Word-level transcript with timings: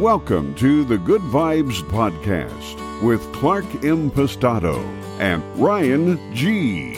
Welcome 0.00 0.56
to 0.56 0.84
the 0.84 0.98
Good 0.98 1.20
Vibes 1.20 1.80
Podcast 1.88 3.00
with 3.00 3.32
Clark 3.32 3.64
Impastato 3.84 4.82
and 5.20 5.40
Ryan 5.56 6.34
G. 6.34 6.94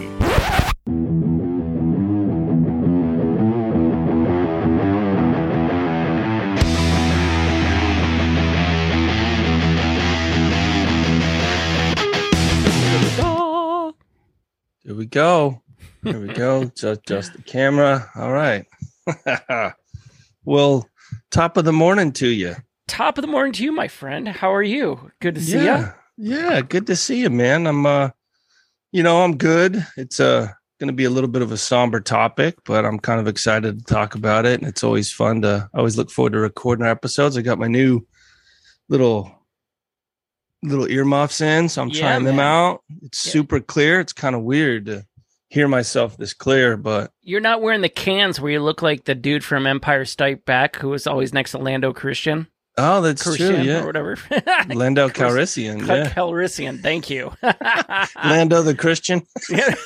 Here 14.84 14.94
we 14.94 15.04
go. 15.04 15.60
Here 16.02 16.18
we 16.18 16.32
go. 16.32 16.64
just 16.74 17.04
just 17.04 17.34
the 17.34 17.42
camera. 17.42 18.10
All 18.14 18.32
right. 18.32 18.64
well, 20.46 20.88
top 21.30 21.58
of 21.58 21.66
the 21.66 21.74
morning 21.74 22.12
to 22.12 22.26
you. 22.26 22.56
Top 22.89 23.18
of 23.18 23.23
the 23.23 23.29
morning 23.29 23.53
to 23.55 23.64
you, 23.64 23.73
my 23.73 23.89
friend. 23.89 24.29
How 24.29 24.55
are 24.55 24.62
you? 24.62 25.11
Good 25.21 25.35
to 25.35 25.40
see 25.40 25.64
yeah. 25.64 25.93
you. 26.18 26.35
Yeah, 26.36 26.61
good 26.63 26.86
to 26.86 26.96
see 26.96 27.21
you, 27.21 27.31
man. 27.31 27.67
I'm 27.67 27.85
uh 27.85 28.11
you 28.93 29.03
know, 29.03 29.22
I'm 29.22 29.36
good. 29.36 29.85
It's 29.96 30.21
uh 30.21 30.49
going 30.79 30.89
to 30.89 30.93
be 30.94 31.04
a 31.04 31.11
little 31.11 31.29
bit 31.29 31.41
of 31.43 31.53
a 31.53 31.57
somber 31.57 32.01
topic, 32.01 32.55
but 32.67 32.85
I'm 32.85 32.99
kind 32.99 33.19
of 33.19 33.27
excited 33.27 33.79
to 33.79 33.85
talk 33.95 34.15
about 34.15 34.45
it 34.45 34.61
and 34.61 34.69
it's 34.69 34.85
always 34.85 35.13
fun 35.13 35.43
to 35.43 35.69
I 35.75 35.79
always 35.79 35.97
look 35.97 36.11
forward 36.11 36.33
to 36.35 36.39
recording 36.39 36.85
our 36.85 36.91
episodes. 36.91 37.37
I 37.37 37.43
got 37.43 37.59
my 37.59 37.67
new 37.67 38.07
little 38.89 39.33
little 40.63 40.89
earmuffs 40.89 41.41
in, 41.41 41.69
so 41.69 41.83
I'm 41.83 41.89
Yeah, 41.89 42.01
trying 42.01 42.25
them 42.25 42.39
out. 42.39 42.83
It's 43.03 43.27
Yeah. 43.27 43.33
super 43.33 43.61
clear. 43.61 44.01
It's 44.01 44.13
kind 44.13 44.35
of 44.35 44.43
weird 44.43 44.87
to 44.87 45.05
hear 45.49 45.69
myself 45.69 46.16
this 46.16 46.35
clear, 46.35 46.77
but 46.77 47.11
You're 47.23 47.41
not 47.41 47.63
wearing 47.63 47.83
the 47.83 47.89
cans 47.89 48.41
where 48.41 48.53
you 48.53 48.63
look 48.63 48.80
like 48.80 49.05
the 49.05 49.15
dude 49.15 49.45
from 49.45 49.66
Empire 49.66 50.05
Strike 50.05 50.45
Back 50.45 50.77
who 50.77 50.89
was 50.91 51.07
always 51.07 51.33
next 51.35 51.51
to 51.51 51.59
Lando 51.59 51.93
Christian. 51.93 52.47
Oh, 52.79 53.01
that's 53.01 53.23
Christian 53.23 53.55
true. 53.57 53.65
Yeah. 53.65 53.83
or 53.83 53.87
whatever. 53.87 54.16
Lando 54.75 55.09
Calrissian. 55.09 55.87
Yeah. 55.87 56.11
Calrissian, 56.11 56.80
thank 56.82 57.10
you. 57.10 57.32
Lando 58.24 58.63
the 58.63 58.74
Christian. 58.74 59.23
Yeah. 59.51 59.74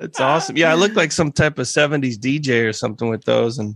It's 0.00 0.20
awesome. 0.20 0.56
Yeah, 0.56 0.70
I 0.70 0.74
look 0.74 0.94
like 0.94 1.10
some 1.10 1.32
type 1.32 1.58
of 1.58 1.66
70s 1.66 2.14
DJ 2.16 2.64
or 2.68 2.72
something 2.72 3.08
with 3.08 3.24
those 3.24 3.58
and 3.58 3.74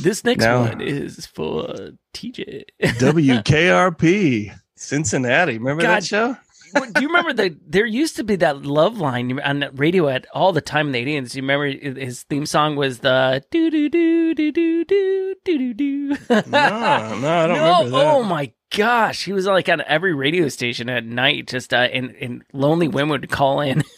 this 0.00 0.22
next 0.24 0.44
Now- 0.44 0.60
one 0.60 0.80
is 0.80 1.26
for 1.26 1.66
TJ. 2.14 2.62
WKRP 2.80 4.56
Cincinnati. 4.76 5.58
Remember 5.58 5.82
God. 5.82 5.96
that 5.96 6.04
show? 6.04 6.36
Do 6.74 7.00
you 7.00 7.06
remember 7.08 7.32
the? 7.32 7.56
There 7.66 7.86
used 7.86 8.16
to 8.16 8.24
be 8.24 8.36
that 8.36 8.62
love 8.62 8.98
line 8.98 9.38
on 9.40 9.60
the 9.60 9.70
radio 9.72 10.08
at 10.08 10.26
all 10.34 10.52
the 10.52 10.60
time 10.60 10.86
in 10.88 10.92
the 10.92 11.04
80s. 11.04 11.34
You 11.34 11.42
remember 11.42 11.66
his 12.00 12.22
theme 12.24 12.46
song 12.46 12.76
was 12.76 12.98
the 13.00 13.42
do 13.50 13.70
do 13.70 13.88
do 13.88 14.34
do 14.34 14.52
do 14.52 14.84
do 14.84 15.34
do 15.44 15.58
do 15.58 15.74
do. 15.74 16.08
No, 16.30 16.40
no, 16.48 16.58
I 16.58 17.16
don't 17.16 17.20
no, 17.22 17.78
remember 17.78 17.90
that. 17.90 18.06
oh 18.06 18.22
my 18.22 18.52
gosh, 18.74 19.24
he 19.24 19.32
was 19.32 19.46
like 19.46 19.68
on 19.68 19.82
every 19.86 20.14
radio 20.14 20.48
station 20.48 20.88
at 20.88 21.04
night, 21.04 21.46
just 21.48 21.72
uh, 21.74 21.76
and 21.92 22.14
and 22.20 22.42
lonely 22.52 22.88
women 22.88 23.10
would 23.20 23.30
call 23.30 23.60
in. 23.60 23.82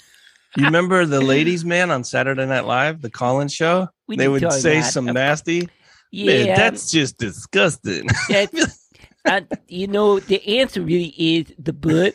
You 0.57 0.67
remember 0.67 1.05
the 1.05 1.21
ladies 1.21 1.65
man 1.65 1.91
on 1.91 2.05
Saturday 2.05 2.47
Night 2.47 2.65
Live, 2.65 3.03
the 3.03 3.11
call-in 3.11 3.49
show? 3.49 3.89
We 4.07 4.17
they 4.17 4.29
would 4.29 4.53
say 4.53 4.83
that. 4.83 4.93
some 4.93 5.07
nasty. 5.07 5.69
Yeah, 6.13 6.45
Man, 6.45 6.57
that's 6.57 6.93
just 6.93 7.19
disgusting. 7.19 8.07
that's- 8.29 8.89
uh, 9.25 9.41
you 9.67 9.89
know 9.89 10.21
the 10.21 10.61
answer 10.61 10.81
really 10.81 11.13
is 11.19 11.53
the 11.59 11.73
butt. 11.73 12.15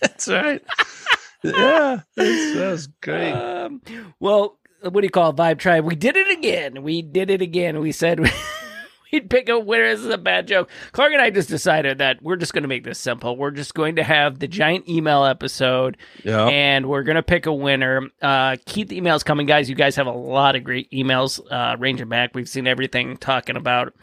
That's 0.00 0.28
right. 0.28 0.62
yeah, 1.42 2.00
that's, 2.16 2.54
that 2.54 2.70
was 2.70 2.86
great. 3.02 3.32
Um, 3.32 3.82
well, 4.20 4.58
what 4.82 5.00
do 5.00 5.02
you 5.06 5.10
call 5.10 5.30
it, 5.30 5.36
Vibe 5.36 5.58
Tribe? 5.58 5.84
We 5.84 5.96
did 5.96 6.16
it 6.16 6.30
again. 6.38 6.82
We 6.82 7.02
did 7.02 7.30
it 7.30 7.42
again. 7.42 7.80
We 7.80 7.90
said 7.92 8.20
we'd 9.12 9.28
pick 9.30 9.48
a 9.48 9.58
winner. 9.58 9.88
This 9.90 10.00
is 10.00 10.06
a 10.12 10.18
bad 10.18 10.46
joke. 10.46 10.68
Clark 10.92 11.12
and 11.12 11.22
I 11.22 11.30
just 11.30 11.48
decided 11.48 11.98
that 11.98 12.22
we're 12.22 12.36
just 12.36 12.52
going 12.52 12.62
to 12.62 12.68
make 12.68 12.84
this 12.84 12.98
simple. 12.98 13.36
We're 13.36 13.50
just 13.50 13.74
going 13.74 13.96
to 13.96 14.04
have 14.04 14.38
the 14.38 14.46
giant 14.48 14.88
email 14.88 15.24
episode, 15.24 15.96
Yeah. 16.24 16.46
and 16.46 16.86
we're 16.86 17.02
going 17.02 17.16
to 17.16 17.22
pick 17.22 17.46
a 17.46 17.52
winner. 17.52 18.02
Uh, 18.22 18.56
keep 18.66 18.88
the 18.88 19.00
emails 19.00 19.24
coming, 19.24 19.46
guys. 19.46 19.68
You 19.68 19.74
guys 19.76 19.96
have 19.96 20.06
a 20.06 20.12
lot 20.12 20.54
of 20.54 20.62
great 20.64 20.90
emails 20.92 21.40
uh, 21.50 21.76
ranging 21.78 22.08
back. 22.08 22.30
We've 22.34 22.48
seen 22.48 22.66
everything 22.66 23.16
talking 23.16 23.56
about. 23.56 23.94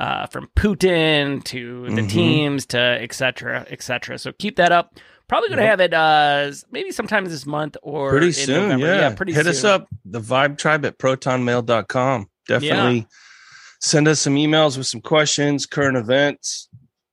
Uh, 0.00 0.26
from 0.28 0.48
Putin 0.56 1.44
to 1.44 1.84
the 1.90 2.00
Mhm. 2.00 2.08
teams 2.10 2.64
to 2.66 2.78
et 2.78 3.12
cetera, 3.12 3.66
et 3.68 3.82
cetera. 3.82 4.18
So 4.18 4.32
keep 4.32 4.56
that 4.56 4.72
up. 4.72 4.98
Probably 5.28 5.48
going 5.50 5.58
to 5.58 5.64
Yep. 5.64 5.70
have 5.70 5.80
it 5.80 5.92
uh, 5.94 6.52
maybe 6.72 6.90
sometime 6.90 7.26
this 7.26 7.44
month 7.44 7.76
or 7.82 8.08
pretty 8.10 8.28
in 8.28 8.32
soon 8.32 8.62
November. 8.70 8.86
yeah. 8.86 9.14
pretty 9.14 9.34
hit 9.34 9.44
soon. 9.44 9.50
us 9.50 9.62
up 9.64 9.88
the 10.06 10.20
vibe 10.20 10.56
tribe 10.56 10.84
at 10.86 10.98
protonmail.com 10.98 12.28
definitely 12.48 13.06
send 13.80 14.08
us 14.08 14.20
some 14.20 14.36
emails 14.36 14.76
with 14.78 14.86
some 14.86 15.00
questions 15.02 15.66
current 15.66 15.96
events 15.98 16.68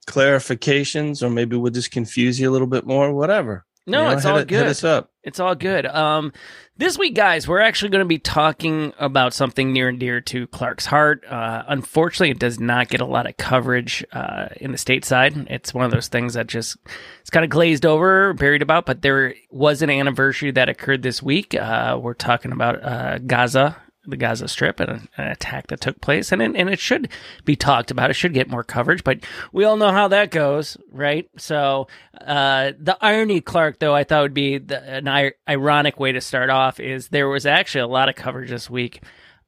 clarifications 0.08 1.22
or 1.22 1.30
maybe 1.30 1.56
we'll 1.56 1.72
just 1.72 1.92
confuse 1.92 2.40
you 2.40 2.50
a 2.50 2.52
little 2.54 2.68
bit 2.68 2.86
more 2.86 3.14
whatever 3.14 3.66
No, 3.86 4.00
You 4.00 4.06
know, 4.10 4.12
it's 4.18 4.26
all 4.26 4.38
it- 4.38 4.48
good. 4.48 4.60
hit 4.60 4.68
us 4.68 4.84
up 4.84 5.12
It's 5.28 5.42
all 5.42 5.56
good. 5.56 5.86
Um, 5.86 6.32
this 6.78 6.98
week, 6.98 7.14
guys, 7.14 7.50
we're 7.50 7.60
actually 7.60 7.90
going 7.90 8.06
to 8.06 8.08
be 8.08 8.18
talking 8.18 8.94
about 8.98 9.34
something 9.34 9.74
near 9.74 9.90
and 9.90 10.00
dear 10.00 10.22
to 10.22 10.48
Clark's 10.48 10.86
heart. 10.86 11.26
Uh, 11.26 11.64
unfortunately, 11.68 12.30
it 12.30 12.40
does 12.40 12.62
not 12.62 12.88
get 12.88 13.02
a 13.02 13.06
lot 13.06 13.28
of 13.28 13.36
coverage 13.36 14.06
uh, 14.14 14.48
in 14.56 14.72
the 14.72 14.78
stateside. 14.78 15.48
It's 15.50 15.74
one 15.74 15.84
of 15.84 15.92
those 15.92 16.08
things 16.08 16.36
that 16.36 16.48
just 16.48 16.78
it's 17.20 17.30
kind 17.30 17.44
of 17.44 17.50
glazed 17.50 17.86
over, 17.86 18.32
buried 18.36 18.62
about. 18.62 18.86
But 18.86 19.02
there 19.02 19.36
was 19.52 19.82
an 19.82 19.90
anniversary 19.90 20.52
that 20.52 20.70
occurred 20.70 21.02
this 21.02 21.22
week. 21.22 21.54
Uh, 21.54 22.00
we're 22.02 22.14
talking 22.14 22.54
about 22.54 22.82
uh, 22.82 23.18
Gaza. 23.18 23.76
The 24.08 24.18
Gaza 24.18 24.48
Strip 24.48 24.80
and 24.80 25.08
an, 25.18 25.28
attack 25.28 25.68
that 25.68 25.82
took 25.82 26.00
place, 26.02 26.32
and 26.32 26.42
it, 26.42 26.56
and 26.56 26.70
it 26.70 26.80
should 26.80 27.10
be 27.46 27.56
talked 27.56 27.92
about. 27.92 28.10
It 28.10 28.14
should 28.16 28.34
get 28.34 28.50
more 28.50 28.64
coverage, 28.64 29.04
but 29.04 29.20
we 29.52 29.66
all 29.66 29.76
know 29.78 29.92
how 29.92 30.08
that 30.08 30.32
goes, 30.32 30.78
right? 30.92 31.30
So 31.38 31.88
uh, 32.20 32.72
the 32.80 32.98
irony, 33.02 33.42
Clark, 33.42 33.80
though, 33.80 33.94
I 33.94 34.04
thought 34.06 34.22
would 34.24 34.34
be 34.34 34.58
the, 34.60 34.82
an 34.82 35.08
ir- 35.08 35.36
ironic 35.48 36.00
way 36.00 36.14
to 36.14 36.22
start 36.22 36.50
off 36.50 36.80
is 36.80 37.10
there 37.10 37.28
was 37.28 37.46
actually 37.46 37.82
a 37.82 37.88
lot 37.88 38.10
of 38.10 38.16
coverage 38.16 38.50
this 38.50 38.70
week 38.70 39.02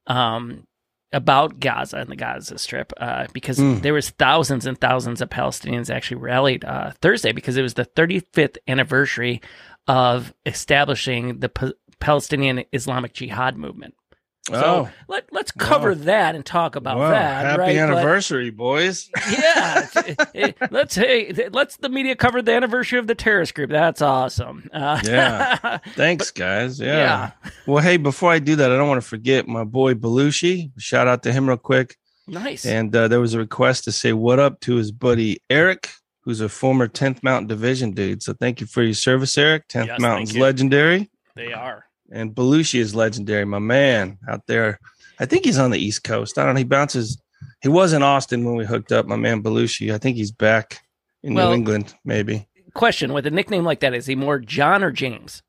um, 0.06 0.66
about 1.12 1.58
Gaza 1.58 1.96
and 1.96 2.08
the 2.10 2.16
Gaza 2.16 2.56
Strip 2.58 2.92
uh, 2.98 3.26
because 3.32 3.58
Mm. 3.58 3.82
there 3.82 3.94
was 3.94 4.10
thousands 4.10 4.66
and 4.66 4.80
thousands 4.80 5.20
of 5.20 5.28
Palestinians 5.28 5.90
actually 5.90 6.18
rallied 6.20 6.64
uh, 6.64 6.92
Thursday 7.00 7.32
because 7.32 7.56
it 7.56 7.62
was 7.62 7.74
the 7.74 7.84
35th 7.86 8.58
anniversary 8.68 9.40
of 9.88 10.32
establishing 10.46 11.40
the 11.40 11.48
P- 11.48 11.74
Palestinian 11.98 12.64
Islamic 12.72 13.12
Jihad 13.12 13.56
movement. 13.56 13.94
So 14.48 14.54
oh 14.56 14.88
let, 15.06 15.28
let's 15.32 15.52
cover 15.52 15.90
Wow. 15.90 16.04
that 16.04 16.34
and 16.34 16.44
talk 16.44 16.74
about 16.74 16.98
wow. 16.98 17.10
that. 17.10 17.44
happy 17.44 17.58
right? 17.60 17.76
But- 17.76 17.76
anniversary 17.98 18.50
boys 18.50 19.08
yeah, 19.30 19.84
it's- 19.84 20.26
it- 20.34 20.56
let's 20.72 20.94
hey, 20.94 21.48
let's 21.52 21.76
the 21.76 21.88
media 21.90 22.16
cover 22.16 22.40
the 22.40 22.52
anniversary 22.52 22.98
of 22.98 23.06
the 23.06 23.14
terrorist 23.14 23.54
group. 23.54 23.70
That's 23.70 24.00
awesome. 24.02 24.68
Uh, 24.72 25.00
Yeah. 25.04 25.78
thanks 25.94 26.30
guys 26.30 26.80
yeah. 26.80 26.86
yeah, 26.96 27.30
well 27.66 27.82
hey 27.82 27.96
before 27.98 28.30
i 28.32 28.38
do 28.38 28.56
that 28.56 28.72
i 28.72 28.76
don't 28.76 28.88
want 28.88 29.00
to 29.02 29.06
forget 29.06 29.46
my 29.46 29.62
boy 29.64 29.92
belushi 29.94 30.70
shout 30.78 31.06
out 31.06 31.22
to 31.24 31.32
him 31.32 31.46
real 31.48 31.58
quick 31.58 31.96
nice. 32.26 32.64
And 32.64 32.94
uh, 32.96 33.08
there 33.08 33.20
was 33.20 33.34
a 33.34 33.38
request 33.38 33.84
to 33.84 33.92
say 33.92 34.12
what 34.12 34.38
up 34.38 34.60
to 34.60 34.76
his 34.76 34.90
buddy 34.92 35.42
Eric, 35.50 35.90
who's 36.22 36.40
a 36.40 36.48
former 36.48 36.86
10th 36.86 37.22
Mountain 37.24 37.48
Division 37.48 37.90
dude. 37.90 38.22
So 38.22 38.32
thank 38.34 38.60
you 38.60 38.66
for 38.68 38.82
your 38.84 38.94
service, 38.94 39.36
Eric. 39.36 39.66
10th 39.68 39.86
Yes, 39.86 40.00
Mountain's 40.00 40.36
legendary. 40.36 41.10
they 41.34 41.52
are. 41.52 41.86
And 42.10 42.34
Belushi 42.34 42.78
is 42.80 42.94
legendary, 42.94 43.44
my 43.44 43.58
man 43.58 44.18
out 44.28 44.46
there. 44.46 44.78
I 45.18 45.26
think 45.26 45.44
he's 45.44 45.58
on 45.58 45.70
the 45.70 45.78
East 45.78 46.02
Coast. 46.04 46.38
I 46.38 46.44
don't 46.44 46.54
know. 46.54 46.58
He 46.58 46.64
bounces. 46.64 47.20
He 47.62 47.68
was 47.68 47.92
in 47.92 48.02
Austin 48.02 48.44
when 48.44 48.56
we 48.56 48.64
hooked 48.64 48.90
up, 48.92 49.06
my 49.06 49.16
man 49.16 49.42
Belushi. 49.42 49.92
I 49.94 49.98
think 49.98 50.16
he's 50.16 50.32
back 50.32 50.80
in 51.22 51.34
Well- 51.34 51.48
New 51.48 51.54
England, 51.54 51.94
maybe. 52.04 52.46
Question 52.74 53.12
with 53.12 53.26
a 53.26 53.30
nickname 53.30 53.64
like 53.64 53.80
that 53.80 53.94
is 53.94 54.06
he 54.06 54.14
more 54.14 54.38
John 54.38 54.84
or 54.84 54.92
James? 54.92 55.42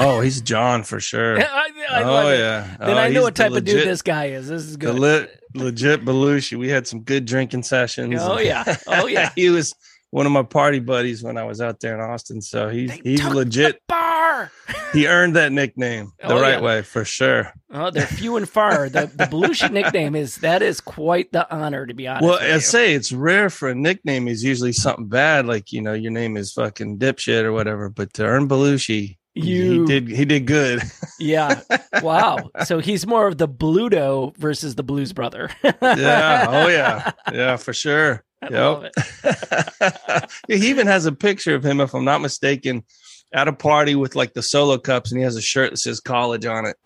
Oh, 0.00 0.20
he's 0.20 0.40
John 0.40 0.84
for 0.84 1.00
sure. 1.00 1.38
I, 1.40 1.70
I 1.90 2.02
oh, 2.04 2.28
it. 2.28 2.38
yeah. 2.38 2.76
Then 2.78 2.90
Oh, 2.90 3.00
I 3.00 3.08
know 3.08 3.22
what 3.22 3.34
type 3.34 3.50
of 3.50 3.64
dude 3.64 3.86
this 3.86 4.00
guy 4.00 4.26
is. 4.26 4.46
This 4.48 4.62
is 4.62 4.76
good. 4.76 4.94
lit, 4.96 5.40
legit 5.54 6.04
Belushi. 6.04 6.56
We 6.56 6.68
had 6.68 6.86
some 6.86 7.02
good 7.02 7.24
drinking 7.24 7.64
sessions. 7.64 8.14
Oh, 8.20 8.38
yeah. 8.38 8.76
Oh, 8.86 9.06
yeah. 9.08 9.32
he 9.36 9.50
was 9.50 9.74
one 10.10 10.26
of 10.26 10.32
my 10.32 10.42
party 10.42 10.78
buddies 10.78 11.22
when 11.22 11.36
I 11.36 11.44
was 11.44 11.60
out 11.60 11.80
there 11.80 11.94
in 11.94 12.00
Austin. 12.00 12.40
So 12.40 12.68
he's 12.68 12.90
They 12.90 13.00
he's 13.10 13.24
legit. 13.24 13.80
Bar. 13.86 14.50
He 14.94 15.06
earned 15.06 15.36
that 15.36 15.52
nickname 15.52 16.12
oh, 16.22 16.28
the 16.28 16.34
Oh, 16.36 16.40
right 16.40 16.52
yeah. 16.54 16.60
way 16.62 16.82
for 16.82 17.04
sure. 17.04 17.52
Oh, 17.70 17.90
they're 17.90 18.06
few 18.06 18.38
and 18.38 18.48
far. 18.48 18.88
The 18.88 19.06
the 19.14 19.24
Belushi 19.24 19.70
nickname 19.70 20.14
is 20.14 20.36
that 20.36 20.62
is 20.62 20.80
quite 20.80 21.30
the 21.30 21.50
honor 21.54 21.84
to 21.84 21.92
be 21.92 22.06
honest. 22.08 22.24
Well, 22.24 22.38
I 22.40 22.58
say 22.58 22.94
it's 22.94 23.12
rare 23.12 23.50
for 23.50 23.68
a 23.68 23.74
nickname 23.74 24.28
is 24.28 24.42
usually 24.42 24.72
something 24.72 25.06
bad, 25.08 25.44
like 25.44 25.72
you 25.72 25.82
know 25.82 25.92
your 25.92 26.10
name 26.12 26.38
is 26.38 26.52
fucking 26.54 26.98
dipshit 26.98 27.42
or 27.44 27.52
whatever. 27.52 27.90
But 27.90 28.14
to 28.14 28.24
earn 28.24 28.48
Belushi, 28.48 29.18
You- 29.44 29.80
he 29.80 29.86
did 29.86 30.08
he 30.08 30.24
did 30.24 30.46
good. 30.46 30.82
yeah. 31.18 31.60
Wow. 32.02 32.50
So 32.64 32.78
he's 32.78 33.06
more 33.06 33.26
of 33.26 33.38
the 33.38 33.48
Bluto 33.48 34.36
versus 34.36 34.74
the 34.74 34.82
Blues 34.82 35.12
Brother. 35.12 35.50
yeah. 35.64 36.46
Oh 36.48 36.68
yeah. 36.68 37.12
Yeah, 37.32 37.56
for 37.56 37.72
sure. 37.72 38.24
I 38.42 38.46
Yep. 38.46 38.52
love 38.52 38.84
it. 38.84 40.30
he 40.60 40.68
even 40.68 40.86
has 40.86 41.06
a 41.06 41.12
picture 41.12 41.54
of 41.54 41.64
him, 41.64 41.80
if 41.80 41.92
I'm 41.94 42.04
not 42.04 42.20
mistaken, 42.20 42.84
at 43.32 43.48
a 43.48 43.52
party 43.52 43.94
with 43.96 44.14
like 44.16 44.32
the 44.34 44.42
solo 44.42 44.78
cups, 44.78 45.10
and 45.10 45.18
he 45.18 45.24
has 45.24 45.36
a 45.36 45.42
shirt 45.42 45.70
that 45.72 45.76
says 45.78 46.00
college 46.00 46.46
on 46.46 46.64
it. 46.66 46.76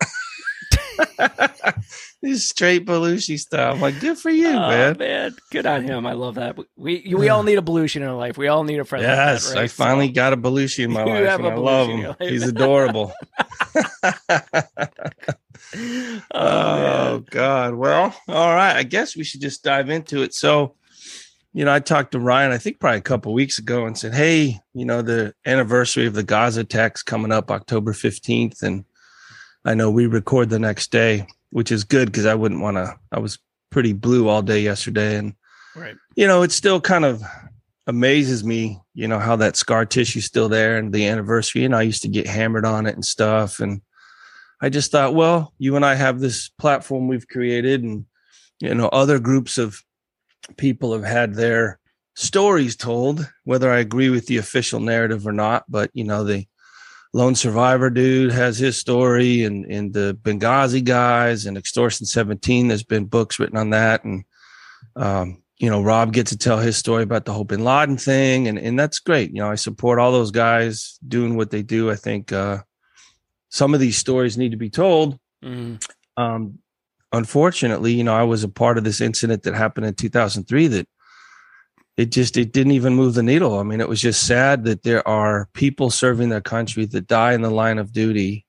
These 2.21 2.47
straight 2.47 2.85
Belushi 2.85 3.37
style. 3.37 3.73
I'm 3.73 3.81
like, 3.81 3.99
good 3.99 4.17
for 4.17 4.29
you, 4.29 4.47
Oh, 4.47 4.69
man. 4.69 4.97
man, 4.97 5.35
good 5.51 5.65
on 5.65 5.83
him. 5.83 6.05
I 6.05 6.13
love 6.13 6.35
that. 6.35 6.57
We 6.77 7.13
we 7.15 7.27
all 7.29 7.43
need 7.43 7.57
a 7.57 7.61
Belushi 7.61 7.97
in 7.97 8.03
our 8.03 8.15
life. 8.15 8.37
We 8.37 8.47
all 8.47 8.63
need 8.63 8.79
a 8.79 8.85
friend. 8.85 9.03
Yes, 9.03 9.47
like 9.47 9.53
that, 9.53 9.59
right? 9.59 9.63
I 9.65 9.67
finally 9.67 10.09
got 10.09 10.31
a 10.33 10.37
Belushi 10.37 10.85
in 10.85 10.91
my 10.93 11.03
life, 11.03 11.25
have 11.25 11.39
and 11.41 11.49
I 11.49 11.55
love 11.55 11.89
him. 11.89 12.15
He's 12.19 12.43
adorable. 12.47 13.11
Oh, 15.75 16.21
Oh. 16.33 17.23
God. 17.31 17.73
Well, 17.75 18.15
all 18.27 18.53
right. 18.55 18.75
I 18.75 18.83
guess 18.83 19.15
we 19.15 19.23
should 19.23 19.41
just 19.41 19.63
dive 19.63 19.89
into 19.89 20.21
it. 20.21 20.33
So, 20.33 20.75
you 21.53 21.65
know, 21.65 21.73
I 21.73 21.79
talked 21.79 22.11
to 22.13 22.19
Ryan, 22.19 22.51
I 22.51 22.57
think 22.57 22.79
probably 22.79 22.99
a 22.99 23.01
couple 23.01 23.33
weeks 23.33 23.59
ago, 23.59 23.85
and 23.85 23.97
said, 23.97 24.13
"Hey, 24.13 24.59
you 24.73 24.85
know, 24.85 25.01
the 25.01 25.33
anniversary 25.45 26.05
of 26.05 26.13
the 26.13 26.23
Gaza 26.23 26.61
attacks 26.61 27.01
coming 27.03 27.31
up 27.31 27.49
October 27.51 27.93
fifteenth, 27.93 28.61
and 28.63 28.85
I 29.65 29.73
know 29.73 29.89
we 29.89 30.07
record 30.07 30.49
the 30.49 30.59
next 30.59 30.91
day, 30.91 31.27
which 31.51 31.71
is 31.71 31.83
good 31.83 32.11
because 32.11 32.25
I 32.25 32.35
wouldn't 32.35 32.61
want 32.61 32.77
to. 32.77 32.97
I 33.11 33.19
was 33.19 33.39
pretty 33.69 33.93
blue 33.93 34.27
all 34.27 34.41
day 34.41 34.59
yesterday, 34.59 35.15
and 35.17 35.33
right. 35.75 35.95
you 36.15 36.27
know, 36.27 36.43
it 36.43 36.51
still 36.51 36.81
kind 36.81 37.05
of 37.05 37.23
amazes 37.87 38.43
me, 38.43 38.79
you 38.93 39.07
know, 39.07 39.19
how 39.19 39.35
that 39.35 39.55
scar 39.55 39.85
tissue's 39.85 40.25
still 40.25 40.49
there 40.49 40.77
and 40.77 40.93
the 40.93 41.07
anniversary. 41.07 41.65
And 41.65 41.75
I 41.75 41.81
used 41.81 42.01
to 42.03 42.07
get 42.07 42.27
hammered 42.27 42.65
on 42.65 42.85
it 42.85 42.95
and 42.95 43.03
stuff. 43.03 43.59
And 43.59 43.81
I 44.61 44.69
just 44.69 44.91
thought, 44.91 45.15
well, 45.15 45.53
you 45.57 45.75
and 45.75 45.85
I 45.85 45.95
have 45.95 46.19
this 46.19 46.49
platform 46.57 47.07
we've 47.07 47.27
created, 47.27 47.83
and 47.83 48.05
you 48.59 48.73
know, 48.73 48.87
other 48.89 49.19
groups 49.19 49.57
of 49.57 49.81
people 50.57 50.93
have 50.93 51.03
had 51.03 51.33
their 51.33 51.79
stories 52.15 52.75
told, 52.75 53.29
whether 53.43 53.71
I 53.71 53.79
agree 53.79 54.09
with 54.09 54.27
the 54.27 54.37
official 54.37 54.79
narrative 54.79 55.27
or 55.27 55.33
not. 55.33 55.65
But 55.69 55.89
you 55.93 56.03
know, 56.03 56.23
the 56.23 56.45
lone 57.13 57.35
survivor 57.35 57.89
dude 57.89 58.31
has 58.31 58.57
his 58.57 58.77
story, 58.77 59.43
and 59.43 59.65
and 59.65 59.93
the 59.93 60.17
Benghazi 60.21 60.83
guys 60.83 61.45
and 61.45 61.57
Extortion 61.57 62.05
17. 62.05 62.67
There's 62.67 62.83
been 62.83 63.05
books 63.05 63.39
written 63.39 63.57
on 63.57 63.69
that, 63.69 64.03
and 64.03 64.25
um, 64.95 65.41
you 65.57 65.69
know, 65.69 65.81
Rob 65.81 66.11
gets 66.11 66.31
to 66.31 66.37
tell 66.37 66.57
his 66.57 66.77
story 66.77 67.03
about 67.03 67.25
the 67.25 67.33
whole 67.33 67.45
Bin 67.45 67.63
Laden 67.63 67.97
thing, 67.97 68.47
and 68.47 68.57
and 68.57 68.77
that's 68.77 68.99
great. 68.99 69.29
You 69.31 69.41
know, 69.41 69.51
I 69.51 69.55
support 69.55 69.99
all 69.99 70.11
those 70.11 70.31
guys 70.31 70.99
doing 71.07 71.37
what 71.37 71.51
they 71.51 71.61
do. 71.61 71.89
I 71.91 71.95
think 71.95 72.31
uh, 72.31 72.59
some 73.49 73.73
of 73.73 73.79
these 73.79 73.97
stories 73.97 74.37
need 74.37 74.51
to 74.51 74.57
be 74.57 74.69
told. 74.69 75.19
Mm, 75.43 75.85
Um, 76.17 76.59
unfortunately, 77.11 77.93
you 77.93 78.03
know, 78.03 78.15
I 78.15 78.23
was 78.23 78.43
a 78.43 78.49
part 78.49 78.77
of 78.77 78.83
this 78.83 78.99
incident 79.01 79.43
that 79.43 79.53
happened 79.53 79.85
in 79.85 79.93
2003 79.93 80.67
that 80.67 80.87
it 81.97 82.11
just 82.11 82.37
it 82.37 82.51
didn't 82.53 82.71
even 82.73 82.95
move 82.95 83.13
the 83.13 83.23
needle. 83.23 83.59
I 83.59 83.63
mean, 83.63 83.79
it 83.81 83.89
was 83.89 84.01
just 84.01 84.25
sad 84.25 84.63
that 84.65 84.83
there 84.83 85.07
are 85.07 85.47
people 85.53 85.89
serving 85.89 86.29
their 86.29 86.41
country 86.41 86.85
that 86.85 87.07
die 87.07 87.33
in 87.33 87.41
the 87.41 87.51
line 87.51 87.77
of 87.77 87.91
duty, 87.93 88.45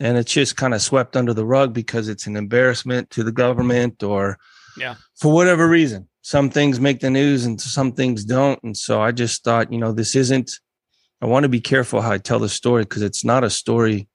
and 0.00 0.16
it's 0.16 0.32
just 0.32 0.56
kind 0.56 0.74
of 0.74 0.82
swept 0.82 1.16
under 1.16 1.34
the 1.34 1.44
rug 1.46 1.72
because 1.72 2.08
it's 2.08 2.26
an 2.26 2.36
embarrassment 2.36 3.10
to 3.10 3.24
the 3.24 3.32
government 3.32 4.02
or 4.02 4.38
Yeah. 4.76 4.94
for 5.20 5.32
whatever 5.32 5.68
reason. 5.68 6.08
Some 6.22 6.48
things 6.50 6.80
make 6.80 7.00
the 7.00 7.10
news 7.10 7.44
and 7.44 7.60
some 7.60 7.92
things 7.92 8.24
don't, 8.24 8.62
and 8.62 8.76
so 8.76 9.00
I 9.00 9.12
just 9.12 9.44
thought, 9.44 9.72
you 9.72 9.78
know, 9.78 9.92
this 9.92 10.14
isn't. 10.16 10.50
I 11.20 11.26
want 11.26 11.44
to 11.44 11.48
be 11.48 11.60
careful 11.60 12.00
how 12.02 12.12
I 12.12 12.18
tell 12.18 12.38
the 12.38 12.48
story 12.48 12.82
because 12.84 13.02
it's 13.02 13.24
not 13.24 13.44
a 13.44 13.50
story 13.50 14.08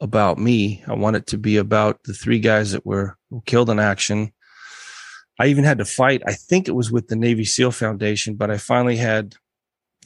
about 0.00 0.38
me. 0.38 0.82
I 0.86 0.94
want 0.94 1.16
it 1.16 1.26
to 1.28 1.38
be 1.38 1.56
about 1.56 2.02
the 2.04 2.12
three 2.14 2.38
guys 2.40 2.72
that 2.72 2.84
were 2.86 3.16
killed 3.46 3.70
in 3.70 3.78
action. 3.78 4.32
I 5.38 5.46
even 5.48 5.64
had 5.64 5.78
to 5.78 5.84
fight. 5.84 6.22
I 6.26 6.32
think 6.32 6.68
it 6.68 6.74
was 6.74 6.92
with 6.92 7.08
the 7.08 7.16
Navy 7.16 7.44
SEAL 7.44 7.72
Foundation, 7.72 8.34
but 8.34 8.50
I 8.50 8.58
finally 8.58 8.96
had 8.96 9.34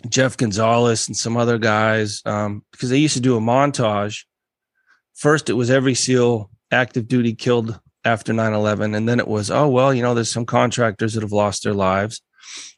Jeff 0.09 0.37
Gonzalez 0.37 1.07
and 1.09 1.17
some 1.17 1.37
other 1.37 1.59
guys 1.59 2.23
um, 2.25 2.65
because 2.73 2.91
they 2.91 2.99
used 2.99 3.15
to 3.15 3.21
do 3.21 3.37
a 3.37 3.41
montage. 3.41 4.25
First, 5.15 5.51
it 5.51 5.55
was 5.55 5.71
every 5.71 5.95
SEAL 5.95 6.51
active 6.71 7.09
duty 7.09 7.35
killed 7.35 7.79
after 8.05 8.33
9 8.33 8.53
11. 8.53 8.95
And 8.95 9.09
then 9.09 9.19
it 9.19 9.29
was, 9.29 9.51
oh, 9.51 9.69
well, 9.69 9.93
you 9.93 10.03
know, 10.03 10.15
there's 10.15 10.31
some 10.31 10.47
contractors 10.47 11.15
that 11.15 11.23
have 11.23 11.33
lost 11.33 11.65
their 11.65 11.75
lives. 11.75 12.23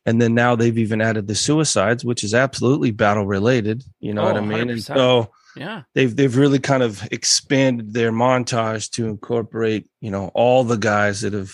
And 0.07 0.21
then 0.21 0.35
now 0.35 0.57
they've 0.57 0.79
even 0.79 1.01
added 1.01 1.27
the 1.29 1.35
suicides, 1.35 2.05
which 2.05 2.25
is 2.25 2.35
absolutely 2.35 2.91
battle 2.91 3.27
related. 3.27 3.85
You 4.01 4.15
know 4.15 4.23
Oh, 4.23 4.25
what 4.27 4.37
I 4.37 4.41
mean? 4.41 4.71
And 4.71 4.81
100%. 4.81 4.83
so, 4.97 5.31
yeah. 5.55 5.83
they've 5.95 6.15
they've 6.17 6.37
really 6.37 6.59
kind 6.59 6.83
of 6.83 7.07
expanded 7.13 7.93
their 7.93 8.11
montage 8.11 8.91
to 8.93 9.07
incorporate 9.07 9.89
you 10.01 10.11
know 10.11 10.31
all 10.35 10.65
the 10.65 10.77
guys 10.77 11.21
that 11.21 11.33
have 11.33 11.53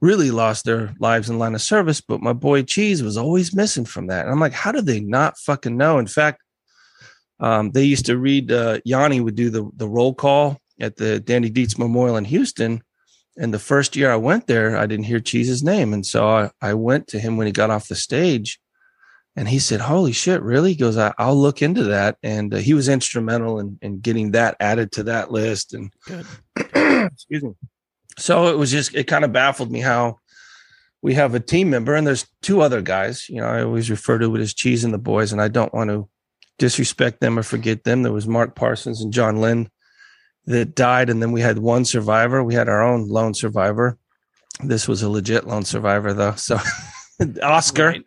really 0.00 0.30
lost 0.30 0.64
their 0.64 0.94
lives 1.00 1.28
in 1.28 1.38
line 1.38 1.54
of 1.54 1.62
service 1.62 2.00
but 2.00 2.20
my 2.20 2.32
boy 2.32 2.62
cheese 2.62 3.02
was 3.02 3.16
always 3.16 3.54
missing 3.54 3.84
from 3.84 4.06
that 4.06 4.24
and 4.24 4.32
i'm 4.32 4.40
like 4.40 4.52
how 4.52 4.72
do 4.72 4.80
they 4.80 5.00
not 5.00 5.38
fucking 5.38 5.76
know 5.76 5.98
in 5.98 6.06
fact 6.06 6.42
um, 7.40 7.70
they 7.70 7.84
used 7.84 8.06
to 8.06 8.18
read 8.18 8.50
uh, 8.50 8.78
yanni 8.84 9.20
would 9.20 9.36
do 9.36 9.50
the 9.50 9.68
the 9.76 9.88
roll 9.88 10.14
call 10.14 10.58
at 10.80 10.96
the 10.96 11.20
danny 11.20 11.50
dietz 11.50 11.78
memorial 11.78 12.16
in 12.16 12.24
houston 12.24 12.82
and 13.36 13.52
the 13.52 13.58
first 13.58 13.96
year 13.96 14.10
i 14.10 14.16
went 14.16 14.46
there 14.46 14.76
i 14.76 14.86
didn't 14.86 15.06
hear 15.06 15.20
cheese's 15.20 15.62
name 15.62 15.92
and 15.92 16.06
so 16.06 16.28
i, 16.28 16.50
I 16.60 16.74
went 16.74 17.08
to 17.08 17.18
him 17.18 17.36
when 17.36 17.46
he 17.46 17.52
got 17.52 17.70
off 17.70 17.88
the 17.88 17.96
stage 17.96 18.58
and 19.38 19.48
he 19.48 19.60
said, 19.60 19.80
"Holy 19.80 20.10
shit, 20.10 20.42
really?" 20.42 20.70
He 20.70 20.76
goes, 20.76 20.98
I, 20.98 21.14
"I'll 21.16 21.40
look 21.40 21.62
into 21.62 21.84
that." 21.84 22.18
And 22.24 22.52
uh, 22.52 22.56
he 22.56 22.74
was 22.74 22.88
instrumental 22.88 23.60
in, 23.60 23.78
in 23.80 24.00
getting 24.00 24.32
that 24.32 24.56
added 24.58 24.90
to 24.92 25.04
that 25.04 25.30
list. 25.30 25.74
And 25.74 25.92
excuse 26.56 27.44
me. 27.44 27.52
So 28.18 28.48
it 28.48 28.58
was 28.58 28.70
just 28.70 28.94
it 28.94 29.04
kind 29.04 29.24
of 29.24 29.32
baffled 29.32 29.70
me 29.70 29.80
how 29.80 30.18
we 31.02 31.14
have 31.14 31.34
a 31.34 31.40
team 31.40 31.70
member 31.70 31.94
and 31.94 32.06
there's 32.06 32.26
two 32.42 32.60
other 32.60 32.82
guys. 32.82 33.28
You 33.28 33.40
know, 33.40 33.46
I 33.46 33.62
always 33.62 33.90
refer 33.90 34.18
to 34.18 34.34
it 34.36 34.40
as 34.40 34.52
Cheese 34.54 34.84
and 34.84 34.92
the 34.92 34.98
Boys, 34.98 35.32
and 35.32 35.40
I 35.40 35.48
don't 35.48 35.72
want 35.72 35.90
to 35.90 36.08
disrespect 36.58 37.20
them 37.20 37.38
or 37.38 37.42
forget 37.42 37.84
them. 37.84 38.02
There 38.02 38.12
was 38.12 38.26
Mark 38.26 38.56
Parsons 38.56 39.00
and 39.00 39.12
John 39.12 39.40
Lynn 39.40 39.70
that 40.46 40.74
died, 40.74 41.08
and 41.10 41.22
then 41.22 41.30
we 41.32 41.40
had 41.40 41.58
one 41.58 41.84
survivor. 41.84 42.42
We 42.42 42.54
had 42.54 42.68
our 42.68 42.82
own 42.82 43.08
lone 43.08 43.34
survivor. 43.34 43.96
This 44.64 44.88
was 44.88 45.02
a 45.02 45.08
legit 45.08 45.46
lone 45.46 45.64
survivor, 45.64 46.12
though. 46.12 46.34
So 46.34 46.58
Oscar 47.42 47.88
Right. 47.88 48.02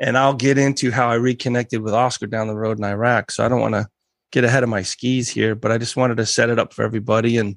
and 0.00 0.18
I'll 0.18 0.34
get 0.34 0.58
into 0.58 0.90
how 0.90 1.08
I 1.08 1.14
reconnected 1.14 1.80
with 1.80 1.94
Oscar 1.94 2.26
down 2.26 2.48
the 2.48 2.56
road 2.56 2.78
in 2.78 2.84
Iraq. 2.84 3.30
So 3.30 3.44
I 3.44 3.48
don't 3.48 3.60
want 3.60 3.74
to 3.74 3.88
get 4.32 4.44
ahead 4.44 4.62
of 4.62 4.68
my 4.68 4.82
skis 4.82 5.28
here, 5.30 5.54
but 5.54 5.72
I 5.72 5.78
just 5.78 5.96
wanted 5.96 6.18
to 6.18 6.26
set 6.26 6.50
it 6.50 6.58
up 6.58 6.74
for 6.74 6.84
everybody. 6.84 7.38
And 7.38 7.56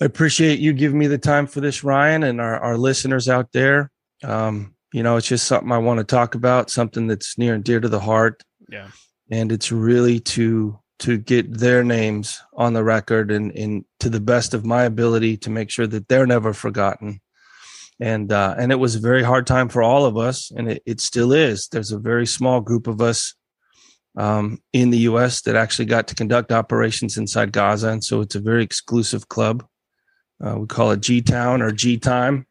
I 0.00 0.04
appreciate 0.04 0.58
you 0.58 0.72
giving 0.72 0.98
me 0.98 1.06
the 1.06 1.18
time 1.18 1.46
for 1.46 1.60
this, 1.60 1.82
Ryan, 1.82 2.22
and 2.22 2.40
our, 2.40 2.58
our 2.58 2.76
listeners 2.76 3.28
out 3.28 3.52
there. 3.52 3.90
Um, 4.22 4.74
you 4.92 5.02
know, 5.02 5.16
it's 5.16 5.26
just 5.26 5.46
something 5.46 5.72
I 5.72 5.78
want 5.78 5.98
to 5.98 6.04
talk 6.04 6.34
about, 6.34 6.70
something 6.70 7.06
that's 7.06 7.38
near 7.38 7.54
and 7.54 7.64
dear 7.64 7.80
to 7.80 7.88
the 7.88 8.00
heart. 8.00 8.42
Yeah. 8.68 8.88
And 9.30 9.50
it's 9.52 9.72
really 9.72 10.20
to 10.20 10.78
to 10.98 11.18
get 11.18 11.58
their 11.58 11.84
names 11.84 12.40
on 12.54 12.72
the 12.72 12.82
record 12.82 13.30
and, 13.30 13.52
and 13.52 13.84
to 14.00 14.08
the 14.08 14.20
best 14.20 14.54
of 14.54 14.64
my 14.64 14.84
ability 14.84 15.36
to 15.36 15.50
make 15.50 15.70
sure 15.70 15.86
that 15.86 16.08
they're 16.08 16.26
never 16.26 16.54
forgotten 16.54 17.20
and 18.00 18.32
uh, 18.32 18.54
and 18.58 18.72
it 18.72 18.76
was 18.76 18.94
a 18.94 19.00
very 19.00 19.22
hard 19.22 19.46
time 19.46 19.68
for 19.68 19.82
all 19.82 20.04
of 20.04 20.16
us, 20.16 20.50
and 20.50 20.70
it, 20.70 20.82
it 20.84 21.00
still 21.00 21.32
is. 21.32 21.68
There's 21.68 21.92
a 21.92 21.98
very 21.98 22.26
small 22.26 22.60
group 22.60 22.86
of 22.86 23.00
us 23.00 23.34
um, 24.16 24.62
in 24.72 24.90
the 24.90 24.98
U.S. 24.98 25.42
that 25.42 25.56
actually 25.56 25.86
got 25.86 26.08
to 26.08 26.14
conduct 26.14 26.52
operations 26.52 27.16
inside 27.16 27.52
Gaza, 27.52 27.88
and 27.88 28.04
so 28.04 28.20
it's 28.20 28.34
a 28.34 28.40
very 28.40 28.62
exclusive 28.62 29.28
club. 29.28 29.64
Uh, 30.44 30.56
we 30.60 30.66
call 30.66 30.90
it 30.90 31.00
G 31.00 31.20
Town 31.22 31.62
or 31.62 31.70
G 31.72 31.96
Time, 31.96 32.46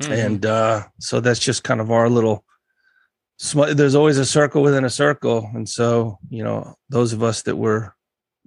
Mhm. 0.00 0.26
and 0.26 0.46
uh, 0.46 0.82
so 0.98 1.20
that's 1.20 1.40
just 1.40 1.64
kind 1.64 1.80
of 1.80 1.90
our 1.90 2.08
little. 2.08 2.44
sm- 3.38 3.72
There's 3.74 3.94
always 3.94 4.18
a 4.18 4.26
circle 4.26 4.62
within 4.62 4.84
a 4.84 4.90
circle, 4.90 5.50
and 5.54 5.68
so 5.68 6.18
you 6.30 6.44
know 6.44 6.74
those 6.90 7.12
of 7.12 7.22
us 7.22 7.42
that 7.42 7.56
were 7.56 7.94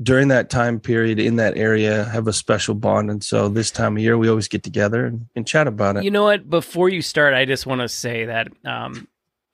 during 0.03 0.27
that 0.27 0.49
time 0.49 0.79
period 0.79 1.19
in 1.19 1.37
that 1.37 1.55
area 1.57 2.03
have 2.05 2.27
a 2.27 2.33
special 2.33 2.75
bond, 2.75 3.09
and 3.09 3.23
so 3.23 3.47
this 3.49 3.71
time 3.71 3.95
of 3.97 4.03
year 4.03 4.17
we 4.17 4.27
always 4.29 4.47
get 4.49 4.61
together 4.61 5.05
and, 5.05 5.25
and 5.35 5.47
chat 5.47 5.67
about 5.67 5.95
it. 5.97 6.03
You 6.03 6.11
know 6.11 6.23
what? 6.25 6.49
Before 6.49 6.89
you 6.89 7.01
start, 7.01 7.33
I 7.33 7.45
just 7.45 7.65
want 7.65 7.81
to 7.81 7.87
say 7.89 8.25
that 8.25 8.49
um, 8.65 9.07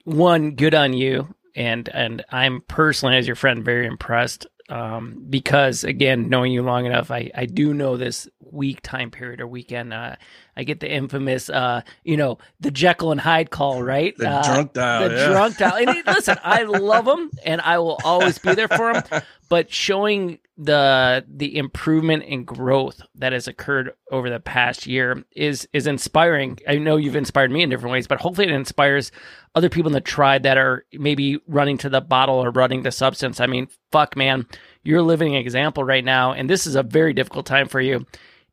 one, 0.04 0.52
good 0.56 0.74
on 0.76 0.94
you, 0.94 1.34
and 1.56 1.88
and 1.94 2.26
I'm 2.32 2.62
personally, 2.68 3.18
as 3.18 3.28
your 3.28 3.36
friend, 3.36 3.64
very 3.64 3.86
impressed 3.88 4.48
um, 4.72 5.26
because 5.30 5.84
again, 5.84 6.30
knowing 6.30 6.54
you 6.54 6.64
long 6.64 6.86
enough, 6.86 7.12
I 7.12 7.30
I 7.36 7.46
do 7.46 7.74
know 7.74 7.98
this 7.98 8.30
week 8.40 8.82
time 8.82 9.12
period 9.12 9.42
or 9.42 9.48
weekend. 9.48 9.94
Uh, 9.94 10.16
I 10.62 10.64
get 10.64 10.80
the 10.80 10.92
infamous, 10.92 11.50
uh, 11.50 11.82
you 12.04 12.16
know, 12.16 12.38
the 12.60 12.70
Jekyll 12.70 13.12
and 13.12 13.20
Hyde 13.20 13.50
call, 13.50 13.82
right? 13.82 14.16
The 14.16 14.30
Uh, 14.30 14.44
drunk 14.44 14.74
dial. 14.74 15.10
the 15.10 15.16
yeah. 15.16 15.28
drunk 15.28 15.58
dial. 15.58 15.76
And 15.76 15.90
it- 15.90 16.06
listen, 16.06 16.38
I 16.44 16.64
love 16.92 17.06
them, 17.06 17.32
and 17.44 17.60
I 17.62 17.80
will 17.80 18.00
always 18.04 18.38
be 18.38 18.54
there 18.54 18.68
for 18.68 18.94
them. 18.94 19.22
But 19.50 19.72
showing 19.72 20.38
the 20.58 21.26
the 21.28 21.58
improvement 21.58 22.24
and 22.28 22.46
growth 22.46 23.02
that 23.16 23.34
has 23.34 23.48
occurred 23.48 23.92
over 24.12 24.30
the 24.30 24.40
past 24.40 24.86
year 24.86 25.24
is 25.36 25.68
is 25.74 25.88
inspiring. 25.88 26.60
I 26.68 26.78
know 26.78 26.96
you've 26.98 27.16
inspired 27.16 27.52
me 27.52 27.64
in 27.64 27.70
different 27.70 27.92
ways, 27.92 28.08
but 28.08 28.22
hopefully 28.22 28.48
it 28.48 28.54
inspires 28.54 29.12
other 29.56 29.68
people 29.70 29.90
in 29.90 29.94
the 29.94 30.00
tribe 30.02 30.44
that 30.44 30.58
are 30.58 30.86
maybe 30.94 31.40
running 31.48 31.78
to 31.80 31.90
the 31.90 32.00
bottle 32.00 32.36
or 32.36 32.52
running 32.52 32.84
to 32.84 32.92
substance. 32.92 33.40
I 33.42 33.48
mean, 33.48 33.68
fuck, 33.92 34.16
man, 34.16 34.46
you're 34.84 35.00
a 35.00 35.04
living 35.04 35.34
example 35.34 35.84
right 35.84 36.06
now, 36.06 36.32
and 36.32 36.50
this 36.50 36.66
is 36.68 36.76
a 36.76 36.84
very 36.84 37.14
difficult 37.14 37.46
time 37.46 37.68
for 37.68 37.82
you. 37.82 38.06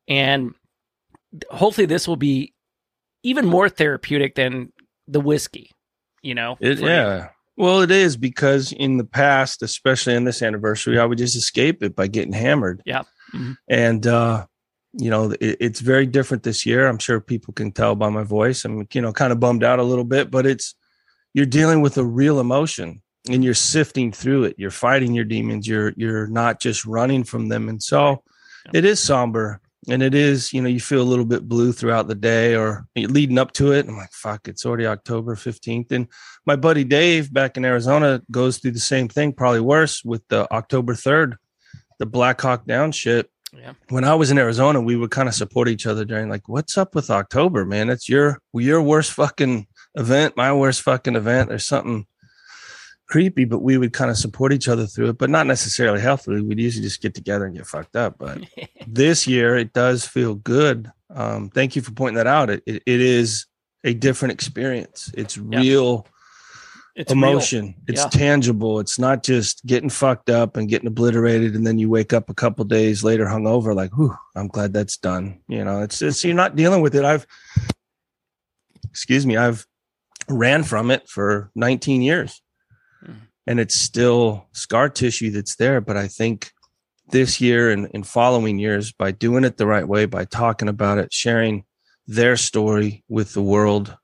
And 0.09 0.55
hopefully, 1.49 1.85
this 1.85 2.07
will 2.07 2.15
be 2.15 2.53
even 3.23 3.45
more 3.45 3.69
therapeutic 3.69 4.35
than 4.35 4.71
the 5.07 5.19
whiskey. 5.19 5.71
You 6.21 6.35
know, 6.35 6.57
It, 6.59 6.79
for 6.79 6.85
you. 6.85 6.89
yeah. 6.89 7.29
Well, 7.57 7.81
it 7.81 7.91
is 7.91 8.15
because 8.17 8.71
in 8.71 8.97
the 8.97 9.03
past, 9.05 9.61
especially 9.63 10.15
in 10.15 10.23
this 10.23 10.41
anniversary, 10.41 10.97
I 10.99 11.05
would 11.05 11.17
just 11.17 11.35
escape 11.35 11.83
it 11.83 11.95
by 11.95 12.07
getting 12.07 12.33
hammered. 12.33 12.81
Yeah. 12.85 13.03
Mhm. 13.33 13.57
And 13.67 14.07
uh, 14.07 14.45
you 14.93 15.09
know, 15.09 15.31
it, 15.39 15.57
it's 15.59 15.79
very 15.81 16.05
different 16.05 16.43
this 16.43 16.65
year. 16.65 16.87
I'm 16.87 16.97
sure 16.97 17.19
people 17.21 17.53
can 17.53 17.71
tell 17.71 17.95
by 17.95 18.09
my 18.09 18.23
voice. 18.23 18.65
I'm, 18.65 18.87
you 18.93 19.01
know, 19.01 19.11
kind 19.13 19.31
of 19.31 19.39
bummed 19.39 19.63
out 19.63 19.79
a 19.79 19.83
little 19.83 20.03
bit, 20.05 20.31
but 20.31 20.45
it's, 20.45 20.73
you're 21.33 21.45
dealing 21.45 21.81
with 21.81 21.97
a 21.97 22.03
real 22.05 22.39
emotion 22.39 23.01
and 23.29 23.43
you're 23.43 23.53
sifting 23.53 24.11
through 24.11 24.45
it. 24.45 24.55
You're 24.57 24.71
fighting 24.71 25.13
your 25.13 25.25
demons. 25.25 25.67
You're, 25.67 25.93
you're 25.95 26.25
not 26.27 26.59
just 26.59 26.85
running 26.85 27.23
from 27.23 27.49
them. 27.49 27.69
And 27.69 27.83
so 27.83 28.23
it 28.73 28.83
is 28.83 28.99
somber 28.99 29.61
and 29.87 30.03
it 30.03 30.13
is, 30.13 30.51
you 30.51 30.61
know, 30.61 30.67
you 30.67 30.79
feel 30.79 31.01
a 31.01 31.03
little 31.03 31.25
bit 31.25 31.47
blue 31.47 31.71
throughout 31.71 32.07
the 32.07 32.15
day 32.15 32.55
or 32.55 32.85
leading 32.95 33.37
up 33.37 33.53
to 33.53 33.71
it. 33.71 33.87
I'm 33.87 33.95
like, 33.95 34.11
fuck, 34.11 34.47
it's 34.47 34.65
already 34.65 34.85
October 34.85 35.35
15th. 35.35 35.91
And 35.91 36.07
my 36.45 36.55
buddy 36.55 36.83
Dave 36.83 37.31
back 37.31 37.55
in 37.55 37.63
Arizona 37.63 38.21
goes 38.29 38.57
through 38.57 38.71
the 38.71 38.79
same 38.79 39.07
thing, 39.07 39.31
probably 39.31 39.61
worse 39.61 40.03
with 40.03 40.27
the 40.27 40.51
October 40.51 40.93
3rd, 40.93 41.35
the 41.97 42.05
Black 42.05 42.41
Hawk 42.41 42.65
Down 42.65 42.91
shit. 42.91 43.29
Yeah. 43.53 43.73
When 43.87 44.03
I 44.03 44.13
was 44.13 44.29
in 44.29 44.37
Arizona, 44.37 44.79
we 44.79 44.95
would 44.95 45.11
kind 45.11 45.27
of 45.27 45.33
support 45.33 45.69
each 45.69 45.87
other 45.87 46.05
during 46.05 46.29
like, 46.29 46.47
what's 46.47 46.77
up 46.77 46.93
with 46.93 47.09
October, 47.09 47.65
man? 47.65 47.87
That's 47.87 48.07
your 48.07 48.39
your 48.53 48.81
worst 48.81 49.11
fucking 49.13 49.65
event, 49.95 50.37
my 50.37 50.53
worst 50.53 50.81
fucking 50.83 51.15
event. 51.15 51.49
There's 51.49 51.65
something 51.65 52.05
creepy, 53.09 53.43
but 53.43 53.59
we 53.63 53.77
would 53.77 53.91
kind 53.91 54.11
of 54.11 54.17
support 54.17 54.53
each 54.53 54.67
other 54.67 54.85
through 54.85 55.09
it, 55.09 55.17
but 55.17 55.29
not 55.29 55.47
necessarily 55.47 55.99
healthily. 55.99 56.41
We'd 56.41 56.59
usually 56.59 56.83
just 56.83 57.01
get 57.01 57.15
together 57.15 57.45
and 57.45 57.55
get 57.57 57.67
fucked 57.67 57.95
up. 57.95 58.17
But 58.19 58.41
this 58.87 59.27
year, 59.27 59.57
it 59.57 59.73
does 59.73 60.05
feel 60.05 60.35
good. 60.35 60.91
Um, 61.09 61.49
thank 61.49 61.75
you 61.75 61.81
for 61.81 61.91
pointing 61.91 62.17
that 62.17 62.27
out. 62.27 62.49
It, 62.49 62.63
it, 62.65 62.83
it 62.85 63.01
is 63.01 63.47
a 63.83 63.93
different 63.93 64.33
experience. 64.33 65.11
It's 65.15 65.35
Yeah. 65.37 65.59
real 65.59 66.07
it's 66.95 67.11
emotion. 67.11 67.65
real. 67.65 67.75
It's 67.87 68.01
Yeah. 68.01 68.09
tangible. 68.09 68.79
It's 68.79 68.99
not 68.99 69.23
just 69.23 69.65
getting 69.65 69.89
fucked 69.89 70.29
up 70.29 70.57
and 70.57 70.67
getting 70.69 70.87
obliterated, 70.87 71.55
and 71.55 71.65
then 71.65 71.79
you 71.79 71.89
wake 71.89 72.13
up 72.13 72.29
a 72.29 72.33
couple 72.33 72.63
days 72.65 73.03
later 73.03 73.25
hungover, 73.25 73.73
like, 73.73 73.91
"Whew, 73.97 74.15
I'm 74.35 74.47
glad 74.49 74.73
that's 74.73 74.97
done." 74.97 75.39
You 75.47 75.63
know, 75.63 75.81
it's 75.81 76.01
it's 76.01 76.23
you're 76.25 76.35
not 76.35 76.55
dealing 76.57 76.81
with 76.81 76.93
it. 76.95 77.05
I've, 77.05 77.25
excuse 78.89 79.25
me, 79.25 79.37
I've 79.37 79.65
ran 80.27 80.63
from 80.63 80.91
it 80.91 81.07
for 81.09 81.51
19 81.55 82.01
years. 82.01 82.41
And 83.47 83.59
it's 83.59 83.75
still 83.75 84.47
scar 84.53 84.89
tissue 84.89 85.31
that's 85.31 85.55
there. 85.55 85.81
But 85.81 85.97
I 85.97 86.07
think 86.07 86.51
this 87.11 87.41
year 87.41 87.71
and 87.71 87.87
in 87.93 88.03
following 88.03 88.59
years, 88.59 88.91
by 88.91 89.11
doing 89.11 89.43
it 89.43 89.57
the 89.57 89.65
right 89.67 89.87
way, 89.87 90.05
by 90.05 90.25
talking 90.25 90.67
about 90.67 90.97
it, 90.97 91.11
sharing 91.13 91.63
their 92.07 92.37
story 92.37 93.03
with 93.07 93.33
the 93.33 93.41
world 93.41 93.95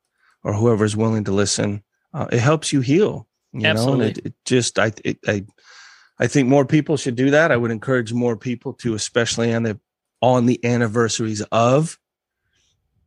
or 0.43 0.53
whoever's 0.53 0.95
willing 0.95 1.23
to 1.25 1.31
listen, 1.31 1.83
uh, 2.13 2.27
it 2.31 2.39
helps 2.39 2.71
you 2.71 2.81
heal. 2.81 3.27
You 3.53 3.61
know, 3.73 3.93
and 3.93 4.01
it, 4.01 4.17
it 4.25 4.33
just 4.43 4.77
I 4.77 4.91
it, 5.05 5.17
I 5.27 5.45
I 6.19 6.27
think 6.27 6.49
more 6.49 6.65
people 6.65 6.97
should 6.97 7.15
do 7.15 7.31
that. 7.31 7.51
I 7.51 7.57
would 7.57 7.71
encourage 7.71 8.11
more 8.11 8.35
people 8.35 8.73
to, 8.73 8.95
especially 8.95 9.53
on 9.53 9.63
the 9.63 9.79
on 10.21 10.45
the 10.45 10.63
anniversaries 10.65 11.41
of, 11.51 11.97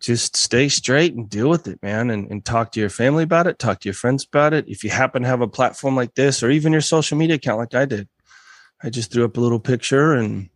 just 0.00 0.37
stay 0.37 0.69
straight 0.69 1.14
and 1.14 1.28
deal 1.28 1.49
with 1.49 1.67
it, 1.67 1.83
man, 1.83 2.11
and, 2.11 2.31
and 2.31 2.45
talk 2.45 2.73
to 2.73 2.81
your 2.81 2.90
family 2.90 3.25
about 3.25 3.47
it, 3.47 3.59
talk 3.59 3.81
to 3.81 3.88
your 3.88 3.95
friends 3.95 4.25
about 4.25 4.52
it. 4.55 4.69
If 4.69 4.85
you 4.85 4.90
happen 4.90 5.23
to 5.23 5.28
have 5.28 5.40
a 5.40 5.49
platform 5.49 5.97
like 5.97 6.14
this, 6.14 6.43
or 6.43 6.50
even 6.50 6.73
your 6.73 6.81
social 6.81 7.19
media 7.19 7.37
account, 7.37 7.59
like 7.59 7.75
I 7.75 7.85
did, 7.85 8.09
I 8.83 8.90
just 8.90 9.11
threw 9.12 9.25
up 9.25 9.37
a 9.37 9.40
little 9.40 9.61
picture, 9.61 10.12
and 10.12 10.49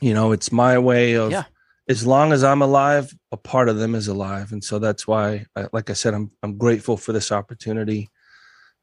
you 0.00 0.14
know, 0.14 0.32
it's 0.32 0.50
my 0.50 0.78
way 0.78 1.14
of. 1.14 1.30
Yeah. 1.30 1.44
As 1.88 2.06
long 2.06 2.32
as 2.32 2.44
I'm 2.44 2.62
alive, 2.62 3.12
a 3.32 3.36
part 3.36 3.68
of 3.68 3.76
them 3.76 3.96
is 3.96 4.06
alive, 4.06 4.52
and 4.52 4.62
so 4.62 4.78
that's 4.78 5.06
why, 5.06 5.46
I, 5.56 5.66
like 5.72 5.90
I 5.90 5.94
said, 5.94 6.14
I'm 6.14 6.30
I'm 6.42 6.56
grateful 6.56 6.96
for 6.96 7.12
this 7.12 7.32
opportunity 7.32 8.08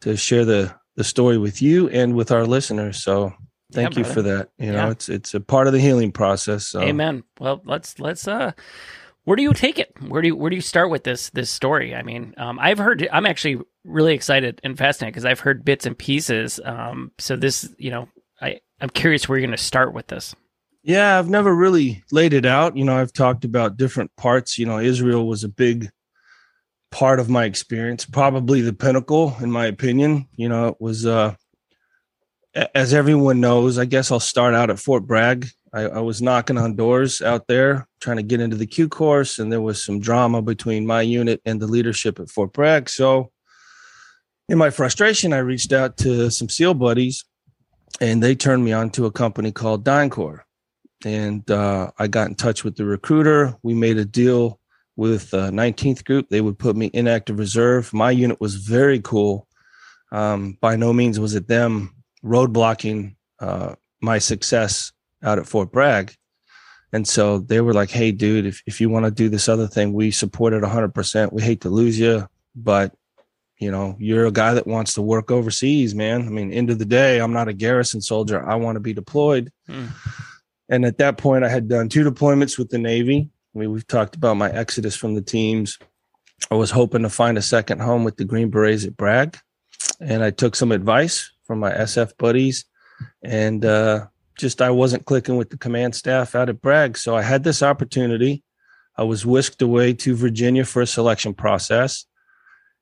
to 0.01 0.17
share 0.17 0.43
the 0.45 0.75
the 0.97 1.05
story 1.05 1.37
with 1.37 1.61
you 1.61 1.87
and 1.89 2.13
with 2.13 2.29
our 2.29 2.45
listeners. 2.45 3.01
So 3.01 3.33
thank 3.71 3.93
Yeah, 3.93 3.99
you 3.99 4.03
brother. 4.03 4.13
for 4.13 4.21
that. 4.23 4.49
You 4.57 4.73
know, 4.73 4.85
Yeah. 4.85 4.91
it's 4.91 5.07
it's 5.07 5.33
a 5.33 5.39
part 5.39 5.67
of 5.67 5.73
the 5.73 5.79
healing 5.79 6.11
process. 6.11 6.67
So 6.67 6.81
Amen. 6.81 7.23
Well, 7.39 7.61
let's 7.63 7.99
let's 7.99 8.27
uh 8.27 8.51
where 9.25 9.35
do 9.35 9.43
you 9.43 9.53
take 9.53 9.79
it? 9.79 9.93
Where 10.07 10.21
do 10.21 10.29
you 10.29 10.35
where 10.35 10.49
do 10.49 10.55
you 10.55 10.61
start 10.61 10.89
with 10.89 11.03
this 11.03 11.29
this 11.31 11.49
story? 11.49 11.93
I 11.95 12.03
mean, 12.03 12.33
um, 12.37 12.57
I've 12.59 12.77
heard 12.77 13.07
I'm 13.11 13.25
actually 13.25 13.61
really 13.83 14.13
excited 14.13 14.59
and 14.63 14.77
fascinated 14.77 15.13
because 15.13 15.25
I've 15.25 15.39
heard 15.39 15.65
bits 15.65 15.85
and 15.85 15.97
pieces. 15.97 16.59
Um, 16.63 17.11
so 17.19 17.35
this, 17.35 17.69
you 17.77 17.91
know, 17.91 18.09
I 18.41 18.59
I'm 18.81 18.89
curious 18.89 19.27
where 19.27 19.37
you're 19.37 19.47
going 19.47 19.57
to 19.57 19.63
start 19.63 19.93
with 19.93 20.07
this. 20.07 20.35
Yeah, 20.83 21.19
I've 21.19 21.29
never 21.29 21.53
really 21.53 22.03
laid 22.11 22.33
it 22.33 22.45
out. 22.45 22.77
You 22.77 22.85
know, 22.85 22.95
I've 22.95 23.13
talked 23.13 23.43
about 23.43 23.77
different 23.77 24.15
parts. 24.15 24.57
You 24.57 24.65
know, 24.65 24.79
Israel 24.79 25.27
was 25.27 25.43
a 25.43 25.49
big 25.49 25.89
part 26.91 27.19
of 27.19 27.29
my 27.29 27.45
experience, 27.45 28.05
probably 28.05 28.61
the 28.61 28.73
pinnacle, 28.73 29.35
in 29.41 29.51
my 29.51 29.65
opinion. 29.65 30.27
You 30.35 30.49
know, 30.49 30.67
it 30.69 30.77
was, 30.79 31.05
uh, 31.05 31.35
as 32.73 32.93
everyone 32.93 33.39
knows, 33.39 33.77
I 33.77 33.85
guess 33.85 34.11
I'll 34.11 34.19
start 34.19 34.55
out 34.55 34.69
at 34.69 34.79
Fort 34.79 35.05
Bragg. 35.05 35.47
I, 35.73 35.81
I 35.81 35.99
was 35.99 36.21
knocking 36.21 36.57
on 36.57 36.75
doors 36.75 37.21
out 37.21 37.47
there 37.47 37.87
trying 38.01 38.17
to 38.17 38.23
get 38.23 38.41
into 38.41 38.55
the 38.55 38.65
Q 38.65 38.89
course, 38.89 39.39
and 39.39 39.51
there 39.51 39.61
was 39.61 39.83
some 39.83 39.99
drama 39.99 40.41
between 40.41 40.87
my 40.87 41.01
unit 41.01 41.41
and 41.45 41.61
the 41.61 41.67
leadership 41.67 42.19
at 42.19 42.29
Fort 42.29 42.53
Bragg. 42.53 42.89
So, 42.89 43.31
in 44.47 44.57
my 44.57 44.71
frustration, 44.71 45.31
I 45.31 45.39
reached 45.39 45.71
out 45.71 45.97
to 45.97 46.31
some 46.31 46.49
SEAL 46.49 46.73
buddies, 46.75 47.23
and 48.01 48.23
they 48.23 48.35
turned 48.35 48.65
me 48.65 48.73
on 48.73 48.89
to 48.91 49.05
a 49.05 49.11
company 49.11 49.51
called 49.51 49.85
DynCorp 49.85 50.41
and 51.05 51.49
uh, 51.49 51.91
I 51.97 52.07
got 52.07 52.27
in 52.27 52.35
touch 52.35 52.63
with 52.63 52.75
the 52.75 52.85
recruiter. 52.85 53.55
We 53.63 53.73
made 53.73 53.97
a 53.97 54.05
deal 54.05 54.59
with 54.95 55.33
uh, 55.33 55.49
19th 55.49 56.03
Group. 56.03 56.29
They 56.29 56.41
would 56.41 56.59
put 56.59 56.75
me 56.75 56.87
in 56.87 57.07
active 57.07 57.39
reserve. 57.39 57.93
My 57.93 58.11
unit 58.11 58.41
was 58.41 58.55
very 58.55 58.99
cool. 58.99 59.47
Um, 60.11 60.57
by 60.59 60.75
no 60.75 60.91
means 60.91 61.19
was 61.19 61.35
it 61.35 61.47
them 61.47 61.95
roadblocking 62.23 63.15
uh, 63.39 63.75
my 64.01 64.17
success 64.17 64.91
out 65.23 65.39
at 65.39 65.47
Fort 65.47 65.71
Bragg. 65.71 66.13
And 66.91 67.07
so 67.07 67.39
they 67.39 67.61
were 67.61 67.73
like, 67.73 67.91
"Hey, 67.91 68.11
dude, 68.11 68.45
if 68.45 68.63
if 68.65 68.81
you 68.81 68.89
want 68.89 69.05
to 69.05 69.11
do 69.11 69.29
this 69.29 69.47
other 69.47 69.67
thing, 69.67 69.93
we 69.93 70.11
support 70.11 70.53
it 70.53 70.61
100. 70.61 70.93
percent 70.93 71.33
We 71.33 71.41
hate 71.41 71.61
to 71.61 71.69
lose 71.69 71.99
you, 71.99 72.27
but 72.55 72.93
you 73.59 73.69
know, 73.69 73.95
you're 73.99 74.25
a 74.25 74.31
guy 74.31 74.53
that 74.53 74.65
wants 74.65 74.93
to 74.93 75.01
work 75.01 75.29
overseas, 75.29 75.93
man. 75.93 76.21
I 76.21 76.29
mean, 76.29 76.51
end 76.51 76.69
of 76.69 76.79
the 76.79 76.85
day, 76.85 77.19
I'm 77.19 77.33
not 77.33 77.49
a 77.49 77.53
garrison 77.53 78.01
soldier. 78.01 78.43
I 78.43 78.55
want 78.55 78.77
to 78.77 78.79
be 78.79 78.93
deployed." 78.93 79.51
Hmm. 79.67 79.87
And 80.69 80.85
at 80.85 80.99
that 80.99 81.17
point, 81.17 81.43
I 81.43 81.49
had 81.49 81.67
done 81.67 81.89
two 81.89 82.09
deployments 82.09 82.57
with 82.57 82.69
the 82.69 82.77
Navy. 82.77 83.29
I 83.55 83.59
mean, 83.59 83.71
we've 83.71 83.87
talked 83.87 84.15
about 84.15 84.37
my 84.37 84.51
exodus 84.51 84.95
from 84.95 85.15
the 85.15 85.21
teams. 85.21 85.79
I 86.51 86.55
was 86.55 86.71
hoping 86.71 87.01
to 87.01 87.09
find 87.09 87.37
a 87.37 87.41
second 87.41 87.81
home 87.81 88.03
with 88.03 88.17
the 88.17 88.25
Green 88.25 88.49
Berets 88.49 88.85
at 88.85 88.95
Bragg. 88.95 89.37
And 89.99 90.23
I 90.23 90.29
took 90.29 90.55
some 90.55 90.71
advice 90.71 91.31
from 91.45 91.59
my 91.59 91.71
SF 91.71 92.17
buddies. 92.17 92.65
And 93.23 93.65
uh, 93.65 94.07
just 94.39 94.61
I 94.61 94.71
wasn't 94.71 95.05
clicking 95.05 95.37
with 95.37 95.51
the 95.51 95.57
command 95.57 95.93
staff 95.93 96.33
out 96.33 96.49
at 96.49 96.61
Bragg. 96.61 96.97
So 96.97 97.15
I 97.15 97.21
had 97.21 97.43
this 97.43 97.61
opportunity. 97.61 98.43
I 98.97 99.03
was 99.03 99.25
whisked 99.25 99.61
away 99.61 99.93
to 99.93 100.15
Virginia 100.15 100.65
for 100.65 100.81
a 100.81 100.87
selection 100.87 101.33
process. 101.33 102.05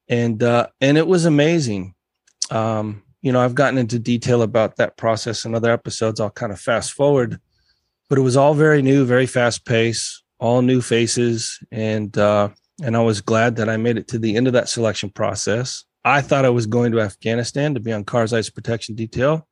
And 0.07 0.41
uh, 0.41 0.67
and 0.79 0.97
it 0.97 1.07
was 1.07 1.25
amazing. 1.25 1.93
Um, 2.49 3.03
you 3.21 3.33
know, 3.33 3.41
I've 3.41 3.55
gotten 3.55 3.77
into 3.77 3.99
detail 3.99 4.41
about 4.41 4.77
that 4.77 4.95
process 4.95 5.43
in 5.43 5.53
other 5.53 5.71
episodes. 5.71 6.21
I'll 6.21 6.29
kind 6.29 6.53
of 6.53 6.59
fast 6.61 6.93
forward 6.93 7.41
but 8.09 8.17
it 8.17 8.21
was 8.21 8.37
all 8.37 8.53
very 8.53 8.81
new, 8.81 9.05
very 9.05 9.25
fast 9.25 9.65
pace, 9.65 10.23
all 10.39 10.61
new 10.61 10.81
faces, 10.81 11.59
and 11.71 12.17
uh, 12.17 12.49
and 12.83 12.95
I 12.95 13.01
was 13.01 13.21
glad 13.21 13.55
that 13.57 13.69
I 13.69 13.77
made 13.77 13.97
it 13.97 14.07
to 14.09 14.19
the 14.19 14.35
end 14.35 14.47
of 14.47 14.53
that 14.53 14.69
selection 14.69 15.09
process. 15.09 15.83
I 16.05 16.21
thought 16.21 16.45
I 16.45 16.49
was 16.49 16.67
going 16.67 16.91
to 16.93 17.01
Afghanistan 17.01 17.73
to 17.73 17.79
be 17.79 17.91
on 17.91 18.05
Karzai's 18.05 18.49
protection 18.49 18.95
detail. 18.95 19.47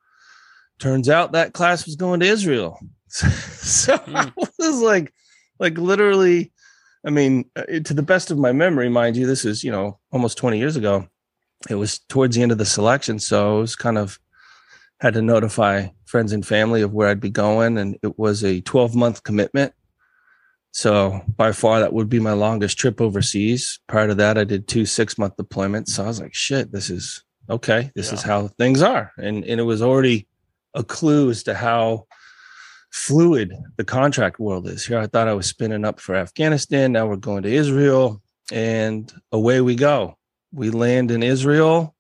Turns 0.80 1.10
out 1.10 1.32
that 1.32 1.54
class 1.54 1.86
was 1.86 1.96
going 1.96 2.20
to 2.20 2.26
Israel, 2.26 2.80
so 3.08 4.00
I 4.08 4.32
was 4.36 4.82
like, 4.82 5.14
like 5.60 5.78
literally. 5.78 6.52
I 7.08 7.12
mean, 7.12 7.46
uh, 7.56 7.66
to 7.84 7.94
the 7.94 8.02
best 8.02 8.32
of 8.32 8.40
my 8.40 8.52
memory, 8.52 8.90
mind 8.90 9.16
you, 9.16 9.28
this 9.28 9.46
is 9.46 9.64
you 9.64 9.72
know 9.72 10.00
almost 10.12 10.38
twenty 10.38 10.58
years 10.58 10.76
ago. 10.76 11.08
It 11.70 11.76
was 11.76 12.00
towards 12.00 12.36
the 12.36 12.42
end 12.42 12.52
of 12.52 12.58
the 12.58 12.66
selection, 12.66 13.20
so 13.20 13.58
it 13.58 13.62
was 13.62 13.76
kind 13.76 13.98
of 13.98 14.20
had 15.02 15.14
to 15.14 15.22
notify 15.22 15.88
friends 16.06 16.32
and 16.32 16.46
family 16.46 16.82
of 16.82 16.94
where 16.94 17.08
I'd 17.08 17.20
be 17.20 17.30
going. 17.30 17.78
And 17.78 17.98
it 18.02 18.18
was 18.18 18.44
a 18.44 18.62
12 18.62 18.96
month 18.96 19.24
commitment. 19.24 19.74
So 20.72 21.22
by 21.38 21.52
far, 21.52 21.80
that 21.80 21.94
would 21.94 22.10
be 22.10 22.20
my 22.20 22.34
longest 22.34 22.78
trip 22.78 23.00
overseas. 23.00 23.80
Prior 23.88 24.08
to 24.08 24.16
that, 24.16 24.38
I 24.38 24.44
did 24.44 24.68
two 24.68 24.86
six 24.86 25.18
month 25.18 25.38
deployments. 25.38 25.90
So 25.90 26.04
I 26.04 26.08
was 26.08 26.20
like, 26.20 26.34
shit, 26.34 26.72
this 26.72 26.90
is 26.90 27.24
okay. 27.50 27.92
This 27.96 28.12
is 28.12 28.22
how 28.22 28.48
things 28.48 28.82
are. 28.82 29.12
And, 29.18 29.46
and 29.46 29.60
it 29.60 29.64
was 29.64 29.82
already 29.82 30.28
a 30.76 30.84
clue 30.84 31.30
as 31.32 31.42
to 31.44 31.56
how 31.56 32.06
fluid 32.92 33.52
the 33.78 33.84
contract 33.84 34.40
world 34.40 34.68
is. 34.68 34.86
Here, 34.86 35.00
I 35.00 35.08
thought 35.08 35.28
I 35.28 35.34
was 35.34 35.48
spinning 35.48 35.86
up 35.86 36.00
for 36.00 36.16
Afghanistan. 36.16 36.92
Now 36.92 37.08
we're 37.08 37.16
going 37.16 37.44
to 37.44 37.54
Israel 37.54 38.22
and 38.52 39.12
away 39.32 39.62
we 39.62 39.76
go. 39.76 40.18
We 40.54 40.70
land 40.70 41.12
in 41.12 41.24
Israel 41.24 41.96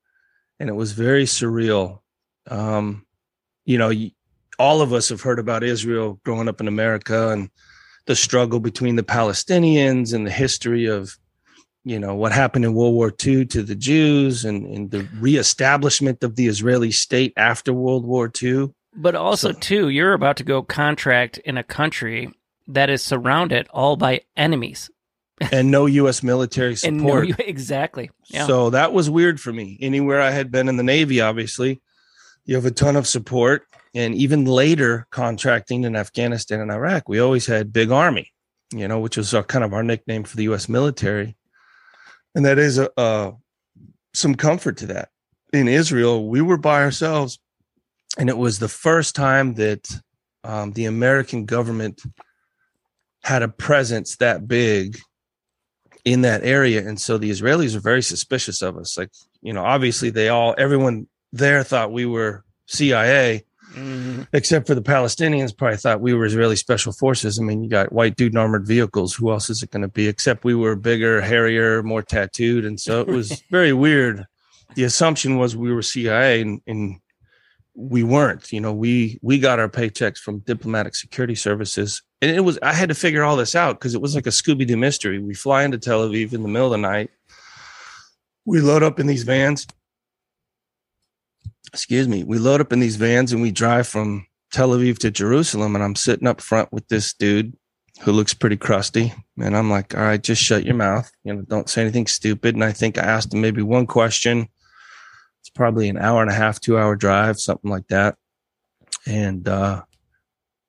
and 0.59 0.69
it 0.69 0.73
was 0.73 0.91
very 0.91 1.25
surreal. 1.25 1.99
Um, 2.49 3.05
you 3.65 3.77
know, 3.77 3.91
all 4.59 4.81
of 4.81 4.93
us 4.93 5.09
have 5.09 5.21
heard 5.21 5.39
about 5.39 5.63
Israel 5.63 6.19
growing 6.23 6.47
up 6.47 6.61
in 6.61 6.67
America 6.67 7.29
and 7.29 7.49
the 8.05 8.15
struggle 8.15 8.59
between 8.59 8.95
the 8.95 9.03
Palestinians 9.03 10.13
and 10.13 10.25
the 10.25 10.31
history 10.31 10.85
of, 10.85 11.17
you 11.85 11.99
know, 11.99 12.15
what 12.15 12.31
happened 12.31 12.65
in 12.65 12.73
World 12.73 12.95
War 12.95 13.13
II 13.25 13.45
to 13.45 13.61
the 13.61 13.75
Jews 13.75 14.43
and, 14.43 14.65
and 14.65 14.91
the 14.91 15.07
reestablishment 15.19 16.23
of 16.23 16.35
the 16.35 16.47
Israeli 16.47 16.91
state 16.91 17.31
after 17.37 17.71
World 17.71 18.05
War 18.05 18.29
II. 18.41 18.73
But 18.95 19.15
also, 19.15 19.51
So- 19.51 19.59
too, 19.59 19.89
you're 19.89 20.13
about 20.13 20.37
to 20.37 20.43
go 20.43 20.63
contract 20.63 21.37
in 21.37 21.57
a 21.57 21.63
country 21.63 22.31
that 22.67 22.89
is 22.89 23.03
surrounded 23.03 23.67
all 23.71 23.95
by 23.95 24.21
enemies 24.35 24.89
and 25.51 25.69
no 25.69 25.85
U.S. 25.85 26.23
military 26.23 26.75
and 26.83 26.97
no, 26.97 27.23
support. 27.23 27.39
exactly. 27.47 28.09
Yeah. 28.29 28.47
So 28.47 28.71
that 28.71 28.91
was 28.91 29.09
weird 29.09 29.39
for 29.39 29.53
me. 29.53 29.77
Anywhere 29.79 30.21
I 30.21 30.31
had 30.31 30.49
been 30.51 30.67
in 30.67 30.77
the 30.77 30.83
Navy, 30.83 31.21
obviously, 31.21 31.81
you 32.45 32.55
have 32.55 32.65
a 32.65 32.71
ton 32.71 32.95
of 32.95 33.05
support. 33.05 33.67
And 33.93 34.15
even 34.15 34.45
later 34.45 35.07
contracting 35.11 35.83
in 35.83 35.95
Afghanistan 35.95 36.59
and 36.59 36.71
Iraq, 36.71 37.07
we 37.07 37.19
always 37.19 37.45
had 37.45 37.71
Big 37.71 37.91
Army, 37.91 38.31
you 38.73 38.87
know, 38.87 38.99
which 38.99 39.17
was 39.17 39.33
our, 39.33 39.43
kind 39.43 39.63
of 39.63 39.73
our 39.73 39.83
nickname 39.83 40.23
for 40.23 40.35
the 40.35 40.43
U.S. 40.43 40.67
military. 40.67 41.35
And 42.35 42.45
that 42.45 42.59
is 42.59 42.77
a, 42.77 42.89
a 42.97 43.33
some 44.13 44.35
comfort 44.35 44.77
to 44.77 44.87
that. 44.87 45.09
In 45.53 45.67
Israel, 45.67 46.27
we 46.27 46.41
were 46.41 46.57
by 46.57 46.83
ourselves, 46.83 47.39
and 48.17 48.29
it 48.29 48.37
was 48.37 48.59
the 48.59 48.67
first 48.67 49.15
time 49.15 49.55
that 49.55 49.89
um, 50.43 50.73
the 50.73 50.85
American 50.85 51.45
government 51.45 52.01
had 53.23 53.41
a 53.41 53.47
presence 53.47 54.17
that 54.17 54.47
big 54.47 54.99
in 56.05 56.21
that 56.21 56.43
area 56.43 56.87
and 56.87 57.01
so 57.01 57.17
the 57.17 57.31
israelis 57.31 57.75
are 57.75 57.79
very 57.79 58.03
suspicious 58.03 58.61
of 58.61 58.77
us 58.77 58.95
like 58.95 59.09
you 59.41 59.51
know 59.51 59.65
obviously 59.65 60.11
they 60.11 60.29
all 60.29 60.53
everyone 60.59 61.07
there 61.33 61.63
thought 61.63 61.91
we 61.91 62.05
were 62.05 62.43
cia 62.67 63.43
Mhm. 63.75 64.27
except 64.33 64.67
for 64.67 64.75
the 64.75 64.81
palestinians 64.81 65.55
probably 65.55 65.77
thought 65.77 66.01
we 66.01 66.13
were 66.13 66.25
israeli 66.25 66.55
special 66.55 66.93
forces. 66.93 67.39
I 67.39 67.43
mean 67.43 67.63
you 67.63 67.69
got 67.69 67.91
white 67.91 68.15
dude 68.15 68.33
in 68.33 68.37
armored 68.37 68.65
vehicles. 68.65 69.13
Who 69.13 69.31
else 69.31 69.49
is 69.49 69.61
it 69.63 69.71
going 69.71 69.81
to 69.81 69.87
be? 69.87 70.07
Except 70.07 70.43
we 70.43 70.55
were 70.55 70.75
bigger 70.75 71.21
hairier 71.21 71.83
more 71.83 72.01
tattooed. 72.01 72.63
And 72.65 72.79
so 72.79 73.01
it 73.01 73.07
was 73.07 73.43
very 73.51 73.73
weird. 73.73 74.25
The 74.75 74.83
assumption 74.83 75.37
was 75.37 75.55
we 75.55 75.71
were 75.73 75.81
cia 75.81 76.41
and, 76.41 76.61
and 76.67 76.99
we 77.75 78.03
weren't. 78.03 78.51
You 78.53 78.61
know 78.61 78.73
we 78.73 79.19
we 79.21 79.37
got 79.39 79.59
our 79.59 79.69
paychecks 79.69 80.17
from 80.17 80.39
diplomatic 80.39 80.95
security 80.95 81.35
services. 81.35 82.01
And 82.21 82.31
it 82.35 82.41
was 82.41 82.57
i 82.61 82.73
had 82.73 82.89
to 82.89 82.95
figure 82.95 83.23
all 83.23 83.35
this 83.35 83.55
out 83.55 83.77
because 83.77 83.93
it 83.93 84.01
was 84.01 84.15
like 84.15 84.25
a 84.25 84.31
scooby-doo 84.31 84.77
mystery. 84.77 85.19
We 85.19 85.33
fly 85.33 85.63
into 85.63 85.77
tel 85.77 86.07
aviv 86.07 86.33
in 86.33 86.41
the 86.41 86.47
middle 86.49 86.67
of 86.67 86.71
the 86.71 86.77
night. 86.77 87.09
We 88.45 88.61
load 88.61 88.83
up 88.83 88.99
in 88.99 89.07
these 89.07 89.23
vans 89.23 89.67
excuse 91.67 92.07
me. 92.07 92.23
We 92.23 92.39
load 92.39 92.61
up 92.61 92.73
in 92.73 92.79
these 92.79 92.95
vans 92.95 93.31
and 93.31 93.41
we 93.41 93.51
drive 93.51 93.87
from 93.87 94.27
tel 94.51 94.69
aviv 94.69 94.97
to 94.97 95.11
jerusalem 95.11 95.75
and 95.75 95.83
i'm 95.83 95.95
sitting 95.95 96.27
up 96.27 96.39
front 96.39 96.71
with 96.71 96.87
this 96.87 97.13
dude 97.13 97.57
who 98.01 98.11
looks 98.11 98.33
pretty 98.33 98.55
crusty 98.55 99.13
and 99.39 99.57
i'm 99.57 99.69
like 99.69 99.93
all 99.95 100.03
right 100.03 100.23
just 100.23 100.41
shut 100.41 100.65
your 100.65 100.75
mouth. 100.75 101.11
You 101.23 101.33
know 101.33 101.41
don't 101.41 101.69
say 101.69 101.81
anything 101.81 102.07
stupid. 102.07 102.55
And 102.55 102.63
i 102.63 102.71
think 102.71 102.97
i 102.97 103.01
asked 103.01 103.33
him 103.33 103.41
maybe 103.41 103.61
one 103.61 103.87
question. 103.87 104.47
It's 105.41 105.49
probably 105.49 105.89
an 105.89 105.97
hour 105.97 106.21
and 106.21 106.31
a 106.31 106.33
half 106.33 106.59
two 106.59 106.77
hour 106.77 106.95
drive 106.95 107.39
something 107.39 107.69
like 107.69 107.87
that. 107.87 108.15
And 109.05 109.47
uh 109.47 109.83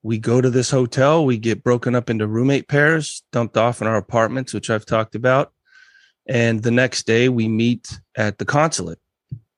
we 0.03 0.19
go 0.19 0.41
to 0.41 0.51
this 0.51 0.71
hotel. 0.71 1.25
We 1.25 1.37
get 1.37 1.65
broken 1.65 1.97
up 1.97 2.11
into 2.11 2.29
roommate 2.29 2.69
pairs 2.69 3.23
dumped 3.33 3.57
off 3.57 3.81
in 3.81 3.87
our 3.87 3.97
apartments 3.97 4.55
which 4.55 4.71
i've 4.71 4.87
talked 4.87 5.15
about. 5.15 5.53
And 6.29 6.63
the 6.63 6.73
next 6.73 7.07
day 7.07 7.29
we 7.29 7.49
meet 7.49 8.01
at 8.17 8.39
the 8.39 8.45
consulate 8.45 8.99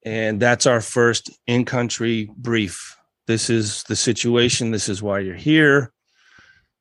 and 0.08 0.40
that's 0.40 0.66
our 0.66 0.80
first 0.80 1.30
in-country 1.46 2.30
brief. 2.36 2.96
This 3.26 3.50
is 3.50 3.82
the 3.84 3.96
situation. 3.96 4.70
This 4.70 4.88
is 4.88 5.02
why 5.02 5.18
you're 5.18 5.34
here. 5.34 5.92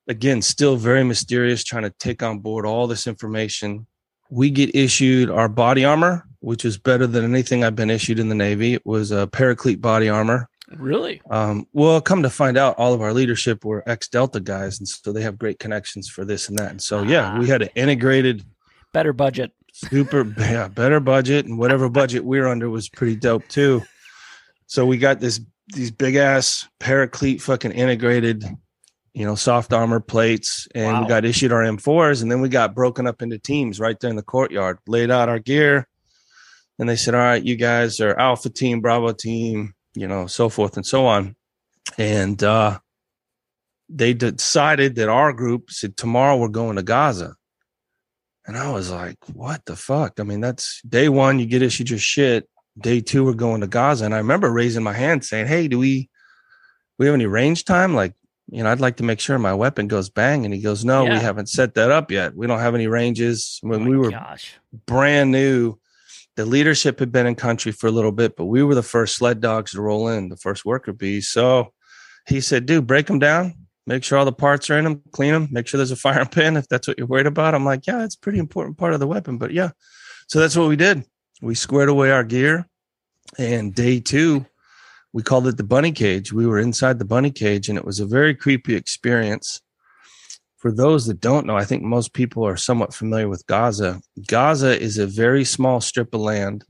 Again 0.08 0.40
still 0.40 0.76
very 0.76 1.04
mysterious 1.04 1.62
trying 1.62 1.82
to 1.82 1.90
take 1.90 2.22
on 2.22 2.38
board 2.38 2.64
all 2.64 2.86
this 2.86 3.06
information. 3.06 3.86
We 4.30 4.50
get 4.50 4.74
issued 4.74 5.28
our 5.30 5.48
body 5.48 5.84
armor 5.84 6.24
which 6.40 6.64
is 6.64 6.78
better 6.78 7.06
than 7.06 7.24
anything 7.24 7.64
i've 7.64 7.76
been 7.76 7.90
issued 7.90 8.18
in 8.18 8.28
the 8.28 8.34
navy. 8.34 8.74
It 8.74 8.86
was 8.86 9.10
a 9.10 9.26
paraclete 9.26 9.80
body 9.80 10.08
armor. 10.08 10.48
Really? 10.76 11.22
um, 11.30 11.66
well, 11.72 11.98
come 12.00 12.22
to 12.22 12.30
find 12.30 12.58
out, 12.58 12.76
all 12.76 12.92
of 12.92 13.00
our 13.00 13.14
leadership 13.14 13.64
were 13.64 13.82
ex 13.86 14.06
Delta 14.08 14.38
guys, 14.38 14.78
and 14.78 14.86
so 14.86 15.12
they 15.12 15.22
have 15.22 15.38
great 15.38 15.58
connections 15.58 16.10
for 16.10 16.26
this 16.26 16.48
and 16.48 16.58
that. 16.58 16.70
And 16.70 16.82
so, 16.82 17.02
yeah, 17.02 17.38
we 17.38 17.48
had 17.48 17.62
an 17.62 17.70
integrated, 17.74 18.44
Better 18.92 19.12
budget. 19.12 19.52
Super, 19.86 20.26
yeah, 20.38 20.68
better 20.68 21.00
budget, 21.00 21.46
and 21.46 21.58
whatever 21.58 21.88
budget 21.88 22.24
we 22.24 22.38
are 22.38 22.48
under 22.48 22.68
was 22.70 22.88
pretty 22.88 23.16
dope 23.16 23.46
too. 23.48 23.82
So 24.66 24.84
we 24.86 24.98
got 24.98 25.20
this 25.20 25.40
these 25.74 25.90
big 25.90 26.16
ass 26.16 26.66
paraclete 26.80 27.42
fucking 27.42 27.72
integrated, 27.72 28.44
you 29.12 29.24
know, 29.26 29.34
soft 29.34 29.72
armor 29.72 30.00
plates, 30.00 30.66
and 30.74 30.92
Wow. 30.92 31.02
we 31.02 31.08
got 31.08 31.24
issued 31.24 31.52
our 31.52 31.62
M4s, 31.62 32.22
and 32.22 32.30
then 32.30 32.40
we 32.40 32.48
got 32.48 32.74
broken 32.74 33.06
up 33.06 33.22
into 33.22 33.38
teams 33.38 33.78
right 33.80 33.98
there 34.00 34.10
in 34.10 34.16
the 34.16 34.22
courtyard, 34.22 34.78
laid 34.86 35.10
out 35.10 35.28
our 35.28 35.38
gear, 35.38 35.86
and 36.78 36.88
they 36.88 36.96
said, 36.96 37.14
"All 37.14 37.20
right, 37.20 37.42
you 37.42 37.56
guys 37.56 38.00
are 38.00 38.18
Alpha 38.18 38.48
Team, 38.50 38.80
Bravo 38.80 39.12
Team." 39.12 39.74
you 39.94 40.06
know, 40.06 40.28
so 40.28 40.48
forth 40.48 40.76
and 40.76 40.86
so 40.86 41.06
on. 41.06 41.34
And 41.96 42.40
uh, 42.44 42.78
they 43.88 44.14
decided 44.14 44.94
that 44.94 45.08
our 45.08 45.32
group 45.32 45.70
said, 45.72 45.96
tomorrow 45.96 46.36
we're 46.36 46.48
going 46.48 46.76
to 46.76 46.84
Gaza. 46.84 47.34
And 48.48 48.56
I 48.56 48.70
was 48.70 48.90
like, 48.90 49.16
what 49.34 49.64
the 49.66 49.76
fuck? 49.76 50.18
I 50.18 50.22
mean, 50.22 50.40
that's 50.40 50.80
day 50.82 51.10
one, 51.10 51.38
you 51.38 51.44
get 51.44 51.60
issued 51.60 51.90
your 51.90 51.98
shit. 51.98 52.48
Day 52.80 53.00
two, 53.02 53.22
we're 53.24 53.34
going 53.34 53.60
to 53.60 53.66
Gaza. 53.66 54.06
And 54.06 54.14
I 54.14 54.18
remember 54.18 54.50
raising 54.50 54.82
my 54.82 54.94
hand 54.94 55.22
saying, 55.22 55.48
hey, 55.48 55.68
do 55.68 55.78
we, 55.78 56.08
we 56.98 57.04
have 57.04 57.14
any 57.14 57.26
range 57.26 57.66
time? 57.66 57.94
Like, 57.94 58.14
you 58.50 58.62
know, 58.62 58.70
I'd 58.72 58.80
like 58.80 58.96
to 58.96 59.02
make 59.04 59.20
sure 59.20 59.38
my 59.38 59.52
weapon 59.52 59.86
goes 59.86 60.08
bang. 60.08 60.46
And 60.46 60.54
he 60.54 60.62
goes, 60.62 60.82
no, 60.82 61.04
we 61.04 61.10
haven't 61.10 61.50
set 61.50 61.74
that 61.74 61.90
up 61.90 62.10
yet. 62.10 62.34
We 62.34 62.46
don't 62.46 62.60
have 62.60 62.74
any 62.74 62.86
ranges. 62.86 63.60
Oh 63.62 63.68
when 63.68 63.82
Oh 63.82 63.90
we 63.90 63.96
were 63.98 64.10
gosh. 64.10 64.54
brand 64.86 65.30
new. 65.30 65.78
The 66.36 66.46
leadership 66.46 67.00
had 67.00 67.12
been 67.12 67.26
in 67.26 67.34
country 67.34 67.72
for 67.72 67.88
a 67.88 67.90
little 67.90 68.12
bit, 68.12 68.34
but 68.34 68.46
we 68.46 68.62
were 68.62 68.74
the 68.76 68.82
first 68.82 69.16
sled 69.16 69.40
dogs 69.42 69.72
to 69.72 69.82
roll 69.82 70.08
in, 70.08 70.30
the 70.30 70.36
first 70.36 70.64
worker 70.64 70.94
bees. 70.94 71.28
So 71.28 71.74
he 72.26 72.40
said, 72.40 72.64
dude, 72.64 72.86
break 72.86 73.06
them 73.08 73.18
down, 73.18 73.57
make 73.88 74.04
sure 74.04 74.18
all 74.18 74.24
the 74.26 74.32
parts 74.32 74.68
are 74.68 74.78
in 74.78 74.84
them, 74.84 75.02
clean 75.12 75.32
them, 75.32 75.48
make 75.50 75.66
sure 75.66 75.78
there's 75.78 75.90
a 75.90 75.96
firing 75.96 76.28
pin 76.30 76.56
if 76.56 76.68
that's 76.68 76.86
what 76.86 76.98
you're 76.98 77.06
worried 77.06 77.26
about. 77.26 77.54
I'm 77.54 77.64
like, 77.64 77.86
yeah, 77.86 78.04
it's 78.04 78.14
a 78.14 78.20
pretty 78.20 78.38
important 78.38 78.76
part 78.76 78.92
of 78.92 79.00
the 79.00 79.06
weapon. 79.06 79.38
But 79.38 79.52
yeah. 79.52 79.70
So 80.28 80.38
that's 80.38 80.56
what 80.56 80.68
we 80.68 80.76
did. 80.76 81.04
We 81.40 81.54
squared 81.54 81.88
away 81.88 82.10
our 82.10 82.22
gear. 82.22 82.68
And 83.38 83.74
day 83.74 83.98
two, 84.00 84.44
we 85.12 85.22
called 85.22 85.46
it 85.46 85.56
the 85.56 85.64
bunny 85.64 85.92
cage. 85.92 86.32
We 86.32 86.46
were 86.46 86.58
inside 86.58 86.98
the 86.98 87.04
bunny 87.04 87.30
cage, 87.30 87.68
and 87.68 87.78
it 87.78 87.84
was 87.84 87.98
a 87.98 88.06
very 88.06 88.34
creepy 88.34 88.74
experience. 88.74 89.62
For 90.58 90.70
those 90.72 91.06
that 91.06 91.20
don't 91.20 91.46
know, 91.46 91.56
I 91.56 91.64
think 91.64 91.82
most 91.82 92.12
people 92.12 92.46
are 92.46 92.56
somewhat 92.56 92.92
familiar 92.92 93.28
with 93.28 93.46
Gaza. 93.46 94.00
Gaza 94.26 94.78
is 94.78 94.98
a 94.98 95.06
very 95.06 95.44
small 95.44 95.80
strip 95.80 96.12
of 96.14 96.20
land. 96.20 96.64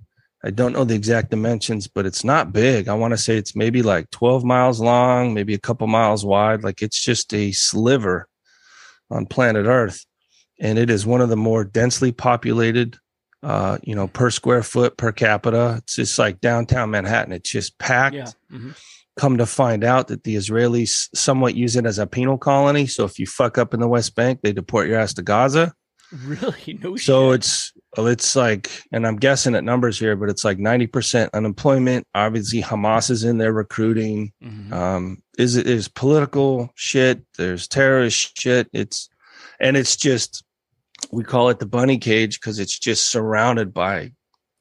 I 0.45 0.51
don't 0.51 0.73
know 0.73 0.85
the 0.85 0.95
exact 0.95 1.31
dimensions, 1.31 1.89
but 1.89 2.07
it's 2.07 2.23
not 2.23 2.53
big. 2.53 2.87
I 2.89 2.95
want 2.95 3.13
to 3.13 3.19
say 3.19 3.37
it's 3.37 3.57
maybe 3.57 3.83
like 3.83 4.11
12 4.11 4.45
miles 4.45 4.81
long, 4.81 5.35
maybe 5.35 5.53
a 5.55 5.59
couple 5.59 5.87
miles 5.89 6.25
wide. 6.25 6.63
Like 6.63 6.81
it's 6.81 7.03
just 7.03 7.35
a 7.35 7.51
sliver 7.53 8.29
on 9.11 9.27
planet 9.27 9.67
Earth. 9.67 10.07
And 10.61 10.79
it 10.79 10.91
is 10.91 11.05
one 11.07 11.21
of 11.21 11.29
the 11.29 11.37
more 11.37 11.65
densely 11.65 12.13
populated, 12.13 12.97
uh, 13.43 13.79
you 13.83 13.95
know, 13.97 14.07
per 14.09 14.31
square 14.31 14.63
foot 14.63 14.97
per 14.97 15.11
capita. 15.13 15.77
It's 15.79 15.97
just 15.97 16.19
like 16.19 16.41
downtown 16.41 16.91
Manhattan. 16.91 17.33
It's 17.33 17.51
just 17.51 17.79
packed 17.79 18.15
Yeah. 18.17 18.31
Mhm. 18.53 18.77
come 19.17 19.39
to 19.39 19.47
find 19.47 19.83
out 19.83 20.07
that 20.09 20.23
the 20.23 20.37
Israelis 20.37 21.09
somewhat 21.15 21.57
use 21.57 21.75
it 21.75 21.85
as 21.87 21.99
a 21.99 22.07
penal 22.07 22.39
colony. 22.39 22.87
So 22.87 23.05
if 23.05 23.19
you 23.19 23.27
fuck 23.27 23.59
up 23.59 23.75
in 23.75 23.81
the 23.81 23.89
West 23.89 24.15
Bank, 24.15 24.41
they 24.43 24.53
deport 24.53 24.87
your 24.89 25.01
ass 25.01 25.15
to 25.15 25.23
Gaza. 25.23 25.75
Really? 26.25 26.79
No 26.83 26.97
So 26.97 27.33
shit. 27.33 27.41
it's 27.41 27.73
it's 28.07 28.37
like, 28.37 28.71
and 28.93 29.07
I'm 29.07 29.17
guessing 29.17 29.55
at 29.55 29.65
numbers 29.65 29.99
here, 29.99 30.15
but 30.17 30.29
it's 30.29 30.45
like 30.45 30.59
90% 30.59 31.31
unemployment. 31.33 32.07
Obviously, 32.15 32.63
Hamas 32.63 33.11
is 33.11 33.25
in 33.25 33.39
there 33.39 33.53
recruiting. 33.53 34.33
Mhm. 34.43 34.73
Um, 34.73 35.23
is 35.37 35.57
it 35.57 35.67
is 35.67 35.89
political 35.89 36.71
shit? 36.75 37.23
There's 37.37 37.67
terrorist 37.67 38.39
shit. 38.39 38.69
It's 38.73 39.09
and 39.61 39.77
it's 39.77 39.97
just 39.97 40.45
we 41.13 41.25
call 41.25 41.49
it 41.49 41.59
the 41.59 41.67
bunny 41.67 41.99
cage 41.99 42.41
because 42.41 42.59
it's 42.59 42.79
just 42.79 43.09
surrounded 43.11 43.73
by. 43.73 44.13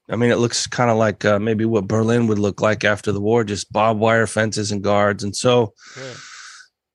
I 0.10 0.16
mean, 0.16 0.32
it 0.32 0.38
looks 0.38 0.68
kind 0.68 0.90
of 0.90 0.98
like 0.98 1.26
uh, 1.26 1.38
maybe 1.40 1.66
what 1.66 1.88
Berlin 1.88 2.28
would 2.28 2.40
look 2.40 2.62
like 2.62 2.86
after 2.86 3.12
the 3.12 3.20
war, 3.20 3.44
just 3.44 3.72
barbed 3.74 4.00
wire 4.00 4.28
fences 4.28 4.72
and 4.72 4.82
guards. 4.84 5.24
And 5.24 5.36
so 5.36 5.74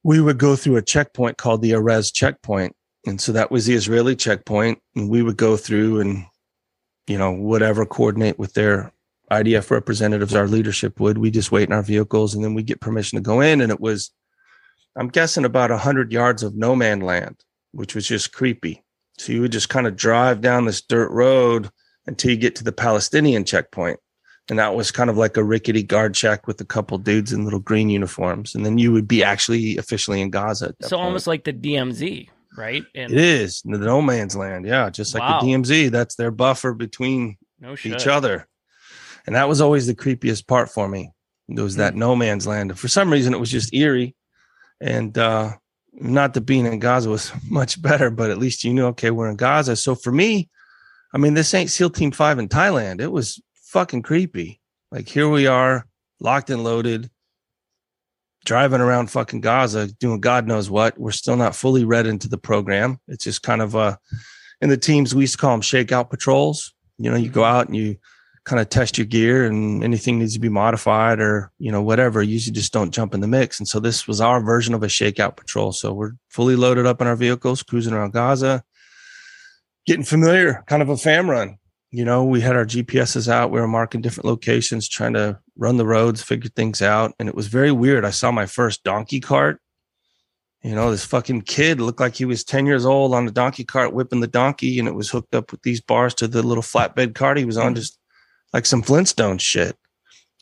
we 0.02 0.20
would 0.20 0.38
go 0.38 0.56
through 0.56 0.76
a 0.76 0.82
checkpoint 0.82 1.36
called 1.36 1.60
the 1.62 1.72
Erez 1.72 2.12
checkpoint. 2.12 2.74
And 3.06 3.20
so 3.20 3.32
that 3.32 3.50
was 3.50 3.66
the 3.66 3.74
Israeli 3.74 4.16
checkpoint. 4.16 4.78
And 4.96 5.10
we 5.10 5.22
would 5.22 5.36
go 5.36 5.56
through 5.56 6.00
and, 6.00 6.24
you 7.06 7.18
know, 7.18 7.32
whatever 7.32 7.84
coordinate 7.84 8.38
with 8.38 8.54
their 8.54 8.92
IDF 9.30 9.70
representatives, 9.70 10.34
our 10.34 10.46
leadership 10.46 11.00
would. 11.00 11.18
We 11.18 11.30
just 11.30 11.52
wait 11.52 11.68
in 11.68 11.72
our 11.72 11.82
vehicles 11.82 12.34
and 12.34 12.44
then 12.44 12.54
we 12.54 12.62
get 12.62 12.80
permission 12.80 13.16
to 13.16 13.22
go 13.22 13.40
in. 13.40 13.60
And 13.60 13.72
it 13.72 13.80
was, 13.80 14.10
I'm 14.96 15.08
guessing, 15.08 15.44
about 15.44 15.70
100 15.70 16.12
yards 16.12 16.42
of 16.42 16.54
no 16.54 16.76
man 16.76 17.00
land, 17.00 17.42
which 17.72 17.94
was 17.94 18.06
just 18.06 18.32
creepy. 18.32 18.84
So 19.18 19.32
you 19.32 19.40
would 19.40 19.52
just 19.52 19.68
kind 19.68 19.86
of 19.86 19.96
drive 19.96 20.40
down 20.40 20.66
this 20.66 20.82
dirt 20.82 21.10
road 21.10 21.70
until 22.06 22.30
you 22.30 22.36
get 22.36 22.56
to 22.56 22.64
the 22.64 22.72
Palestinian 22.72 23.44
checkpoint. 23.44 24.00
And 24.50 24.58
that 24.58 24.74
was 24.74 24.90
kind 24.90 25.08
of 25.08 25.16
like 25.16 25.36
a 25.36 25.44
rickety 25.44 25.82
guard 25.82 26.16
shack 26.16 26.46
with 26.46 26.60
a 26.60 26.64
couple 26.64 26.98
dudes 26.98 27.32
in 27.32 27.44
little 27.44 27.60
green 27.60 27.88
uniforms. 27.88 28.54
And 28.54 28.66
then 28.66 28.76
you 28.76 28.92
would 28.92 29.06
be 29.06 29.22
actually 29.22 29.76
officially 29.76 30.20
in 30.20 30.30
Gaza. 30.30 30.74
So 30.80 30.96
point. 30.96 31.06
almost 31.06 31.26
like 31.26 31.44
the 31.44 31.52
DMZ, 31.52 32.28
right? 32.56 32.84
And 32.94 33.12
it 33.12 33.18
is 33.18 33.62
the 33.62 33.78
no 33.78 34.02
man's 34.02 34.36
land. 34.36 34.66
Yeah. 34.66 34.90
Just 34.90 35.14
like 35.14 35.22
Wow. 35.22 35.40
the 35.40 35.46
DMZ. 35.46 35.90
That's 35.90 36.14
their 36.16 36.30
buffer 36.30 36.74
between 36.74 37.36
no 37.60 37.74
each 37.84 38.06
other. 38.06 38.46
And 39.26 39.36
that 39.36 39.48
was 39.48 39.60
always 39.60 39.86
the 39.86 39.94
creepiest 39.94 40.46
part 40.46 40.68
for 40.70 40.88
me. 40.88 41.10
It 41.48 41.60
was 41.60 41.74
Hmm. 41.74 41.80
that 41.80 41.94
no 41.94 42.16
man's 42.16 42.46
land. 42.46 42.70
And 42.70 42.78
for 42.78 42.88
some 42.88 43.10
reason, 43.12 43.34
it 43.34 43.40
was 43.40 43.50
just 43.50 43.72
eerie. 43.74 44.14
And 44.80 45.16
uh, 45.16 45.52
not 45.92 46.34
that 46.34 46.40
being 46.42 46.66
in 46.66 46.78
Gaza 46.80 47.08
was 47.10 47.32
much 47.50 47.80
better, 47.80 48.10
but 48.10 48.30
at 48.30 48.38
least 48.38 48.64
you 48.64 48.72
knew, 48.74 48.86
okay, 48.86 49.10
we're 49.10 49.28
in 49.28 49.36
Gaza. 49.36 49.76
So 49.76 49.94
for 49.94 50.10
me, 50.12 50.48
I 51.14 51.18
mean, 51.18 51.34
this 51.34 51.52
ain't 51.54 51.70
SEAL 51.70 51.90
Team 51.90 52.10
Five 52.10 52.38
in 52.38 52.48
Thailand. 52.48 53.00
It 53.00 53.12
was 53.12 53.40
fucking 53.66 54.02
creepy. 54.02 54.60
Like 54.90 55.08
here 55.08 55.28
we 55.28 55.46
are, 55.46 55.86
locked 56.20 56.50
and 56.50 56.64
loaded, 56.64 57.10
driving 58.44 58.80
around 58.80 59.10
fucking 59.10 59.40
Gaza, 59.40 59.86
doing 59.86 60.20
God 60.20 60.46
knows 60.46 60.70
what. 60.70 60.98
We're 60.98 61.12
still 61.12 61.36
not 61.36 61.56
fully 61.56 61.84
read 61.84 62.06
into 62.06 62.28
the 62.28 62.38
program. 62.38 62.98
It's 63.08 63.24
just 63.24 63.42
kind 63.42 63.62
of 63.62 63.76
uh 63.76 63.96
in 64.60 64.68
the 64.68 64.76
teams 64.76 65.14
we 65.14 65.22
used 65.22 65.34
to 65.34 65.38
call 65.38 65.52
them 65.52 65.60
shakeout 65.60 66.10
patrols. 66.10 66.72
You 66.98 67.10
know, 67.10 67.16
you 67.16 67.28
go 67.28 67.44
out 67.44 67.66
and 67.66 67.76
you 67.76 67.96
kind 68.44 68.60
of 68.60 68.68
test 68.68 68.98
your 68.98 69.06
gear 69.06 69.46
and 69.46 69.84
anything 69.84 70.18
needs 70.18 70.34
to 70.34 70.40
be 70.40 70.48
modified 70.48 71.20
or 71.20 71.52
you 71.58 71.70
know 71.70 71.80
whatever 71.80 72.22
you 72.22 72.32
usually 72.32 72.52
just 72.52 72.72
don't 72.72 72.92
jump 72.92 73.14
in 73.14 73.20
the 73.20 73.28
mix 73.28 73.60
and 73.60 73.68
so 73.68 73.78
this 73.78 74.08
was 74.08 74.20
our 74.20 74.40
version 74.40 74.74
of 74.74 74.82
a 74.82 74.88
shakeout 74.88 75.36
patrol 75.36 75.70
so 75.70 75.92
we're 75.92 76.12
fully 76.28 76.56
loaded 76.56 76.84
up 76.84 77.00
in 77.00 77.06
our 77.06 77.14
vehicles 77.14 77.62
cruising 77.62 77.92
around 77.92 78.12
gaza 78.12 78.64
getting 79.86 80.04
familiar 80.04 80.64
kind 80.66 80.82
of 80.82 80.88
a 80.88 80.96
fam 80.96 81.30
run 81.30 81.56
you 81.92 82.04
know 82.04 82.24
we 82.24 82.40
had 82.40 82.56
our 82.56 82.66
gps's 82.66 83.28
out 83.28 83.52
we 83.52 83.60
were 83.60 83.68
marking 83.68 84.00
different 84.00 84.26
locations 84.26 84.88
trying 84.88 85.14
to 85.14 85.38
run 85.56 85.76
the 85.76 85.86
roads 85.86 86.22
figure 86.22 86.50
things 86.50 86.80
out 86.80 87.14
and 87.18 87.28
it 87.28 87.34
was 87.34 87.48
very 87.48 87.72
weird 87.72 88.04
i 88.04 88.10
saw 88.10 88.30
my 88.30 88.46
first 88.46 88.82
donkey 88.84 89.20
cart 89.20 89.60
you 90.62 90.74
know 90.74 90.90
this 90.90 91.04
fucking 91.04 91.42
kid 91.42 91.80
looked 91.80 92.00
like 92.00 92.14
he 92.14 92.24
was 92.24 92.44
10 92.44 92.66
years 92.66 92.86
old 92.86 93.14
on 93.14 93.28
a 93.28 93.30
donkey 93.30 93.64
cart 93.64 93.92
whipping 93.92 94.20
the 94.20 94.26
donkey 94.26 94.78
and 94.78 94.88
it 94.88 94.94
was 94.94 95.10
hooked 95.10 95.34
up 95.34 95.52
with 95.52 95.62
these 95.62 95.80
bars 95.80 96.14
to 96.14 96.26
the 96.26 96.42
little 96.42 96.62
flatbed 96.62 97.14
cart 97.14 97.36
he 97.36 97.44
was 97.44 97.58
on 97.58 97.72
hmm. 97.72 97.76
just 97.76 97.98
like 98.52 98.66
some 98.66 98.82
Flintstone 98.82 99.38
shit. 99.38 99.76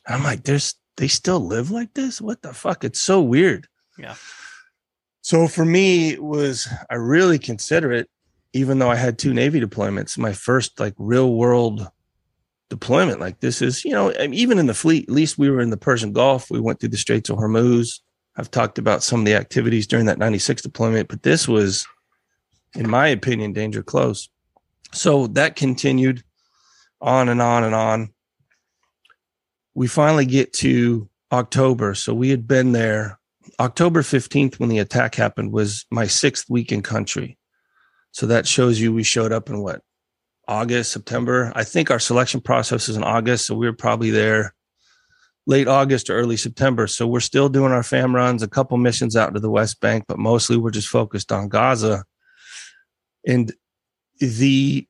I'm 0.07 0.23
like, 0.23 0.45
there's 0.45 0.75
they 0.97 1.09
still 1.09 1.41
live 1.41 1.71
like 1.71 1.95
this? 1.95 2.21
What 2.21 2.43
the 2.43 2.53
fuck? 2.53 2.85
It's 2.85 3.01
so 3.01 3.23
weird. 3.23 3.67
Yeah. 3.99 4.17
So 5.23 5.47
for 5.47 5.65
me, 5.65 6.11
it 6.11 6.23
was 6.23 6.69
I 6.91 6.95
really 6.95 7.39
consider 7.39 7.93
it, 7.93 8.09
even 8.53 8.79
though 8.79 8.91
I 8.91 8.97
had 8.97 9.19
two 9.19 9.33
Navy 9.33 9.61
deployments, 9.61 10.19
my 10.19 10.33
first 10.33 10.81
like 10.81 10.95
real 10.99 11.35
world 11.35 11.89
deployment. 12.71 13.21
Like 13.21 13.41
this 13.41 13.61
is, 13.61 13.85
you 13.85 13.93
know, 13.93 14.13
even 14.19 14.59
in 14.59 14.67
the 14.67 14.75
fleet, 14.75 15.09
at 15.09 15.15
least 15.15 15.37
we 15.37 15.51
were 15.51 15.61
in 15.61 15.71
the 15.71 15.77
Persian 15.77 16.13
Gulf. 16.13 16.51
We 16.51 16.61
went 16.61 16.81
through 16.81 16.89
the 16.91 16.97
Straits 16.97 17.29
of 17.29 17.37
Hormuz. 17.37 18.01
I've 18.37 18.51
talked 18.51 18.79
about 18.79 19.03
some 19.03 19.21
of 19.21 19.27
the 19.27 19.35
activities 19.35 19.87
during 19.87 20.07
that 20.07 20.19
96 20.19 20.63
deployment, 20.63 21.09
but 21.09 21.23
this 21.23 21.47
was, 21.47 21.87
in 22.75 22.89
my 22.89 23.09
opinion, 23.09 23.53
danger 23.53 23.83
close. 23.83 24.31
So 24.93 25.27
that 25.29 25.57
continued 25.57 26.23
on 27.03 27.29
and 27.29 27.43
on 27.43 27.65
and 27.65 27.75
on. 27.75 28.15
We 29.75 29.89
finally 29.89 30.27
get 30.27 30.53
to 30.55 31.09
October. 31.33 31.95
So 31.95 32.15
we 32.15 32.31
had 32.31 32.47
been 32.47 32.73
there. 32.73 33.19
October 33.59 34.03
15th, 34.03 34.59
when 34.59 34.69
the 34.69 34.79
attack 34.79 35.15
happened, 35.15 35.53
was 35.53 35.85
my 35.91 36.07
sixth 36.07 36.49
week 36.49 36.73
in 36.73 36.83
country. 36.83 37.37
So 38.13 38.27
that 38.27 38.47
shows 38.47 38.81
you 38.81 38.93
we 38.93 39.03
showed 39.03 39.33
up 39.33 39.49
in 39.51 39.61
what? 39.61 39.83
August, 40.51 40.93
September. 40.93 41.53
I 41.55 41.65
think 41.65 41.91
our 41.91 42.01
selection 42.01 42.41
process 42.41 42.89
is 42.89 42.97
in 42.97 43.05
August. 43.05 43.47
So 43.47 43.55
we 43.55 43.67
were 43.67 43.73
probably 43.73 44.11
there 44.11 44.55
late 45.47 45.69
August 45.69 46.11
or 46.11 46.19
early 46.19 46.37
September. 46.37 46.87
So 46.87 47.07
we're 47.07 47.21
still 47.21 47.49
doing 47.49 47.73
our 47.73 47.83
fam 47.83 48.15
runs, 48.15 48.43
a 48.43 48.49
couple 48.49 48.77
missions 48.77 49.17
out 49.17 49.33
to 49.35 49.41
the 49.41 49.51
West 49.51 49.81
Bank, 49.81 50.05
but 50.09 50.19
mostly 50.19 50.57
we're 50.57 50.71
just 50.71 50.89
focused 50.89 51.33
on 51.33 51.49
Gaza. 51.49 52.05
And 53.27 53.53
the 54.19 54.87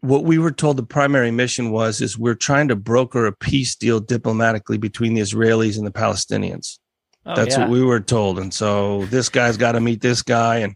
what 0.00 0.24
we 0.24 0.38
were 0.38 0.50
told 0.52 0.78
the 0.78 0.82
primary 0.82 1.30
mission 1.30 1.70
was 1.70 2.00
is 2.00 2.18
we're 2.18 2.34
trying 2.34 2.68
to 2.68 2.76
broker 2.76 3.26
a 3.26 3.32
peace 3.32 3.76
deal 3.76 4.00
diplomatically 4.00 4.78
between 4.78 5.12
the 5.12 5.20
Israelis 5.20 5.76
and 5.76 5.86
the 5.86 5.90
Palestinians. 5.90 6.78
Oh, 7.26 7.34
That's 7.34 7.56
yeah. 7.56 7.62
what 7.62 7.70
we 7.70 7.84
were 7.84 8.00
told. 8.00 8.38
And 8.38 8.52
so 8.54 9.04
this 9.06 9.28
guy's 9.28 9.58
got 9.58 9.72
to 9.72 9.80
meet 9.80 10.00
this 10.00 10.22
guy. 10.22 10.58
And 10.58 10.74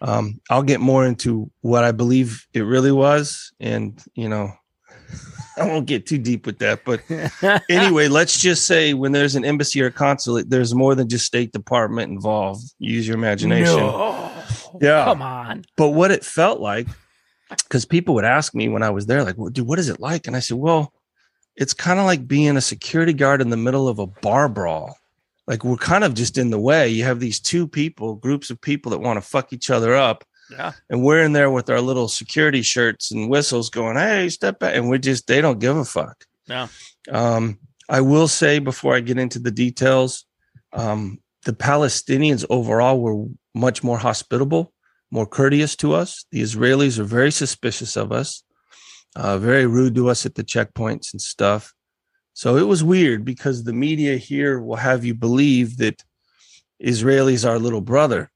um, 0.00 0.40
I'll 0.50 0.62
get 0.62 0.80
more 0.80 1.06
into 1.06 1.50
what 1.60 1.84
I 1.84 1.92
believe 1.92 2.46
it 2.52 2.62
really 2.62 2.92
was. 2.92 3.52
And, 3.60 4.02
you 4.14 4.28
know, 4.28 4.52
I 5.56 5.66
won't 5.66 5.86
get 5.86 6.06
too 6.06 6.18
deep 6.18 6.46
with 6.46 6.58
that. 6.58 6.84
But 6.84 7.02
anyway, 7.70 8.08
let's 8.08 8.38
just 8.38 8.66
say 8.66 8.94
when 8.94 9.12
there's 9.12 9.36
an 9.36 9.44
embassy 9.44 9.80
or 9.80 9.90
consulate, 9.90 10.50
there's 10.50 10.74
more 10.74 10.94
than 10.94 11.08
just 11.08 11.26
State 11.26 11.52
Department 11.52 12.12
involved. 12.12 12.62
Use 12.78 13.06
your 13.06 13.16
imagination. 13.16 13.76
No. 13.76 14.32
Yeah. 14.80 15.04
Come 15.04 15.22
on. 15.22 15.64
But 15.76 15.90
what 15.90 16.10
it 16.10 16.24
felt 16.24 16.60
like 16.60 16.86
because 17.48 17.84
people 17.84 18.14
would 18.14 18.24
ask 18.24 18.54
me 18.54 18.68
when 18.68 18.82
I 18.82 18.90
was 18.90 19.06
there, 19.06 19.24
like, 19.24 19.36
well, 19.38 19.50
dude, 19.50 19.66
what 19.66 19.78
is 19.78 19.88
it 19.88 20.00
like? 20.00 20.26
And 20.26 20.36
I 20.36 20.40
said, 20.40 20.56
well, 20.56 20.92
it's 21.54 21.74
kind 21.74 21.98
of 21.98 22.06
like 22.06 22.26
being 22.26 22.56
a 22.56 22.60
security 22.60 23.12
guard 23.12 23.40
in 23.40 23.50
the 23.50 23.56
middle 23.56 23.88
of 23.88 23.98
a 23.98 24.06
bar 24.06 24.48
brawl. 24.48 24.96
Like 25.46 25.64
we're 25.64 25.76
kind 25.76 26.04
of 26.04 26.14
just 26.14 26.38
in 26.38 26.50
the 26.50 26.58
way. 26.58 26.88
You 26.88 27.04
have 27.04 27.20
these 27.20 27.40
two 27.40 27.68
people, 27.68 28.16
groups 28.16 28.50
of 28.50 28.60
people 28.60 28.90
that 28.90 28.98
want 28.98 29.16
to 29.16 29.28
fuck 29.28 29.52
each 29.52 29.70
other 29.70 29.94
up. 29.94 30.24
Yeah. 30.50 30.72
And 30.90 31.02
we're 31.02 31.22
in 31.22 31.32
there 31.32 31.50
with 31.50 31.70
our 31.70 31.80
little 31.80 32.08
security 32.08 32.62
shirts 32.62 33.10
and 33.10 33.28
whistles 33.28 33.70
going, 33.70 33.96
Hey, 33.96 34.28
step 34.28 34.58
back. 34.58 34.74
And 34.74 34.88
we're 34.88 34.98
just, 34.98 35.26
they 35.26 35.40
don't 35.40 35.58
give 35.58 35.76
a 35.76 35.84
fuck. 35.84 36.24
Yeah. 36.46 36.68
Um, 37.10 37.58
I 37.88 38.00
will 38.00 38.28
say 38.28 38.58
before 38.58 38.94
I 38.94 39.00
get 39.00 39.18
into 39.18 39.38
the 39.38 39.50
details, 39.50 40.24
um, 40.72 41.20
the 41.44 41.52
Palestinians 41.52 42.44
overall 42.50 43.00
were 43.00 43.26
much 43.54 43.82
more 43.84 43.98
hospitable 43.98 44.72
more 45.10 45.26
courteous 45.26 45.76
to 45.76 45.94
us. 45.94 46.24
The 46.32 46.42
Israelis 46.42 46.98
are 46.98 47.04
very 47.04 47.30
suspicious 47.30 47.96
of 47.96 48.12
us, 48.12 48.42
uh, 49.14 49.38
very 49.38 49.66
rude 49.66 49.94
to 49.96 50.10
us 50.10 50.26
at 50.26 50.34
the 50.34 50.44
checkpoints 50.44 51.12
and 51.12 51.20
stuff. 51.20 51.72
So 52.36 52.58
it 52.58 52.68
was 52.68 52.84
weird 52.84 53.24
because 53.24 53.64
the 53.64 53.72
media 53.72 54.18
here 54.18 54.60
will 54.60 54.76
have 54.76 55.06
you 55.06 55.14
believe 55.14 55.78
that 55.78 56.04
Israelis 56.84 57.48
are 57.48 57.58
little 57.58 57.80
brother. 57.80 58.30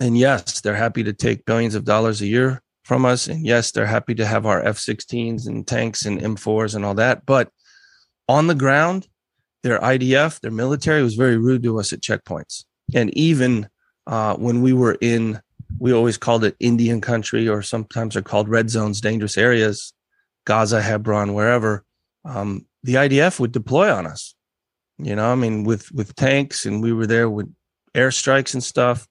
And 0.00 0.18
yes, 0.18 0.60
they're 0.60 0.74
happy 0.74 1.04
to 1.04 1.12
take 1.12 1.44
billions 1.44 1.76
of 1.76 1.84
dollars 1.84 2.20
a 2.20 2.26
year 2.26 2.60
from 2.82 3.04
us. 3.04 3.28
And 3.28 3.46
yes, 3.46 3.70
they're 3.70 3.86
happy 3.86 4.16
to 4.16 4.26
have 4.26 4.46
our 4.46 4.60
F 4.62 4.78
16s 4.78 5.46
and 5.46 5.64
tanks 5.64 6.04
and 6.04 6.20
M4s 6.20 6.74
and 6.74 6.84
all 6.84 6.94
that. 6.94 7.24
But 7.24 7.48
on 8.28 8.48
the 8.48 8.56
ground, 8.56 9.06
their 9.62 9.78
IDF, 9.78 10.40
their 10.40 10.50
military 10.50 11.04
was 11.04 11.14
very 11.14 11.36
rude 11.36 11.62
to 11.62 11.78
us 11.78 11.92
at 11.92 12.00
checkpoints. 12.00 12.64
And 12.96 13.16
even 13.16 13.68
uh, 14.08 14.34
when 14.34 14.60
we 14.60 14.72
were 14.72 14.98
in 15.00 15.40
we 15.78 15.92
always 15.92 16.18
called 16.18 16.42
it 16.42 16.56
Indian 16.58 17.00
country, 17.00 17.48
or 17.48 17.62
sometimes 17.62 18.14
they're 18.14 18.22
called 18.22 18.48
red 18.48 18.70
zones, 18.70 19.00
dangerous 19.00 19.38
areas, 19.38 19.92
Gaza, 20.46 20.82
Hebron, 20.82 21.32
wherever. 21.32 21.84
Um, 22.24 22.66
the 22.86 22.94
IDF 22.94 23.38
would 23.40 23.52
deploy 23.52 23.92
on 23.92 24.06
us. 24.06 24.34
You 24.98 25.14
know, 25.14 25.30
I 25.30 25.34
mean, 25.34 25.64
with 25.64 25.92
with 25.92 26.14
tanks, 26.14 26.64
and 26.64 26.82
we 26.82 26.92
were 26.92 27.06
there 27.06 27.28
with 27.28 27.52
airstrikes 27.94 28.54
and 28.54 28.64
stuff. 28.64 29.06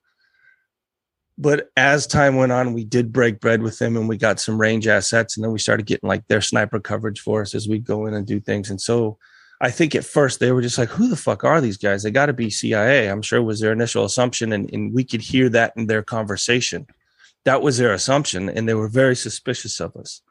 But 1.38 1.70
as 1.76 2.08
time 2.08 2.38
went 2.38 2.54
on, 2.54 2.74
we 2.74 2.86
did 2.86 3.12
break 3.12 3.42
bread 3.42 3.62
with 3.62 3.78
them, 3.78 3.98
and 3.98 4.08
we 4.08 4.18
got 4.18 4.40
some 4.40 4.60
range 4.60 4.88
assets, 4.88 5.36
and 5.36 5.44
then 5.44 5.52
we 5.52 5.60
started 5.60 5.86
getting 5.86 6.08
like 6.08 6.26
their 6.28 6.42
sniper 6.42 6.80
coverage 6.80 7.20
for 7.20 7.42
us 7.42 7.54
as 7.54 7.68
we 7.68 7.78
go 7.78 8.06
in 8.06 8.14
and 8.14 8.26
do 8.26 8.40
things. 8.40 8.70
And 8.70 8.80
so, 8.80 9.18
I 9.62 9.70
think 9.70 9.96
at 9.96 10.06
first 10.06 10.40
they 10.40 10.52
were 10.52 10.62
just 10.62 10.78
like, 10.78 10.90
who 10.90 11.08
the 11.08 11.16
fuck 11.16 11.44
are 11.44 11.62
these 11.62 11.78
guys? 11.78 12.04
They 12.04 12.12
got 12.12 12.28
to 12.28 12.34
be 12.34 12.50
CIA. 12.50 13.08
I'm 13.08 13.22
sure 13.22 13.42
was 13.42 13.60
their 13.60 13.72
initial 13.74 14.06
assumption. 14.06 14.54
And, 14.54 14.72
and 14.74 14.94
we 14.94 15.04
could 15.04 15.22
hear 15.22 15.50
that 15.50 15.74
in 15.76 15.88
their 15.88 16.04
conversation. 16.04 16.88
That 17.46 17.62
was 17.62 17.78
their 17.78 17.94
assumption. 17.94 18.50
And 18.50 18.68
they 18.68 18.74
were 18.74 18.88
very 18.88 19.16
suspicious 19.16 19.80
of 19.80 19.96
us. 19.96 20.22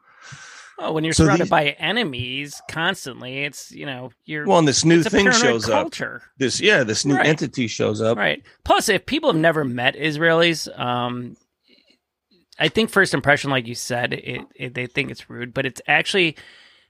Well, 0.77 0.93
when 0.93 1.03
you're 1.03 1.13
so 1.13 1.25
surrounded 1.25 1.45
these, 1.45 1.51
by 1.51 1.69
enemies 1.79 2.61
constantly, 2.69 3.43
it's 3.43 3.71
you 3.71 3.85
know 3.85 4.11
you're 4.25 4.45
well, 4.45 4.59
and 4.59 4.67
this 4.67 4.83
new 4.83 5.03
thing 5.03 5.31
shows 5.31 5.65
culture. 5.65 6.21
up. 6.23 6.31
This 6.37 6.59
yeah, 6.59 6.83
this 6.83 7.05
new 7.05 7.15
right. 7.15 7.25
entity 7.25 7.67
shows 7.67 8.01
up. 8.01 8.17
Right. 8.17 8.43
Plus, 8.63 8.89
if 8.89 9.05
people 9.05 9.31
have 9.31 9.39
never 9.39 9.63
met 9.63 9.95
Israelis, 9.95 10.67
um, 10.77 11.37
I 12.59 12.67
think 12.67 12.89
first 12.89 13.13
impression, 13.13 13.51
like 13.51 13.67
you 13.67 13.75
said, 13.75 14.13
it, 14.13 14.41
it, 14.55 14.73
they 14.73 14.87
think 14.87 15.11
it's 15.11 15.29
rude, 15.29 15.53
but 15.53 15.65
it's 15.65 15.81
actually 15.87 16.35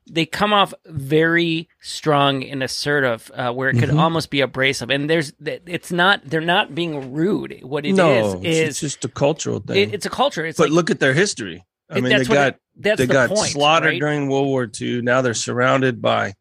they 0.07 0.25
come 0.25 0.53
off 0.53 0.73
very 0.85 1.67
strong 1.81 2.43
and 2.43 2.61
assertive, 2.61 3.31
uh, 3.33 3.51
where 3.51 3.69
it 3.69 3.79
could 3.79 3.89
mm-hmm. 3.89 3.99
almost 3.99 4.29
be 4.29 4.41
abrasive. 4.41 4.91
And 4.91 5.09
there's, 5.09 5.33
it's 5.43 5.91
not, 5.91 6.21
they're 6.23 6.41
not 6.41 6.75
being 6.75 7.13
rude. 7.13 7.59
What 7.63 7.85
it 7.85 7.93
no, 7.93 8.11
is 8.11 8.33
is 8.45 8.69
it's 8.69 8.79
just 8.81 9.05
a 9.05 9.07
cultural 9.09 9.59
thing. 9.59 9.77
It, 9.77 9.93
it's 9.95 10.05
a 10.05 10.09
culture. 10.09 10.45
It's 10.45 10.57
but 10.57 10.65
like, 10.69 10.75
look 10.75 10.91
at 10.91 10.99
their 10.99 11.13
history. 11.13 11.65
I 11.89 12.01
mean, 12.01 12.17
they 12.17 12.25
got 12.25 12.47
it, 12.47 12.59
they 12.75 12.95
the 12.95 13.07
got 13.07 13.29
point, 13.29 13.51
slaughtered 13.51 13.91
right? 13.91 13.99
during 13.99 14.27
World 14.27 14.47
War 14.47 14.69
II. 14.79 15.01
Now 15.01 15.21
they're 15.21 15.33
surrounded 15.33 16.01
by 16.01 16.33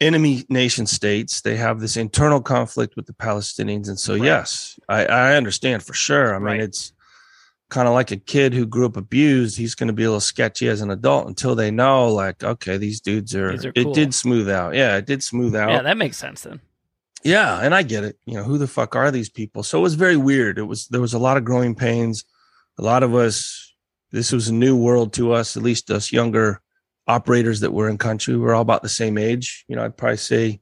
enemy 0.00 0.44
nation 0.48 0.86
states. 0.86 1.40
They 1.40 1.56
have 1.56 1.80
this 1.80 1.96
internal 1.96 2.40
conflict 2.40 2.96
with 2.96 3.06
the 3.06 3.12
Palestinians, 3.12 3.88
and 3.88 3.98
so 3.98 4.14
right. 4.14 4.22
yes, 4.22 4.78
I, 4.88 5.06
I 5.06 5.36
understand 5.36 5.82
for 5.82 5.94
sure. 5.94 6.34
I 6.34 6.38
mean, 6.38 6.46
right. 6.46 6.60
it's 6.60 6.92
kind 7.74 7.88
of 7.88 7.94
like 7.94 8.10
a 8.10 8.16
kid 8.16 8.54
who 8.54 8.66
grew 8.66 8.86
up 8.86 8.96
abused, 8.96 9.56
he's 9.56 9.74
going 9.74 9.88
to 9.88 9.92
be 9.92 10.04
a 10.04 10.06
little 10.06 10.20
sketchy 10.20 10.68
as 10.68 10.80
an 10.80 10.90
adult 10.90 11.26
until 11.26 11.54
they 11.54 11.70
know, 11.70 12.12
like, 12.12 12.44
okay, 12.44 12.76
these 12.76 13.00
dudes 13.00 13.34
are. 13.34 13.50
These 13.50 13.66
are 13.66 13.72
cool. 13.72 13.90
It 13.90 13.94
did 13.94 14.14
smooth 14.14 14.48
out. 14.48 14.74
Yeah, 14.74 14.96
it 14.96 15.06
did 15.06 15.22
smooth 15.22 15.56
out. 15.56 15.70
Yeah, 15.70 15.82
that 15.82 15.96
makes 15.96 16.16
sense 16.16 16.42
then. 16.42 16.60
Yeah, 17.24 17.58
and 17.60 17.74
I 17.74 17.82
get 17.82 18.04
it. 18.04 18.18
You 18.26 18.34
know, 18.34 18.44
who 18.44 18.58
the 18.58 18.68
fuck 18.68 18.94
are 18.94 19.10
these 19.10 19.30
people? 19.30 19.62
So 19.62 19.78
it 19.78 19.82
was 19.82 19.94
very 19.94 20.16
weird. 20.16 20.58
It 20.58 20.64
was 20.64 20.86
there 20.88 21.00
was 21.00 21.14
a 21.14 21.18
lot 21.18 21.36
of 21.36 21.44
growing 21.44 21.74
pains. 21.74 22.24
A 22.78 22.82
lot 22.82 23.02
of 23.02 23.14
us. 23.14 23.63
This 24.14 24.30
was 24.30 24.48
a 24.48 24.54
new 24.54 24.76
world 24.76 25.12
to 25.14 25.32
us. 25.32 25.56
At 25.56 25.64
least 25.64 25.90
us 25.90 26.12
younger 26.12 26.60
operators 27.08 27.60
that 27.60 27.72
were 27.72 27.88
in 27.88 27.98
country. 27.98 28.36
We 28.36 28.46
are 28.46 28.54
all 28.54 28.62
about 28.62 28.82
the 28.82 28.88
same 28.88 29.18
age. 29.18 29.64
You 29.66 29.74
know, 29.74 29.84
I'd 29.84 29.96
probably 29.96 30.18
say 30.18 30.60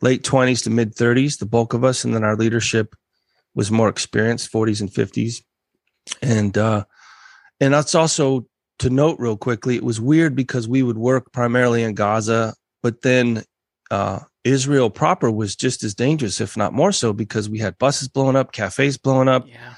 late 0.00 0.24
twenties 0.24 0.62
to 0.62 0.70
mid 0.70 0.94
thirties, 0.94 1.36
the 1.36 1.44
bulk 1.44 1.74
of 1.74 1.84
us, 1.84 2.04
and 2.04 2.14
then 2.14 2.24
our 2.24 2.34
leadership 2.34 2.96
was 3.54 3.70
more 3.70 3.90
experienced, 3.90 4.50
40s 4.50 4.80
and 4.80 4.90
50s. 4.90 5.42
And 6.22 6.56
uh 6.56 6.84
and 7.60 7.74
that's 7.74 7.94
also 7.94 8.46
to 8.78 8.90
note 8.90 9.18
real 9.20 9.36
quickly, 9.36 9.76
it 9.76 9.84
was 9.84 10.00
weird 10.00 10.34
because 10.34 10.66
we 10.66 10.82
would 10.82 10.98
work 10.98 11.30
primarily 11.32 11.82
in 11.82 11.94
Gaza, 11.94 12.54
but 12.82 13.02
then 13.02 13.44
uh 13.90 14.20
Israel 14.44 14.88
proper 14.88 15.30
was 15.30 15.54
just 15.56 15.84
as 15.84 15.94
dangerous, 15.94 16.40
if 16.40 16.56
not 16.56 16.72
more 16.72 16.92
so, 16.92 17.12
because 17.12 17.50
we 17.50 17.58
had 17.58 17.78
buses 17.78 18.08
blowing 18.08 18.36
up, 18.36 18.52
cafes 18.52 18.96
blowing 18.96 19.28
up. 19.28 19.46
Yeah. 19.46 19.74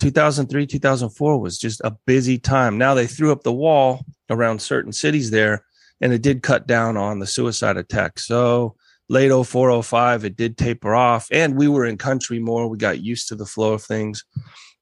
2003, 0.00 0.66
2004 0.66 1.38
was 1.38 1.58
just 1.58 1.80
a 1.80 1.96
busy 2.06 2.38
time. 2.38 2.78
Now 2.78 2.94
they 2.94 3.06
threw 3.06 3.32
up 3.32 3.42
the 3.42 3.52
wall 3.52 4.04
around 4.30 4.60
certain 4.60 4.92
cities 4.92 5.30
there, 5.30 5.64
and 6.00 6.12
it 6.12 6.22
did 6.22 6.42
cut 6.42 6.66
down 6.66 6.96
on 6.96 7.18
the 7.18 7.26
suicide 7.26 7.76
attacks. 7.76 8.26
So 8.26 8.76
late 9.08 9.30
04, 9.30 9.82
05, 9.82 10.24
it 10.24 10.36
did 10.36 10.58
taper 10.58 10.94
off, 10.94 11.28
and 11.32 11.56
we 11.56 11.68
were 11.68 11.86
in 11.86 11.96
country 11.96 12.38
more. 12.38 12.68
We 12.68 12.78
got 12.78 13.02
used 13.02 13.28
to 13.28 13.34
the 13.34 13.46
flow 13.46 13.74
of 13.74 13.82
things. 13.82 14.24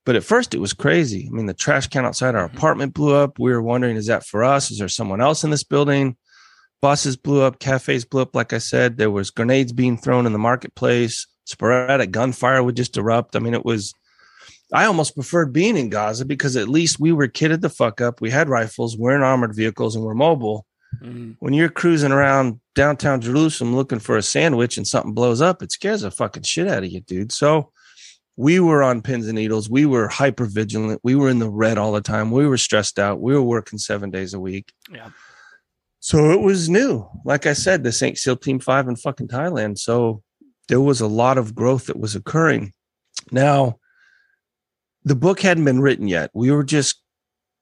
But 0.05 0.17
at 0.17 0.25
first, 0.25 0.55
it 0.55 0.61
was 0.61 0.75
crazy. 0.75 1.29
I 1.31 1.35
mean, 1.35 1.47
the 1.47 1.55
trash 1.55 1.87
can 1.87 2.05
outside 2.05 2.35
our 2.35 2.45
apartment 2.45 2.93
blew 2.93 3.15
up. 3.15 3.39
We 3.39 3.53
were 3.53 3.63
wondering, 3.63 3.97
is 3.97 4.07
that 4.07 4.27
for 4.27 4.45
us? 4.45 4.71
Is 4.71 4.79
there 4.79 4.89
someone 4.89 5.23
else 5.23 5.45
in 5.45 5.51
this 5.51 5.65
building? 5.65 6.17
Buses 6.83 7.17
blew 7.17 7.41
up, 7.41 7.59
cafes 7.59 8.05
blew 8.05 8.21
up. 8.21 8.35
Like 8.35 8.53
I 8.53 8.59
said, 8.59 8.99
there 8.99 9.11
was 9.11 9.31
grenades 9.31 9.73
being 9.73 9.97
thrown 9.97 10.27
in 10.27 10.33
the 10.33 10.39
marketplace. 10.39 11.27
Sporadic 11.47 12.11
gunfire 12.11 12.63
would 12.63 12.77
just 12.77 12.99
erupt. 12.99 13.37
I 13.37 13.39
mean, 13.39 13.55
it 13.55 13.65
was 13.65 13.95
I 14.75 14.87
almost 14.87 15.15
preferred 15.15 15.53
being 15.53 15.77
in 15.77 15.89
Gaza 15.89 16.25
because 16.25 16.57
at 16.57 16.69
least 16.69 16.99
we 16.99 17.13
were 17.13 17.29
kitted 17.29 17.61
the 17.61 17.71
fuck 17.71 18.01
up. 18.01 18.21
We 18.21 18.31
had 18.31 18.49
rifles, 18.49 18.99
we're 18.99 19.15
in 19.15 19.23
armored 19.23 19.55
vehicles, 19.55 19.95
and 19.95 20.05
we're 20.05 20.15
mobile. 20.15 20.67
Mm. 21.01 21.37
When 21.39 21.55
you're 21.55 21.69
cruising 21.69 22.11
around 22.11 22.61
downtown 22.75 23.21
Jerusalem 23.21 23.77
looking 23.77 24.01
for 24.01 24.17
a 24.17 24.23
sandwich 24.23 24.77
and 24.77 24.87
something 24.87 25.15
blows 25.15 25.41
up, 25.41 25.63
it 25.63 25.71
scares 25.71 26.01
the 26.01 26.11
fucking 26.11 26.43
shit 26.43 26.67
out 26.67 26.83
of 26.83 26.91
you, 26.91 27.01
dude. 27.01 27.31
So 27.31 27.71
we 28.37 28.59
were 28.59 28.83
on 28.83 29.01
pins 29.01 29.29
and 29.29 29.37
needles. 29.37 29.71
We 29.71 29.87
were 29.87 30.09
hyper 30.09 30.47
vigilant. 30.47 31.01
We 31.05 31.15
were 31.15 31.29
in 31.29 31.39
the 31.39 31.49
red 31.49 31.79
all 31.79 31.93
the 31.93 32.01
time. 32.01 32.33
We 32.33 32.49
were 32.49 32.59
stressed 32.59 32.99
out. 32.99 33.21
We 33.21 33.33
were 33.33 33.43
working 33.43 33.79
seven 33.79 34.11
days 34.11 34.35
a 34.35 34.41
week. 34.41 34.73
Yeah. 34.91 35.11
So 36.01 36.33
it 36.33 36.41
was 36.41 36.69
new. 36.69 37.09
Like 37.25 37.47
I 37.47 37.53
said, 37.53 37.85
the 37.85 37.93
St. 37.93 38.19
SEAL 38.19 38.39
Team 38.39 38.59
5 38.59 38.89
in 38.89 38.97
fucking 38.97 39.29
Thailand. 39.29 39.79
So 39.79 40.25
there 40.67 40.81
was 40.81 41.01
a 41.01 41.07
lot 41.07 41.39
of 41.39 41.55
growth 41.55 41.87
that 41.87 41.99
was 41.99 42.17
occurring. 42.17 42.73
Now, 43.31 43.79
the 45.05 45.15
book 45.15 45.41
hadn't 45.41 45.65
been 45.65 45.81
written 45.81 46.09
yet. 46.09 46.31
We 46.35 46.51
were 46.51 46.65
just, 46.65 47.01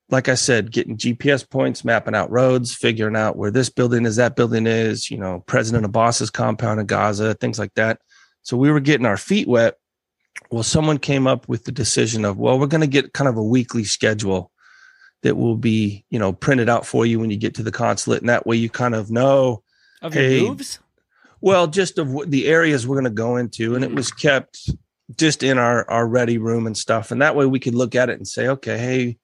like 0.09 0.29
I 0.29 0.35
said, 0.35 0.71
getting 0.71 0.97
GPS 0.97 1.49
points, 1.49 1.85
mapping 1.85 2.15
out 2.15 2.31
roads, 2.31 2.75
figuring 2.75 3.17
out 3.17 3.37
where 3.37 3.51
this 3.51 3.69
building 3.69 4.07
is, 4.07 4.17
that 4.17 4.37
building 4.37 4.67
is, 4.67 5.11
you 5.11 5.19
know, 5.19 5.43
President 5.47 5.85
Abbas's 5.85 6.31
compound 6.31 6.81
in 6.81 6.87
Gaza, 6.87 7.35
things 7.35 7.59
like 7.59 7.75
that. 7.75 8.01
So 8.43 8.57
we 8.57 8.71
were 8.71 8.81
getting 8.81 9.07
our 9.07 9.17
feet 9.17 9.49
wet. 9.49 9.77
Well, 10.51 10.63
someone 10.63 10.99
came 10.99 11.27
up 11.27 11.49
with 11.49 11.65
the 11.65 11.73
decision 11.73 12.25
of, 12.25 12.39
well, 12.39 12.59
we're 12.59 12.67
going 12.67 12.83
to 12.83 12.87
get 12.87 13.13
kind 13.13 13.29
of 13.29 13.37
a 13.37 13.43
weekly 13.43 13.85
schedule 13.85 14.51
that 15.23 15.37
will 15.37 15.57
be, 15.57 16.05
you 16.11 16.19
know, 16.19 16.33
printed 16.33 16.69
out 16.69 16.85
for 16.85 17.07
you 17.07 17.19
when 17.19 17.31
you 17.31 17.37
get 17.37 17.55
to 17.55 17.63
the 17.63 17.73
consulate. 17.73 18.21
And 18.21 18.29
that 18.29 18.47
way 18.47 18.57
you 18.57 18.69
kind 18.69 18.95
of 18.95 19.11
know 19.11 19.63
of 20.01 20.15
your 20.15 20.25
hey, 20.25 20.43
moves. 20.43 20.79
Well, 21.41 21.67
just 21.67 21.99
of 21.99 22.31
the 22.31 22.49
areas 22.49 22.87
we're 22.87 22.97
going 22.97 23.05
to 23.05 23.11
go 23.11 23.37
into. 23.37 23.75
And 23.75 23.85
it 23.85 23.91
hmm. 23.91 23.97
was 23.97 24.11
kept 24.11 24.71
just 25.17 25.43
in 25.43 25.59
our 25.59 25.89
our 25.91 26.07
ready 26.07 26.39
room 26.39 26.67
and 26.67 26.77
stuff. 26.77 27.11
And 27.11 27.23
that 27.23 27.37
way 27.37 27.47
we 27.47 27.61
could 27.61 27.75
look 27.75 27.95
at 27.95 28.11
it 28.11 28.17
and 28.17 28.27
say 28.27 28.49
okay 28.49 28.79
hey 28.79 29.19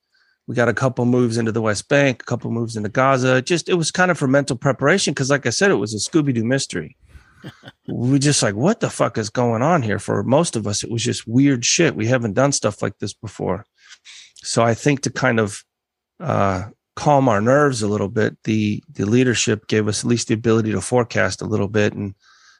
we 0.47 0.55
got 0.55 0.69
a 0.69 0.73
couple 0.73 1.05
moves 1.05 1.37
into 1.37 1.51
the 1.51 1.61
west 1.61 1.87
bank 1.89 2.23
a 2.23 2.25
couple 2.25 2.51
moves 2.51 2.75
into 2.75 2.89
gaza. 2.89 3.41
Just 3.41 3.69
it 3.69 3.75
was 3.75 3.91
kind 3.91 4.11
of 4.11 4.17
for 4.17 4.27
mental 4.27 4.55
preparation. 4.55 5.13
Because 5.13 5.29
like 5.29 5.45
i 5.45 5.51
said 5.51 5.71
it 5.71 5.75
was 5.75 5.93
a 5.93 6.09
scooby-doo 6.09 6.45
mystery. 6.45 6.97
We 7.87 8.19
just 8.19 8.43
like 8.43 8.55
what 8.55 8.81
the 8.81 8.89
fuck 8.89 9.17
is 9.17 9.29
going 9.29 9.61
on 9.61 9.81
here? 9.81 9.97
For 9.97 10.23
most 10.23 10.55
of 10.55 10.67
us 10.67 10.83
it 10.83 10.91
was 10.91 11.03
just 11.03 11.27
weird 11.27 11.65
shit. 11.65 11.95
We 11.95 12.05
haven't 12.05 12.33
done 12.33 12.51
stuff 12.51 12.81
like 12.81 12.99
this 12.99 13.13
before. 13.13 13.65
So 14.43 14.63
i 14.63 14.73
think 14.73 15.01
to 15.01 15.09
kind 15.09 15.39
of 15.39 15.63
uh, 16.19 16.69
calm 16.99 17.29
our 17.29 17.39
nerves 17.39 17.81
a 17.81 17.87
little 17.87 18.09
bit 18.09 18.35
the 18.43 18.83
the 18.91 19.05
leadership 19.05 19.67
gave 19.67 19.87
us 19.87 20.03
at 20.03 20.09
least 20.09 20.27
the 20.27 20.33
ability 20.33 20.69
to 20.73 20.81
forecast 20.81 21.41
a 21.41 21.45
little 21.45 21.69
bit 21.69 21.93
and 21.93 22.13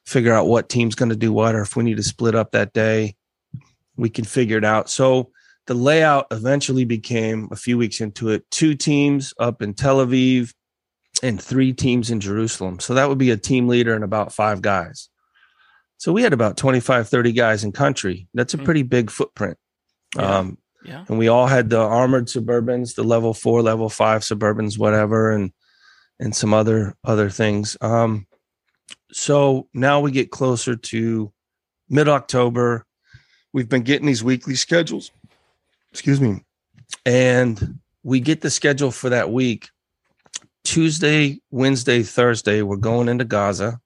figure 0.06 0.34
out 0.34 0.48
what 0.48 0.70
team's 0.70 0.96
going 0.96 1.10
to 1.10 1.16
do 1.16 1.34
what 1.34 1.56
or 1.56 1.62
if 1.62 1.76
we 1.76 1.84
need 1.84 1.98
to 1.98 2.04
split 2.04 2.36
up 2.36 2.52
that 2.52 2.72
day 2.72 3.14
we 4.00 4.10
can 4.10 4.26
figure 4.26 4.58
it 4.58 4.66
out. 4.66 4.90
So 4.90 5.32
the 5.68 5.74
layout 5.74 6.28
eventually 6.32 6.86
became 6.86 7.50
a 7.52 7.56
few 7.56 7.78
weeks 7.78 8.02
into 8.02 8.30
it 8.30 8.50
two 8.50 8.74
teams 8.74 9.34
up 9.40 9.62
in 9.62 9.74
Tel 9.74 9.98
Aviv 9.98 10.54
and 11.22 11.42
three 11.42 11.74
teams 11.74 12.10
in 12.10 12.20
Jerusalem. 12.20 12.80
So 12.80 12.94
that 12.94 13.10
would 13.10 13.18
be 13.18 13.32
a 13.32 13.38
team 13.38 13.68
leader 13.68 13.94
and 13.94 14.04
about 14.04 14.34
five 14.34 14.62
guys. 14.62 15.10
So 15.98 16.14
we 16.14 16.24
had 16.24 16.32
about 16.32 16.56
25, 16.56 17.10
30 17.10 17.32
guys 17.34 17.64
in 17.64 17.74
country. 17.74 18.28
That's 18.34 18.54
a 18.54 18.58
hmm. 18.58 18.64
pretty 18.64 18.84
big 18.84 19.12
footprint. 19.12 19.58
Yeah. 20.16 20.38
Um, 20.38 20.58
yeah. 20.86 21.04
And 21.10 21.20
we 21.20 21.28
all 21.28 21.46
had 21.46 21.70
the 21.70 21.80
armored 21.80 22.28
Suburbans, 22.28 22.96
the 22.96 23.04
level 23.04 23.34
four, 23.34 23.62
level 23.62 23.90
five 23.90 24.22
Suburbans, 24.22 24.80
whatever, 24.80 25.32
and 25.32 25.52
and 26.22 26.34
some 26.34 26.54
other 26.54 26.96
other 27.04 27.30
things. 27.30 27.76
Um, 27.82 28.28
so 29.12 29.68
now 29.74 30.00
we 30.00 30.12
get 30.12 30.32
closer 30.32 30.76
to 30.78 31.34
mid 31.90 32.08
October 32.08 32.86
we've 33.54 33.70
been 33.70 33.84
getting 33.84 34.08
these 34.08 34.24
weekly 34.24 34.56
schedules. 34.56 35.12
Excuse 35.92 36.22
me. 36.22 36.44
And 37.06 37.80
we 38.04 38.20
get 38.20 38.42
the 38.42 38.50
schedule 38.50 38.92
for 38.92 39.10
that 39.10 39.32
week. 39.32 39.70
Tuesday, 40.64 41.40
Wednesday, 41.52 42.04
Thursday, 42.04 42.62
we're 42.62 42.78
going 42.78 43.10
into 43.10 43.26
Gaza 43.26 43.80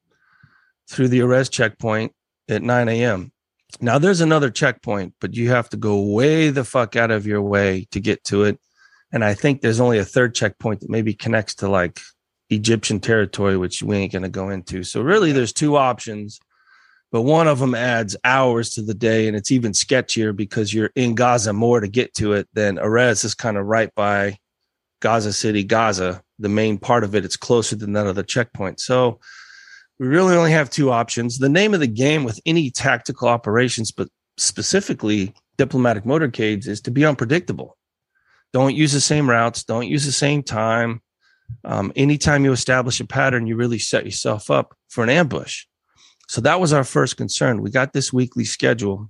through 0.89 1.08
the 1.08 1.19
Erez 1.19 1.49
checkpoint 1.49 2.13
at 2.49 2.62
9 2.62 2.89
a.m. 2.89 3.32
Now 3.82 3.97
there's 3.97 4.21
another 4.21 4.49
checkpoint, 4.49 5.13
but 5.19 5.34
you 5.34 5.49
have 5.49 5.69
to 5.69 5.78
go 5.78 6.02
way 6.02 6.49
the 6.49 6.63
fuck 6.63 6.95
out 6.95 7.12
of 7.12 7.26
your 7.26 7.41
way 7.41 7.88
to 7.91 7.99
get 7.99 8.23
to 8.26 8.43
it. 8.43 8.60
And 9.12 9.23
I 9.23 9.34
think 9.34 9.62
there's 9.62 9.80
only 9.80 9.97
a 9.97 10.06
third 10.06 10.36
checkpoint 10.36 10.82
that 10.82 10.89
maybe 10.89 11.13
connects 11.13 11.56
to 11.56 11.69
like 11.69 11.99
Egyptian 12.49 12.99
territory, 12.99 13.58
which 13.58 13.82
we 13.82 13.97
ain't 13.97 14.12
going 14.12 14.23
to 14.23 14.30
go 14.30 14.49
into. 14.49 14.84
So 14.84 15.02
really 15.02 15.32
there's 15.32 15.54
two 15.54 15.78
options 15.78 16.39
but 17.13 17.21
one 17.21 17.47
of 17.47 17.60
them 17.60 17.76
adds 17.76 18.17
hours 18.23 18.71
to 18.71 18.82
the 18.82 18.95
day 18.95 19.28
and 19.28 19.38
it's 19.38 19.52
even 19.52 19.71
sketchier 19.71 20.36
because 20.36 20.73
you're 20.73 20.89
in 20.95 21.13
Gaza 21.13 21.54
more 21.54 21.80
to 21.80 21.88
get 21.88 22.15
to 22.15 22.34
it 22.34 22.49
than 22.54 22.78
Erez 22.78 23.23
is 23.23 23.36
kind 23.36 23.56
of 23.56 23.67
right 23.67 23.93
by 23.93 24.39
Gaza 24.99 25.32
City, 25.32 25.63
Gaza. 25.63 26.23
The 26.39 26.49
main 26.49 26.80
part 26.80 27.04
of 27.04 27.13
it, 27.13 27.23
it's 27.23 27.38
closer 27.38 27.76
than 27.76 27.93
that 27.93 28.08
other 28.08 28.23
checkpoint. 28.23 28.80
So 28.80 29.19
we 29.99 30.08
really 30.08 30.36
only 30.36 30.54
have 30.54 30.71
two 30.71 30.89
options. 30.89 31.38
The 31.38 31.49
name 31.49 31.76
of 31.76 31.82
the 31.82 31.88
game 31.88 32.23
with 32.23 32.39
any 32.47 32.71
tactical 32.71 33.28
operations, 33.28 33.91
but 33.91 34.10
specifically 34.38 35.36
diplomatic 35.56 36.06
motorcades, 36.06 36.67
is 36.67 36.82
to 36.82 36.91
be 36.91 37.06
unpredictable. 37.06 37.78
Don't 38.54 38.76
use 38.76 38.91
the 38.91 38.99
same 38.99 39.30
routes. 39.30 39.63
Don't 39.63 39.88
use 39.88 40.04
the 40.04 40.12
same 40.12 40.41
time. 40.41 40.99
Um, 41.63 41.93
anytime 41.95 42.43
you 42.43 42.54
establish 42.54 42.99
a 42.99 43.06
pattern, 43.06 43.45
you 43.45 43.56
really 43.56 43.78
set 43.78 44.04
yourself 44.04 44.49
up 44.49 44.76
for 44.89 45.04
an 45.04 45.12
ambush. 45.12 45.65
So 46.27 46.41
that 46.41 46.59
was 46.59 46.73
our 46.73 46.83
first 46.83 47.17
concern. 47.17 47.62
We 47.62 47.69
got 47.69 47.93
this 47.93 48.13
weekly 48.13 48.45
schedule 48.45 49.09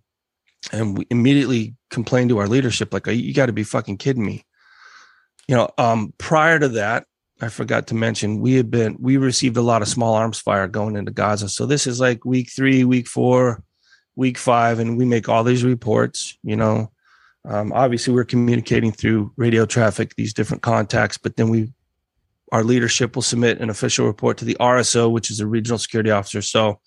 and 0.72 0.98
we 0.98 1.08
immediately 1.10 1.76
complained 1.90 2.30
to 2.30 2.38
our 2.40 2.48
leadership, 2.48 2.94
like, 2.94 3.08
you 3.08 3.34
got 3.34 3.48
to 3.48 3.54
be 3.54 3.64
fucking 3.64 3.98
kidding 3.98 4.26
me. 4.26 4.46
You 5.48 5.56
know, 5.56 5.70
um, 5.78 6.14
prior 6.18 6.58
to 6.60 6.70
that, 6.70 7.06
I 7.42 7.50
forgot 7.50 7.88
to 7.88 7.96
mention, 7.96 8.40
we 8.40 8.54
had 8.54 8.72
been, 8.72 8.96
we 9.00 9.18
received 9.18 9.58
a 9.58 9.62
lot 9.62 9.82
of 9.82 9.88
small 9.88 10.14
arms 10.14 10.40
fire 10.40 10.68
going 10.68 10.96
into 10.96 11.12
Gaza. 11.12 11.50
So 11.50 11.66
this 11.66 11.86
is 11.86 12.00
like 12.00 12.24
week 12.24 12.50
three, 12.50 12.86
week 12.86 13.08
four, 13.08 13.62
week 14.16 14.38
five, 14.38 14.80
and 14.80 14.98
we 14.98 15.06
make 15.06 15.28
all 15.28 15.44
these 15.44 15.64
reports, 15.64 16.38
you 16.44 16.56
know. 16.56 16.92
Um, 17.46 17.74
obviously, 17.74 18.14
we're 18.14 18.24
communicating 18.24 18.94
through 18.94 19.34
radio 19.36 19.66
traffic, 19.66 20.16
these 20.16 20.34
different 20.34 20.64
contacts, 20.64 21.18
but 21.18 21.36
then 21.36 21.50
we, 21.50 21.74
our 22.54 22.64
leadership 22.64 23.16
will 23.16 23.22
submit 23.22 23.60
an 23.60 23.70
official 23.70 24.06
report 24.06 24.38
to 24.38 24.46
the 24.46 24.56
RSO, 24.62 25.12
which 25.12 25.30
is 25.30 25.42
a 25.42 25.48
regional 25.48 25.78
security 25.78 26.12
officer. 26.12 26.42
So 26.42 26.80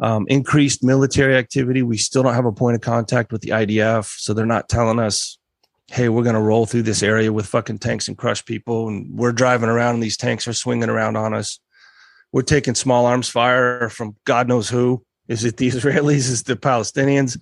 um, 0.00 0.26
increased 0.28 0.84
military 0.84 1.36
activity. 1.36 1.82
We 1.82 1.96
still 1.96 2.22
don't 2.22 2.34
have 2.34 2.44
a 2.44 2.52
point 2.52 2.74
of 2.74 2.80
contact 2.80 3.32
with 3.32 3.42
the 3.42 3.50
IDF, 3.50 4.06
so 4.18 4.34
they're 4.34 4.46
not 4.46 4.68
telling 4.68 4.98
us, 4.98 5.38
"Hey, 5.88 6.08
we're 6.08 6.22
going 6.22 6.34
to 6.34 6.40
roll 6.40 6.66
through 6.66 6.82
this 6.82 7.02
area 7.02 7.32
with 7.32 7.46
fucking 7.46 7.78
tanks 7.78 8.08
and 8.08 8.16
crush 8.16 8.44
people." 8.44 8.88
And 8.88 9.16
we're 9.16 9.32
driving 9.32 9.68
around, 9.68 9.94
and 9.94 10.02
these 10.02 10.16
tanks 10.16 10.46
are 10.46 10.52
swinging 10.52 10.88
around 10.90 11.16
on 11.16 11.34
us. 11.34 11.58
We're 12.32 12.42
taking 12.42 12.74
small 12.74 13.06
arms 13.06 13.28
fire 13.28 13.88
from 13.88 14.16
God 14.24 14.48
knows 14.48 14.68
who. 14.68 15.04
Is 15.28 15.44
it 15.44 15.56
the 15.56 15.68
Israelis? 15.70 16.28
Is 16.30 16.40
it 16.42 16.46
the 16.46 16.56
Palestinians? 16.56 17.38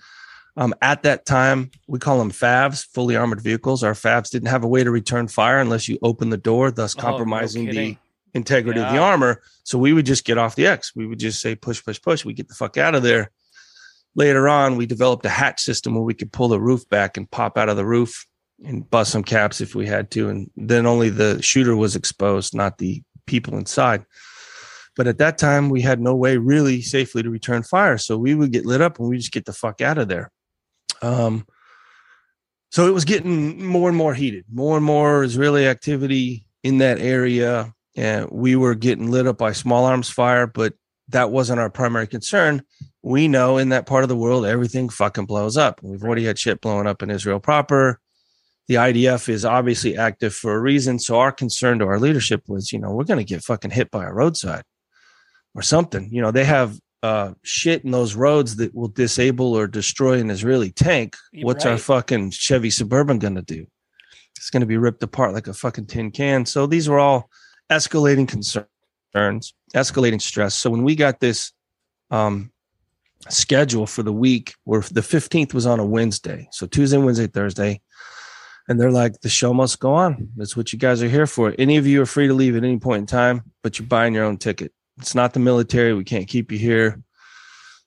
Um, 0.57 0.73
at 0.81 1.03
that 1.03 1.27
time, 1.27 1.73
we 1.89 1.99
call 1.99 2.19
them 2.19 2.31
FAVs, 2.31 2.87
fully 2.87 3.17
armored 3.17 3.41
vehicles. 3.41 3.83
Our 3.83 3.95
FAVs 3.95 4.31
didn't 4.31 4.51
have 4.51 4.63
a 4.63 4.69
way 4.69 4.85
to 4.85 4.91
return 4.91 5.27
fire 5.27 5.59
unless 5.59 5.89
you 5.89 5.99
open 6.01 6.31
the 6.31 6.37
door, 6.37 6.71
thus 6.71 6.95
compromising 6.95 7.69
oh, 7.69 7.73
no 7.73 7.81
the 7.81 7.97
integrity 8.35 8.81
yeah. 8.81 8.87
of 8.87 8.93
the 8.93 8.99
armor. 8.99 9.43
So 9.63 9.79
we 9.79 9.93
would 9.93 10.07
just 10.07 10.25
get 10.25 10.39
off 10.39 10.57
the 10.57 10.67
X. 10.67 10.93
We 10.95 11.07
would 11.07 11.19
just 11.19 11.41
say 11.41 11.55
push, 11.55 11.83
push, 11.85 12.01
push. 12.01 12.25
We 12.25 12.35
get 12.35 12.49
the 12.49 12.55
fuck 12.55 12.77
out 12.77 12.95
of 12.95 13.03
there. 13.03 13.31
Later 14.17 14.49
on, 14.49 14.77
we 14.77 14.87
developed 14.87 15.25
a 15.27 15.31
hatch 15.31 15.61
system 15.61 15.95
where 15.95 16.05
we 16.05 16.15
could 16.15 16.33
pull 16.33 16.49
the 16.49 16.61
roof 16.61 16.89
back 16.89 17.17
and 17.17 17.31
pop 17.31 17.59
out 17.59 17.69
of 17.69 17.77
the 17.77 17.87
roof 17.87 18.27
and 18.65 18.89
bust 18.89 19.11
some 19.11 19.25
caps 19.25 19.61
if 19.61 19.75
we 19.75 19.87
had 19.87 20.11
to. 20.13 20.29
And 20.29 20.51
then 20.57 20.87
only 20.87 21.11
the 21.11 21.43
shooter 21.43 21.77
was 21.77 21.97
exposed, 21.97 22.55
not 22.55 22.79
the 22.79 23.03
people 23.27 23.57
inside. 23.57 24.05
But 24.97 25.09
at 25.09 25.19
that 25.19 25.39
time, 25.39 25.69
we 25.69 25.83
had 25.83 26.01
no 26.01 26.15
way 26.15 26.37
really 26.37 26.81
safely 26.81 27.23
to 27.23 27.31
return 27.31 27.65
fire. 27.65 27.99
So 27.99 28.17
we 28.17 28.35
would 28.35 28.53
get 28.53 28.67
lit 28.67 28.81
up 28.81 28.99
and 28.99 29.09
we 29.09 29.17
just 29.17 29.33
get 29.33 29.45
the 29.45 29.53
fuck 29.53 29.81
out 29.81 29.99
of 29.99 30.07
there. 30.07 30.31
Um, 31.03 31.47
so 32.71 32.87
it 32.87 32.95
was 32.95 33.05
getting 33.05 33.65
more 33.65 33.89
and 33.89 33.99
more 33.99 34.15
heated, 34.15 34.45
more 34.53 34.77
and 34.77 34.87
more 34.87 35.25
Israeli 35.25 35.67
activity 35.67 36.47
in 36.63 36.79
that 36.79 36.99
area. 36.99 37.73
And 37.97 38.29
we 38.31 38.57
were 38.57 38.75
getting 38.75 39.11
lit 39.11 39.27
up 39.27 39.39
by 39.39 39.53
small 39.53 39.85
arms 39.85 40.09
fire, 40.09 40.47
but 40.47 40.75
that 41.09 41.31
wasn't 41.31 41.61
our 41.61 41.71
primary 41.71 42.07
concern. 42.07 42.63
We 43.03 43.29
know 43.29 43.59
in 43.59 43.69
that 43.69 43.87
part 43.87 44.03
of 44.03 44.09
the 44.09 44.17
world, 44.17 44.47
everything 44.47 44.89
fucking 44.89 45.27
blows 45.27 45.57
up. 45.57 45.81
We've 45.83 46.03
already 46.03 46.25
had 46.25 46.39
shit 46.39 46.61
blowing 46.61 46.87
up 46.87 47.03
in 47.03 47.11
Israel 47.11 47.41
proper. 47.41 48.01
The 48.67 48.77
IDF 48.77 49.29
is 49.29 49.45
obviously 49.45 49.97
active 49.97 50.35
for 50.35 50.55
a 50.55 50.61
reason. 50.61 50.99
So 50.99 51.19
our 51.19 51.31
concern 51.31 51.79
to 51.81 51.87
our 51.87 52.01
leadership 52.01 52.43
was, 52.49 52.73
you 52.73 52.79
know, 52.79 52.91
we're 52.91 53.05
going 53.05 53.19
to 53.19 53.25
get 53.25 53.45
fucking 53.45 53.73
hit 53.73 53.91
by 53.91 54.05
a 54.05 54.13
roadside 54.13 54.65
or 55.55 55.61
something. 55.61 56.09
You 56.11 56.23
know, 56.23 56.31
they 56.31 56.45
have 56.45 56.79
uh, 57.03 57.35
shit 57.43 57.85
in 57.85 57.91
those 57.91 58.15
roads 58.15 58.57
that 58.57 58.75
will 58.75 58.89
disable 58.89 59.55
or 59.55 59.67
destroy 59.67 60.19
an 60.19 60.31
Israeli 60.31 60.71
tank. 60.71 61.15
What's 61.43 61.67
our 61.67 61.77
fucking 61.77 62.31
Chevy 62.31 62.71
Suburban 62.71 63.19
going 63.19 63.35
to 63.35 63.43
do? 63.43 63.67
It's 64.37 64.49
going 64.49 64.63
to 64.63 64.67
be 64.67 64.79
ripped 64.79 65.03
apart 65.03 65.35
like 65.35 65.47
a 65.47 65.53
fucking 65.53 65.87
tin 65.87 66.11
can. 66.11 66.47
So 66.47 66.67
these 66.67 66.89
were 66.89 66.99
all 66.99 67.29
escalating 67.71 68.29
concerns, 68.29 69.55
escalating 69.75 70.21
stress. 70.21 70.55
So 70.55 70.71
when 70.71 70.83
we 70.83 70.95
got 70.95 71.21
this 71.21 71.53
um, 72.11 72.53
schedule 73.29 73.87
for 73.87 74.03
the 74.03 74.13
week, 74.13 74.55
where 74.65 74.81
the 74.81 75.01
15th 75.01 75.55
was 75.55 75.67
on 75.67 75.81
a 75.81 75.85
Wednesday, 75.85 76.49
so 76.53 76.67
Tuesday, 76.67 76.99
Wednesday, 76.99 77.27
Thursday, 77.27 77.81
and 78.69 78.81
they're 78.81 78.91
like, 78.91 79.21
the 79.21 79.29
show 79.29 79.53
must 79.53 79.79
go 79.79 79.93
on. 79.93 80.31
That's 80.37 80.57
what 80.57 80.73
you 80.73 80.79
guys 80.79 81.03
are 81.03 81.09
here 81.09 81.27
for. 81.27 81.55
Any 81.59 81.77
of 81.77 81.87
you 81.87 82.01
are 82.01 82.07
free 82.07 82.29
to 82.29 82.35
leave 82.35 82.57
at 82.57 82.65
any 82.65 82.79
point 82.79 83.01
in 83.01 83.07
time, 83.07 83.43
but 83.63 83.79
you're 83.79 83.87
buying 83.89 84.15
your 84.15 84.25
own 84.25 84.39
ticket. 84.39 84.73
It's 84.99 85.15
not 85.15 85.35
the 85.35 85.41
military. 85.41 85.93
We 85.93 86.05
can't 86.05 86.29
keep 86.29 86.51
you 86.51 86.59
here. 86.59 87.03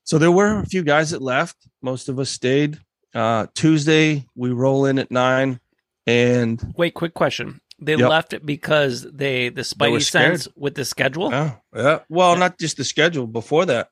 So 0.04 0.18
there 0.18 0.32
were 0.32 0.60
a 0.60 0.66
few 0.66 0.84
guys 0.84 1.12
that 1.12 1.22
left. 1.22 1.56
Most 1.82 2.10
of 2.10 2.20
us 2.20 2.30
stayed. 2.30 2.80
Uh, 3.14 3.48
Tuesday, 3.56 4.26
we 4.36 4.52
roll 4.52 4.86
in 4.86 5.00
at 5.00 5.10
nine, 5.10 5.60
and 6.06 6.62
Wait, 6.78 6.94
quick 6.94 7.14
question. 7.14 7.60
They 7.80 7.96
Yep. 7.96 8.10
left 8.10 8.34
it 8.34 8.46
because 8.46 9.04
they 9.04 9.50
the 9.50 9.56
They 9.56 9.62
spidey 9.62 10.02
scared. 10.04 10.42
sense 10.42 10.48
with 10.56 10.74
the 10.76 10.84
schedule. 10.86 11.30
Yeah, 11.32 11.56
yeah. 11.76 12.00
Well, 12.10 12.36
not 12.36 12.58
just 12.60 12.78
the 12.78 12.84
schedule. 12.84 13.28
Before 13.28 13.66
that, 13.68 13.90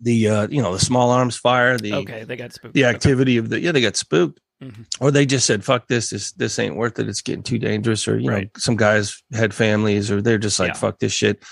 the 0.00 0.28
uh, 0.28 0.48
you 0.48 0.62
know 0.62 0.72
the 0.72 0.78
small 0.78 1.10
arms 1.10 1.36
fire, 1.36 1.78
the 1.78 1.94
okay, 1.94 2.24
they 2.24 2.36
got 2.36 2.52
spooked. 2.52 2.74
the 2.74 2.84
Okay. 2.84 2.94
activity 2.94 3.36
of 3.38 3.48
the 3.48 3.60
yeah, 3.60 3.72
they 3.72 3.80
got 3.80 3.96
spooked, 3.96 4.40
Mhm. 4.62 4.86
or 5.00 5.10
they 5.10 5.24
just 5.26 5.46
said, 5.46 5.64
"Fuck 5.64 5.88
this! 5.88 6.10
This 6.10 6.32
this 6.32 6.58
ain't 6.58 6.76
worth 6.76 6.98
it. 6.98 7.08
It's 7.08 7.22
getting 7.22 7.42
too 7.42 7.58
dangerous." 7.58 8.06
Or 8.06 8.18
you 8.18 8.30
Right. 8.30 8.44
know, 8.44 8.50
some 8.58 8.76
guys 8.76 9.22
had 9.32 9.54
families, 9.54 10.10
or 10.10 10.20
they're 10.22 10.38
just 10.38 10.60
like, 10.60 10.74
Yeah. 10.74 10.78
"Fuck 10.78 10.98
this 10.98 11.12
shit." 11.12 11.42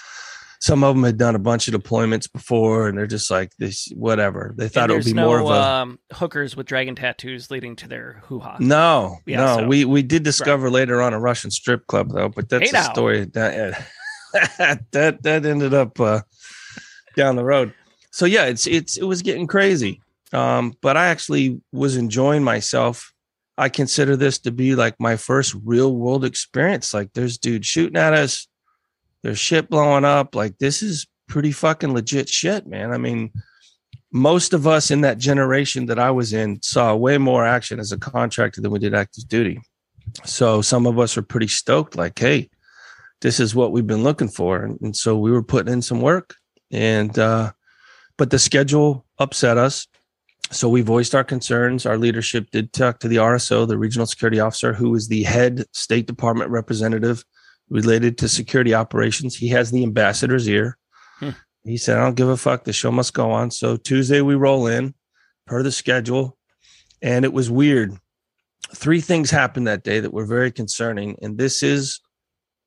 Some 0.65 0.83
of 0.83 0.95
them 0.95 1.05
had 1.05 1.19
done 1.19 1.35
a 1.35 1.39
bunch 1.39 1.69
of 1.69 1.75
deployments 1.75 2.33
before, 2.33 2.89
and 2.89 2.97
they're 2.97 3.07
just 3.07 3.31
like, 3.31 3.53
"This 3.59 3.89
whatever." 3.95 4.55
They 4.57 4.69
thought 4.69 4.91
it 4.91 4.95
would 4.95 5.05
be 5.05 5.13
no 5.13 5.27
more 5.27 5.41
of 5.41 5.47
a 5.49 5.51
um, 5.53 5.99
hookers 6.11 6.57
with 6.57 6.67
dragon 6.67 6.95
tattoos 6.95 7.51
leading 7.51 7.77
to 7.77 7.89
their 7.89 8.23
hoo 8.25 8.39
ha. 8.41 8.57
No, 8.61 9.19
Yeah, 9.27 9.45
no, 9.45 9.57
so- 9.59 9.67
we 9.67 9.85
we 9.85 10.03
did 10.03 10.23
discover 10.23 10.71
later 10.71 11.03
on 11.03 11.13
a 11.13 11.21
Russian 11.21 11.51
strip 11.51 11.87
club 11.87 12.11
though, 12.15 12.31
but 12.31 12.49
that's 12.49 12.71
Hey 12.71 12.79
a 12.79 12.81
now. 12.81 12.93
story 12.93 13.25
that 13.35 13.85
that 14.93 15.23
that 15.23 15.45
ended 15.45 15.75
up 15.75 16.01
uh, 16.01 16.23
down 17.15 17.37
the 17.37 17.45
road. 17.45 17.75
So 18.11 18.25
yeah, 18.25 18.45
it's 18.47 18.67
it's 18.67 18.97
it 18.97 19.05
was 19.05 19.21
getting 19.21 19.47
crazy. 19.47 20.01
Um, 20.33 20.73
but 20.81 20.97
I 20.97 21.09
actually 21.09 21.61
was 21.73 21.97
enjoying 21.97 22.43
myself. 22.43 23.13
I 23.59 23.69
consider 23.69 24.17
this 24.17 24.39
to 24.41 24.51
be 24.51 24.75
like 24.75 24.95
my 24.99 25.17
first 25.17 25.55
real 25.63 25.95
world 25.95 26.25
experience. 26.25 26.95
Like 26.95 27.13
there's 27.13 27.39
dudes 27.39 27.67
shooting 27.67 27.97
at 27.97 28.15
us, 28.15 28.49
there's 29.25 29.39
shit 29.39 29.71
blowing 29.71 30.05
up. 30.05 30.35
Like 30.35 30.59
this 30.59 30.83
is 30.83 31.07
pretty 31.29 31.51
fucking 31.51 31.95
legit 31.95 32.29
shit, 32.29 32.67
man. 32.67 32.93
I 32.93 32.99
mean, 32.99 33.33
most 34.13 34.53
of 34.53 34.67
us 34.67 34.91
in 34.91 35.01
that 35.01 35.17
generation 35.17 35.87
that 35.87 35.99
I 35.99 36.11
was 36.11 36.35
in 36.35 36.61
saw 36.63 36.95
way 36.95 37.17
more 37.17 37.45
action 37.45 37.81
as 37.81 37.91
a 37.91 37.99
contractor 37.99 38.61
than 38.61 38.71
we 38.71 38.79
did 38.79 38.95
active 38.95 39.27
duty. 39.27 39.61
So 40.25 40.61
some 40.61 40.87
of 40.87 40.99
us 40.99 41.17
are 41.17 41.23
pretty 41.23 41.49
stoked, 41.49 41.97
like, 41.97 42.19
hey, 42.19 42.51
this 43.23 43.41
is 43.41 43.55
what 43.55 43.73
we've 43.73 43.87
been 43.87 44.05
looking 44.05 44.29
for. 44.29 44.63
And, 44.63 44.79
and 44.83 44.95
so 44.95 45.17
we 45.17 45.33
were 45.33 45.43
putting 45.43 45.73
in 45.73 45.81
some 45.81 46.03
work. 46.03 46.37
And 46.71 47.19
uh, 47.19 47.53
but 48.19 48.31
the 48.31 48.39
schedule 48.39 49.07
upset 49.19 49.57
us. 49.57 49.89
So 50.51 50.69
we 50.69 50.83
voiced 50.83 51.15
our 51.15 51.25
concerns. 51.25 51.87
Our 51.87 51.97
leadership 51.97 52.51
did 52.51 52.75
talk 52.75 53.01
to 53.01 53.09
the 53.09 53.17
RSO, 53.17 53.67
the 53.67 53.79
regional 53.79 54.07
security 54.07 54.39
officer, 54.39 54.75
who 54.75 54.95
is 54.95 55.09
the 55.09 55.23
head 55.23 55.65
State 55.73 56.07
Department 56.07 56.51
representative 56.51 57.25
related 57.69 58.19
to 58.19 58.29
security 58.29 58.75
operations. 58.75 59.37
He 59.37 59.49
has 59.49 59.71
the 59.71 59.83
ambassador's 59.83 60.49
ear. 60.49 60.77
Hmm. 61.19 61.31
He 61.65 61.77
said, 61.77 61.99
I 61.99 62.05
don't 62.05 62.15
give 62.15 62.29
a 62.29 62.37
fuck. 62.37 62.65
The 62.65 62.73
show 62.73 62.91
must 62.91 63.15
go 63.15 63.31
on. 63.31 63.51
So 63.51 63.77
Tuesday 63.77 64.21
we 64.21 64.35
roll 64.35 64.67
in 64.67 64.95
per 65.47 65.63
the 65.63 65.73
schedule. 65.73 66.37
And 67.03 67.25
it 67.25 67.33
was 67.33 67.51
weird. 67.51 67.97
Three 68.75 69.01
things 69.01 69.31
happened 69.31 69.67
that 69.67 69.85
day 69.85 70.01
that 70.01 70.13
were 70.13 70.27
very 70.27 70.51
concerning. 70.51 71.17
And 71.21 71.39
this 71.39 71.63
is 71.63 72.01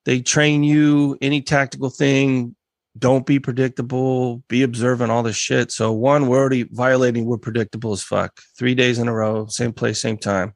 they 0.04 0.20
train 0.20 0.62
you 0.62 1.18
any 1.20 1.42
tactical 1.42 1.90
thing, 1.90 2.54
don't 2.98 3.26
be 3.26 3.38
predictable, 3.38 4.42
be 4.48 4.62
observant, 4.62 5.10
all 5.10 5.22
this 5.22 5.36
shit. 5.36 5.70
So 5.70 5.92
one, 5.92 6.26
we're 6.26 6.38
already 6.38 6.64
violating, 6.70 7.24
we're 7.24 7.38
predictable 7.38 7.92
as 7.92 8.02
fuck. 8.02 8.40
Three 8.56 8.74
days 8.74 8.98
in 8.98 9.08
a 9.08 9.12
row, 9.12 9.46
same 9.46 9.72
place, 9.72 10.00
same 10.00 10.18
time. 10.18 10.54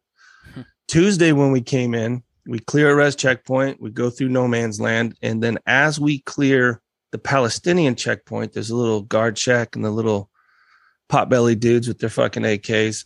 Hmm. 0.54 0.62
Tuesday, 0.88 1.32
when 1.32 1.52
we 1.52 1.60
came 1.60 1.94
in, 1.94 2.22
we 2.46 2.58
clear 2.58 2.94
Erez 2.94 3.16
checkpoint, 3.16 3.80
we 3.80 3.90
go 3.90 4.10
through 4.10 4.28
no 4.28 4.48
man's 4.48 4.80
land, 4.80 5.16
and 5.22 5.42
then 5.42 5.58
as 5.66 6.00
we 6.00 6.20
clear 6.20 6.80
the 7.12 7.18
Palestinian 7.18 7.94
checkpoint, 7.94 8.52
there's 8.52 8.70
a 8.70 8.76
little 8.76 9.02
guard 9.02 9.36
check 9.36 9.76
and 9.76 9.84
the 9.84 9.90
little 9.90 10.30
potbelly 11.10 11.58
dudes 11.58 11.86
with 11.86 11.98
their 11.98 12.10
fucking 12.10 12.42
AKs. 12.42 13.04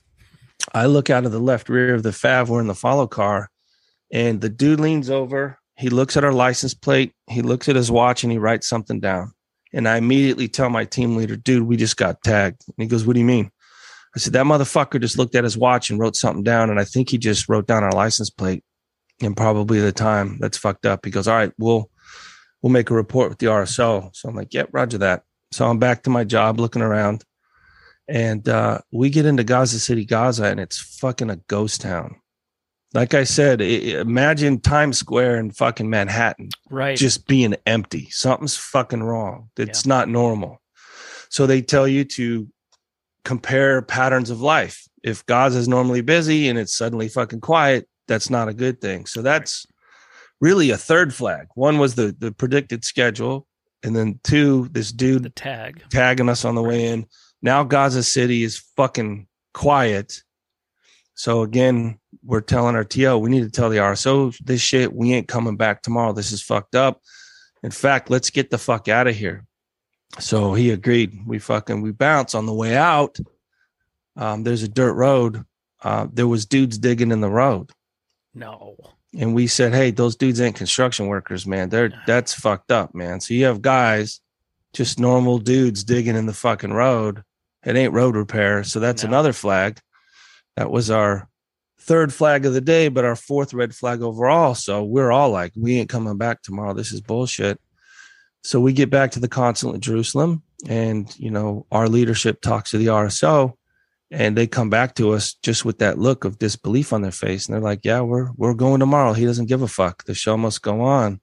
I 0.73 0.87
look 0.87 1.11
out 1.11 1.27
of 1.27 1.33
the 1.33 1.41
left 1.41 1.69
rear 1.69 1.95
of 1.95 2.03
the 2.03 2.11
Fav, 2.11 2.49
we're 2.49 2.61
in 2.61 2.67
the 2.67 2.75
follow 2.75 3.07
car, 3.07 3.51
and 4.11 4.41
the 4.41 4.49
dude 4.49 4.81
leans 4.81 5.11
over. 5.11 5.59
He 5.77 5.91
looks 5.91 6.17
at 6.17 6.25
our 6.25 6.33
license 6.33 6.73
plate, 6.73 7.13
he 7.29 7.43
looks 7.43 7.69
at 7.69 7.77
his 7.77 7.91
watch, 7.91 8.23
and 8.23 8.33
he 8.33 8.39
writes 8.39 8.69
something 8.69 9.01
down. 9.01 9.33
And 9.73 9.87
I 9.87 9.99
immediately 9.99 10.49
tell 10.49 10.71
my 10.71 10.87
team 10.87 11.17
leader, 11.17 11.37
dude, 11.37 11.65
we 11.65 11.77
just 11.77 11.99
got 11.99 12.23
tagged. 12.23 12.63
And 12.67 12.75
he 12.79 12.87
goes, 12.87 13.05
What 13.05 13.13
do 13.13 13.21
you 13.21 13.27
mean? 13.27 13.51
I 14.15 14.19
said, 14.19 14.33
That 14.33 14.47
motherfucker 14.47 15.01
just 15.01 15.19
looked 15.19 15.35
at 15.35 15.45
his 15.45 15.59
watch 15.59 15.91
and 15.91 15.99
wrote 15.99 16.17
something 16.17 16.45
down. 16.45 16.71
And 16.71 16.81
I 16.81 16.85
think 16.85 17.11
he 17.11 17.19
just 17.19 17.49
wrote 17.49 17.67
down 17.67 17.85
our 17.85 17.93
license 17.93 18.31
plate 18.31 18.65
and 19.23 19.37
probably 19.37 19.81
the 19.81 19.93
time. 19.93 20.39
That's 20.41 20.59
fucked 20.59 20.87
up. 20.87 21.05
He 21.05 21.11
goes, 21.11 21.29
All 21.29 21.37
right, 21.37 21.53
we'll 21.59 21.91
we'll 22.63 22.73
make 22.73 22.91
a 22.91 22.95
report 22.95 23.29
with 23.29 23.39
the 23.39 23.47
RSO. 23.47 24.15
So 24.15 24.29
I'm 24.29 24.35
like, 24.35 24.53
Yep, 24.55 24.71
roger 24.73 24.99
that. 24.99 25.23
So 25.53 25.67
I'm 25.69 25.79
back 25.79 26.03
to 26.05 26.11
my 26.11 26.25
job 26.25 26.59
looking 26.61 26.83
around. 26.83 27.25
And 28.09 28.49
uh, 28.49 28.79
we 28.93 29.11
get 29.11 29.27
into 29.27 29.43
Gaza 29.45 29.81
City, 29.81 30.05
Gaza, 30.05 30.45
and 30.45 30.61
it's 30.61 30.79
fucking 30.99 31.31
a 31.31 31.37
ghost 31.49 31.81
town. 31.81 32.17
Like 32.95 33.15
I 33.15 33.25
said, 33.25 33.61
i- 33.61 33.65
imagine 33.65 34.61
Times 34.61 34.99
Square 34.99 35.39
in 35.39 35.51
fucking 35.51 35.91
Manhattan 35.91 36.51
Right. 36.71 36.97
just 36.97 37.27
being 37.27 37.57
empty. 37.67 38.09
Something's 38.11 38.57
fucking 38.57 39.03
wrong. 39.03 39.51
It's 39.57 39.87
not 39.87 40.09
normal. 40.09 40.63
So 41.31 41.47
they 41.47 41.63
tell 41.63 41.89
you 41.89 42.05
to 42.05 42.49
compare 43.25 43.83
patterns 43.83 44.31
of 44.31 44.41
life. 44.41 44.85
If 45.03 45.27
Gaza 45.27 45.59
is 45.59 45.69
normally 45.69 46.01
busy 46.01 46.49
and 46.49 46.59
it's 46.59 46.77
suddenly 46.77 47.09
fucking 47.09 47.41
quiet, 47.41 47.89
that's 48.07 48.31
not 48.31 48.49
a 48.49 48.55
good 48.55 48.81
thing. 48.81 49.07
So 49.07 49.23
that's 49.23 49.67
really 50.41 50.71
a 50.71 50.77
third 50.77 51.15
flag. 51.15 51.49
One 51.55 51.79
was 51.79 51.95
the 51.95 52.15
the 52.19 52.33
predicted 52.33 52.85
schedule, 52.85 53.47
and 53.83 53.95
then 53.95 54.21
two, 54.25 54.69
this 54.73 54.93
dude 54.93 55.25
the 55.25 55.31
tag. 55.31 55.83
tagging 55.91 56.29
us 56.29 56.45
on 56.45 56.55
the 56.55 56.63
way 56.63 56.87
in. 56.87 57.07
Now 57.43 57.65
Gaza 57.65 58.03
City 58.03 58.43
is 58.43 58.59
fucking 58.77 59.27
quiet. 59.55 60.23
So 61.15 61.43
again, 61.43 61.99
we're 62.25 62.41
telling 62.41 62.77
our 62.77 62.85
TO 62.85 63.19
we 63.19 63.31
need 63.31 63.45
to 63.45 63.51
tell 63.51 63.71
the 63.71 63.79
RSO 63.79 64.37
this 64.45 64.61
shit. 64.61 64.93
We 64.93 65.13
ain't 65.13 65.29
coming 65.29 65.57
back 65.57 65.83
tomorrow. 65.83 66.13
This 66.13 66.33
is 66.33 66.43
fucked 66.43 66.75
up. 66.75 67.01
In 67.63 67.71
fact, 67.71 68.11
let's 68.11 68.31
get 68.31 68.51
the 68.51 68.59
fuck 68.59 68.89
out 68.89 69.07
of 69.07 69.17
here. 69.17 69.45
So 70.19 70.55
he 70.55 70.71
agreed. 70.71 71.19
We 71.27 71.39
fucking 71.39 71.81
we 71.81 71.91
bounce 71.93 72.35
on 72.35 72.47
the 72.47 72.55
way 72.55 72.77
out. 72.77 73.19
Um, 74.17 74.45
there's 74.45 74.63
a 74.63 74.69
dirt 74.69 74.95
road. 74.95 75.45
Uh, 75.83 76.07
there 76.13 76.29
was 76.29 76.47
dudes 76.47 76.79
digging 76.79 77.13
in 77.13 77.21
the 77.21 77.31
road 77.31 77.71
No. 78.37 78.77
and 79.19 79.35
we 79.35 79.47
said, 79.47 79.73
"Hey, 79.73 79.91
those 79.91 80.15
dudes 80.15 80.41
ain't 80.41 80.57
construction 80.57 81.07
workers, 81.07 81.47
man. 81.47 81.71
They're 81.71 81.93
that's 82.07 82.35
fucked 82.35 82.71
up, 82.71 82.95
man." 82.95 83.21
So 83.21 83.33
you 83.35 83.47
have 83.47 83.63
guys, 83.63 84.21
just 84.75 85.01
normal 85.01 85.39
dudes 85.39 85.83
digging 85.85 86.17
in 86.17 86.27
the 86.27 86.35
fucking 86.35 86.73
road. 86.73 87.23
It 87.65 87.75
ain't 87.77 87.95
road 87.95 88.15
repair, 88.15 88.63
so 88.63 88.79
that's 88.79 89.03
No. 89.03 89.09
another 89.09 89.33
flag. 89.33 89.81
That 90.57 90.71
was 90.71 90.91
our 90.91 91.29
third 91.81 92.13
flag 92.13 92.45
of 92.47 92.53
the 92.53 92.61
day, 92.61 92.89
but 92.89 93.05
our 93.05 93.17
fourth 93.17 93.55
red 93.55 93.75
flag 93.75 94.03
overall. 94.03 94.55
So 94.55 94.85
we're 94.85 95.11
all 95.13 95.31
like, 95.31 95.53
"We 95.57 95.79
ain't 95.79 95.89
coming 95.89 96.19
back 96.19 96.43
tomorrow. 96.43 96.75
This 96.75 96.93
is 96.93 97.01
bullshit." 97.01 97.59
So 98.45 98.61
we 98.61 98.73
get 98.75 98.91
back 98.91 99.13
to 99.13 99.21
the 99.21 99.29
consulate 99.29 99.77
in 99.77 99.81
Jerusalem, 99.81 100.43
and 100.69 101.13
you 101.19 101.31
know 101.31 101.67
our 101.73 101.89
leadership 101.89 102.41
talks 102.43 102.71
to 102.73 102.79
the 102.79 102.89
RSO, 102.91 103.56
and 104.11 104.37
they 104.37 104.47
come 104.47 104.71
back 104.71 104.95
to 104.95 105.13
us 105.13 105.35
just 105.43 105.65
with 105.65 105.79
that 105.79 105.99
look 105.99 106.25
of 106.25 106.39
disbelief 106.39 106.93
on 106.93 107.03
their 107.03 107.11
face. 107.11 107.47
And 107.47 107.55
they're 107.55 107.63
like 107.63 107.81
yeah 107.85 108.01
we're 108.01 108.31
we're 108.37 108.55
going 108.55 108.81
tomorrow. 108.81 109.13
He 109.13 109.25
doesn't 109.25 109.47
give 109.47 109.63
a 109.63 109.69
fuck. 109.69 110.05
The 110.05 110.15
show 110.15 110.37
must 110.37 110.63
go 110.63 110.81
on. 110.83 111.21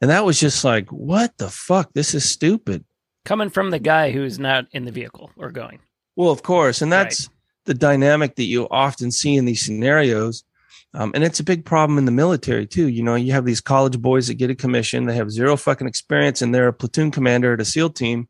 And 0.00 0.10
that 0.10 0.24
was 0.24 0.40
just 0.40 0.64
like 0.64 0.90
what 0.90 1.36
the 1.38 1.50
fuck? 1.50 1.92
This 1.92 2.14
is 2.14 2.28
stupid. 2.28 2.84
Coming 3.24 3.50
from 3.50 3.70
the 3.70 3.78
guy 3.78 4.12
who's 4.12 4.38
not 4.38 4.66
in 4.72 4.84
the 4.84 4.92
vehicle 4.92 5.30
or 5.36 5.50
going. 5.50 5.80
well 6.16 6.30
of 6.30 6.42
course. 6.42 6.82
And 6.82 6.92
that's 6.92 7.28
the 7.66 7.74
dynamic 7.74 8.36
that 8.36 8.44
you 8.44 8.66
often 8.70 9.10
see 9.10 9.36
in 9.36 9.44
these 9.44 9.64
scenarios. 9.64 10.44
Um, 10.92 11.12
and 11.14 11.22
it's 11.22 11.38
a 11.38 11.44
big 11.44 11.64
problem 11.64 11.98
in 11.98 12.04
the 12.04 12.10
military 12.10 12.66
too. 12.66 12.88
You 12.88 13.02
know, 13.02 13.14
you 13.14 13.32
have 13.32 13.44
these 13.44 13.60
college 13.60 14.00
boys 14.00 14.26
that 14.26 14.34
get 14.34 14.50
a 14.50 14.56
commission, 14.56 15.06
they 15.06 15.14
have 15.14 15.30
zero 15.30 15.56
fucking 15.56 15.86
experience, 15.86 16.42
and 16.42 16.52
they're 16.52 16.68
a 16.68 16.72
platoon 16.72 17.10
commander 17.10 17.52
at 17.52 17.60
a 17.60 17.64
SEAL 17.64 17.90
team. 17.90 18.28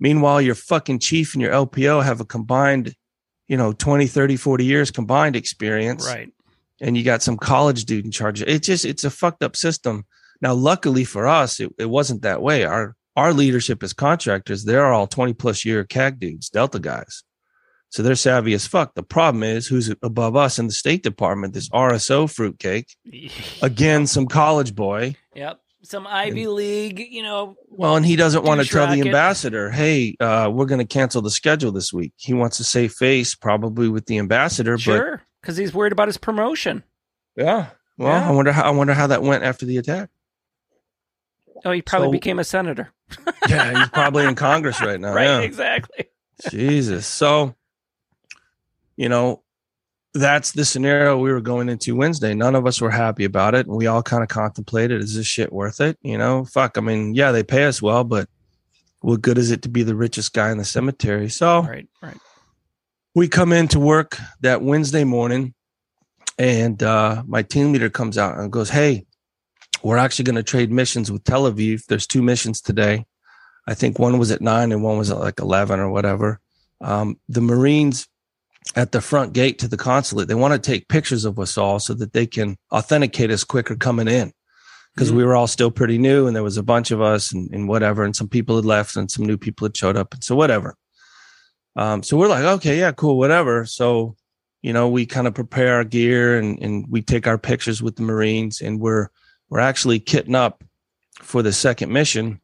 Meanwhile, 0.00 0.40
your 0.40 0.54
fucking 0.54 1.00
chief 1.00 1.34
and 1.34 1.42
your 1.42 1.52
LPO 1.52 2.04
have 2.04 2.20
a 2.20 2.24
combined, 2.24 2.94
you 3.48 3.56
know, 3.56 3.72
20, 3.72 4.06
30, 4.06 4.36
40 4.36 4.64
years 4.64 4.90
combined 4.90 5.34
experience. 5.34 6.06
Right. 6.06 6.30
And 6.80 6.96
you 6.96 7.02
got 7.02 7.22
some 7.22 7.36
college 7.36 7.84
dude 7.84 8.04
in 8.04 8.10
charge. 8.12 8.40
It's 8.42 8.66
just, 8.66 8.84
it's 8.84 9.04
a 9.04 9.10
fucked 9.10 9.42
up 9.42 9.56
system. 9.56 10.04
Now, 10.40 10.54
luckily 10.54 11.04
for 11.04 11.26
us, 11.26 11.58
it, 11.58 11.72
it 11.78 11.86
wasn't 11.86 12.22
that 12.22 12.40
way. 12.40 12.64
Our, 12.64 12.94
our 13.16 13.32
leadership 13.32 13.82
as 13.82 13.92
contractors, 13.92 14.64
they're 14.64 14.92
all 14.92 15.08
20 15.08 15.32
plus 15.32 15.64
year 15.64 15.82
CAG 15.82 16.20
dudes, 16.20 16.50
Delta 16.50 16.78
guys. 16.78 17.24
So 17.90 18.02
they're 18.02 18.14
savvy 18.14 18.52
as 18.52 18.66
fuck. 18.66 18.94
The 18.94 19.02
problem 19.02 19.42
is 19.42 19.66
who's 19.66 19.92
above 20.02 20.36
us 20.36 20.58
in 20.58 20.66
the 20.66 20.72
State 20.72 21.02
Department, 21.02 21.54
this 21.54 21.70
RSO 21.70 22.32
fruitcake. 22.32 22.94
Again, 23.62 24.06
some 24.06 24.26
college 24.26 24.74
boy. 24.74 25.16
Yep. 25.34 25.58
Some 25.82 26.06
Ivy 26.08 26.46
League, 26.48 26.98
you 26.98 27.22
know. 27.22 27.56
Well, 27.68 27.96
and 27.96 28.04
he 28.04 28.16
doesn't 28.16 28.44
want 28.44 28.60
to 28.60 28.66
tell 28.68 28.88
the 28.88 29.00
ambassador, 29.00 29.70
hey, 29.70 30.16
uh, 30.20 30.50
we're 30.52 30.66
going 30.66 30.80
to 30.80 30.86
cancel 30.86 31.22
the 31.22 31.30
schedule 31.30 31.70
this 31.72 31.92
week. 31.92 32.12
He 32.16 32.34
wants 32.34 32.56
to 32.56 32.64
save 32.64 32.92
face 32.92 33.34
probably 33.36 33.88
with 33.88 34.06
the 34.06 34.18
ambassador, 34.18 34.76
Sure. 34.76 35.22
Because 35.40 35.56
he's 35.56 35.72
worried 35.72 35.92
about 35.92 36.08
his 36.08 36.18
promotion. 36.18 36.82
yeah. 37.36 37.68
Well, 37.96 38.12
Yeah. 38.12 38.28
I 38.28 38.32
wonder 38.32 38.52
how 38.52 38.62
I 38.64 38.70
wonder 38.70 38.92
how 38.94 39.06
that 39.08 39.22
went 39.22 39.44
after 39.44 39.66
the 39.66 39.76
attack. 39.78 40.10
Oh, 41.64 41.72
he 41.72 41.82
probably 41.82 42.08
So- 42.08 42.12
became 42.12 42.38
a 42.38 42.44
senator. 42.44 42.92
Yeah, 43.48 43.78
he's 43.78 43.88
probably 43.88 44.24
in 44.26 44.34
Congress 44.34 44.80
right 44.82 45.00
now. 45.00 45.14
right. 45.14 45.24
yeah. 45.24 45.40
Exactly. 45.40 46.04
Jesus. 46.50 47.06
So, 47.06 47.54
you 48.96 49.08
know, 49.08 49.42
that's 50.18 50.52
the 50.52 50.64
scenario 50.64 51.16
we 51.18 51.32
were 51.32 51.40
going 51.40 51.68
into 51.68 51.96
Wednesday. 51.96 52.34
None 52.34 52.54
of 52.54 52.66
us 52.66 52.80
were 52.80 52.90
happy 52.90 53.24
about 53.24 53.54
it. 53.54 53.66
And 53.66 53.76
we 53.76 53.86
all 53.86 54.02
kind 54.02 54.22
of 54.22 54.28
contemplated, 54.28 55.00
is 55.00 55.14
this 55.14 55.26
shit 55.26 55.52
worth 55.52 55.80
it? 55.80 55.98
You 56.02 56.18
know, 56.18 56.44
fuck. 56.44 56.76
I 56.76 56.80
mean, 56.80 57.14
yeah, 57.14 57.32
they 57.32 57.42
pay 57.42 57.64
us 57.64 57.80
well, 57.80 58.04
but 58.04 58.28
what 59.00 59.22
good 59.22 59.38
is 59.38 59.50
it 59.50 59.62
to 59.62 59.68
be 59.68 59.82
the 59.82 59.94
richest 59.94 60.32
guy 60.32 60.50
in 60.50 60.58
the 60.58 60.64
cemetery? 60.64 61.28
So 61.28 61.62
Right. 61.62 61.88
Right. 62.02 62.16
we 63.14 63.28
come 63.28 63.52
into 63.52 63.78
work 63.78 64.18
that 64.40 64.62
Wednesday 64.62 65.04
morning 65.04 65.54
and 66.38 66.82
uh, 66.82 67.22
my 67.26 67.42
team 67.42 67.72
leader 67.72 67.90
comes 67.90 68.18
out 68.18 68.38
and 68.38 68.52
goes, 68.52 68.70
Hey, 68.70 69.06
we're 69.82 69.96
actually 69.96 70.24
going 70.24 70.36
to 70.36 70.42
trade 70.42 70.72
missions 70.72 71.10
with 71.10 71.24
Tel 71.24 71.50
Aviv. 71.50 71.86
There's 71.86 72.06
two 72.06 72.22
missions 72.22 72.60
today. 72.60 73.06
I 73.66 73.74
think 73.74 73.98
one 73.98 74.18
was 74.18 74.30
at 74.30 74.40
nine 74.40 74.72
and 74.72 74.82
one 74.82 74.98
was 74.98 75.10
at 75.10 75.18
like 75.18 75.38
11 75.40 75.78
or 75.78 75.90
whatever. 75.90 76.40
Um, 76.80 77.18
the 77.28 77.40
Marines 77.40 78.08
at 78.76 78.92
the 78.92 79.00
front 79.00 79.32
gate 79.32 79.58
to 79.58 79.68
the 79.68 79.76
consulate, 79.76 80.28
they 80.28 80.34
want 80.34 80.52
to 80.52 80.70
take 80.70 80.88
pictures 80.88 81.24
of 81.24 81.38
us 81.38 81.56
all 81.56 81.78
so 81.78 81.94
that 81.94 82.12
they 82.12 82.26
can 82.26 82.56
authenticate 82.72 83.30
us 83.30 83.44
quicker 83.44 83.76
coming 83.76 84.08
in 84.08 84.32
because 84.94 85.12
we 85.12 85.24
were 85.24 85.36
all 85.36 85.46
still 85.46 85.70
pretty 85.70 85.96
new 85.96 86.26
and 86.26 86.34
there 86.34 86.42
was 86.42 86.56
a 86.56 86.62
bunch 86.62 86.90
of 86.90 87.00
us 87.00 87.32
and, 87.32 87.48
and 87.52 87.68
whatever. 87.68 88.04
And 88.04 88.16
some 88.16 88.28
people 88.28 88.56
had 88.56 88.64
left 88.64 88.96
and 88.96 89.10
some 89.10 89.24
new 89.24 89.36
people 89.36 89.64
had 89.64 89.76
showed 89.76 89.96
up. 89.96 90.12
And 90.12 90.24
so 90.24 90.34
whatever. 90.34 90.74
Um, 91.76 92.02
so 92.02 92.16
we're 92.16 92.28
like, 92.28 92.44
okay, 92.44 92.78
yeah, 92.78 92.92
cool, 92.92 93.16
whatever. 93.16 93.64
So, 93.64 94.16
you 94.62 94.72
know, 94.72 94.88
we 94.88 95.06
kind 95.06 95.28
of 95.28 95.34
prepare 95.34 95.76
our 95.76 95.84
gear 95.84 96.36
and, 96.36 96.58
and 96.60 96.84
we 96.88 97.00
take 97.00 97.26
our 97.26 97.38
pictures 97.38 97.80
with 97.80 97.96
the 97.96 98.02
Marines 98.02 98.60
and 98.60 98.80
we're, 98.80 99.08
we're 99.48 99.60
actually 99.60 100.00
kitting 100.00 100.34
up 100.34 100.64
for 101.22 101.42
the 101.42 101.52
second 101.52 101.92
mission. 101.92 102.40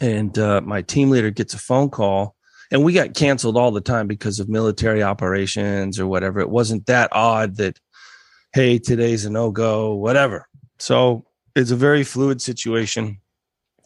And, 0.00 0.38
uh, 0.38 0.60
my 0.60 0.82
team 0.82 1.10
leader 1.10 1.30
gets 1.30 1.54
a 1.54 1.58
phone 1.58 1.88
call 1.88 2.36
and 2.70 2.84
we 2.84 2.92
got 2.92 3.14
canceled 3.14 3.56
all 3.56 3.70
the 3.70 3.80
time 3.80 4.06
because 4.06 4.40
of 4.40 4.48
military 4.48 5.02
operations 5.02 5.98
or 5.98 6.06
whatever. 6.06 6.40
It 6.40 6.50
wasn't 6.50 6.86
that 6.86 7.10
odd 7.12 7.56
that, 7.56 7.78
Hey, 8.54 8.78
today's 8.78 9.24
a 9.24 9.30
no 9.30 9.50
go, 9.50 9.94
whatever. 9.94 10.48
So 10.78 11.26
it's 11.54 11.70
a 11.70 11.76
very 11.76 12.02
fluid 12.02 12.40
situation, 12.40 13.20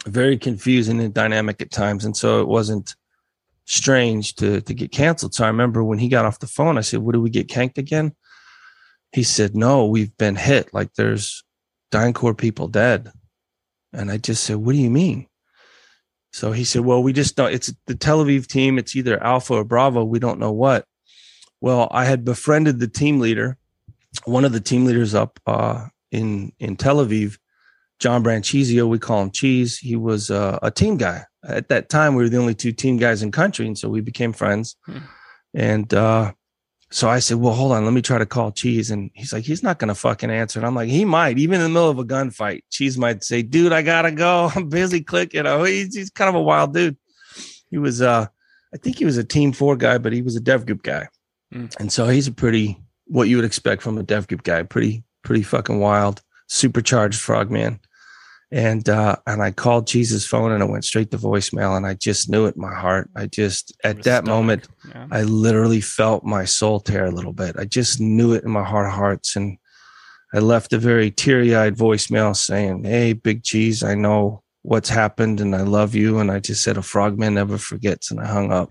very 0.06 0.38
confusing 0.38 1.00
and 1.00 1.12
dynamic 1.12 1.60
at 1.60 1.72
times. 1.72 2.04
And 2.04 2.16
so 2.16 2.40
it 2.40 2.48
wasn't, 2.48 2.94
strange 3.64 4.34
to 4.36 4.60
to 4.60 4.74
get 4.74 4.92
canceled. 4.92 5.34
So 5.34 5.44
I 5.44 5.48
remember 5.48 5.84
when 5.84 5.98
he 5.98 6.08
got 6.08 6.24
off 6.24 6.40
the 6.40 6.46
phone, 6.46 6.78
I 6.78 6.82
said, 6.82 7.00
"What 7.00 7.12
do 7.12 7.20
we 7.20 7.30
get 7.30 7.48
canked 7.48 7.78
again?" 7.78 8.14
He 9.12 9.22
said, 9.22 9.54
"No, 9.56 9.86
we've 9.86 10.16
been 10.16 10.36
hit. 10.36 10.72
Like 10.74 10.94
there's 10.94 11.44
DynCorp 11.90 12.38
people 12.38 12.68
dead." 12.68 13.12
And 13.92 14.10
I 14.10 14.16
just 14.18 14.44
said, 14.44 14.56
"What 14.56 14.72
do 14.72 14.78
you 14.78 14.90
mean?" 14.90 15.26
So 16.32 16.52
he 16.52 16.64
said, 16.64 16.82
"Well, 16.82 17.02
we 17.02 17.12
just 17.12 17.36
don't. 17.36 17.52
It's 17.52 17.72
the 17.86 17.94
Tel 17.94 18.24
Aviv 18.24 18.46
team. 18.46 18.78
It's 18.78 18.96
either 18.96 19.22
Alpha 19.22 19.54
or 19.54 19.64
Bravo. 19.64 20.04
We 20.04 20.18
don't 20.18 20.40
know 20.40 20.52
what." 20.52 20.86
Well, 21.60 21.88
I 21.90 22.04
had 22.06 22.24
befriended 22.24 22.80
the 22.80 22.88
team 22.88 23.20
leader, 23.20 23.56
one 24.24 24.44
of 24.44 24.52
the 24.52 24.60
team 24.60 24.84
leaders 24.84 25.14
up 25.14 25.38
uh, 25.46 25.86
in 26.10 26.52
in 26.58 26.76
Tel 26.76 26.96
Aviv, 26.96 27.38
John 27.98 28.24
Branchizio. 28.24 28.88
We 28.88 28.98
call 28.98 29.22
him 29.22 29.30
Cheese. 29.30 29.78
He 29.78 29.94
was 29.94 30.30
uh, 30.30 30.58
a 30.62 30.70
team 30.70 30.96
guy 30.96 31.24
at 31.44 31.68
that 31.68 31.88
time 31.88 32.14
we 32.14 32.22
were 32.22 32.28
the 32.28 32.36
only 32.36 32.54
two 32.54 32.72
team 32.72 32.96
guys 32.96 33.20
in 33.20 33.32
country 33.32 33.66
and 33.66 33.76
so 33.76 33.88
we 33.88 34.00
became 34.00 34.32
friends 34.32 34.76
Hmm. 34.86 34.98
and 35.54 35.92
uh 35.92 36.32
so 36.92 37.08
i 37.08 37.18
said 37.18 37.38
well 37.38 37.54
hold 37.54 37.72
on. 37.72 37.84
Let 37.84 37.94
me 37.94 38.02
try 38.02 38.18
to 38.18 38.26
call 38.26 38.52
cheese. 38.52 38.90
And 38.90 39.10
he's 39.14 39.32
like 39.32 39.44
he's 39.44 39.62
not 39.62 39.78
gonna 39.78 39.94
fucking 39.94 40.30
answer. 40.30 40.58
And 40.58 40.66
i'm 40.66 40.74
like 40.74 40.88
he 40.88 41.04
might 41.04 41.38
even 41.38 41.56
in 41.56 41.62
the 41.62 41.68
middle 41.68 41.90
of 41.90 41.98
a 41.98 42.04
gunfight 42.04 42.62
cheese 42.70 42.96
might 42.98 43.24
say 43.24 43.42
dude 43.42 43.72
i 43.72 43.82
gotta 43.82 44.12
go. 44.12 44.50
I'm 44.56 44.68
busy 44.68 45.00
clicking 45.02 45.46
oh 45.46 45.64
he's, 45.64 45.94
he's 45.94 46.10
kind 46.10 46.28
of 46.28 46.34
a 46.34 46.42
wild 46.42 46.74
dude. 46.74 46.96
He 47.70 47.78
was 47.78 48.02
uh 48.02 48.26
i 48.72 48.76
think 48.76 48.98
he 48.98 49.04
was 49.04 49.16
a 49.16 49.24
team 49.24 49.52
four 49.52 49.76
guy 49.76 49.98
but 49.98 50.12
he 50.12 50.22
was 50.22 50.36
a 50.36 50.40
dev 50.40 50.66
group 50.66 50.82
guy. 50.82 51.08
Hmm. 51.52 51.66
and 51.78 51.92
so 51.92 52.08
he's 52.08 52.28
a 52.28 52.32
pretty 52.32 52.78
what 53.06 53.28
you 53.28 53.36
would 53.36 53.44
expect 53.44 53.82
from 53.82 53.98
a 53.98 54.02
dev 54.02 54.28
group 54.28 54.42
guy 54.42 54.62
pretty 54.62 55.04
pretty 55.22 55.42
fucking 55.42 55.80
wild 55.80 56.22
supercharged 56.48 57.18
frogman 57.18 57.80
and 58.52 58.86
uh 58.88 59.16
and 59.26 59.42
I 59.42 59.50
called 59.50 59.86
Cheese's 59.86 60.26
phone 60.26 60.52
and 60.52 60.62
it 60.62 60.68
went 60.68 60.84
straight 60.84 61.10
to 61.10 61.18
voicemail 61.18 61.76
and 61.76 61.86
I 61.86 61.94
just 61.94 62.28
knew 62.28 62.44
it 62.44 62.54
in 62.54 62.60
my 62.60 62.74
heart. 62.74 63.10
I 63.16 63.26
just 63.26 63.74
at 63.82 64.02
that 64.02 64.24
stomach. 64.24 64.26
moment 64.26 64.68
Yeah. 64.88 65.06
I 65.10 65.22
literally 65.22 65.80
felt 65.80 66.22
my 66.22 66.44
soul 66.44 66.78
tear 66.78 67.06
a 67.06 67.10
little 67.10 67.32
bit. 67.32 67.56
I 67.58 67.64
just 67.64 67.98
knew 67.98 68.34
it 68.34 68.44
in 68.44 68.50
my 68.50 68.62
heart 68.62 68.86
of 68.86 68.92
hearts 68.92 69.36
and 69.36 69.56
I 70.34 70.38
left 70.38 70.72
a 70.72 70.78
very 70.78 71.10
teary-eyed 71.10 71.76
voicemail 71.76 72.34
saying, 72.34 72.84
"Hey, 72.84 73.12
Big 73.12 73.42
Cheese, 73.42 73.82
I 73.82 73.94
know 73.94 74.42
what's 74.62 74.88
happened 74.88 75.40
and 75.40 75.54
I 75.54 75.60
love 75.62 75.94
you." 75.94 76.20
And 76.20 76.30
I 76.30 76.40
just 76.40 76.62
said, 76.62 76.78
"A 76.78 76.82
frogman 76.82 77.34
never 77.34 77.58
forgets," 77.58 78.10
and 78.10 78.18
I 78.18 78.26
hung 78.26 78.50
up. 78.50 78.70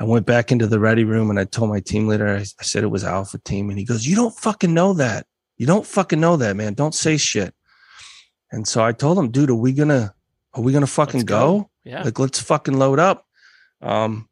I 0.00 0.04
went 0.04 0.24
back 0.24 0.50
into 0.50 0.66
the 0.66 0.80
ready 0.80 1.04
room 1.04 1.28
and 1.28 1.38
I 1.38 1.44
told 1.44 1.68
my 1.70 1.80
team 1.80 2.06
leader, 2.06 2.28
I, 2.28 2.40
I 2.40 2.62
said 2.62 2.82
it 2.82 2.90
was 2.90 3.04
Alpha 3.04 3.38
Team, 3.44 3.68
and 3.68 3.78
he 3.78 3.84
goes, 3.84 4.06
"You 4.06 4.16
don't 4.16 4.34
fucking 4.38 4.72
know 4.72 4.94
that. 4.94 5.26
You 5.58 5.66
don't 5.66 5.84
fucking 5.86 6.20
know 6.20 6.36
that, 6.36 6.56
man. 6.56 6.74
Don't 6.74 6.94
say 6.94 7.18
shit." 7.18 7.52
And 8.50 8.66
so 8.66 8.82
I 8.82 8.92
told 8.92 9.18
him, 9.18 9.30
dude, 9.30 9.50
are 9.50 9.54
we 9.54 9.72
gonna 9.72 10.14
are 10.54 10.62
we 10.62 10.72
gonna 10.72 10.86
fucking 10.86 11.22
go? 11.22 11.60
go. 11.60 11.70
Yeah. 11.84 12.02
Like, 12.02 12.18
let's 12.18 12.40
fucking 12.40 12.78
load 12.78 12.98
up. 12.98 13.24
Um, 13.80 14.28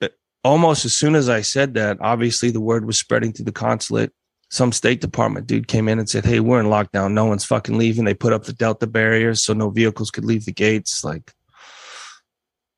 but 0.00 0.12
almost 0.44 0.84
as 0.84 0.94
soon 0.94 1.14
as 1.14 1.28
I 1.28 1.40
said 1.40 1.74
that, 1.74 1.98
obviously 2.00 2.50
the 2.50 2.60
word 2.60 2.86
was 2.86 2.98
spreading 2.98 3.32
through 3.32 3.46
the 3.46 3.52
consulate. 3.52 4.12
Some 4.50 4.72
State 4.72 5.00
Department 5.00 5.46
dude 5.46 5.68
came 5.68 5.88
in 5.88 5.98
and 5.98 6.08
said, 6.08 6.24
"Hey, 6.24 6.40
we're 6.40 6.60
in 6.60 6.66
lockdown. 6.66 7.12
No 7.12 7.26
one's 7.26 7.44
fucking 7.44 7.76
leaving." 7.76 8.04
They 8.04 8.14
put 8.14 8.32
up 8.32 8.44
the 8.44 8.54
Delta 8.54 8.86
barriers 8.86 9.42
so 9.42 9.52
no 9.52 9.68
vehicles 9.68 10.10
could 10.10 10.24
leave 10.24 10.46
the 10.46 10.52
gates. 10.52 11.04
Like, 11.04 11.34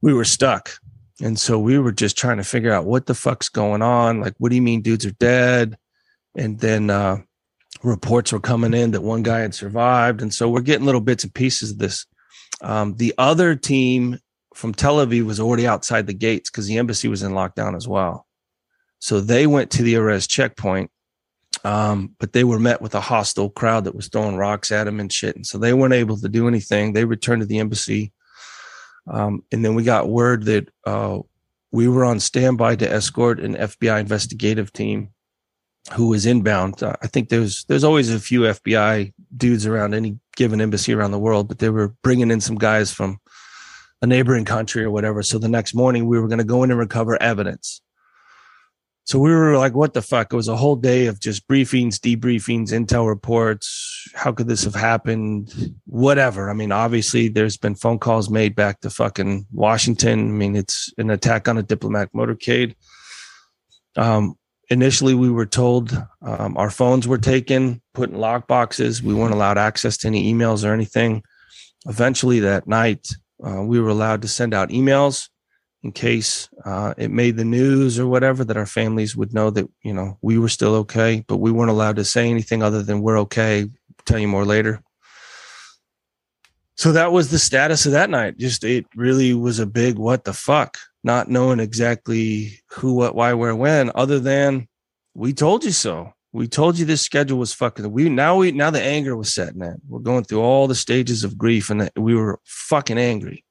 we 0.03 0.13
were 0.13 0.25
stuck, 0.25 0.73
and 1.23 1.39
so 1.39 1.61
we 1.61 1.79
were 1.79 1.93
just 1.93 2.19
trying 2.19 2.39
to 2.39 2.45
figure 2.45 2.73
out 2.73 2.87
what 2.87 3.07
the 3.07 3.15
fuck's 3.15 3.49
going 3.49 3.83
on. 3.83 4.21
Like, 4.21 4.35
what 4.39 4.49
do 4.49 4.57
you 4.57 4.63
mean 4.63 4.83
dudes 4.83 5.07
are 5.07 5.13
dead? 5.13 5.79
And 6.35 6.59
then 6.59 6.91
uh, 6.91 7.19
reports 7.83 8.33
were 8.33 8.41
coming 8.41 8.75
in 8.75 8.91
that 8.93 9.03
one 9.03 9.23
guy 9.23 9.41
had 9.41 9.55
survived, 9.55 10.23
and 10.23 10.33
so 10.33 10.49
we're 10.49 10.61
getting 10.61 10.87
little 10.87 11.01
bits 11.01 11.25
and 11.25 11.35
pieces 11.35 11.73
of 11.73 11.79
this. 11.79 12.07
Um, 12.63 12.95
the 12.97 13.15
other 13.17 13.55
team 13.55 14.19
from 14.55 14.75
Tel 14.75 14.97
Aviv 14.97 15.25
was 15.25 15.41
already 15.41 15.67
outside 15.67 16.07
the 16.07 16.15
gates 16.15 16.51
because 16.51 16.67
the 16.67 16.79
embassy 16.79 17.09
was 17.09 17.23
in 17.23 17.33
lockdown 17.33 17.77
as 17.77 17.89
well. 17.89 18.27
So 18.99 19.21
they 19.21 19.47
went 19.47 19.71
to 19.73 19.83
the 19.83 19.95
Erez 19.95 20.29
checkpoint, 20.29 20.91
um, 21.65 22.15
but 22.19 22.33
they 22.33 22.45
were 22.45 22.59
met 22.59 22.83
with 22.83 22.95
a 22.95 23.01
hostile 23.01 23.49
crowd 23.49 23.85
that 23.85 23.95
was 23.95 24.09
throwing 24.09 24.37
rocks 24.37 24.71
at 24.71 24.85
them 24.85 25.01
and 25.01 25.13
shit. 25.13 25.37
And 25.37 25.47
so 25.47 25.57
they 25.57 25.73
weren't 25.73 25.95
able 25.95 26.19
to 26.19 26.29
do 26.29 26.49
anything. 26.49 26.93
They 26.93 27.05
returned 27.05 27.41
to 27.41 27.47
the 27.47 27.59
embassy. 27.59 28.13
Um, 29.07 29.43
and 29.51 29.65
then 29.65 29.75
we 29.75 29.83
got 29.83 30.11
word 30.11 30.45
that 30.45 30.69
uh, 30.85 31.21
we 31.73 31.89
were 31.89 32.05
on 32.05 32.21
standby 32.21 32.77
to 32.77 32.93
escort 32.93 33.41
an 33.41 33.55
FBI 33.55 34.01
investigative 34.01 34.73
team 34.73 35.11
who 35.93 36.09
was 36.09 36.27
inbound. 36.27 36.83
Uh, 36.83 36.95
I 37.03 37.07
think 37.07 37.29
there's 37.29 37.65
there's 37.65 37.85
always 37.85 38.11
a 38.11 38.21
few 38.21 38.43
FBI 38.43 39.13
dudes 39.37 39.67
around 39.67 39.95
any 39.95 40.19
given 40.37 40.61
embassy 40.61 40.93
around 40.93 41.11
the 41.11 41.19
world, 41.19 41.49
but 41.49 41.59
they 41.59 41.71
were 41.71 41.95
bringing 42.03 42.31
in 42.31 42.41
some 42.41 42.57
guys 42.57 42.93
from 42.93 43.19
a 44.03 44.07
neighboring 44.07 44.45
country 44.45 44.83
or 44.83 44.91
whatever. 44.91 45.23
So 45.23 45.39
the 45.39 45.49
next 45.49 45.75
morning 45.75 46.07
we 46.07 46.19
were 46.19 46.29
going 46.29 46.39
to 46.39 46.45
go 46.45 46.63
in 46.63 46.71
and 46.71 46.79
recover 46.79 47.21
evidence. 47.21 47.83
So 49.05 49.19
we 49.19 49.31
were 49.31 49.59
like, 49.59 49.75
what 49.75 49.93
the 49.93 50.03
fuck? 50.03 50.33
It 50.33 50.37
was 50.37 50.47
a 50.47 50.57
whole 50.57 50.77
day 50.77 51.07
of 51.07 51.19
just 51.19 51.49
briefings, 51.49 51.97
debriefings, 51.97 52.69
intel 52.69 53.09
reports. 53.09 54.09
How 54.15 54.31
could 54.31 54.47
this 54.47 54.63
have 54.63 54.75
happened? 54.75 55.75
Whatever. 55.87 56.49
I 56.49 56.53
mean, 56.53 56.71
obviously 56.71 57.29
there's 57.29 57.57
been 57.57 57.75
phone 57.75 57.99
calls 57.99 58.31
made 58.31 58.55
back 58.55 58.81
to 58.83 58.91
fucking 58.91 59.47
Washington. 59.53 60.21
I 60.21 60.33
mean, 60.33 60.55
it's 60.55 60.93
an 60.97 61.11
attack 61.11 61.49
on 61.49 61.59
a 61.59 61.63
diplomatic 61.63 62.13
motorcade. 62.13 62.77
Um, 63.97 64.37
initially, 64.71 65.15
we 65.15 65.31
were 65.31 65.47
told 65.47 65.93
um, 66.23 66.57
our 66.57 66.71
phones 66.71 67.07
were 67.07 67.19
taken, 67.19 67.83
put 67.93 68.11
in 68.11 68.19
lock 68.19 68.47
boxes. 68.47 69.03
We 69.03 69.15
weren't 69.15 69.35
allowed 69.35 69.59
access 69.59 69.97
to 69.99 70.07
any 70.07 70.33
emails 70.33 70.65
or 70.65 70.73
anything. 70.73 71.23
Eventually, 71.87 72.41
that 72.41 72.67
night, 72.67 73.09
uh, 73.45 73.63
we 73.63 73.81
were 73.81 73.89
allowed 73.89 74.23
to 74.23 74.29
send 74.29 74.55
out 74.55 74.71
emails 74.71 75.29
in 75.83 75.93
case 75.93 76.49
uh, 76.65 76.95
it 76.97 77.11
made 77.11 77.37
the 77.37 77.45
news 77.45 77.99
or 77.99 78.07
whatever 78.07 78.45
that 78.45 78.57
our 78.57 78.67
families 78.67 79.17
would 79.17 79.33
know 79.33 79.51
that 79.51 79.69
you 79.83 79.95
know 79.95 80.19
we 80.21 80.39
were 80.39 80.49
still 80.49 80.75
okay 80.75 81.25
but 81.27 81.39
we 81.39 81.51
weren't 81.51 81.71
allowed 81.71 81.97
to 81.97 82.05
say 82.05 82.29
anything 82.29 82.63
other 82.63 82.83
than 82.83 83.01
we're 83.01 83.19
okay 83.19 83.67
tell 84.05 84.19
you 84.19 84.29
more 84.29 84.45
later 84.45 84.83
so 86.75 86.93
that 86.93 87.13
was 87.13 87.31
the 87.31 87.39
status 87.39 87.87
of 87.87 87.93
that 87.93 88.11
night 88.11 88.37
just 88.37 88.63
it 88.63 88.85
really 88.95 89.33
was 89.33 89.59
a 89.59 89.67
big 89.67 89.97
what 89.97 90.25
the 90.25 90.35
fuck 90.35 90.77
not 91.03 91.29
knowing 91.29 91.61
exactly 91.61 92.61
who 92.71 92.95
what 92.95 93.15
why 93.15 93.33
where 93.33 93.55
when 93.55 93.91
other 93.95 94.19
than 94.19 94.69
we 95.15 95.33
told 95.33 95.65
you 95.65 95.73
so 95.73 96.13
we 96.33 96.47
told 96.47 96.79
you 96.79 96.85
this 96.85 97.03
schedule 97.03 97.39
was 97.39 97.53
fucking 97.53 97.91
we 97.91 98.09
now 98.09 98.37
we 98.37 98.53
now 98.53 98.71
the 98.71 98.83
anger 98.83 99.17
was 99.17 99.33
setting 99.33 99.63
in 99.63 99.81
we're 99.89 100.01
going 100.01 100.25
through 100.25 100.41
all 100.41 100.67
the 100.67 100.75
stages 100.75 101.25
of 101.25 101.39
grief 101.39 101.71
and 101.71 101.91
we 101.97 102.15
were 102.15 102.39
fucking 102.45 102.99
angry 102.99 103.45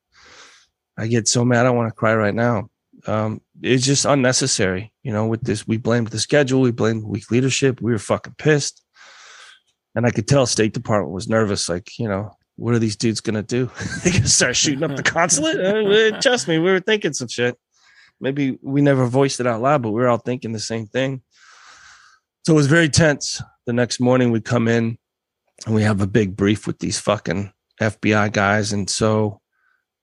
I 0.99 1.07
get 1.07 1.29
so 1.29 1.45
mad 1.45 1.65
I 1.65 1.69
want 1.69 1.87
to 1.87 1.95
cry 1.95 2.13
right 2.13 2.35
now. 2.35 2.69
Um, 3.07 3.41
it's 3.61 3.85
just 3.85 4.03
unnecessary. 4.03 4.91
You 5.01 5.13
know, 5.13 5.27
with 5.27 5.41
this, 5.41 5.65
we 5.65 5.77
blamed 5.77 6.07
the 6.07 6.19
schedule, 6.19 6.59
we 6.59 6.71
blamed 6.71 7.05
weak 7.05 7.31
leadership. 7.31 7.81
We 7.81 7.93
were 7.93 7.99
fucking 7.99 8.35
pissed. 8.37 8.83
And 9.95 10.05
I 10.05 10.11
could 10.11 10.27
tell 10.27 10.45
State 10.45 10.73
Department 10.73 11.13
was 11.13 11.29
nervous. 11.29 11.69
Like, 11.69 11.97
you 11.97 12.09
know, 12.09 12.33
what 12.59 12.73
are 12.73 12.79
these 12.79 12.95
dudes 12.95 13.21
gonna 13.21 13.41
do? 13.41 13.71
they 14.03 14.11
gonna 14.11 14.27
start 14.27 14.55
shooting 14.55 14.83
up 14.83 14.95
the 14.95 15.03
consulate? 15.03 15.59
Uh, 15.59 16.19
trust 16.19 16.47
me, 16.47 16.59
we 16.59 16.71
were 16.71 16.79
thinking 16.79 17.13
some 17.13 17.27
shit. 17.27 17.57
Maybe 18.19 18.59
we 18.61 18.81
never 18.81 19.05
voiced 19.05 19.39
it 19.39 19.47
out 19.47 19.61
loud, 19.61 19.81
but 19.81 19.91
we 19.91 20.01
were 20.01 20.09
all 20.09 20.17
thinking 20.17 20.51
the 20.51 20.59
same 20.59 20.85
thing. 20.87 21.21
So 22.45 22.53
it 22.53 22.57
was 22.57 22.67
very 22.67 22.89
tense. 22.89 23.41
The 23.65 23.73
next 23.73 23.99
morning 23.99 24.31
we 24.31 24.41
come 24.41 24.67
in 24.67 24.97
and 25.65 25.75
we 25.75 25.83
have 25.83 26.01
a 26.01 26.07
big 26.07 26.35
brief 26.35 26.67
with 26.67 26.79
these 26.79 26.99
fucking 26.99 27.53
FBI 27.79 28.31
guys. 28.33 28.73
And 28.73 28.89
so 28.89 29.39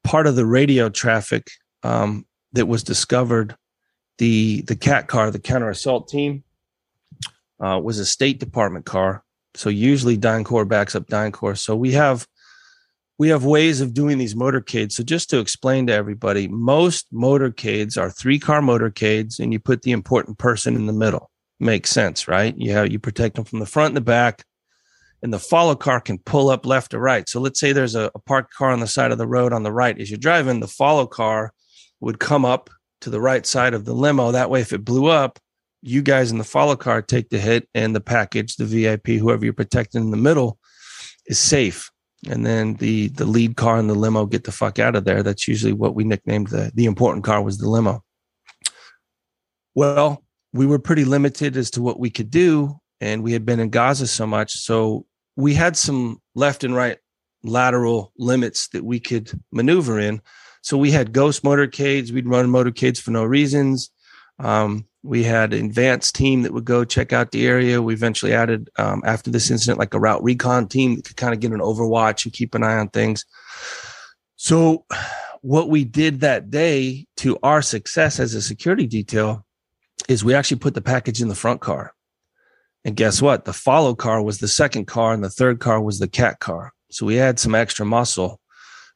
part 0.03 0.27
of 0.27 0.37
the 0.37 0.47
radio 0.47 0.89
traffic 0.89 1.51
um, 1.83 2.27
that 2.53 2.67
was 2.67 2.83
discovered, 2.83 3.55
the 4.19 4.63
the 4.63 4.77
cat 4.77 5.09
car, 5.09 5.31
the 5.31 5.39
counter 5.39 5.69
assault 5.69 6.09
team, 6.09 6.43
uh, 7.61 7.79
was 7.83 7.99
a 7.99 8.07
State 8.07 8.41
Department 8.41 8.87
car. 8.87 9.23
So 9.55 9.69
usually 9.69 10.17
DynCorp 10.17 10.69
backs 10.69 10.95
up 10.95 11.07
DynCorp. 11.07 11.59
So 11.59 11.77
we 11.77 11.93
have 11.93 12.27
we 13.19 13.29
have 13.29 13.45
ways 13.45 13.81
of 13.81 13.95
doing 13.95 14.19
these 14.19 14.35
motorcades. 14.35 14.93
So 14.93 15.03
just 15.03 15.31
to 15.31 15.39
explain 15.39 15.87
to 15.87 15.93
everybody, 15.93 16.49
most 16.49 17.13
motorcades 17.13 17.97
are 17.97 18.11
three 18.11 18.39
car 18.39 18.61
motorcades, 18.61 19.39
and 19.39 19.53
you 19.53 19.59
put 19.59 19.83
the 19.83 19.93
important 19.93 20.39
person 20.39 20.75
in 20.75 20.87
the 20.87 20.93
middle. 20.93 21.31
Makes 21.59 21.91
sense, 21.91 22.29
right? 22.29 22.55
You 22.57 22.73
have 22.73 22.93
you 22.93 22.99
protect 22.99 23.37
them 23.37 23.45
from 23.45 23.61
the 23.61 23.67
front 23.67 23.93
and 23.93 23.97
the 23.97 24.03
back 24.03 24.45
and 25.23 25.33
the 25.33 25.39
follow 25.39 25.75
car 25.75 26.01
can 26.01 26.19
pull 26.19 26.51
up 26.51 26.67
left 26.67 26.95
or 26.95 27.01
right. 27.01 27.29
So 27.29 27.41
let's 27.41 27.59
say 27.59 27.73
there's 27.73 27.95
a, 27.95 28.11
a, 28.15 28.19
parked 28.21 28.55
car 28.55 28.71
on 28.71 28.81
the 28.81 28.87
side 28.87 29.13
of 29.13 29.19
the 29.19 29.27
road 29.27 29.53
on 29.53 29.63
the 29.63 29.73
right. 29.73 29.99
As 29.99 30.11
you're 30.11 30.19
driving, 30.19 30.61
the 30.61 30.69
follow 30.69 31.07
car 31.07 31.53
would 32.01 32.21
come 32.21 32.45
up 32.45 32.71
to 33.01 33.11
the 33.11 33.21
right 33.21 33.47
side 33.47 33.75
of 33.75 33.85
the 33.85 33.95
limo. 33.95 34.33
That 34.33 34.51
way, 34.51 34.61
if 34.61 34.73
it 34.73 34.85
blew 34.85 35.07
up, 35.07 35.39
you 35.83 36.03
guys 36.03 36.31
in 36.31 36.39
the 36.39 36.45
follow 36.45 36.77
car 36.77 37.03
take 37.03 37.29
the 37.29 37.39
hit, 37.39 37.69
and 37.75 37.95
the 37.95 38.01
package, 38.01 38.57
the 38.57 38.65
VIP, 38.65 39.19
whoever 39.21 39.45
you're 39.45 39.55
protecting 39.55 40.03
in 40.03 40.11
the 40.11 40.17
middle, 40.17 40.59
is 41.27 41.39
safe. 41.39 41.91
And 42.29 42.45
then 42.45 42.75
the 42.75 43.09
the 43.09 43.27
lead 43.27 43.57
car 43.57 43.79
and 43.79 43.89
the 43.89 43.95
limo 43.95 44.27
get 44.27 44.45
the 44.45 44.53
fuck 44.53 44.79
out 44.79 44.97
of 44.97 45.05
there. 45.05 45.23
That's 45.23 45.47
usually 45.47 45.73
what 45.73 45.95
we 45.95 46.05
nicknamed 46.05 46.49
the 46.49 46.73
the 46.75 46.87
important 46.87 47.25
car 47.25 47.43
was 47.43 47.59
the 47.59 47.69
limo. 47.69 48.03
Well, 49.75 50.25
we 50.53 50.67
were 50.67 50.79
pretty 50.79 51.05
limited 51.05 51.57
as 51.57 51.71
to 51.73 51.83
what 51.83 52.01
we 52.01 52.11
could 52.11 52.31
do 52.31 52.81
and 53.01 53.23
we 53.23 53.33
had 53.33 53.45
been 53.45 53.61
in 53.61 53.71
Gaza 53.71 54.07
so 54.07 54.27
much. 54.27 54.53
So 54.53 55.07
we 55.37 55.55
had 55.55 55.77
some 55.77 56.21
left 56.35 56.65
and 56.65 56.75
right 56.75 56.99
lateral 57.43 58.13
limits 58.19 58.69
that 58.69 58.85
we 58.85 58.99
could 58.99 59.31
maneuver 59.53 60.01
in. 60.01 60.21
So 60.63 60.77
we 60.77 60.91
had 60.91 61.13
ghost 61.13 61.45
motorcades. 61.45 62.11
We'd 62.11 62.29
run 62.29 62.49
motorcades 62.49 63.01
for 63.01 63.11
no 63.11 63.25
reasons. 63.25 63.91
Um, 64.39 64.87
we 65.03 65.23
had 65.23 65.55
an 65.55 65.67
advanced 65.67 66.15
team 66.15 66.43
that 66.43 66.53
would 66.53 66.65
go 66.65 66.85
check 66.85 67.13
out 67.13 67.31
the 67.31 67.47
area. 67.47 67.81
We 67.81 67.95
eventually 67.95 68.35
added, 68.35 68.71
um, 68.77 69.03
after 69.05 69.31
this 69.31 69.51
incident, 69.51 69.79
like 69.79 69.95
a 69.95 70.01
route 70.01 70.23
recon 70.23 70.69
team 70.69 70.97
that 70.97 71.05
could 71.05 71.17
kind 71.17 71.33
of 71.33 71.41
get 71.41 71.53
an 71.53 71.61
overwatch 71.61 72.25
and 72.25 72.33
keep 72.33 72.55
an 72.55 72.65
eye 72.65 72.77
on 72.77 72.89
things. 72.89 73.25
So, 74.37 74.85
what 75.43 75.71
we 75.71 75.85
did 75.85 76.21
that 76.21 76.51
day 76.51 77.07
to 77.19 77.39
our 77.43 77.63
success 77.63 78.19
as 78.19 78.35
a 78.35 78.43
security 78.43 78.87
detail 78.87 79.47
is 80.09 80.25
we 80.25 80.35
actually 80.35 80.59
put 80.59 80.75
the 80.75 80.81
package 80.81 81.23
in 81.23 81.29
the 81.29 81.35
front 81.35 81.61
car. 81.61 81.95
And 82.85 82.97
guess 82.97 83.23
what? 83.23 83.45
The 83.45 83.53
follow 83.53 83.95
car 83.95 84.23
was 84.23 84.39
the 84.39 84.49
second 84.49 84.87
car, 84.87 85.13
and 85.13 85.23
the 85.23 85.31
third 85.31 85.61
car 85.61 85.81
was 85.81 85.99
the 85.99 86.09
cat 86.09 86.41
car. 86.41 86.73
So 86.91 87.07
we 87.07 87.17
had 87.17 87.39
some 87.39 87.55
extra 87.55 87.85
muscle 87.85 88.41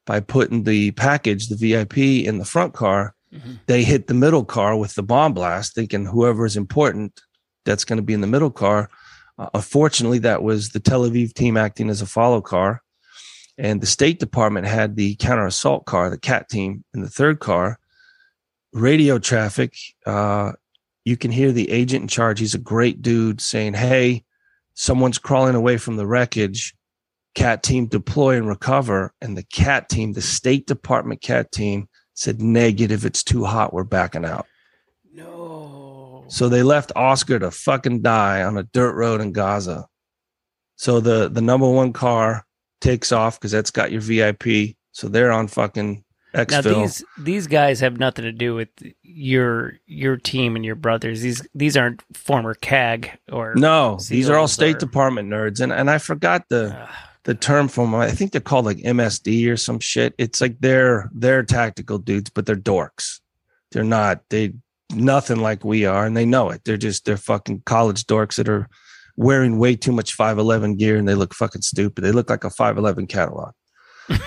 by 0.07 0.20
putting 0.20 0.64
the 0.64 0.93
package, 0.93 1.49
the 1.49 1.57
VIP, 1.57 1.99
in 1.99 2.38
the 2.38 2.45
front 2.45 2.74
car. 2.74 3.14
Mm-hmm. 3.35 3.53
They 3.66 3.85
hit 3.85 4.07
the 4.07 4.14
middle 4.14 4.45
car 4.45 4.76
with 4.76 4.95
the 4.95 5.03
bomb 5.03 5.35
blast, 5.35 5.74
thinking 5.74 6.07
whoever 6.07 6.45
is 6.45 6.57
important, 6.57 7.20
that's 7.64 7.85
going 7.85 7.99
to 7.99 8.03
be 8.03 8.14
in 8.14 8.20
the 8.20 8.26
middle 8.26 8.51
car. 8.51 8.91
Uh, 9.39 9.49
unfortunately, 9.55 10.18
that 10.18 10.43
was 10.43 10.70
the 10.70 10.81
Tel 10.81 11.03
Aviv 11.03 11.33
team 11.33 11.57
acting 11.57 11.91
as 11.91 12.03
a 12.03 12.07
follow 12.07 12.41
car. 12.41 12.83
And 13.57 13.81
the 13.81 13.87
State 13.87 14.18
Department 14.18 14.66
had 14.66 14.97
the 14.97 15.16
counter 15.16 15.47
assault 15.47 15.85
car, 15.85 16.09
the 16.09 16.18
CAT 16.18 16.49
team, 16.49 16.85
in 16.95 17.03
the 17.03 17.09
third 17.11 17.41
car. 17.41 17.78
Radio 18.72 19.18
traffic 19.18 19.74
uh, 20.07 20.53
you 21.05 21.16
can 21.16 21.31
hear 21.31 21.53
the 21.53 21.70
agent 21.70 22.03
in 22.03 22.09
charge. 22.09 22.39
He's 22.39 22.55
a 22.55 22.59
great 22.59 23.03
dude 23.03 23.41
saying, 23.41 23.74
Hey, 23.74 24.24
someone's 24.74 25.18
crawling 25.18 25.55
away 25.55 25.76
from 25.76 25.97
the 25.97 26.07
wreckage. 26.07 26.74
CAT 27.35 27.62
team 27.62 27.87
deploy 27.87 28.37
and 28.37 28.49
recover. 28.49 29.12
And 29.20 29.37
the 29.37 29.43
CAT 29.45 29.89
team, 29.89 30.12
the 30.12 30.22
State 30.22 30.66
Department 30.66 31.22
CAT 31.22 31.53
team 31.53 31.89
said, 32.15 32.41
Negative. 32.41 33.05
It's 33.05 33.23
too 33.23 33.45
hot. 33.45 33.73
We're 33.73 33.85
backing 33.85 34.25
out. 34.25 34.47
No. 35.13 36.25
So 36.29 36.49
they 36.49 36.63
left 36.63 36.93
Oscar 36.95 37.39
to 37.39 37.51
fucking 37.51 38.03
die 38.03 38.43
on 38.43 38.57
a 38.57 38.63
dirt 38.63 38.95
road 38.95 39.21
in 39.21 39.33
Gaza. 39.33 39.87
So 40.77 41.01
the, 41.01 41.29
the 41.29 41.43
number 41.43 41.69
one 41.69 41.93
car 41.93 42.47
takes 42.81 43.13
off 43.13 43.39
because 43.39 43.51
that's 43.53 43.71
got 43.71 43.93
your 43.93 44.01
VIP. 44.01 44.77
So 44.93 45.09
they're 45.09 45.33
on 45.33 45.49
fucking 45.49 46.05
now 46.33 46.61
these 46.61 47.05
these 47.19 47.47
guys 47.47 47.81
have 47.81 47.99
nothing 47.99 48.25
to 48.25 48.33
do 48.33 48.55
with 48.55 48.69
your 49.03 49.75
your 49.87 50.17
team 50.17 50.55
and 50.55 50.65
your 50.65 50.77
brothers. 50.77 51.21
These 51.21 51.47
these 51.55 51.77
aren't 51.77 52.03
former 52.17 52.55
CAG 52.55 53.19
or 53.33 53.55
no. 53.57 53.99
These 54.09 54.31
are 54.31 54.37
all 54.37 54.49
State 54.49 54.77
or... 54.77 54.79
Department 54.79 55.29
nerds, 55.29 55.61
and 55.61 55.73
and 55.73 55.91
I 55.91 55.99
forgot 55.99 56.45
the 56.49 56.89
the 57.25 57.35
term 57.35 57.68
from. 57.68 57.95
I 57.95 58.11
think 58.11 58.33
they're 58.33 58.41
called 58.41 58.64
like 58.64 58.79
MSD 58.79 59.51
or 59.51 59.57
some 59.57 59.81
shit. 59.81 60.14
It's 60.18 60.41
like 60.41 60.61
they're 60.61 61.11
they're 61.14 61.43
tactical 61.43 61.99
dudes, 61.99 62.31
but 62.31 62.47
they're 62.47 62.57
dorks. 62.57 63.21
They're 63.73 63.85
not 63.85 64.23
they 64.31 64.55
nothing 64.93 65.41
like 65.41 65.64
we 65.64 65.85
are, 65.85 66.07
and 66.07 66.16
they 66.16 66.27
know 66.27 66.51
it. 66.51 66.62
They're 66.64 66.77
just 66.77 67.05
they're 67.05 67.16
fucking 67.16 67.62
college 67.66 68.05
dorks 68.05 68.37
that 68.37 68.49
are 68.49 68.68
wearing 69.16 69.59
way 69.59 69.77
too 69.77 69.93
much 69.93 70.14
511 70.14 70.77
gear, 70.77 70.97
and 70.97 71.09
they 71.09 71.14
look 71.14 71.35
fucking 71.35 71.62
stupid. 71.62 72.03
They 72.03 72.12
look 72.12 72.31
like 72.31 72.45
a 72.45 72.51
511 72.51 73.07
catalog. 73.07 73.53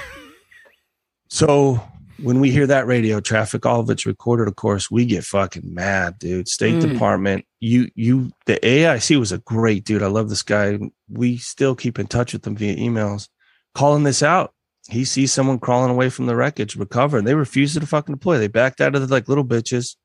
so 1.29 1.81
when 2.21 2.39
we 2.39 2.51
hear 2.51 2.67
that 2.67 2.87
radio 2.87 3.19
traffic, 3.19 3.65
all 3.65 3.79
of 3.79 3.89
it's 3.89 4.05
recorded, 4.05 4.47
of 4.47 4.55
course, 4.55 4.91
we 4.91 5.05
get 5.05 5.23
fucking 5.23 5.73
mad, 5.73 6.19
dude. 6.19 6.47
State 6.47 6.75
mm. 6.75 6.91
Department, 6.91 7.45
you, 7.59 7.89
you, 7.95 8.31
the 8.45 8.59
AIC 8.61 9.19
was 9.19 9.31
a 9.31 9.39
great 9.39 9.83
dude. 9.83 10.03
I 10.03 10.07
love 10.07 10.29
this 10.29 10.43
guy. 10.43 10.79
We 11.09 11.37
still 11.37 11.75
keep 11.75 11.99
in 11.99 12.07
touch 12.07 12.33
with 12.33 12.43
them 12.43 12.55
via 12.55 12.75
emails, 12.75 13.29
calling 13.73 14.03
this 14.03 14.21
out. 14.21 14.53
He 14.89 15.05
sees 15.05 15.31
someone 15.31 15.59
crawling 15.59 15.91
away 15.91 16.09
from 16.09 16.25
the 16.25 16.35
wreckage, 16.35 16.75
recover, 16.75 17.17
and 17.17 17.27
they 17.27 17.35
refused 17.35 17.79
to 17.79 17.87
fucking 17.87 18.15
deploy. 18.15 18.37
They 18.37 18.47
backed 18.47 18.81
out 18.81 18.95
of 18.95 19.01
the 19.01 19.13
like 19.13 19.29
little 19.29 19.45
bitches. 19.45 19.95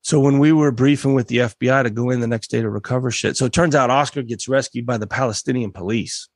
So 0.00 0.20
when 0.20 0.38
we 0.38 0.52
were 0.52 0.70
briefing 0.70 1.14
with 1.14 1.28
the 1.28 1.38
FBI 1.38 1.82
to 1.82 1.90
go 1.90 2.10
in 2.10 2.20
the 2.20 2.28
next 2.28 2.48
day 2.48 2.62
to 2.62 2.70
recover 2.70 3.10
shit, 3.10 3.36
so 3.36 3.44
it 3.44 3.52
turns 3.52 3.74
out 3.74 3.90
Oscar 3.90 4.22
gets 4.22 4.48
rescued 4.48 4.86
by 4.86 4.98
the 4.98 5.06
Palestinian 5.06 5.72
police. 5.72 6.28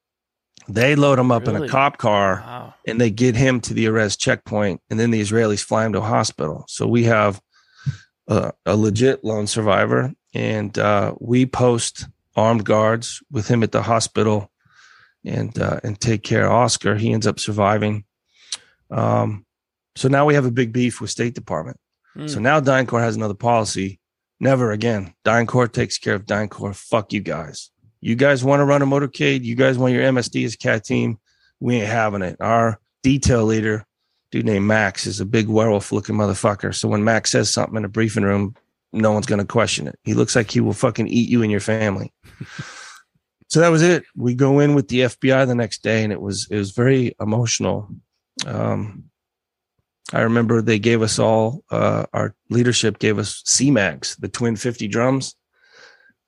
They 0.68 0.94
load 0.94 1.18
him 1.18 1.32
up 1.32 1.46
really? 1.46 1.56
in 1.56 1.62
a 1.64 1.68
cop 1.68 1.98
car 1.98 2.42
wow. 2.46 2.74
and 2.86 3.00
they 3.00 3.10
get 3.10 3.34
him 3.34 3.60
to 3.62 3.74
the 3.74 3.86
Erez 3.86 4.18
checkpoint, 4.18 4.80
and 4.90 5.00
then 5.00 5.10
the 5.10 5.20
Israelis 5.20 5.62
fly 5.64 5.84
him 5.84 5.92
to 5.94 5.98
a 5.98 6.02
hospital. 6.02 6.64
So 6.68 6.86
we 6.86 7.04
have 7.04 7.40
a, 8.28 8.52
a 8.66 8.76
legit 8.76 9.24
lone 9.24 9.46
survivor, 9.46 10.12
and 10.34 10.78
uh, 10.78 11.14
we 11.18 11.46
post 11.46 12.06
armed 12.36 12.64
guards 12.64 13.22
with 13.30 13.48
him 13.48 13.62
at 13.62 13.72
the 13.72 13.82
hospital 13.82 14.50
and 15.24 15.58
uh, 15.58 15.80
and 15.82 16.00
take 16.00 16.22
care 16.22 16.46
of 16.46 16.52
Oscar. 16.52 16.96
He 16.96 17.12
ends 17.12 17.26
up 17.26 17.40
surviving. 17.40 18.04
Um, 18.90 19.44
so 19.96 20.08
now 20.08 20.24
we 20.24 20.34
have 20.34 20.46
a 20.46 20.50
big 20.50 20.72
beef 20.72 21.00
with 21.00 21.10
State 21.10 21.34
Department. 21.34 21.78
Mm. 22.16 22.30
So 22.30 22.40
now 22.40 22.60
DynCorp 22.60 23.00
has 23.00 23.16
another 23.16 23.34
policy. 23.34 24.00
Never 24.38 24.72
again. 24.72 25.14
DynCorp 25.24 25.72
takes 25.72 25.98
care 25.98 26.14
of 26.14 26.24
DynCorp. 26.24 26.74
Fuck 26.74 27.12
you 27.12 27.20
guys. 27.20 27.70
You 28.00 28.16
guys 28.16 28.42
want 28.42 28.60
to 28.60 28.64
run 28.64 28.82
a 28.82 28.86
motorcade? 28.86 29.44
You 29.44 29.54
guys 29.54 29.76
want 29.76 29.92
your 29.92 30.04
MSD 30.04 30.44
as 30.44 30.56
cat 30.56 30.84
team? 30.84 31.18
We 31.60 31.76
ain't 31.76 31.88
having 31.88 32.22
it. 32.22 32.36
Our 32.40 32.80
detail 33.02 33.44
leader, 33.44 33.84
dude 34.30 34.46
named 34.46 34.66
Max, 34.66 35.06
is 35.06 35.20
a 35.20 35.26
big 35.26 35.48
werewolf 35.48 35.92
looking 35.92 36.16
motherfucker. 36.16 36.74
So 36.74 36.88
when 36.88 37.04
Max 37.04 37.30
says 37.30 37.50
something 37.50 37.76
in 37.76 37.84
a 37.84 37.88
briefing 37.88 38.24
room, 38.24 38.54
no 38.92 39.12
one's 39.12 39.26
going 39.26 39.40
to 39.40 39.46
question 39.46 39.86
it. 39.86 39.98
He 40.02 40.14
looks 40.14 40.34
like 40.34 40.50
he 40.50 40.60
will 40.60 40.72
fucking 40.72 41.08
eat 41.08 41.28
you 41.28 41.42
and 41.42 41.50
your 41.50 41.60
family. 41.60 42.12
so 43.48 43.60
that 43.60 43.68
was 43.68 43.82
it. 43.82 44.04
We 44.16 44.34
go 44.34 44.60
in 44.60 44.74
with 44.74 44.88
the 44.88 45.00
FBI 45.00 45.46
the 45.46 45.54
next 45.54 45.82
day, 45.82 46.02
and 46.02 46.12
it 46.12 46.20
was 46.20 46.48
it 46.50 46.56
was 46.56 46.70
very 46.72 47.14
emotional. 47.20 47.88
Um, 48.46 49.10
I 50.12 50.22
remember 50.22 50.60
they 50.60 50.78
gave 50.78 51.02
us 51.02 51.18
all 51.18 51.62
uh, 51.70 52.06
our 52.12 52.34
leadership 52.48 52.98
gave 52.98 53.18
us 53.18 53.42
C-Mags, 53.44 54.16
the 54.16 54.28
twin 54.28 54.56
50 54.56 54.88
drums. 54.88 55.36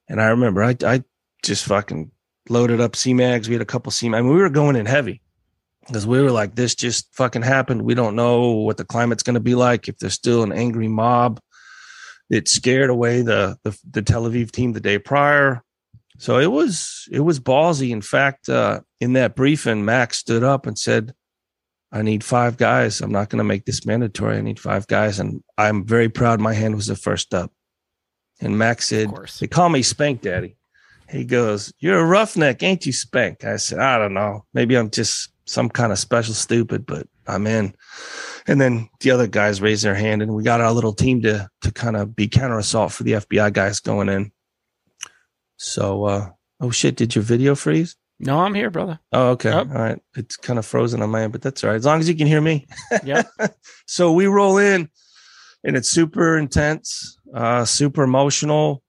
And 0.09 0.20
I 0.20 0.27
remember 0.27 0.62
I 0.62 0.77
I 0.85 1.03
just 1.43 1.64
fucking 1.64 2.11
loaded 2.49 2.80
up 2.80 2.97
C-Mags. 2.97 3.49
We 3.49 3.55
had 3.55 3.62
a 3.62 3.66
couple 3.66 3.93
C-Mags. 3.93 4.20
I 4.20 4.22
mean, 4.22 4.34
we 4.34 4.40
were 4.40 4.49
going 4.49 4.76
in 4.76 4.86
heavy 4.86 5.22
because 5.86 6.07
we 6.07 6.20
were 6.22 6.30
like, 6.30 6.55
this 6.55 6.74
just 6.74 7.12
fucking 7.14 7.43
happened. 7.43 7.82
We 7.82 7.95
don't 7.95 8.16
know 8.16 8.51
what 8.53 8.76
the 8.76 8.84
climate's 8.84 9.22
going 9.22 9.34
to 9.34 9.40
be 9.40 9.55
like. 9.55 9.88
If 9.88 9.99
there's 9.99 10.14
still 10.14 10.43
an 10.43 10.53
angry 10.53 10.88
mob, 10.88 11.40
it 12.30 12.49
scared 12.49 12.90
away 12.90 13.22
the, 13.22 13.59
the, 13.62 13.78
the 13.90 14.03
Tel 14.03 14.24
Aviv 14.24 14.51
team 14.51 14.72
the 14.72 14.80
day 14.80 14.99
prior. 14.99 15.62
So 16.18 16.38
it 16.38 16.53
was 16.53 17.09
it 17.11 17.20
was 17.20 17.40
ballsy. 17.40 17.90
In 17.90 18.01
fact, 18.01 18.49
uh, 18.49 18.80
in 19.01 19.14
that 19.14 19.34
briefing, 19.34 19.84
Max 19.84 20.18
stood 20.18 20.45
up 20.45 20.66
and 20.66 20.78
said, 20.78 21.14
"I 21.90 22.03
need 22.03 22.22
five 22.22 22.57
guys. 22.57 23.01
I'm 23.01 23.11
not 23.11 23.28
going 23.28 23.38
to 23.38 23.45
make 23.45 23.64
this 23.64 23.84
mandatory. 23.84 24.36
I 24.36 24.43
need 24.43 24.61
five 24.61 24.86
guys." 24.86 25.18
And 25.18 25.43
I'm 25.59 25.84
very 25.84 26.09
proud. 26.09 26.40
My 26.40 26.55
hand 26.55 26.76
was 26.76 26.86
the 26.86 26.95
first 26.95 27.34
up. 27.34 27.51
And 28.40 28.57
Max 28.57 28.86
said, 28.88 29.11
"They 29.40 29.49
call 29.49 29.68
me 29.68 29.82
Spank 29.82 30.20
Daddy." 30.20 30.57
He 31.12 31.24
goes, 31.24 31.72
"You're 31.78 32.00
a 32.00 32.04
roughneck, 32.04 32.62
ain't 32.62 32.86
you, 32.86 32.92
Spank?" 32.92 33.44
I 33.44 33.56
said, 33.56 33.78
"I 33.78 33.98
don't 33.98 34.14
know. 34.14 34.44
Maybe 34.54 34.76
I'm 34.76 34.90
just 34.90 35.30
some 35.44 35.68
kind 35.68 35.92
of 35.92 35.98
special 35.98 36.34
stupid, 36.34 36.86
but 36.86 37.06
I'm 37.26 37.46
in." 37.46 37.74
And 38.46 38.60
then 38.60 38.88
the 39.00 39.10
other 39.10 39.26
guys 39.26 39.60
raised 39.60 39.84
their 39.84 39.94
hand, 39.94 40.22
and 40.22 40.34
we 40.34 40.42
got 40.42 40.60
our 40.60 40.72
little 40.72 40.94
team 40.94 41.22
to 41.22 41.48
to 41.60 41.70
kind 41.70 41.96
of 41.96 42.16
be 42.16 42.28
counter 42.28 42.58
assault 42.58 42.92
for 42.92 43.02
the 43.04 43.12
FBI 43.12 43.52
guys 43.52 43.78
going 43.78 44.08
in. 44.08 44.32
So, 45.58 46.04
uh, 46.04 46.30
oh 46.60 46.70
shit, 46.70 46.96
did 46.96 47.14
your 47.14 47.22
video 47.22 47.54
freeze? 47.54 47.96
No, 48.18 48.38
I'm 48.38 48.54
here, 48.54 48.70
brother. 48.70 49.00
Oh, 49.12 49.30
okay. 49.30 49.50
All 49.50 49.64
right. 49.64 50.00
It's 50.16 50.36
kind 50.36 50.58
of 50.58 50.64
frozen 50.64 51.02
on 51.02 51.10
my 51.10 51.22
end, 51.22 51.32
but 51.32 51.42
that's 51.42 51.64
all 51.64 51.70
right. 51.70 51.76
As 51.76 51.84
long 51.84 51.98
as 51.98 52.08
you 52.08 52.14
can 52.14 52.28
hear 52.28 52.40
me. 52.40 52.66
Yeah. 53.04 53.24
so 53.86 54.12
we 54.12 54.26
roll 54.26 54.58
in 54.58 54.88
and 55.64 55.76
it's 55.76 55.88
super 55.88 56.38
intense, 56.38 57.18
uh, 57.34 57.64
super 57.64 58.04
emotional. 58.04 58.84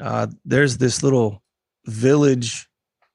Uh, 0.00 0.28
there's 0.44 0.78
this 0.78 1.02
little 1.02 1.42
village 1.88 2.68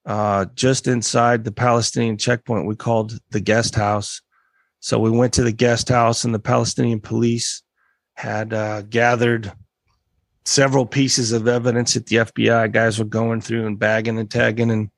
uh, 0.05 0.45
just 0.55 0.87
inside 0.87 1.43
the 1.43 1.51
Palestinian 1.51 2.17
checkpoint 2.17 2.67
we 2.67 2.75
called 2.75 3.17
the 3.31 3.39
guest 3.39 3.75
house. 3.75 4.21
So 4.79 4.99
we 4.99 5.09
went 5.09 5.33
to 5.33 5.43
the 5.43 5.53
guest 5.53 5.87
house, 5.87 6.25
and 6.25 6.35
the 6.35 6.39
Palestinian 6.39 6.99
police 6.99 7.63
had 8.15 8.53
uh, 8.53 8.81
gathered 8.81 9.53
several 10.43 10.85
pieces 10.85 11.31
of 11.31 11.47
evidence 11.47 11.93
that 11.93 12.07
the 12.07 12.17
FBI 12.17 12.69
guys 12.69 12.99
were 12.99 13.05
going 13.05 13.39
through 13.39 13.65
and 13.65 13.79
bagging 13.79 14.19
and 14.19 14.29
tagging, 14.29 14.71
and 14.71 14.89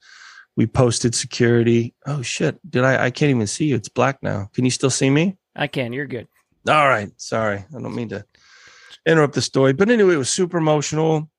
we 0.58 0.66
posted 0.66 1.14
security. 1.14 1.94
Oh 2.08 2.24
shit! 2.24 2.60
Did 2.68 2.84
I? 2.84 3.06
I 3.06 3.12
can't 3.12 3.30
even 3.30 3.46
see 3.46 3.66
you. 3.66 3.76
It's 3.76 3.90
black 3.90 4.24
now. 4.24 4.50
Can 4.56 4.66
you 4.66 4.72
still 4.72 4.90
see 4.90 5.12
me? 5.12 5.38
I 5.56 5.68
can. 5.68 5.94
You're 5.94 6.08
good. 6.08 6.28
All 6.68 6.88
right. 6.88 7.12
Sorry, 7.18 7.60
I 7.60 7.82
don't 7.82 7.94
mean 7.94 8.10
to 8.10 8.26
interrupt 9.06 9.36
the 9.36 9.42
story, 9.42 9.74
but 9.74 9.92
anyway, 9.92 10.16
it 10.16 10.18
was 10.18 10.32
super 10.32 10.58
emotional. 10.58 11.30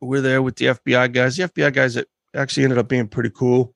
We're 0.00 0.20
there 0.20 0.42
with 0.42 0.56
the 0.56 0.66
FBI 0.66 1.12
guys. 1.12 1.36
The 1.36 1.44
FBI 1.44 1.72
guys 1.72 1.94
that 1.94 2.08
actually 2.34 2.64
ended 2.64 2.78
up 2.78 2.88
being 2.88 3.08
pretty 3.08 3.30
cool 3.30 3.74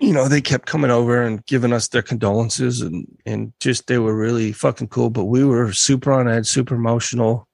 you 0.00 0.12
know, 0.12 0.28
they 0.28 0.40
kept 0.40 0.66
coming 0.66 0.90
over 0.90 1.22
and 1.22 1.44
giving 1.46 1.72
us 1.72 1.88
their 1.88 2.02
condolences 2.02 2.80
and 2.80 3.06
and 3.26 3.52
just 3.60 3.86
they 3.86 3.98
were 3.98 4.16
really 4.16 4.52
fucking 4.52 4.88
cool. 4.88 5.10
But 5.10 5.24
we 5.24 5.44
were 5.44 5.72
super 5.72 6.12
on 6.12 6.28
edge, 6.28 6.46
super 6.46 6.74
emotional. 6.74 7.48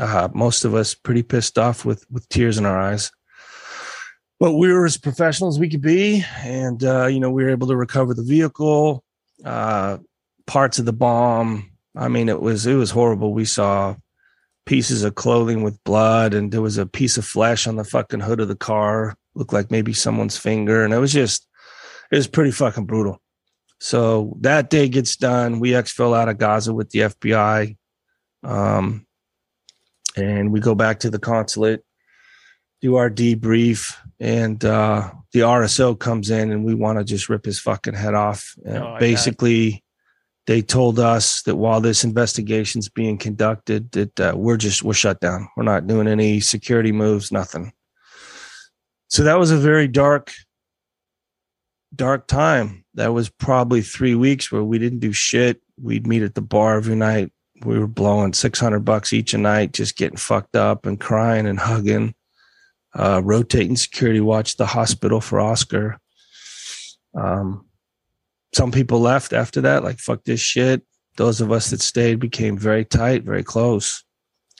Uh, 0.00 0.28
most 0.34 0.64
of 0.64 0.74
us 0.74 0.94
pretty 0.94 1.22
pissed 1.22 1.58
off 1.58 1.84
with 1.84 2.04
with 2.10 2.28
tears 2.28 2.58
in 2.58 2.66
our 2.66 2.78
eyes. 2.78 3.10
But 4.38 4.54
we 4.54 4.70
were 4.70 4.84
as 4.84 4.98
professional 4.98 5.48
as 5.48 5.58
we 5.58 5.70
could 5.70 5.80
be, 5.80 6.24
and 6.42 6.82
uh, 6.84 7.06
you 7.06 7.20
know, 7.20 7.30
we 7.30 7.44
were 7.44 7.50
able 7.50 7.68
to 7.68 7.76
recover 7.76 8.12
the 8.12 8.22
vehicle, 8.22 9.02
uh, 9.44 9.98
parts 10.46 10.78
of 10.78 10.84
the 10.84 10.92
bomb. 10.92 11.70
I 11.94 12.08
mean, 12.08 12.28
it 12.28 12.40
was 12.42 12.66
it 12.66 12.74
was 12.74 12.90
horrible. 12.90 13.32
We 13.32 13.46
saw 13.46 13.94
pieces 14.66 15.02
of 15.04 15.14
clothing 15.14 15.62
with 15.62 15.82
blood, 15.84 16.34
and 16.34 16.52
there 16.52 16.62
was 16.62 16.76
a 16.76 16.86
piece 16.86 17.16
of 17.16 17.24
flesh 17.24 17.66
on 17.66 17.76
the 17.76 17.84
fucking 17.84 18.20
hood 18.20 18.40
of 18.40 18.48
the 18.48 18.56
car, 18.56 19.16
looked 19.34 19.52
like 19.52 19.70
maybe 19.70 19.92
someone's 19.92 20.36
finger, 20.36 20.84
and 20.84 20.92
it 20.92 20.98
was 20.98 21.12
just 21.12 21.46
it 22.10 22.16
was 22.16 22.26
pretty 22.26 22.50
fucking 22.50 22.86
brutal. 22.86 23.20
So 23.80 24.36
that 24.40 24.70
day 24.70 24.88
gets 24.88 25.16
done. 25.16 25.60
We 25.60 25.70
exfil 25.70 26.16
out 26.16 26.28
of 26.28 26.38
Gaza 26.38 26.72
with 26.72 26.90
the 26.90 27.00
FBI. 27.00 27.76
Um, 28.42 29.06
and 30.16 30.50
we 30.50 30.60
go 30.60 30.74
back 30.74 31.00
to 31.00 31.10
the 31.10 31.18
consulate, 31.18 31.84
do 32.80 32.96
our 32.96 33.10
debrief, 33.10 33.94
and 34.18 34.64
uh, 34.64 35.10
the 35.32 35.40
RSO 35.40 35.98
comes 35.98 36.30
in 36.30 36.50
and 36.50 36.64
we 36.64 36.74
want 36.74 36.98
to 36.98 37.04
just 37.04 37.28
rip 37.28 37.44
his 37.44 37.58
fucking 37.58 37.94
head 37.94 38.14
off. 38.14 38.54
Oh, 38.66 38.98
basically, 38.98 39.84
they 40.46 40.62
told 40.62 40.98
us 40.98 41.42
that 41.42 41.56
while 41.56 41.80
this 41.80 42.04
investigation's 42.04 42.88
being 42.88 43.18
conducted, 43.18 43.90
that 43.92 44.20
uh, 44.20 44.32
we're 44.36 44.56
just 44.56 44.82
we're 44.82 44.94
shut 44.94 45.20
down. 45.20 45.48
We're 45.56 45.64
not 45.64 45.86
doing 45.86 46.06
any 46.06 46.40
security 46.40 46.92
moves, 46.92 47.32
nothing. 47.32 47.72
So 49.08 49.22
that 49.24 49.38
was 49.38 49.50
a 49.50 49.58
very 49.58 49.88
dark 49.88 50.32
dark 51.94 52.26
time. 52.26 52.84
That 52.94 53.12
was 53.12 53.28
probably 53.28 53.82
three 53.82 54.14
weeks 54.14 54.52
where 54.52 54.62
we 54.62 54.78
didn't 54.78 55.00
do 55.00 55.12
shit. 55.12 55.60
We'd 55.80 56.06
meet 56.06 56.22
at 56.22 56.34
the 56.34 56.42
bar 56.42 56.76
every 56.76 56.96
night. 56.96 57.32
We 57.64 57.78
were 57.78 57.86
blowing 57.86 58.32
600 58.34 58.80
bucks 58.80 59.12
each 59.12 59.32
a 59.34 59.38
night, 59.38 59.72
just 59.72 59.96
getting 59.96 60.18
fucked 60.18 60.56
up 60.56 60.84
and 60.84 61.00
crying 61.00 61.46
and 61.46 61.58
hugging, 61.58 62.14
uh, 62.94 63.22
rotating 63.24 63.76
security 63.76 64.20
watch 64.20 64.56
the 64.56 64.66
hospital 64.66 65.20
for 65.20 65.40
Oscar. 65.40 65.98
Um, 67.14 67.66
some 68.56 68.72
people 68.72 69.00
left 69.00 69.34
after 69.34 69.60
that, 69.60 69.84
like, 69.84 69.98
fuck 69.98 70.24
this 70.24 70.40
shit. 70.40 70.82
Those 71.18 71.42
of 71.42 71.52
us 71.52 71.68
that 71.70 71.82
stayed 71.82 72.18
became 72.18 72.56
very 72.56 72.86
tight, 72.86 73.22
very 73.22 73.44
close. 73.44 74.02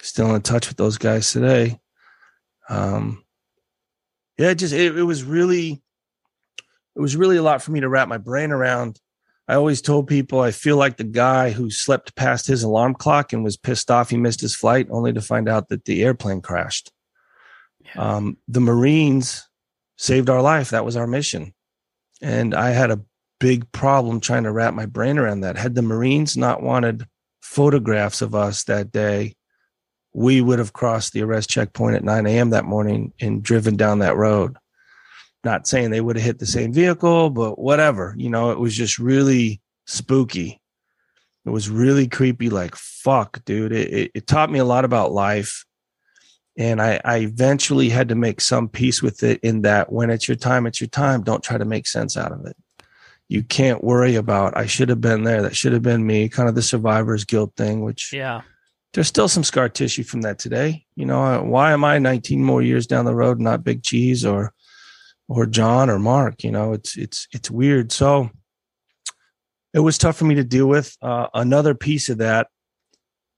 Still 0.03 0.35
in 0.35 0.43
touch 0.43 0.69
with 0.69 0.77
those 0.77 0.99
guys 0.99 1.33
today. 1.33 1.81
Um, 2.69 3.25
yeah, 4.37 4.53
just, 4.53 4.75
it, 4.75 4.99
it 4.99 5.03
was 5.03 5.25
really, 5.25 5.83
it 6.95 7.01
was 7.01 7.17
really 7.17 7.39
a 7.39 7.43
lot 7.43 7.63
for 7.63 7.73
me 7.73 7.81
to 7.81 7.89
wrap 7.89 8.07
my 8.07 8.19
brain 8.19 8.53
around. 8.53 9.01
I 9.49 9.55
always 9.55 9.81
told 9.81 10.09
people 10.09 10.41
I 10.41 10.51
feel 10.51 10.77
like 10.77 10.99
the 10.99 11.05
guy 11.05 11.51
who 11.51 11.71
slept 11.71 12.17
past 12.17 12.47
his 12.47 12.65
alarm 12.65 12.97
clock 12.97 13.33
and 13.33 13.43
was 13.43 13.57
pissed 13.57 13.91
off 13.91 14.11
he 14.11 14.19
missed 14.19 14.43
his 14.43 14.55
flight, 14.55 14.89
only 14.91 15.15
to 15.15 15.23
find 15.23 15.49
out 15.49 15.71
that 15.71 15.87
the 15.87 16.05
airplane 16.05 16.43
crashed. 16.43 16.93
Yeah. 17.81 18.17
Um, 18.17 18.37
the 18.47 18.61
Marines 18.61 19.49
saved 19.97 20.29
our 20.29 20.43
life. 20.43 20.71
That 20.71 20.85
was 20.85 20.97
our 20.97 21.07
mission. 21.07 21.55
And 22.21 22.55
I 22.55 22.71
had 22.71 22.91
a 22.91 23.01
big 23.39 23.71
problem 23.73 24.21
trying 24.21 24.45
to 24.45 24.53
wrap 24.53 24.75
my 24.75 24.87
brain 24.87 25.19
around 25.19 25.41
that. 25.41 25.57
Had 25.57 25.75
the 25.75 25.83
Marines 25.83 26.37
not 26.37 26.63
wanted 26.63 27.07
photographs 27.43 28.23
of 28.23 28.35
us 28.35 28.65
that 28.65 28.91
day, 28.91 29.35
we 30.13 30.41
would 30.41 30.59
have 30.59 30.73
crossed 30.73 31.13
the 31.13 31.21
Erez 31.21 31.47
checkpoint 31.47 31.97
at 31.97 32.05
9 32.05 32.27
a.m. 32.27 32.51
that 32.51 32.65
morning 32.65 33.13
and 33.21 33.43
driven 33.43 33.77
down 33.77 33.99
that 33.99 34.17
road. 34.17 34.57
Not 35.45 35.67
saying 35.67 35.91
they 35.91 36.01
would 36.01 36.17
have 36.17 36.25
hit 36.25 36.39
the 36.39 36.47
same 36.47 36.73
vehicle, 36.73 37.31
but 37.31 37.59
whatever. 37.59 38.15
You 38.17 38.31
know, 38.31 38.51
it 38.51 38.59
was 38.59 38.75
just 38.75 38.99
really 38.99 39.61
spooky. 39.87 40.61
It 41.45 41.51
was 41.51 41.71
really 41.71 42.09
creepy. 42.09 42.51
Like, 42.51 42.75
fuck, 42.75 43.45
dude. 43.45 43.73
It, 43.73 43.93
it, 43.93 44.11
it 44.15 44.27
taught 44.27 44.51
me 44.51 44.59
a 44.59 44.65
lot 44.65 44.85
about 44.85 45.13
life. 45.13 45.65
And 46.59 46.81
I, 46.81 47.01
I 47.05 47.19
eventually 47.19 47.91
had 47.91 48.09
to 48.09 48.15
make 48.15 48.41
some 48.41 48.69
peace 48.69 49.03
with 49.03 49.23
it 49.23 49.39
in 49.43 49.63
that 49.63 49.93
when 49.93 50.09
it's 50.11 50.27
your 50.27 50.37
time, 50.37 50.67
it's 50.67 50.81
your 50.81 50.89
time. 50.89 51.23
Don't 51.23 51.45
try 51.45 51.59
to 51.59 51.65
make 51.67 51.87
sense 51.87 52.17
out 52.17 52.33
of 52.33 52.45
it. 52.47 52.57
You 53.29 53.43
can't 53.43 53.83
worry 53.83 54.15
about, 54.15 54.57
I 54.57 54.67
should 54.67 54.89
have 54.89 55.01
been 55.01 55.25
there. 55.25 55.43
That 55.43 55.57
should 55.57 55.73
have 55.73 55.83
been 55.83 56.07
me. 56.07 56.29
Kind 56.29 56.49
of 56.49 56.55
the 56.55 56.63
survivor's 56.63 57.25
guilt 57.25 57.53
thing, 57.57 57.83
which, 57.83 58.13
yeah, 58.13 58.43
there's 58.95 59.09
still 59.09 59.29
some 59.29 59.45
scar 59.45 59.69
tissue 59.69 60.05
from 60.05 60.23
that 60.23 60.39
today. 60.39 60.85
You 60.95 61.07
know, 61.07 61.43
why 61.43 61.73
am 61.73 61.85
I 61.85 61.99
19 61.99 62.43
more 62.43 62.63
years 62.63 62.87
down 62.87 63.05
the 63.05 63.15
road, 63.15 63.41
not 63.41 63.65
big 63.65 63.83
cheese 63.83 64.25
or 64.25 64.55
or 65.29 65.47
John 65.47 65.91
or 65.91 65.99
Mark. 65.99 66.45
You 66.45 66.53
know, 66.53 66.73
it's 66.73 66.97
it's 66.97 67.29
it's 67.33 67.51
weird. 67.51 67.93
So 67.93 68.31
it 69.75 69.81
was 69.81 69.99
tough 69.99 70.17
for 70.17 70.25
me 70.25 70.37
to 70.37 70.45
deal 70.45 70.67
with. 70.67 70.97
Uh, 71.03 71.29
another 71.35 71.75
piece 71.75 72.09
of 72.09 72.19
that, 72.19 72.49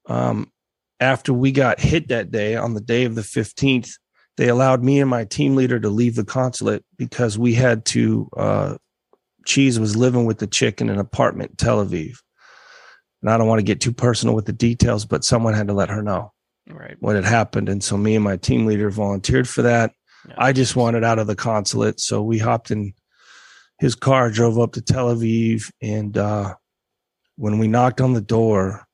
um, 0.07 0.53
after 1.01 1.32
we 1.32 1.53
got 1.53 1.80
hit 1.80 2.09
that 2.09 2.30
day 2.30 2.57
on 2.57 2.74
the 2.74 2.80
day 2.80 3.05
of 3.05 3.14
the 3.14 3.22
fifteenth, 3.22 3.93
they 4.36 4.49
allowed 4.49 4.82
me 4.82 5.01
and 5.01 5.11
my 5.11 5.24
team 5.24 5.57
leader 5.57 5.80
to 5.80 5.89
leave 5.89 6.14
the 6.14 6.24
consulate 6.24 6.84
because 6.97 7.39
we 7.39 7.55
had 7.55 7.84
to. 7.86 8.28
Uh, 8.36 8.76
Cheese 9.49 9.80
was 9.80 9.96
living 9.96 10.26
with 10.26 10.38
the 10.38 10.46
chick 10.46 10.80
in 10.80 10.90
an 10.90 10.99
apartment 10.99 11.53
in 11.53 11.57
Tel 11.57 11.84
Aviv. 11.84 12.18
And 13.22 13.30
I 13.30 13.38
don't 13.38 13.49
want 13.49 13.59
to 13.59 13.64
get 13.64 13.80
too 13.80 13.92
personal 13.92 14.34
with 14.34 14.44
the 14.44 14.53
details, 14.53 15.07
but 15.07 15.24
someone 15.24 15.55
had 15.55 15.68
to 15.68 15.72
let 15.72 15.88
her 15.88 16.03
know 16.03 16.32
right. 16.68 16.96
what 17.01 17.16
had 17.16 17.24
happened. 17.24 17.68
And 17.68 17.82
so 17.82 17.96
me 17.96 18.14
and 18.14 18.22
my 18.22 18.36
team 18.36 18.66
leader 18.66 18.90
volunteered 18.90 19.49
for 19.49 19.62
that. 19.62 19.92
I 20.36 20.53
just 20.53 20.76
wanted 20.76 21.03
out 21.03 21.18
of 21.18 21.26
the 21.26 21.34
consulate. 21.34 21.99
So 21.99 22.22
we 22.22 22.38
hopped 22.38 22.70
in 22.70 22.92
his 23.80 23.94
car, 23.94 24.30
drove 24.30 24.59
up 24.59 24.72
to 24.72 24.82
Tel 24.82 25.14
Aviv. 25.14 25.70
And 25.80 26.18
uh, 26.18 26.55
when 27.36 27.59
we 27.59 27.68
knocked 27.68 28.03
on 28.03 28.12
the 28.12 28.20
door, 28.20 28.86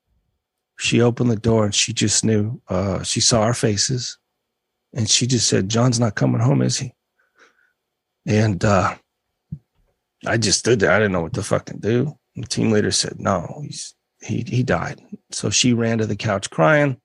she 0.78 1.00
opened 1.00 1.30
the 1.30 1.36
door 1.36 1.64
and 1.64 1.74
she 1.74 1.92
just 1.92 2.24
knew. 2.24 2.60
Uh, 2.68 3.02
she 3.02 3.20
saw 3.20 3.42
our 3.42 3.54
faces, 3.54 4.18
and 4.92 5.08
she 5.08 5.26
just 5.26 5.48
said, 5.48 5.68
"John's 5.68 6.00
not 6.00 6.16
coming 6.16 6.40
home, 6.40 6.62
is 6.62 6.78
he?" 6.78 6.92
And 8.26 8.64
uh, 8.64 8.96
I 10.26 10.36
just 10.36 10.58
stood 10.58 10.80
there. 10.80 10.90
I 10.90 10.98
didn't 10.98 11.12
know 11.12 11.22
what 11.22 11.34
to 11.34 11.42
fucking 11.42 11.80
do. 11.80 12.18
The 12.36 12.46
team 12.46 12.70
leader 12.70 12.90
said, 12.90 13.20
"No, 13.20 13.60
he's 13.62 13.94
he 14.22 14.44
he 14.46 14.62
died." 14.62 15.00
So 15.30 15.50
she 15.50 15.72
ran 15.72 15.98
to 15.98 16.06
the 16.06 16.16
couch 16.16 16.50
crying. 16.50 16.96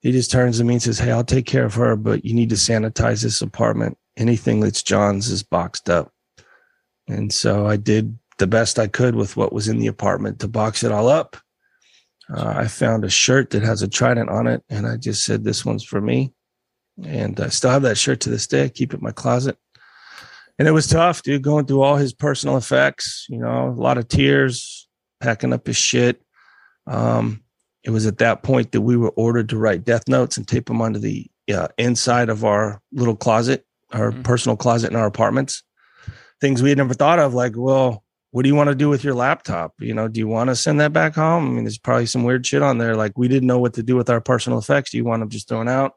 He 0.00 0.12
just 0.12 0.30
turns 0.30 0.58
to 0.58 0.64
me 0.64 0.74
and 0.74 0.82
says, 0.82 0.98
"Hey, 0.98 1.10
I'll 1.10 1.24
take 1.24 1.46
care 1.46 1.64
of 1.64 1.74
her, 1.74 1.96
but 1.96 2.24
you 2.24 2.34
need 2.34 2.50
to 2.50 2.56
sanitize 2.56 3.22
this 3.22 3.42
apartment. 3.42 3.98
Anything 4.16 4.60
that's 4.60 4.82
John's 4.82 5.30
is 5.30 5.42
boxed 5.42 5.90
up." 5.90 6.12
And 7.08 7.32
so 7.32 7.66
I 7.66 7.76
did 7.76 8.18
the 8.38 8.46
best 8.46 8.78
I 8.78 8.86
could 8.86 9.14
with 9.14 9.36
what 9.36 9.52
was 9.52 9.68
in 9.68 9.78
the 9.78 9.88
apartment 9.88 10.40
to 10.40 10.48
box 10.48 10.82
it 10.82 10.92
all 10.92 11.08
up. 11.08 11.36
Uh, 12.32 12.54
I 12.56 12.68
found 12.68 13.04
a 13.04 13.10
shirt 13.10 13.50
that 13.50 13.62
has 13.62 13.82
a 13.82 13.88
trident 13.88 14.30
on 14.30 14.46
it, 14.46 14.62
and 14.70 14.86
I 14.86 14.96
just 14.96 15.24
said, 15.24 15.44
"This 15.44 15.64
one's 15.64 15.84
for 15.84 16.00
me." 16.00 16.32
And 17.04 17.38
I 17.40 17.48
still 17.48 17.70
have 17.70 17.82
that 17.82 17.98
shirt 17.98 18.20
to 18.20 18.30
this 18.30 18.46
day. 18.46 18.64
I 18.64 18.68
keep 18.68 18.94
it 18.94 18.98
in 18.98 19.04
my 19.04 19.12
closet 19.12 19.58
and 20.60 20.68
it 20.68 20.72
was 20.72 20.86
tough, 20.86 21.22
dude, 21.22 21.40
going 21.40 21.64
through 21.64 21.80
all 21.80 21.96
his 21.96 22.12
personal 22.12 22.58
effects, 22.58 23.24
you 23.30 23.38
know, 23.38 23.70
a 23.70 23.80
lot 23.80 23.96
of 23.96 24.08
tears, 24.08 24.86
packing 25.18 25.54
up 25.54 25.66
his 25.66 25.78
shit. 25.78 26.22
Um, 26.86 27.42
it 27.82 27.88
was 27.88 28.04
at 28.04 28.18
that 28.18 28.42
point 28.42 28.72
that 28.72 28.82
we 28.82 28.94
were 28.94 29.08
ordered 29.16 29.48
to 29.48 29.56
write 29.56 29.86
death 29.86 30.06
notes 30.06 30.36
and 30.36 30.46
tape 30.46 30.66
them 30.66 30.82
onto 30.82 30.98
the 30.98 31.26
uh, 31.50 31.68
inside 31.78 32.28
of 32.28 32.44
our 32.44 32.82
little 32.92 33.16
closet, 33.16 33.64
our 33.92 34.10
mm-hmm. 34.10 34.20
personal 34.20 34.54
closet 34.54 34.90
in 34.90 34.96
our 34.96 35.06
apartments. 35.06 35.62
Things 36.42 36.62
we 36.62 36.68
had 36.68 36.76
never 36.76 36.92
thought 36.92 37.18
of, 37.18 37.32
like, 37.32 37.54
well, 37.56 38.04
what 38.30 38.42
do 38.42 38.50
you 38.50 38.54
want 38.54 38.68
to 38.68 38.74
do 38.74 38.90
with 38.90 39.02
your 39.02 39.14
laptop? 39.14 39.72
You 39.80 39.94
know, 39.94 40.08
do 40.08 40.20
you 40.20 40.28
want 40.28 40.50
to 40.50 40.56
send 40.56 40.78
that 40.80 40.92
back 40.92 41.14
home? 41.14 41.46
I 41.46 41.50
mean, 41.52 41.64
there's 41.64 41.78
probably 41.78 42.04
some 42.04 42.22
weird 42.22 42.46
shit 42.46 42.60
on 42.60 42.76
there. 42.76 42.96
Like, 42.96 43.16
we 43.16 43.28
didn't 43.28 43.46
know 43.46 43.58
what 43.58 43.72
to 43.74 43.82
do 43.82 43.96
with 43.96 44.10
our 44.10 44.20
personal 44.20 44.58
effects. 44.58 44.90
Do 44.90 44.98
you 44.98 45.04
want 45.04 45.20
them 45.20 45.30
just 45.30 45.48
thrown 45.48 45.68
out? 45.68 45.94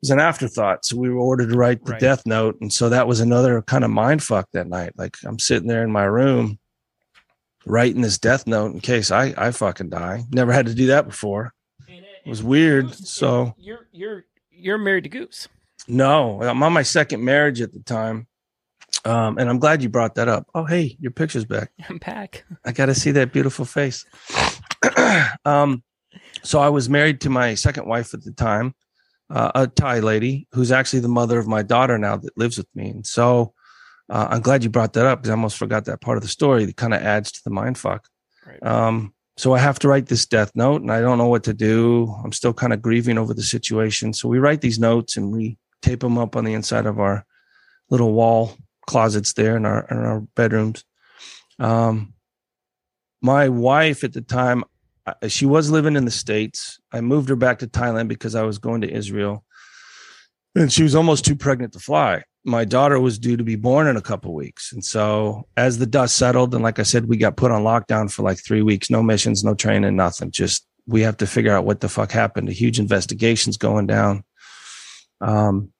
Was 0.00 0.10
an 0.10 0.20
afterthought. 0.20 0.84
So 0.84 0.96
we 0.96 1.10
were 1.10 1.20
ordered 1.20 1.50
to 1.50 1.56
write 1.56 1.84
the 1.84 1.92
right. 1.92 2.00
death 2.00 2.24
note. 2.26 2.58
And 2.60 2.72
so 2.72 2.88
that 2.88 3.06
was 3.06 3.20
another 3.20 3.62
kind 3.62 3.84
of 3.84 3.90
mind 3.90 4.22
fuck 4.22 4.48
that 4.52 4.68
night. 4.68 4.92
Like 4.96 5.16
I'm 5.24 5.38
sitting 5.38 5.68
there 5.68 5.82
in 5.82 5.90
my 5.90 6.04
room 6.04 6.58
writing 7.66 8.02
this 8.02 8.18
death 8.18 8.46
note 8.46 8.72
in 8.72 8.80
case 8.80 9.10
I, 9.10 9.34
I 9.36 9.50
fucking 9.50 9.90
die. 9.90 10.24
Never 10.30 10.52
had 10.52 10.66
to 10.66 10.74
do 10.74 10.86
that 10.88 11.06
before. 11.06 11.52
It 11.86 12.28
was 12.28 12.42
weird. 12.42 12.94
So 12.94 13.54
you're 13.58 13.88
you're 13.90 14.24
you're 14.50 14.78
married 14.78 15.04
to 15.04 15.10
Goose. 15.10 15.48
No, 15.86 16.42
I'm 16.42 16.62
on 16.62 16.72
my 16.72 16.82
second 16.82 17.24
marriage 17.24 17.60
at 17.60 17.72
the 17.72 17.80
time. 17.80 18.26
Um, 19.04 19.38
and 19.38 19.48
I'm 19.48 19.58
glad 19.58 19.82
you 19.82 19.88
brought 19.88 20.16
that 20.16 20.28
up. 20.28 20.46
Oh, 20.54 20.64
hey, 20.64 20.96
your 20.98 21.10
picture's 21.10 21.44
back. 21.44 21.70
I'm 21.88 21.98
back. 21.98 22.44
I 22.64 22.72
got 22.72 22.86
to 22.86 22.94
see 22.94 23.12
that 23.12 23.32
beautiful 23.32 23.64
face. 23.64 24.04
um, 25.44 25.82
so 26.42 26.58
I 26.58 26.68
was 26.68 26.88
married 26.88 27.20
to 27.22 27.30
my 27.30 27.54
second 27.54 27.86
wife 27.86 28.12
at 28.12 28.24
the 28.24 28.32
time 28.32 28.74
uh, 29.30 29.52
a 29.54 29.66
Thai 29.66 30.00
lady 30.00 30.46
who's 30.52 30.72
actually 30.72 31.00
the 31.00 31.08
mother 31.08 31.38
of 31.38 31.46
my 31.46 31.62
daughter 31.62 31.98
now 31.98 32.16
that 32.16 32.36
lives 32.38 32.58
with 32.58 32.68
me. 32.74 32.90
And 32.90 33.06
so 33.06 33.52
uh, 34.08 34.28
I'm 34.30 34.40
glad 34.40 34.64
you 34.64 34.70
brought 34.70 34.94
that 34.94 35.06
up 35.06 35.20
because 35.20 35.30
I 35.30 35.34
almost 35.34 35.58
forgot 35.58 35.84
that 35.84 36.00
part 36.00 36.16
of 36.16 36.22
the 36.22 36.28
story 36.28 36.64
that 36.64 36.76
kind 36.76 36.94
of 36.94 37.02
adds 37.02 37.30
to 37.32 37.40
the 37.44 37.50
mind 37.50 37.76
fuck. 37.76 38.08
Right. 38.46 38.62
Um, 38.62 39.14
so 39.36 39.54
I 39.54 39.58
have 39.58 39.78
to 39.80 39.88
write 39.88 40.06
this 40.06 40.26
death 40.26 40.50
note 40.54 40.82
and 40.82 40.90
I 40.90 41.00
don't 41.00 41.18
know 41.18 41.28
what 41.28 41.44
to 41.44 41.54
do. 41.54 42.12
I'm 42.24 42.32
still 42.32 42.52
kind 42.52 42.72
of 42.72 42.82
grieving 42.82 43.18
over 43.18 43.34
the 43.34 43.42
situation. 43.42 44.12
So 44.12 44.28
we 44.28 44.38
write 44.38 44.62
these 44.62 44.78
notes 44.78 45.16
and 45.16 45.30
we 45.30 45.58
tape 45.82 46.00
them 46.00 46.18
up 46.18 46.34
on 46.34 46.44
the 46.44 46.54
inside 46.54 46.86
of 46.86 46.98
our 46.98 47.24
little 47.90 48.12
wall 48.12 48.56
closets 48.86 49.34
there 49.34 49.56
in 49.56 49.64
our, 49.64 49.86
in 49.90 49.98
our 49.98 50.20
bedrooms. 50.34 50.84
Um, 51.58 52.14
my 53.20 53.48
wife 53.48 54.02
at 54.02 54.12
the 54.12 54.22
time, 54.22 54.64
she 55.28 55.46
was 55.46 55.70
living 55.70 55.96
in 55.96 56.04
the 56.04 56.10
states. 56.10 56.78
I 56.92 57.00
moved 57.00 57.28
her 57.28 57.36
back 57.36 57.58
to 57.60 57.66
Thailand 57.66 58.08
because 58.08 58.34
I 58.34 58.42
was 58.42 58.58
going 58.58 58.80
to 58.82 58.90
Israel, 58.90 59.44
and 60.54 60.72
she 60.72 60.82
was 60.82 60.94
almost 60.94 61.24
too 61.24 61.36
pregnant 61.36 61.72
to 61.74 61.78
fly. 61.78 62.22
My 62.44 62.64
daughter 62.64 62.98
was 62.98 63.18
due 63.18 63.36
to 63.36 63.44
be 63.44 63.56
born 63.56 63.86
in 63.86 63.96
a 63.96 64.02
couple 64.02 64.34
weeks, 64.34 64.72
and 64.72 64.84
so 64.84 65.46
as 65.56 65.78
the 65.78 65.86
dust 65.86 66.16
settled, 66.16 66.54
and 66.54 66.62
like 66.62 66.78
I 66.78 66.84
said, 66.84 67.06
we 67.06 67.16
got 67.16 67.36
put 67.36 67.50
on 67.50 67.62
lockdown 67.62 68.10
for 68.10 68.22
like 68.22 68.38
three 68.44 68.62
weeks. 68.62 68.90
No 68.90 69.02
missions, 69.02 69.44
no 69.44 69.54
training, 69.54 69.96
nothing. 69.96 70.30
Just 70.30 70.66
we 70.86 71.02
have 71.02 71.18
to 71.18 71.26
figure 71.26 71.52
out 71.52 71.66
what 71.66 71.80
the 71.80 71.88
fuck 71.88 72.10
happened. 72.10 72.48
A 72.48 72.52
huge 72.52 72.78
investigation's 72.78 73.58
going 73.58 73.86
down. 73.86 74.24
Um, 75.20 75.72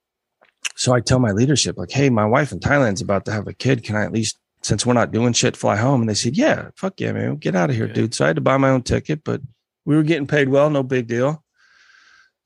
so 0.76 0.93
I 0.93 1.01
tell 1.01 1.18
my 1.18 1.33
leadership, 1.33 1.76
like, 1.76 1.91
hey, 1.91 2.11
my 2.11 2.26
wife 2.26 2.53
in 2.53 2.61
Thailand's 2.61 3.01
about 3.01 3.24
to 3.24 3.33
have 3.33 3.49
a 3.49 3.55
kid. 3.55 3.83
Can 3.83 3.97
I 3.97 4.05
at 4.05 4.12
least 4.12 4.39
since 4.69 4.85
we're 4.85 4.93
not 4.93 5.11
doing 5.11 5.33
shit, 5.33 5.57
fly 5.57 5.77
home. 5.77 6.03
And 6.03 6.11
they 6.11 6.14
said, 6.14 6.37
yeah, 6.37 6.69
fuck 6.77 7.01
yeah, 7.01 7.12
man, 7.12 7.37
get 7.37 7.57
out 7.57 7.71
of 7.71 7.77
here, 7.77 7.87
yeah. 7.87 7.95
dude. 7.95 8.14
So 8.14 8.25
I 8.25 8.29
had 8.29 8.37
to 8.37 8.43
buy 8.43 8.59
my 8.59 8.69
own 8.69 8.83
ticket, 8.83 9.25
but 9.25 9.41
we 9.87 9.97
were 9.97 10.03
getting 10.03 10.27
paid 10.27 10.51
well, 10.51 10.69
no 10.69 10.83
big 10.83 11.07
deal. 11.07 11.43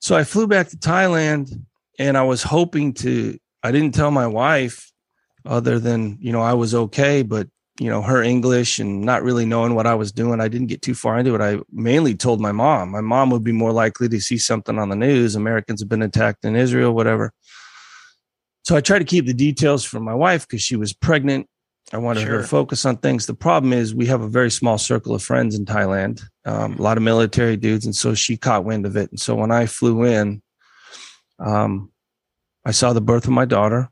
So 0.00 0.14
I 0.16 0.22
flew 0.22 0.46
back 0.46 0.68
to 0.68 0.76
Thailand 0.76 1.64
and 1.98 2.16
I 2.16 2.22
was 2.22 2.44
hoping 2.44 2.94
to, 2.94 3.36
I 3.64 3.72
didn't 3.72 3.94
tell 3.94 4.12
my 4.12 4.28
wife 4.28 4.92
other 5.44 5.80
than, 5.80 6.18
you 6.20 6.30
know, 6.30 6.40
I 6.40 6.54
was 6.54 6.74
okay, 6.74 7.22
but 7.22 7.48
you 7.80 7.88
know, 7.88 8.02
her 8.02 8.22
English 8.22 8.78
and 8.78 9.00
not 9.00 9.24
really 9.24 9.46
knowing 9.46 9.74
what 9.74 9.86
I 9.86 9.94
was 9.94 10.12
doing. 10.12 10.40
I 10.40 10.46
didn't 10.46 10.66
get 10.68 10.82
too 10.82 10.94
far 10.94 11.18
into 11.18 11.34
it. 11.34 11.40
I 11.40 11.58
mainly 11.72 12.14
told 12.14 12.40
my 12.40 12.52
mom. 12.52 12.90
My 12.90 13.00
mom 13.00 13.30
would 13.30 13.42
be 13.42 13.50
more 13.50 13.72
likely 13.72 14.08
to 14.10 14.20
see 14.20 14.38
something 14.38 14.78
on 14.78 14.90
the 14.90 14.94
news. 14.94 15.34
Americans 15.34 15.80
have 15.80 15.88
been 15.88 16.02
attacked 16.02 16.44
in 16.44 16.54
Israel, 16.54 16.92
whatever. 16.92 17.32
So 18.64 18.76
I 18.76 18.80
tried 18.82 19.00
to 19.00 19.04
keep 19.04 19.26
the 19.26 19.34
details 19.34 19.84
from 19.84 20.04
my 20.04 20.14
wife 20.14 20.46
because 20.46 20.62
she 20.62 20.76
was 20.76 20.92
pregnant 20.92 21.48
I 21.92 21.98
wanted 21.98 22.22
sure. 22.22 22.30
her 22.36 22.42
to 22.42 22.48
focus 22.48 22.86
on 22.86 22.96
things. 22.96 23.26
The 23.26 23.34
problem 23.34 23.72
is 23.72 23.94
we 23.94 24.06
have 24.06 24.22
a 24.22 24.28
very 24.28 24.50
small 24.50 24.78
circle 24.78 25.14
of 25.14 25.22
friends 25.22 25.54
in 25.54 25.66
Thailand, 25.66 26.22
um, 26.44 26.78
a 26.78 26.82
lot 26.82 26.96
of 26.96 27.02
military 27.02 27.56
dudes, 27.56 27.84
and 27.84 27.94
so 27.94 28.14
she 28.14 28.36
caught 28.36 28.64
wind 28.64 28.86
of 28.86 28.96
it. 28.96 29.10
And 29.10 29.20
so 29.20 29.34
when 29.34 29.50
I 29.50 29.66
flew 29.66 30.04
in, 30.04 30.42
um, 31.38 31.90
I 32.64 32.70
saw 32.70 32.92
the 32.92 33.00
birth 33.00 33.24
of 33.24 33.32
my 33.32 33.44
daughter, 33.44 33.90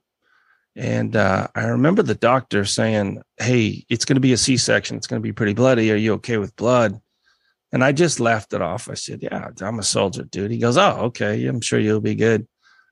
and 0.77 1.15
uh, 1.15 1.49
I 1.55 1.65
remember 1.65 2.03
the 2.03 2.15
doctor 2.15 2.65
saying, 2.65 3.21
"Hey, 3.39 3.85
it's 3.91 4.05
going 4.05 4.17
to 4.17 4.21
be 4.21 4.33
a 4.33 4.39
C-section. 4.39 4.97
It's 4.97 5.07
going 5.07 5.21
to 5.21 5.27
be 5.27 5.33
pretty 5.33 5.55
bloody. 5.55 5.91
Are 5.93 5.97
you 5.97 6.15
okay 6.15 6.39
with 6.39 6.57
blood?" 6.57 7.01
And 7.73 7.85
I 7.85 7.93
just 7.93 8.19
laughed 8.19 8.53
it 8.53 8.63
off. 8.63 8.89
I 8.89 8.95
said, 8.95 9.23
"Yeah, 9.23 9.51
I'm 9.61 9.79
a 9.79 9.83
soldier, 9.83 10.23
dude." 10.23 10.53
He 10.53 10.59
goes, 10.59 10.79
"Oh, 10.79 10.97
okay. 11.07 11.47
I'm 11.47 11.61
sure 11.61 11.79
you'll 11.79 12.01
be 12.01 12.15
good." 12.15 12.47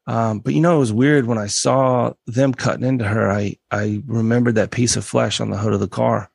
Um, 0.08 0.38
but 0.38 0.54
you 0.54 0.62
know, 0.62 0.76
it 0.76 0.80
was 0.80 0.92
weird 0.92 1.26
when 1.26 1.36
I 1.36 1.48
saw 1.48 2.14
them 2.26 2.54
cutting 2.54 2.86
into 2.86 3.04
her. 3.04 3.30
I 3.30 3.56
I 3.70 4.02
remembered 4.06 4.54
that 4.54 4.70
piece 4.70 4.96
of 4.96 5.04
flesh 5.04 5.38
on 5.38 5.50
the 5.50 5.58
hood 5.58 5.74
of 5.74 5.80
the 5.80 5.86
car, 5.86 6.30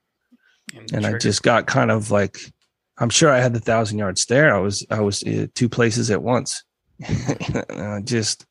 and, 0.76 0.94
and 0.94 1.06
I 1.08 1.18
just 1.18 1.42
got 1.42 1.66
kind 1.66 1.90
of 1.90 2.12
like, 2.12 2.38
I'm 3.00 3.10
sure 3.10 3.32
I 3.32 3.40
had 3.40 3.54
the 3.54 3.60
thousand 3.60 3.98
yard 3.98 4.20
stare. 4.20 4.56
I 4.56 4.60
was 4.60 4.86
I 4.92 5.00
was 5.00 5.24
uh, 5.24 5.48
two 5.56 5.70
places 5.70 6.12
at 6.12 6.22
once. 6.22 6.64
I 7.04 8.02
just, 8.04 8.46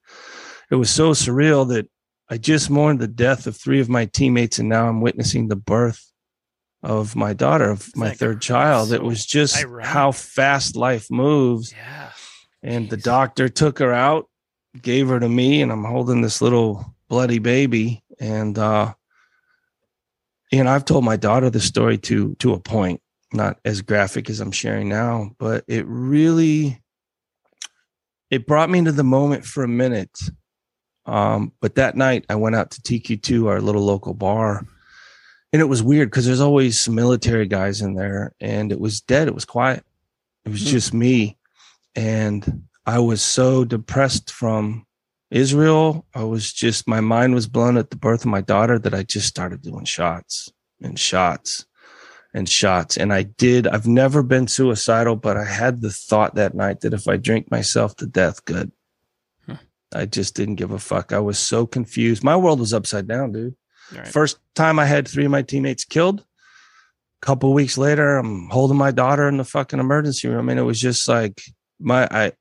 it 0.73 0.75
was 0.75 0.91
so 0.91 1.13
surreal 1.13 1.69
that 1.69 1.89
I 2.29 2.37
just 2.37 2.69
mourned 2.69 2.99
the 2.99 3.07
death 3.07 3.47
of 3.47 3.57
three 3.57 3.79
of 3.79 3.89
my 3.89 4.07
teammates, 4.07 4.59
and 4.59 4.69
now 4.69 4.89
I'm 4.89 5.01
witnessing 5.01 5.47
the 5.47 5.55
birth 5.55 6.05
of 6.83 7.15
my 7.15 7.33
daughter, 7.33 7.71
of 7.71 7.89
my 7.95 8.09
like, 8.09 8.19
third 8.19 8.43
child. 8.43 8.89
So 8.89 8.97
it 8.97 9.05
was 9.05 9.25
just 9.25 9.57
ironic. 9.57 9.87
how 9.87 10.11
fast 10.11 10.75
life 10.75 11.07
moves. 11.13 11.73
Yeah. 11.73 12.11
And 12.65 12.91
the 12.91 12.97
doctor 12.97 13.49
took 13.49 13.79
her 13.79 13.93
out 13.93 14.29
gave 14.81 15.09
her 15.09 15.21
to 15.21 15.29
me, 15.29 15.63
and 15.63 15.71
I'm 15.71 15.85
holding 15.85 16.23
this 16.23 16.41
little 16.41 16.95
bloody 17.09 17.39
baby. 17.39 18.03
And 18.19 18.59
uh, 18.59 18.95
and 20.53 20.69
I've 20.69 20.85
told 20.85 21.05
my 21.05 21.17
daughter 21.17 21.51
the 21.51 21.61
story 21.61 21.99
to 21.99 22.35
to 22.37 22.53
a 22.53 22.61
point, 22.61 23.01
not 23.33 23.59
as 23.65 23.83
graphic 23.83 24.31
as 24.31 24.41
I'm 24.41 24.53
sharing 24.53 24.89
now, 24.89 25.33
but 25.39 25.65
it 25.67 25.85
really 25.87 26.81
it 28.31 28.47
brought 28.47 28.71
me 28.71 28.79
into 28.79 28.93
the 28.93 29.05
moment 29.05 29.45
for 29.45 29.63
a 29.63 29.69
minute. 29.69 30.19
Um, 31.05 31.53
but 31.61 31.75
that 31.75 31.97
night 31.97 32.25
I 32.29 32.37
went 32.37 32.55
out 32.55 32.71
to 32.71 32.81
TQ2, 32.81 33.49
our 33.49 33.61
little 33.61 33.85
local 33.85 34.15
bar, 34.15 34.65
and 35.53 35.61
it 35.61 35.67
was 35.67 35.83
weird 35.83 36.11
because 36.11 36.27
there's 36.27 36.41
always 36.41 36.81
some 36.81 36.95
military 36.95 37.47
guys 37.47 37.83
in 37.83 37.95
there, 37.95 38.35
and 38.41 38.73
it 38.73 38.81
was 38.81 39.01
dead. 39.01 39.29
It 39.29 39.35
was 39.35 39.45
quiet. 39.45 39.85
It 40.45 40.51
was 40.51 40.63
mm-hmm. 40.63 40.71
just 40.71 40.95
me, 40.95 41.37
and 41.95 42.65
I 42.87 42.99
was 42.99 43.23
so 43.23 43.65
depressed 43.65 44.31
from 44.31 44.87
Israel. 45.31 46.07
I 46.15 46.25
was 46.25 46.53
just, 46.53 46.89
my 46.89 47.01
mind 47.01 47.35
was 47.35 47.47
blown 47.47 47.77
at 47.77 47.91
the 47.91 47.97
birth 47.97 48.23
of 48.23 48.31
my 48.31 48.41
daughter 48.41 48.79
that 48.79 48.95
I 48.95 49.03
just 49.03 49.29
started 49.29 49.63
doing 49.63 49.85
shots 49.85 50.53
and 50.81 50.99
shots 50.99 51.65
and 52.35 52.49
shots. 52.49 52.97
And 52.97 53.13
I 53.13 53.23
did, 53.23 53.67
I've 53.67 53.87
never 53.87 54.23
been 54.23 54.49
suicidal, 54.49 55.17
but 55.17 55.37
I 55.37 55.45
had 55.45 55.81
the 55.81 55.91
thought 55.91 56.35
that 56.35 56.55
night 56.55 56.81
that 56.81 56.93
if 56.93 57.09
I 57.09 57.17
drink 57.17 57.51
myself 57.51 57.97
to 57.97 58.07
death, 58.07 58.45
good. 58.45 58.73
Huh. 59.47 59.57
I 59.95 60.07
just 60.07 60.35
didn't 60.35 60.57
give 60.57 60.73
a 60.73 60.79
fuck. 60.79 61.13
I 61.13 61.21
was 61.21 61.39
so 61.39 61.67
confused. 61.67 62.25
My 62.25 62.37
world 62.37 62.61
was 62.61 62.75
upside 62.75 63.07
down, 63.07 63.33
dude. 63.33 63.55
Right. 63.95 64.09
First 64.09 64.39
time 64.55 64.79
I 64.79 64.87
had 64.87 65.07
three 65.07 65.25
of 65.25 65.31
my 65.31 65.43
teammates 65.43 65.85
killed. 65.85 66.21
A 66.21 67.27
couple 67.27 67.53
weeks 67.53 67.79
later, 67.79 68.17
I'm 68.17 68.49
holding 68.49 68.77
my 68.77 68.91
daughter 68.91 69.29
in 69.29 69.37
the 69.37 69.45
fucking 69.45 69.79
emergency 69.79 70.29
room. 70.29 70.49
And 70.49 70.59
it 70.59 70.65
was 70.65 70.81
just 70.81 71.09
like 71.09 71.43
my 71.79 72.09
I 72.11 72.33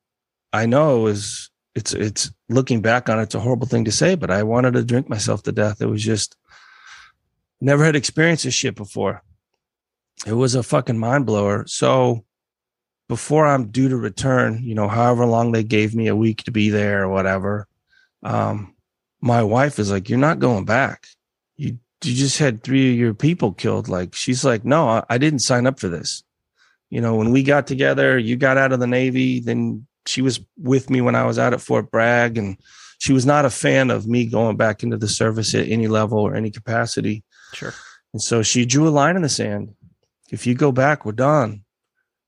I 0.54 0.66
know 0.66 1.00
it 1.00 1.04
was 1.04 1.50
it's 1.76 1.94
it's 1.94 2.32
looking 2.50 2.82
back 2.82 3.10
on 3.10 3.20
it, 3.20 3.24
it's 3.24 3.36
a 3.36 3.40
horrible 3.40 3.68
thing 3.68 3.86
to 3.86 3.92
say, 3.92 4.16
but 4.16 4.32
I 4.32 4.44
wanted 4.44 4.74
to 4.74 4.84
drink 4.84 5.10
myself 5.10 5.44
to 5.44 5.52
death. 5.52 5.82
It 5.82 5.88
was 5.88 6.04
just 6.04 6.36
never 7.60 7.86
had 7.86 7.96
experienced 7.96 8.44
this 8.44 8.54
shit 8.54 8.76
before. 8.76 9.24
It 10.26 10.34
was 10.34 10.56
a 10.56 10.64
fucking 10.64 10.98
mind 10.98 11.26
blower. 11.26 11.66
So 11.68 12.26
before 13.08 13.48
I'm 13.48 13.68
due 13.72 13.90
to 13.90 13.98
return, 13.98 14.62
you 14.64 14.76
know, 14.76 14.88
however 14.88 15.26
long 15.26 15.52
they 15.52 15.64
gave 15.64 15.96
me 15.96 16.08
a 16.08 16.16
week 16.16 16.44
to 16.44 16.52
be 16.52 16.70
there 16.70 17.04
or 17.04 17.10
whatever, 17.10 17.68
um, 18.24 18.76
my 19.22 19.44
wife 19.44 19.80
is 19.80 19.92
like, 19.92 20.10
"You're 20.10 20.20
not 20.20 20.40
going 20.40 20.66
back. 20.66 21.08
You 21.56 21.80
you 22.04 22.16
just 22.16 22.40
had 22.40 22.64
three 22.64 22.92
of 22.92 22.98
your 22.98 23.14
people 23.14 23.54
killed." 23.54 23.88
Like 23.88 24.16
she's 24.16 24.44
like, 24.44 24.66
"No, 24.66 24.88
I, 24.88 25.04
I 25.10 25.18
didn't 25.18 25.40
sign 25.40 25.68
up 25.68 25.80
for 25.80 25.88
this." 25.90 26.24
You 26.90 27.00
know, 27.00 27.16
when 27.16 27.32
we 27.32 27.44
got 27.44 27.68
together, 27.68 28.18
you 28.18 28.36
got 28.36 28.58
out 28.58 28.74
of 28.74 28.80
the 28.80 28.88
Navy, 28.88 29.40
then 29.40 29.88
she 30.06 30.22
was 30.22 30.40
with 30.58 30.90
me 30.90 31.02
when 31.02 31.16
I 31.16 31.26
was 31.26 31.38
out 31.38 31.54
at 31.54 31.62
Fort 31.62 31.92
Bragg, 31.92 32.38
and 32.38 32.58
she 33.00 33.14
was 33.14 33.26
not 33.26 33.46
a 33.46 33.50
fan 33.50 33.90
of 33.90 34.08
me 34.08 34.26
going 34.26 34.58
back 34.58 34.84
into 34.84 34.98
the 34.98 35.08
service 35.08 35.56
at 35.56 35.68
any 35.68 35.88
level 35.88 36.20
or 36.20 36.36
any 36.36 36.52
capacity. 36.52 37.24
Sure. 37.54 37.74
And 38.14 38.22
so 38.22 38.44
she 38.44 38.66
drew 38.66 38.88
a 38.88 38.90
line 38.90 39.16
in 39.16 39.22
the 39.22 39.30
sand. 39.30 39.74
If 40.32 40.46
you 40.48 40.56
go 40.56 40.72
back, 40.72 41.06
we're 41.06 41.14
done. 41.14 41.64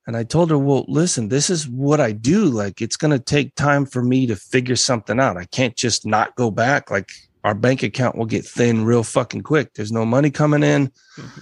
And 0.06 0.18
I 0.18 0.24
told 0.24 0.50
her, 0.50 0.58
well, 0.58 0.84
listen, 0.88 1.30
this 1.30 1.50
is 1.50 1.68
what 1.68 2.02
I 2.02 2.12
do. 2.12 2.46
Like, 2.46 2.82
it's 2.82 2.98
going 2.98 3.12
to 3.12 3.24
take 3.24 3.56
time 3.56 3.86
for 3.86 4.04
me 4.04 4.28
to 4.28 4.36
figure 4.36 4.76
something 4.76 5.20
out. 5.20 5.38
I 5.38 5.46
can't 5.46 5.76
just 5.78 6.06
not 6.06 6.36
go 6.36 6.52
back. 6.52 6.92
Like, 6.92 7.10
our 7.46 7.56
bank 7.56 7.84
account 7.84 8.18
will 8.18 8.26
get 8.26 8.46
thin 8.46 8.84
real 8.84 9.04
fucking 9.04 9.44
quick. 9.44 9.74
There's 9.74 9.92
no 9.92 10.06
money 10.06 10.30
coming 10.30 10.64
in. 10.64 10.88
Mm-hmm. 11.18 11.42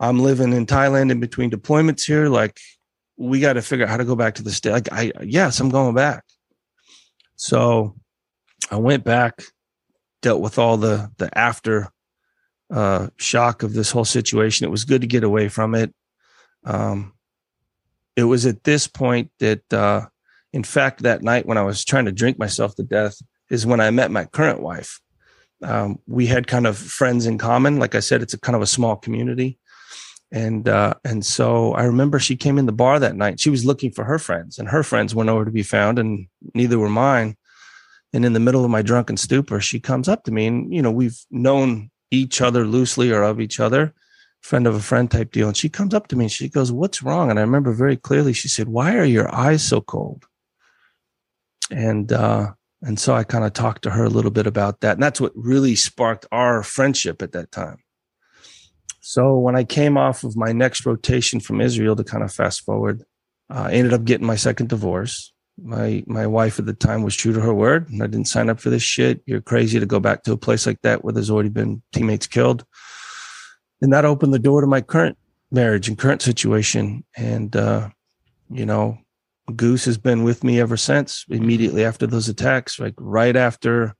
I'm 0.00 0.18
living 0.18 0.52
in 0.52 0.66
Thailand 0.66 1.10
in 1.10 1.20
between 1.20 1.50
deployments 1.50 2.04
here. 2.04 2.28
Like, 2.28 2.58
we 3.20 3.38
got 3.38 3.52
to 3.52 3.62
figure 3.62 3.84
out 3.84 3.90
how 3.90 3.98
to 3.98 4.04
go 4.04 4.16
back 4.16 4.36
to 4.36 4.42
the 4.42 4.50
state. 4.50 4.72
Like, 4.72 4.92
I, 4.92 5.12
yes, 5.22 5.60
I'm 5.60 5.68
going 5.68 5.94
back. 5.94 6.24
So 7.36 7.94
I 8.70 8.76
went 8.76 9.04
back, 9.04 9.42
dealt 10.22 10.40
with 10.40 10.58
all 10.58 10.78
the, 10.78 11.10
the 11.18 11.36
after 11.38 11.90
uh, 12.72 13.08
shock 13.18 13.62
of 13.62 13.74
this 13.74 13.90
whole 13.90 14.06
situation. 14.06 14.64
It 14.64 14.70
was 14.70 14.86
good 14.86 15.02
to 15.02 15.06
get 15.06 15.22
away 15.22 15.48
from 15.48 15.74
it. 15.74 15.94
Um, 16.64 17.12
it 18.16 18.24
was 18.24 18.46
at 18.46 18.64
this 18.64 18.86
point 18.86 19.30
that, 19.38 19.70
uh, 19.70 20.06
in 20.54 20.64
fact, 20.64 21.02
that 21.02 21.22
night 21.22 21.44
when 21.44 21.58
I 21.58 21.62
was 21.62 21.84
trying 21.84 22.06
to 22.06 22.12
drink 22.12 22.38
myself 22.38 22.74
to 22.76 22.82
death 22.82 23.20
is 23.50 23.66
when 23.66 23.80
I 23.80 23.90
met 23.90 24.10
my 24.10 24.24
current 24.24 24.62
wife. 24.62 24.98
Um, 25.62 25.98
we 26.06 26.26
had 26.26 26.46
kind 26.46 26.66
of 26.66 26.78
friends 26.78 27.26
in 27.26 27.36
common. 27.36 27.78
Like 27.78 27.94
I 27.94 28.00
said, 28.00 28.22
it's 28.22 28.34
a 28.34 28.40
kind 28.40 28.56
of 28.56 28.62
a 28.62 28.66
small 28.66 28.96
community. 28.96 29.58
And, 30.32 30.68
uh, 30.68 30.94
and 31.04 31.26
so 31.26 31.72
I 31.74 31.84
remember 31.84 32.18
she 32.18 32.36
came 32.36 32.58
in 32.58 32.66
the 32.66 32.72
bar 32.72 32.98
that 33.00 33.16
night. 33.16 33.40
She 33.40 33.50
was 33.50 33.64
looking 33.64 33.90
for 33.90 34.04
her 34.04 34.18
friends 34.18 34.58
and 34.58 34.68
her 34.68 34.82
friends 34.82 35.14
were 35.14 35.24
nowhere 35.24 35.44
to 35.44 35.50
be 35.50 35.64
found 35.64 35.98
and 35.98 36.26
neither 36.54 36.78
were 36.78 36.88
mine. 36.88 37.36
And 38.12 38.24
in 38.24 38.32
the 38.32 38.40
middle 38.40 38.64
of 38.64 38.70
my 38.70 38.82
drunken 38.82 39.16
stupor, 39.16 39.60
she 39.60 39.80
comes 39.80 40.08
up 40.08 40.24
to 40.24 40.32
me 40.32 40.46
and, 40.46 40.72
you 40.72 40.82
know, 40.82 40.90
we've 40.90 41.18
known 41.30 41.90
each 42.10 42.40
other 42.40 42.66
loosely 42.66 43.12
or 43.12 43.22
of 43.22 43.40
each 43.40 43.60
other 43.60 43.94
friend 44.40 44.66
of 44.66 44.74
a 44.74 44.80
friend 44.80 45.10
type 45.10 45.32
deal. 45.32 45.48
And 45.48 45.56
she 45.56 45.68
comes 45.68 45.94
up 45.94 46.08
to 46.08 46.16
me 46.16 46.24
and 46.24 46.32
she 46.32 46.48
goes, 46.48 46.72
What's 46.72 47.02
wrong? 47.02 47.30
And 47.30 47.38
I 47.38 47.42
remember 47.42 47.72
very 47.72 47.96
clearly, 47.96 48.32
she 48.32 48.48
said, 48.48 48.68
Why 48.68 48.96
are 48.96 49.04
your 49.04 49.32
eyes 49.34 49.62
so 49.62 49.80
cold? 49.80 50.24
And, 51.70 52.12
uh, 52.12 52.52
and 52.82 52.98
so 52.98 53.14
I 53.14 53.24
kind 53.24 53.44
of 53.44 53.52
talked 53.52 53.82
to 53.82 53.90
her 53.90 54.04
a 54.04 54.10
little 54.10 54.30
bit 54.30 54.46
about 54.46 54.80
that. 54.80 54.94
And 54.94 55.02
that's 55.02 55.20
what 55.20 55.32
really 55.34 55.76
sparked 55.76 56.26
our 56.32 56.62
friendship 56.62 57.22
at 57.22 57.32
that 57.32 57.52
time. 57.52 57.78
So 59.10 59.36
when 59.38 59.56
I 59.56 59.64
came 59.64 59.96
off 59.96 60.24
of 60.24 60.36
my 60.36 60.52
next 60.52 60.86
rotation 60.86 61.40
from 61.40 61.60
Israel 61.60 61.96
to 61.96 62.04
kind 62.04 62.22
of 62.22 62.32
fast 62.32 62.60
forward, 62.62 63.02
uh, 63.52 63.64
I 63.68 63.72
ended 63.72 63.92
up 63.92 64.04
getting 64.04 64.26
my 64.26 64.36
second 64.36 64.68
divorce. 64.68 65.32
My 65.62 66.04
my 66.06 66.26
wife 66.26 66.58
at 66.58 66.66
the 66.66 66.72
time 66.72 67.02
was 67.02 67.16
true 67.16 67.32
to 67.32 67.40
her 67.40 67.52
word, 67.52 67.90
and 67.90 68.02
I 68.02 68.06
didn't 68.06 68.28
sign 68.28 68.48
up 68.48 68.60
for 68.60 68.70
this 68.70 68.82
shit. 68.82 69.22
You're 69.26 69.40
crazy 69.52 69.80
to 69.80 69.86
go 69.94 70.00
back 70.00 70.22
to 70.22 70.32
a 70.32 70.36
place 70.46 70.64
like 70.66 70.80
that 70.82 71.02
where 71.02 71.12
there's 71.12 71.30
already 71.30 71.48
been 71.50 71.82
teammates 71.92 72.26
killed 72.26 72.64
and 73.82 73.92
that 73.92 74.04
opened 74.04 74.34
the 74.34 74.38
door 74.38 74.60
to 74.60 74.66
my 74.66 74.80
current 74.80 75.16
marriage 75.50 75.88
and 75.88 75.98
current 75.98 76.22
situation. 76.22 77.04
And, 77.16 77.54
uh, 77.56 77.90
you 78.50 78.66
know, 78.66 78.98
Goose 79.56 79.84
has 79.86 79.98
been 79.98 80.22
with 80.22 80.44
me 80.44 80.60
ever 80.60 80.76
since 80.76 81.24
immediately 81.28 81.84
after 81.84 82.06
those 82.06 82.28
attacks, 82.28 82.78
like 82.78 82.94
right 82.98 83.36
after 83.36 83.94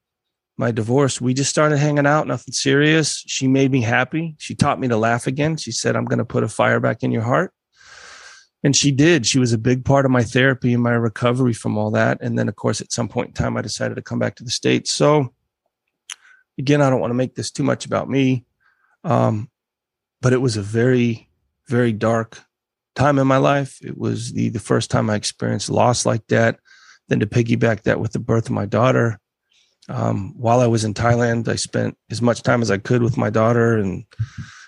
my 0.60 0.70
divorce. 0.70 1.20
We 1.20 1.34
just 1.34 1.50
started 1.50 1.78
hanging 1.78 2.06
out, 2.06 2.26
nothing 2.26 2.52
serious. 2.52 3.24
She 3.26 3.48
made 3.48 3.72
me 3.72 3.80
happy. 3.80 4.36
She 4.38 4.54
taught 4.54 4.78
me 4.78 4.86
to 4.88 4.96
laugh 4.96 5.26
again. 5.26 5.56
She 5.56 5.72
said, 5.72 5.96
I'm 5.96 6.04
going 6.04 6.18
to 6.18 6.24
put 6.24 6.44
a 6.44 6.48
fire 6.48 6.78
back 6.78 7.02
in 7.02 7.10
your 7.10 7.22
heart. 7.22 7.52
And 8.62 8.76
she 8.76 8.92
did. 8.92 9.26
She 9.26 9.38
was 9.38 9.54
a 9.54 9.58
big 9.58 9.86
part 9.86 10.04
of 10.04 10.10
my 10.10 10.22
therapy 10.22 10.74
and 10.74 10.82
my 10.82 10.92
recovery 10.92 11.54
from 11.54 11.78
all 11.78 11.90
that. 11.92 12.18
And 12.20 12.38
then, 12.38 12.46
of 12.46 12.56
course, 12.56 12.82
at 12.82 12.92
some 12.92 13.08
point 13.08 13.28
in 13.28 13.32
time, 13.32 13.56
I 13.56 13.62
decided 13.62 13.94
to 13.94 14.02
come 14.02 14.18
back 14.18 14.36
to 14.36 14.44
the 14.44 14.50
States. 14.50 14.94
So, 14.94 15.32
again, 16.58 16.82
I 16.82 16.90
don't 16.90 17.00
want 17.00 17.10
to 17.10 17.16
make 17.16 17.34
this 17.34 17.50
too 17.50 17.62
much 17.62 17.86
about 17.86 18.10
me. 18.10 18.44
Um, 19.02 19.50
but 20.20 20.34
it 20.34 20.42
was 20.42 20.58
a 20.58 20.62
very, 20.62 21.30
very 21.68 21.94
dark 21.94 22.38
time 22.94 23.18
in 23.18 23.26
my 23.26 23.38
life. 23.38 23.78
It 23.82 23.96
was 23.96 24.34
the, 24.34 24.50
the 24.50 24.58
first 24.58 24.90
time 24.90 25.08
I 25.08 25.14
experienced 25.14 25.70
loss 25.70 26.04
like 26.04 26.26
that. 26.26 26.60
Then 27.08 27.20
to 27.20 27.26
piggyback 27.26 27.84
that 27.84 27.98
with 27.98 28.12
the 28.12 28.18
birth 28.18 28.44
of 28.44 28.52
my 28.52 28.66
daughter. 28.66 29.18
Um, 29.90 30.34
while 30.38 30.60
I 30.60 30.66
was 30.66 30.84
in 30.84 30.94
Thailand, 30.94 31.48
I 31.48 31.56
spent 31.56 31.96
as 32.10 32.22
much 32.22 32.42
time 32.42 32.62
as 32.62 32.70
I 32.70 32.78
could 32.78 33.02
with 33.02 33.16
my 33.16 33.28
daughter. 33.28 33.76
And 33.76 34.04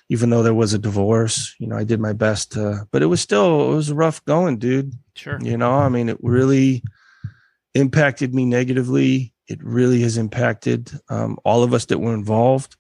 even 0.08 0.30
though 0.30 0.42
there 0.42 0.54
was 0.54 0.74
a 0.74 0.78
divorce, 0.78 1.54
you 1.58 1.66
know, 1.66 1.76
I 1.76 1.84
did 1.84 2.00
my 2.00 2.12
best 2.12 2.52
to, 2.52 2.86
but 2.90 3.02
it 3.02 3.06
was 3.06 3.20
still, 3.20 3.72
it 3.72 3.76
was 3.76 3.92
rough 3.92 4.24
going, 4.24 4.58
dude. 4.58 4.92
Sure. 5.14 5.38
You 5.40 5.56
know, 5.56 5.72
I 5.72 5.88
mean, 5.88 6.08
it 6.08 6.18
really 6.22 6.82
impacted 7.74 8.34
me 8.34 8.44
negatively. 8.44 9.32
It 9.46 9.62
really 9.62 10.02
has 10.02 10.18
impacted 10.18 10.90
um, 11.08 11.38
all 11.44 11.62
of 11.62 11.72
us 11.72 11.86
that 11.86 11.98
were 11.98 12.14
involved 12.14 12.76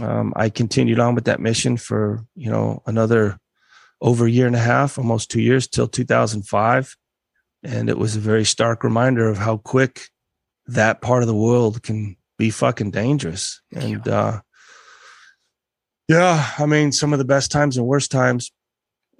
um, 0.00 0.32
I 0.36 0.48
continued 0.48 1.00
on 1.00 1.14
with 1.14 1.24
that 1.24 1.40
mission 1.40 1.76
for 1.76 2.24
you 2.34 2.50
know 2.50 2.82
another 2.86 3.38
over 4.00 4.26
a 4.26 4.30
year 4.30 4.46
and 4.46 4.56
a 4.56 4.60
half, 4.60 4.98
almost 4.98 5.30
two 5.30 5.40
years 5.40 5.68
till 5.68 5.86
2005, 5.86 6.96
and 7.62 7.88
it 7.88 7.98
was 7.98 8.16
a 8.16 8.20
very 8.20 8.44
stark 8.44 8.84
reminder 8.84 9.28
of 9.28 9.38
how 9.38 9.58
quick 9.58 10.08
that 10.66 11.00
part 11.00 11.22
of 11.22 11.26
the 11.26 11.34
world 11.34 11.82
can 11.82 12.16
be 12.38 12.50
fucking 12.50 12.90
dangerous. 12.90 13.60
And 13.74 14.06
uh, 14.06 14.40
yeah, 16.08 16.50
I 16.58 16.66
mean, 16.66 16.92
some 16.92 17.12
of 17.12 17.18
the 17.18 17.24
best 17.24 17.50
times 17.50 17.76
and 17.76 17.86
worst 17.86 18.10
times. 18.10 18.52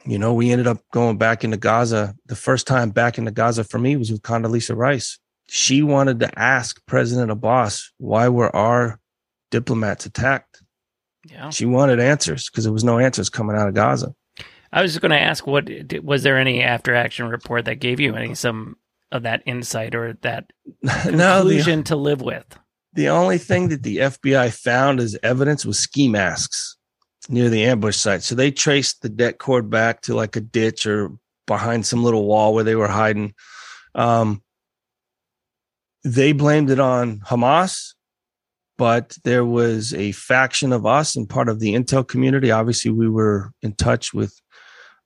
You 0.05 0.19
know, 0.19 0.35
we 0.35 0.51
ended 0.51 0.67
up 0.67 0.79
going 0.93 1.17
back 1.17 1.45
into 1.45 1.57
Gaza. 1.57 2.17
The 2.27 2.35
first 2.35 2.67
time 2.67 2.91
back 2.91 3.19
into 3.19 3.31
Gaza 3.31 3.63
for 3.63 3.79
me 3.79 3.95
was 3.97 4.11
with 4.11 4.23
Condoleezza 4.23 4.77
Rice. 4.77 5.21
She 5.49 5.83
wanted 5.83 6.19
to 6.21 6.39
ask 6.39 6.85
President 6.87 7.31
Abbas 7.31 7.93
why 7.99 8.29
were 8.29 8.55
our 8.55 8.99
diplomats 9.53 10.07
attacked 10.07 10.63
yeah. 11.31 11.51
She 11.51 11.67
wanted 11.67 12.01
answers 12.01 12.49
because 12.49 12.65
there 12.65 12.73
was 12.73 12.85
no 12.85 12.99
answers 12.99 13.31
coming 13.31 13.57
out 13.57 13.69
of 13.69 13.75
Gaza. 13.75 14.15
I 14.73 14.83
was 14.83 14.93
just 14.93 15.03
going 15.03 15.11
to 15.11 15.21
ask, 15.21 15.47
what 15.47 15.69
was 16.03 16.23
there 16.23 16.39
any 16.39 16.63
after 16.63 16.95
action 16.95 17.29
report 17.29 17.67
that 17.67 17.77
gave 17.77 18.01
you 18.01 18.15
any 18.15 18.35
some 18.35 18.77
of 19.13 19.23
that 19.23 19.43
insight 19.47 19.95
or 19.95 20.15
that 20.23 20.51
conclusion 20.85 21.17
no, 21.17 21.45
the, 21.45 21.83
to 21.85 21.97
live 21.97 22.21
with? 22.21 22.59
The 22.95 23.09
only 23.09 23.39
thing 23.39 23.69
that 23.69 23.83
the 23.83 23.99
FBI 23.99 24.53
found 24.53 25.01
as 25.01 25.17
evidence 25.23 25.65
was 25.65 25.79
ski 25.79 26.09
masks 26.09 26.77
near 27.29 27.49
the 27.49 27.65
ambush 27.65 27.97
site. 27.97 28.23
So 28.23 28.35
they 28.35 28.51
traced 28.51 29.03
the 29.03 29.09
det 29.09 29.39
cord 29.39 29.71
back 29.71 30.03
to 30.03 30.15
like 30.15 30.35
a 30.37 30.41
ditch 30.41 30.87
or 30.87 31.11
behind 31.47 31.87
some 31.87 32.03
little 32.03 32.27
wall 32.27 32.53
where 32.53 32.65
they 32.65 32.75
were 32.75 32.89
hiding. 32.89 33.35
Um, 33.95 34.43
they 36.05 36.33
blamed 36.33 36.71
it 36.71 36.81
on 36.81 37.21
Hamas 37.21 37.93
but 38.83 39.17
there 39.23 39.45
was 39.45 39.95
a 39.95 40.11
faction 40.11 40.73
of 40.73 40.85
us 40.87 41.15
and 41.15 41.29
part 41.29 41.49
of 41.49 41.61
the 41.61 41.75
intel 41.75 42.07
community. 42.07 42.51
Obviously, 42.51 42.91
we 42.91 43.09
were 43.09 43.53
in 43.63 43.75
touch 43.75 44.13
with 44.13 44.41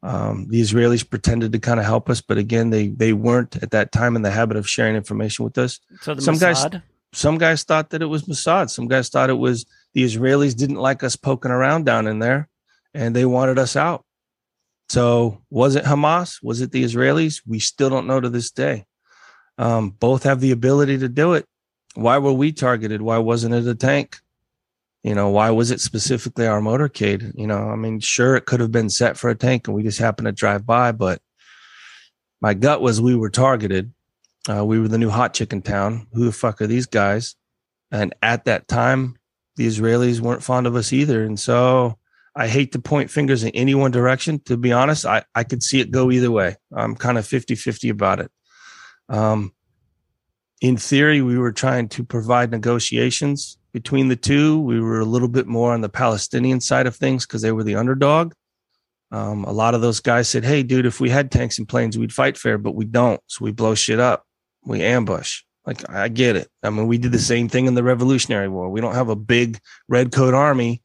um, 0.07 0.47
the 0.49 0.61
Israelis, 0.61 1.09
pretended 1.09 1.53
to 1.53 1.59
kind 1.59 1.81
of 1.81 1.87
help 1.87 2.09
us, 2.09 2.21
but 2.21 2.39
again, 2.39 2.71
they 2.71 2.89
they 2.89 3.13
weren't 3.13 3.57
at 3.63 3.73
that 3.73 3.93
time 3.93 4.17
in 4.17 4.23
the 4.23 4.31
habit 4.31 4.57
of 4.57 4.69
sharing 4.69 4.97
information 4.97 5.45
with 5.45 5.59
us. 5.59 5.81
So 6.01 6.17
some 6.17 6.37
Mossad? 6.37 6.71
guys, 6.73 6.83
some 7.13 7.39
guys 7.39 7.65
thought 7.65 7.91
that 7.91 8.03
it 8.03 8.07
was 8.07 8.25
Mossad. 8.25 8.71
Some 8.71 8.89
guys 8.89 9.09
thought 9.09 9.31
it 9.31 9.35
was 9.35 9.67
the 9.95 10.05
Israelis 10.05 10.57
didn't 10.57 10.77
like 10.77 11.03
us 11.03 11.17
poking 11.17 11.51
around 11.51 11.87
down 11.87 12.07
in 12.07 12.19
there, 12.19 12.49
and 12.95 13.15
they 13.15 13.25
wanted 13.25 13.59
us 13.59 13.77
out. 13.77 14.05
So 14.89 15.43
was 15.51 15.75
it 15.75 15.85
Hamas? 15.85 16.43
Was 16.43 16.61
it 16.61 16.71
the 16.71 16.85
Israelis? 16.85 17.43
We 17.47 17.59
still 17.59 17.91
don't 17.91 18.07
know 18.07 18.21
to 18.21 18.29
this 18.29 18.51
day. 18.51 18.87
Um, 19.59 19.91
both 19.91 20.23
have 20.23 20.41
the 20.41 20.53
ability 20.53 20.99
to 20.99 21.09
do 21.09 21.33
it 21.33 21.47
why 21.97 22.19
were 22.19 22.33
we 22.33 22.53
targeted? 22.53 23.03
Why 23.03 23.19
wasn't 23.19 23.55
it 23.55 23.67
a 23.67 23.75
tank? 23.75 24.19
You 25.07 25.15
know, 25.15 25.29
why 25.29 25.51
was 25.51 25.71
it 25.71 25.81
specifically 25.81 26.49
our 26.49 26.61
motorcade? 26.61 27.31
You 27.37 27.47
know, 27.47 27.71
I 27.71 27.77
mean, 27.77 28.01
sure, 28.01 28.35
it 28.35 28.45
could 28.45 28.59
have 28.59 28.73
been 28.73 28.91
set 28.91 29.17
for 29.17 29.31
a 29.31 29.37
tank 29.37 29.69
and 29.69 29.77
we 29.77 29.85
just 29.85 30.01
happened 30.01 30.27
to 30.27 30.33
drive 30.33 30.67
by, 30.67 30.91
but 30.91 31.23
my 32.41 32.55
gut 32.55 32.81
was 32.81 33.01
we 33.01 33.15
were 33.15 33.31
targeted. 33.31 33.95
Uh, 34.51 34.65
we 34.65 34.81
were 34.81 34.89
the 34.89 34.99
new 34.99 35.09
hot 35.09 35.33
chicken 35.33 35.63
town. 35.63 36.09
Who 36.13 36.25
the 36.25 36.33
fuck 36.33 36.61
are 36.61 36.67
these 36.67 36.87
guys? 36.87 37.37
And 37.93 38.17
at 38.21 38.47
that 38.47 38.67
time, 38.67 39.15
the 39.55 39.69
Israelis 39.69 40.19
weren't 40.19 40.43
fond 40.43 40.67
of 40.67 40.75
us 40.75 40.93
either. 40.93 41.23
And 41.23 41.39
so 41.39 42.01
I 42.35 42.49
hate 42.49 42.73
to 42.73 42.81
point 42.81 43.09
fingers 43.09 43.45
in 43.45 43.51
any 43.51 43.77
one 43.77 43.93
direction. 43.93 44.41
To 44.47 44.57
be 44.57 44.73
honest, 44.73 45.07
I, 45.07 45.23
I 45.37 45.45
could 45.45 45.63
see 45.63 45.79
it 45.79 45.93
go 45.93 46.11
either 46.11 46.33
way. 46.33 46.57
I'm 46.75 46.97
kind 46.97 47.17
of 47.17 47.25
50 47.25 47.55
50 47.55 47.91
about 47.91 48.19
it. 48.19 48.33
Um, 49.09 49.55
in 50.61 50.77
theory, 50.77 51.23
we 51.23 51.39
were 51.39 51.53
trying 51.53 51.89
to 51.91 52.03
provide 52.03 52.51
negotiations 52.51 53.57
between 53.77 54.09
the 54.09 54.17
two. 54.17 54.59
We 54.59 54.81
were 54.81 55.01
a 55.01 55.05
little 55.05 55.29
bit 55.29 55.47
more 55.47 55.75
on 55.75 55.83
the 55.83 55.91
Palestinian 55.91 56.63
side 56.63 56.87
of 56.87 56.97
things 56.97 57.27
because 57.27 57.43
they 57.43 57.53
were 57.53 57.63
the 57.63 57.75
underdog. 57.75 58.33
Um, 59.11 59.45
a 59.45 59.53
lot 59.53 59.75
of 59.75 59.83
those 59.83 60.01
guys 60.01 60.31
said, 60.31 60.47
"Hey, 60.47 60.63
dude, 60.63 60.87
if 60.87 60.99
we 60.99 61.11
had 61.11 61.31
tanks 61.31 61.59
and 61.59 61.69
planes, 61.69 61.99
we'd 61.99 62.11
fight 62.11 62.39
fair, 62.39 62.57
but 62.57 62.75
we 62.75 62.87
don't. 62.87 63.21
So 63.27 63.45
we 63.45 63.53
blow 63.53 63.75
shit 63.75 64.01
up. 64.01 64.25
We 64.65 64.83
ambush." 64.83 65.43
Like 65.67 65.87
I 65.91 66.09
get 66.09 66.37
it. 66.37 66.49
I 66.63 66.71
mean, 66.71 66.87
we 66.87 66.97
did 66.97 67.13
the 67.13 67.19
same 67.19 67.51
thing 67.51 67.67
in 67.67 67.75
the 67.75 67.83
Revolutionary 67.83 68.49
War. 68.49 68.71
We 68.71 68.81
don't 68.81 68.95
have 68.95 69.11
a 69.11 69.15
big 69.15 69.59
red 69.89 70.11
coat 70.11 70.33
army, 70.33 70.81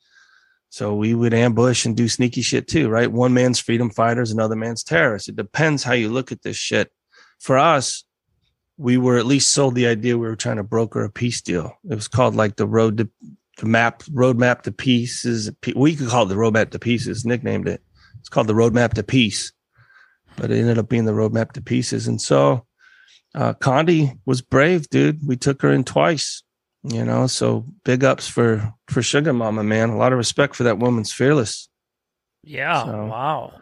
so 0.70 0.94
we 0.94 1.14
would 1.14 1.34
ambush 1.34 1.86
and 1.86 1.96
do 1.96 2.10
sneaky 2.10 2.42
shit 2.42 2.68
too, 2.68 2.90
right? 2.90 3.10
One 3.10 3.34
man's 3.34 3.60
freedom 3.60 3.90
fighters, 3.90 4.32
another 4.32 4.58
man's 4.58 4.84
terrorists. 4.84 5.30
It 5.30 5.38
depends 5.38 5.84
how 5.84 5.94
you 5.94 6.10
look 6.10 6.34
at 6.34 6.42
this 6.42 6.58
shit. 6.58 6.92
For 7.40 7.58
us, 7.58 8.04
we 8.82 8.98
were 8.98 9.18
at 9.18 9.28
least 9.28 9.54
sold 9.54 9.76
the 9.76 9.86
idea 9.86 10.18
we 10.18 10.28
were 10.28 10.36
trying 10.36 10.58
to 10.58 10.64
broker 10.64 11.04
a 11.04 11.10
peace 11.10 11.40
deal. 11.40 11.78
It 11.88 11.94
was 11.94 12.08
called 12.08 12.36
like 12.36 12.56
the 12.56 12.66
road 12.66 12.98
to 12.98 13.10
the 13.58 13.68
map, 13.68 14.02
roadmap 14.06 14.64
to 14.64 14.72
pieces. 14.72 15.52
We 15.76 15.96
could 15.96 16.10
call 16.10 16.24
it 16.24 16.30
the 16.30 16.36
roadmap 16.36 16.72
to 16.72 16.80
pieces. 16.80 17.24
Nicknamed 17.24 17.68
it. 17.68 17.84
It's 18.20 18.30
called 18.30 18.48
the 18.48 18.54
roadmap 18.54 18.94
to 18.94 19.04
peace, 19.04 19.54
but 20.36 20.50
it 20.50 20.58
ended 20.58 20.80
up 20.80 20.90
being 20.90 21.06
the 21.06 21.12
roadmap 21.12 21.52
to 21.52 21.62
pieces. 21.62 22.08
And 22.08 22.20
so, 22.20 22.66
uh, 23.36 23.54
Condi 23.54 24.20
was 24.26 24.42
brave, 24.42 24.90
dude. 24.90 25.20
We 25.28 25.38
took 25.38 25.62
her 25.62 25.72
in 25.72 25.84
twice, 25.84 26.42
you 26.84 27.06
know. 27.06 27.28
So 27.28 27.68
big 27.86 28.04
ups 28.04 28.28
for 28.28 28.74
for 28.88 29.04
Sugar 29.04 29.32
Mama, 29.32 29.64
man. 29.64 29.90
A 29.90 29.98
lot 29.98 30.12
of 30.12 30.18
respect 30.18 30.56
for 30.56 30.64
that 30.64 30.80
woman's 30.80 31.14
fearless. 31.14 31.70
Yeah. 32.44 32.84
So, 32.84 33.06
wow. 33.06 33.54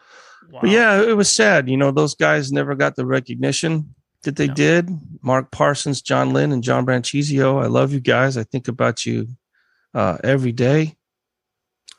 wow. 0.50 0.60
But 0.62 0.70
yeah, 0.70 1.02
it 1.02 1.18
was 1.18 1.30
sad. 1.30 1.70
You 1.70 1.76
know, 1.76 1.92
those 1.92 2.16
guys 2.16 2.54
never 2.54 2.74
got 2.74 2.96
the 2.96 3.06
recognition 3.06 3.96
that 4.24 4.36
they 4.36 4.48
no. 4.48 4.54
did. 4.54 4.90
Mark 5.22 5.52
Parsons, 5.52 6.02
John 6.02 6.34
Lynn, 6.34 6.52
and 6.52 6.64
John 6.64 6.86
Branchizio. 6.86 7.62
I 7.62 7.68
love 7.68 7.94
you 7.94 8.00
guys. 8.00 8.38
I 8.38 8.44
think 8.44 8.68
about 8.68 9.06
you 9.06 9.28
uh, 9.94 10.18
every 10.24 10.52
day. 10.52 10.96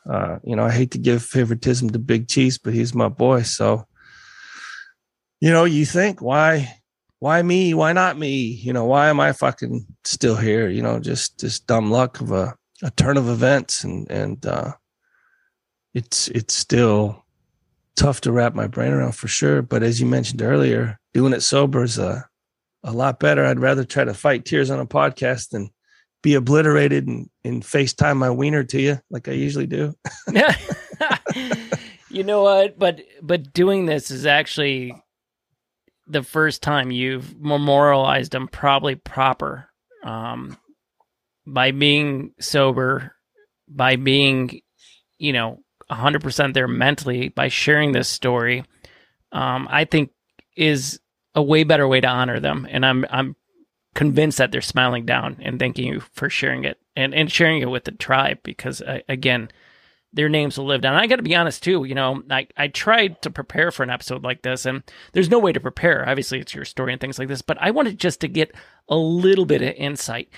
Uh, 0.09 0.39
you 0.43 0.55
know, 0.55 0.65
I 0.65 0.71
hate 0.71 0.91
to 0.91 0.97
give 0.97 1.23
favoritism 1.23 1.91
to 1.91 1.99
Big 1.99 2.27
Cheese, 2.27 2.57
but 2.57 2.73
he's 2.73 2.95
my 2.95 3.07
boy. 3.07 3.43
So, 3.43 3.85
you 5.39 5.51
know, 5.51 5.65
you 5.65 5.85
think 5.85 6.21
why, 6.21 6.75
why 7.19 7.41
me? 7.41 7.73
Why 7.73 7.93
not 7.93 8.17
me? 8.17 8.35
You 8.35 8.73
know, 8.73 8.85
why 8.85 9.09
am 9.09 9.19
I 9.19 9.31
fucking 9.31 9.85
still 10.03 10.35
here? 10.35 10.69
You 10.69 10.81
know, 10.81 10.99
just 10.99 11.39
just 11.39 11.67
dumb 11.67 11.91
luck 11.91 12.19
of 12.19 12.31
a, 12.31 12.55
a 12.81 12.89
turn 12.91 13.17
of 13.17 13.29
events, 13.29 13.83
and 13.83 14.09
and 14.09 14.43
uh, 14.43 14.73
it's 15.93 16.29
it's 16.29 16.55
still 16.55 17.23
tough 17.95 18.21
to 18.21 18.31
wrap 18.31 18.55
my 18.55 18.67
brain 18.67 18.93
around 18.93 19.15
for 19.15 19.27
sure. 19.27 19.61
But 19.61 19.83
as 19.83 19.99
you 19.99 20.05
mentioned 20.05 20.41
earlier, 20.41 20.99
doing 21.13 21.33
it 21.33 21.41
sober 21.41 21.83
is 21.83 21.97
a, 21.97 22.27
a 22.83 22.91
lot 22.91 23.19
better. 23.19 23.45
I'd 23.45 23.59
rather 23.59 23.83
try 23.83 24.03
to 24.03 24.13
fight 24.13 24.45
tears 24.45 24.69
on 24.69 24.79
a 24.79 24.85
podcast 24.85 25.49
than 25.49 25.69
be 26.23 26.35
obliterated 26.35 27.07
and, 27.07 27.29
and 27.43 27.63
FaceTime 27.63 28.17
my 28.17 28.29
wiener 28.29 28.63
to 28.63 28.81
you 28.81 28.99
like 29.09 29.27
I 29.27 29.33
usually 29.33 29.67
do. 29.67 29.93
you 32.09 32.23
know 32.23 32.43
what? 32.43 32.77
But 32.77 33.01
but 33.21 33.53
doing 33.53 33.85
this 33.85 34.11
is 34.11 34.25
actually 34.25 34.93
the 36.07 36.23
first 36.23 36.61
time 36.61 36.91
you've 36.91 37.39
memorialized 37.39 38.33
them 38.33 38.47
probably 38.47 38.95
proper. 38.95 39.67
Um, 40.03 40.57
by 41.45 41.71
being 41.71 42.33
sober, 42.39 43.15
by 43.67 43.95
being, 43.95 44.61
you 45.17 45.33
know, 45.33 45.59
100% 45.91 46.53
there 46.53 46.67
mentally, 46.67 47.29
by 47.29 47.47
sharing 47.47 47.91
this 47.91 48.07
story, 48.07 48.63
um, 49.31 49.67
I 49.69 49.85
think 49.85 50.11
is 50.55 50.99
a 51.35 51.41
way 51.41 51.63
better 51.63 51.87
way 51.87 52.01
to 52.01 52.07
honor 52.07 52.39
them. 52.39 52.67
And 52.69 52.85
I'm 52.85 53.05
I'm 53.09 53.35
convinced 53.93 54.37
that 54.37 54.51
they're 54.51 54.61
smiling 54.61 55.05
down 55.05 55.37
and 55.41 55.59
thanking 55.59 55.87
you 55.87 55.99
for 56.13 56.29
sharing 56.29 56.63
it 56.63 56.79
and, 56.95 57.13
and 57.13 57.31
sharing 57.31 57.61
it 57.61 57.69
with 57.69 57.83
the 57.83 57.91
tribe 57.91 58.39
because 58.43 58.81
uh, 58.81 58.99
again 59.09 59.49
their 60.13 60.29
names 60.29 60.57
will 60.57 60.65
live 60.65 60.81
down. 60.81 60.95
I 60.95 61.07
got 61.07 61.17
to 61.17 61.23
be 61.23 61.35
honest 61.35 61.63
too, 61.63 61.85
you 61.85 61.95
know, 61.95 62.21
I, 62.29 62.45
I 62.57 62.67
tried 62.67 63.21
to 63.21 63.29
prepare 63.29 63.71
for 63.71 63.83
an 63.83 63.89
episode 63.89 64.23
like 64.23 64.41
this 64.41 64.65
and 64.65 64.83
there's 65.13 65.29
no 65.29 65.39
way 65.39 65.53
to 65.53 65.59
prepare. 65.59 66.07
Obviously 66.07 66.39
it's 66.39 66.53
your 66.53 66.65
story 66.65 66.91
and 66.91 66.99
things 66.99 67.17
like 67.17 67.29
this, 67.29 67.41
but 67.41 67.57
I 67.61 67.71
wanted 67.71 67.97
just 67.97 68.19
to 68.21 68.27
get 68.27 68.53
a 68.89 68.95
little 68.97 69.45
bit 69.45 69.61
of 69.61 69.73
insight. 69.75 70.29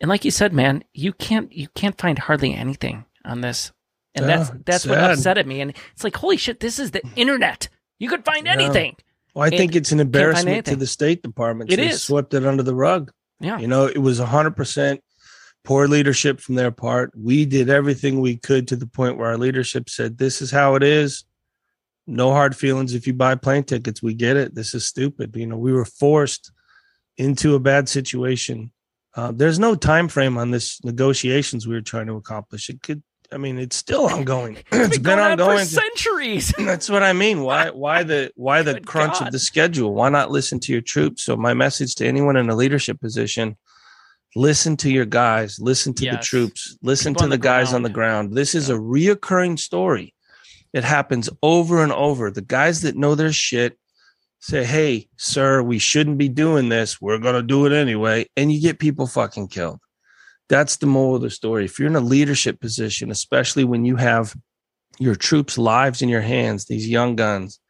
And 0.00 0.08
like 0.08 0.24
you 0.24 0.30
said, 0.30 0.52
man, 0.52 0.84
you 0.92 1.12
can't, 1.12 1.52
you 1.52 1.66
can't 1.68 1.98
find 1.98 2.18
hardly 2.18 2.54
anything 2.54 3.06
on 3.24 3.40
this. 3.40 3.72
And 4.18 4.28
yeah, 4.28 4.36
that's, 4.36 4.50
that's 4.64 4.84
sad. 4.84 5.02
what 5.02 5.10
upset 5.10 5.38
at 5.38 5.46
me. 5.46 5.60
And 5.60 5.74
it's 5.92 6.04
like, 6.04 6.16
holy 6.16 6.36
shit, 6.36 6.60
this 6.60 6.78
is 6.78 6.90
the 6.90 7.02
internet. 7.16 7.68
You 7.98 8.08
could 8.08 8.24
find 8.24 8.46
yeah. 8.46 8.52
anything. 8.52 8.96
Well, 9.34 9.46
I 9.46 9.50
think 9.50 9.76
it's 9.76 9.92
an 9.92 10.00
embarrassment 10.00 10.66
to 10.66 10.76
the 10.76 10.86
State 10.86 11.22
Department. 11.22 11.72
It 11.72 11.76
they 11.76 11.88
is. 11.88 12.02
swept 12.02 12.34
it 12.34 12.44
under 12.44 12.62
the 12.62 12.74
rug. 12.74 13.12
Yeah. 13.40 13.58
You 13.58 13.68
know, 13.68 13.86
it 13.86 13.98
was 13.98 14.20
100% 14.20 14.98
poor 15.64 15.86
leadership 15.86 16.40
from 16.40 16.54
their 16.54 16.70
part. 16.70 17.12
We 17.16 17.44
did 17.44 17.70
everything 17.70 18.20
we 18.20 18.36
could 18.36 18.68
to 18.68 18.76
the 18.76 18.86
point 18.86 19.16
where 19.16 19.28
our 19.28 19.38
leadership 19.38 19.90
said, 19.90 20.18
This 20.18 20.42
is 20.42 20.50
how 20.50 20.74
it 20.74 20.82
is. 20.82 21.24
No 22.06 22.32
hard 22.32 22.56
feelings 22.56 22.94
if 22.94 23.06
you 23.06 23.12
buy 23.12 23.34
plane 23.34 23.64
tickets. 23.64 24.02
We 24.02 24.14
get 24.14 24.36
it. 24.36 24.54
This 24.54 24.74
is 24.74 24.84
stupid. 24.84 25.36
You 25.36 25.46
know, 25.46 25.58
we 25.58 25.72
were 25.72 25.84
forced 25.84 26.50
into 27.18 27.54
a 27.54 27.60
bad 27.60 27.88
situation. 27.88 28.72
Uh, 29.14 29.32
there's 29.32 29.58
no 29.58 29.74
time 29.74 30.08
frame 30.08 30.38
on 30.38 30.50
this 30.50 30.82
negotiations 30.84 31.66
we 31.66 31.74
were 31.74 31.80
trying 31.82 32.06
to 32.06 32.16
accomplish. 32.16 32.70
It 32.70 32.82
could 32.82 33.02
I 33.30 33.36
mean, 33.36 33.58
it's 33.58 33.76
still 33.76 34.06
ongoing. 34.06 34.56
it's, 34.72 34.72
it's 34.72 34.98
been, 34.98 35.16
been 35.16 35.18
ongoing 35.18 35.58
for 35.58 35.64
centuries. 35.64 36.52
That's 36.58 36.88
what 36.88 37.02
I 37.02 37.12
mean. 37.12 37.42
Why? 37.42 37.70
Why 37.74 38.02
the? 38.02 38.32
Why 38.36 38.62
the 38.62 38.80
crunch 38.80 39.18
God. 39.18 39.28
of 39.28 39.32
the 39.32 39.38
schedule? 39.38 39.94
Why 39.94 40.08
not 40.08 40.30
listen 40.30 40.60
to 40.60 40.72
your 40.72 40.80
troops? 40.80 41.24
So 41.24 41.36
my 41.36 41.54
message 41.54 41.94
to 41.96 42.06
anyone 42.06 42.36
in 42.36 42.48
a 42.48 42.54
leadership 42.54 43.00
position: 43.00 43.56
listen 44.34 44.76
to 44.78 44.90
your 44.90 45.04
guys. 45.04 45.58
Listen 45.60 45.92
to 45.94 46.04
yes. 46.04 46.16
the 46.16 46.24
troops. 46.24 46.78
Listen 46.82 47.12
People 47.12 47.24
to 47.24 47.28
the, 47.30 47.36
the 47.36 47.42
guys 47.42 47.72
on 47.74 47.82
the 47.82 47.90
ground. 47.90 48.34
This 48.34 48.54
is 48.54 48.70
a 48.70 48.74
reoccurring 48.74 49.58
story. 49.58 50.14
It 50.72 50.84
happens 50.84 51.28
over 51.42 51.82
and 51.82 51.92
over. 51.92 52.30
The 52.30 52.42
guys 52.42 52.82
that 52.82 52.96
know 52.96 53.14
their 53.14 53.32
shit 53.32 53.78
say, 54.40 54.64
"Hey, 54.64 55.08
sir, 55.16 55.62
we 55.62 55.78
shouldn't 55.78 56.18
be 56.18 56.28
doing 56.28 56.70
this. 56.70 57.00
We're 57.00 57.18
gonna 57.18 57.42
do 57.42 57.66
it 57.66 57.72
anyway," 57.72 58.26
and 58.36 58.50
you 58.50 58.60
get 58.60 58.78
people 58.78 59.06
fucking 59.06 59.48
killed. 59.48 59.80
That's 60.48 60.76
the 60.76 60.86
moral 60.86 61.16
of 61.16 61.22
the 61.22 61.30
story. 61.30 61.64
If 61.64 61.78
you're 61.78 61.88
in 61.88 61.96
a 61.96 62.00
leadership 62.00 62.60
position, 62.60 63.10
especially 63.10 63.64
when 63.64 63.84
you 63.84 63.96
have 63.96 64.34
your 64.98 65.14
troops' 65.14 65.58
lives 65.58 66.02
in 66.02 66.08
your 66.08 66.22
hands, 66.22 66.64
these 66.64 66.88
young 66.88 67.16
guns, 67.16 67.60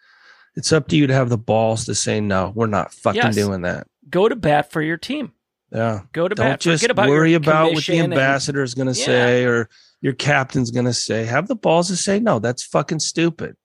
it's 0.55 0.73
up 0.73 0.89
to 0.89 0.97
you 0.97 1.07
to 1.07 1.15
have 1.15 1.29
the 1.29 1.39
balls 1.39 1.85
to 1.87 1.95
say, 1.95 2.21
no, 2.21 2.53
we're 2.55 2.67
not 2.67 2.93
fucking 2.93 3.23
yes. 3.23 3.35
doing 3.35 3.63
that. 3.63 3.87
Go 4.09 4.29
to 4.29 4.37
bat 4.37 4.71
for 4.71 4.81
your 4.81 4.97
team. 4.97 5.33
Yeah. 5.73 6.03
Go 6.13 6.29
to 6.29 6.35
bat. 6.35 6.45
Don't 6.45 6.53
bat. 6.53 6.61
just 6.61 6.85
about 6.85 7.09
worry 7.09 7.35
about 7.35 7.73
what 7.75 7.85
the 7.85 8.01
ambassador 8.01 8.63
is 8.63 8.75
going 8.75 8.93
to 8.93 8.99
yeah. 8.99 9.07
say 9.07 9.45
or 9.45 9.69
your 10.01 10.15
captain's 10.15 10.71
going 10.71 10.87
to 10.87 10.95
say. 10.95 11.25
Have 11.25 11.49
the 11.49 11.57
balls 11.57 11.89
to 11.89 11.97
say, 11.97 12.21
no, 12.21 12.39
that's 12.39 12.65
fucking 12.65 13.01
stupid. 13.01 13.57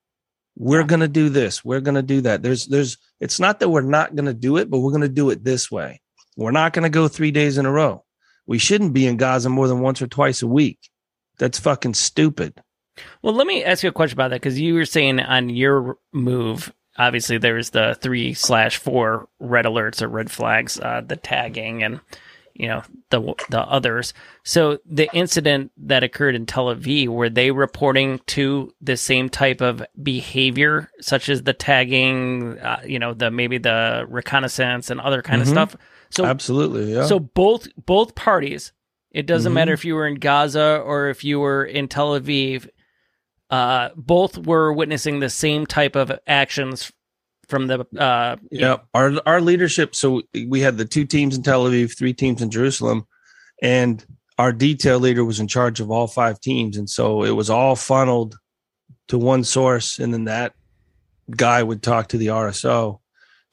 We're 0.55 0.81
yeah. 0.81 0.87
going 0.87 0.99
to 0.99 1.07
do 1.07 1.29
this. 1.29 1.63
We're 1.63 1.81
going 1.81 1.95
to 1.95 2.03
do 2.03 2.21
that. 2.21 2.43
There's, 2.43 2.67
there's, 2.67 2.97
it's 3.19 3.39
not 3.39 3.59
that 3.59 3.69
we're 3.69 3.81
not 3.81 4.15
going 4.15 4.25
to 4.25 4.33
do 4.33 4.57
it, 4.57 4.69
but 4.69 4.79
we're 4.79 4.91
going 4.91 5.01
to 5.01 5.09
do 5.09 5.29
it 5.29 5.43
this 5.43 5.71
way. 5.71 6.01
We're 6.35 6.51
not 6.51 6.73
going 6.73 6.83
to 6.83 6.89
go 6.89 7.07
three 7.07 7.31
days 7.31 7.57
in 7.57 7.65
a 7.65 7.71
row 7.71 8.03
we 8.45 8.57
shouldn't 8.57 8.93
be 8.93 9.07
in 9.07 9.17
Gaza 9.17 9.49
more 9.49 9.67
than 9.67 9.81
once 9.81 10.01
or 10.01 10.07
twice 10.07 10.41
a 10.41 10.47
week. 10.47 10.89
That's 11.37 11.59
fucking 11.59 11.95
stupid. 11.95 12.61
Well, 13.21 13.33
let 13.33 13.47
me 13.47 13.63
ask 13.63 13.83
you 13.83 13.89
a 13.89 13.93
question 13.93 14.15
about 14.15 14.29
that 14.29 14.41
because 14.41 14.59
you 14.59 14.75
were 14.75 14.85
saying 14.85 15.19
on 15.19 15.49
your 15.49 15.97
move, 16.11 16.73
obviously 16.97 17.37
there's 17.37 17.71
the 17.71 17.97
three 17.99 18.33
slash 18.33 18.77
four 18.77 19.27
red 19.39 19.65
alerts 19.65 20.01
or 20.01 20.07
red 20.07 20.29
flags, 20.29 20.79
uh, 20.79 21.01
the 21.05 21.15
tagging 21.15 21.83
and 21.83 21.99
you 22.53 22.67
know 22.67 22.83
the 23.09 23.33
the 23.49 23.61
others. 23.61 24.13
So 24.43 24.79
the 24.85 25.09
incident 25.13 25.71
that 25.77 26.03
occurred 26.03 26.35
in 26.35 26.45
Tel 26.45 26.65
Aviv, 26.65 27.07
were 27.07 27.29
they 27.29 27.51
reporting 27.51 28.19
to 28.27 28.71
the 28.79 28.97
same 28.97 29.29
type 29.29 29.61
of 29.61 29.83
behavior, 30.01 30.89
such 31.01 31.29
as 31.29 31.43
the 31.43 31.53
tagging, 31.53 32.59
uh, 32.59 32.81
you 32.85 32.99
know, 32.99 33.13
the 33.13 33.31
maybe 33.31 33.57
the 33.57 34.05
reconnaissance 34.07 34.91
and 34.91 35.01
other 35.01 35.21
kind 35.21 35.41
mm-hmm. 35.41 35.57
of 35.57 35.69
stuff? 35.69 35.81
So 36.13 36.25
absolutely, 36.25 36.93
yeah. 36.93 37.05
So 37.05 37.19
both 37.19 37.67
both 37.75 38.13
parties, 38.13 38.71
it 39.11 39.25
doesn't 39.25 39.49
mm-hmm. 39.49 39.55
matter 39.55 39.73
if 39.73 39.83
you 39.83 39.95
were 39.95 40.05
in 40.05 40.15
Gaza 40.15 40.77
or 40.85 41.09
if 41.09 41.23
you 41.23 41.39
were 41.39 41.65
in 41.65 41.87
Tel 41.87 42.19
Aviv, 42.19 42.69
uh, 43.49 43.89
both 43.95 44.37
were 44.37 44.71
witnessing 44.71 45.19
the 45.19 45.29
same 45.29 45.65
type 45.65 45.95
of 45.95 46.11
actions 46.27 46.91
from 47.47 47.67
the 47.67 47.85
uh, 47.97 48.35
yeah 48.51 48.77
our 48.93 49.13
our 49.25 49.41
leadership. 49.41 49.95
So 49.95 50.21
we 50.47 50.59
had 50.59 50.77
the 50.77 50.85
two 50.85 51.05
teams 51.05 51.35
in 51.35 51.41
Tel 51.41 51.65
Aviv, 51.65 51.97
three 51.97 52.13
teams 52.13 52.43
in 52.43 52.51
Jerusalem, 52.51 53.07
and 53.61 54.05
our 54.37 54.53
detail 54.53 54.99
leader 54.99 55.25
was 55.25 55.39
in 55.39 55.47
charge 55.47 55.79
of 55.79 55.89
all 55.89 56.07
five 56.07 56.39
teams, 56.39 56.77
and 56.77 56.89
so 56.89 57.23
it 57.23 57.31
was 57.31 57.49
all 57.49 57.75
funneled 57.75 58.35
to 59.07 59.17
one 59.17 59.43
source, 59.43 59.97
and 59.97 60.13
then 60.13 60.25
that 60.25 60.53
guy 61.31 61.63
would 61.63 61.81
talk 61.81 62.09
to 62.09 62.17
the 62.17 62.27
RSO 62.27 62.99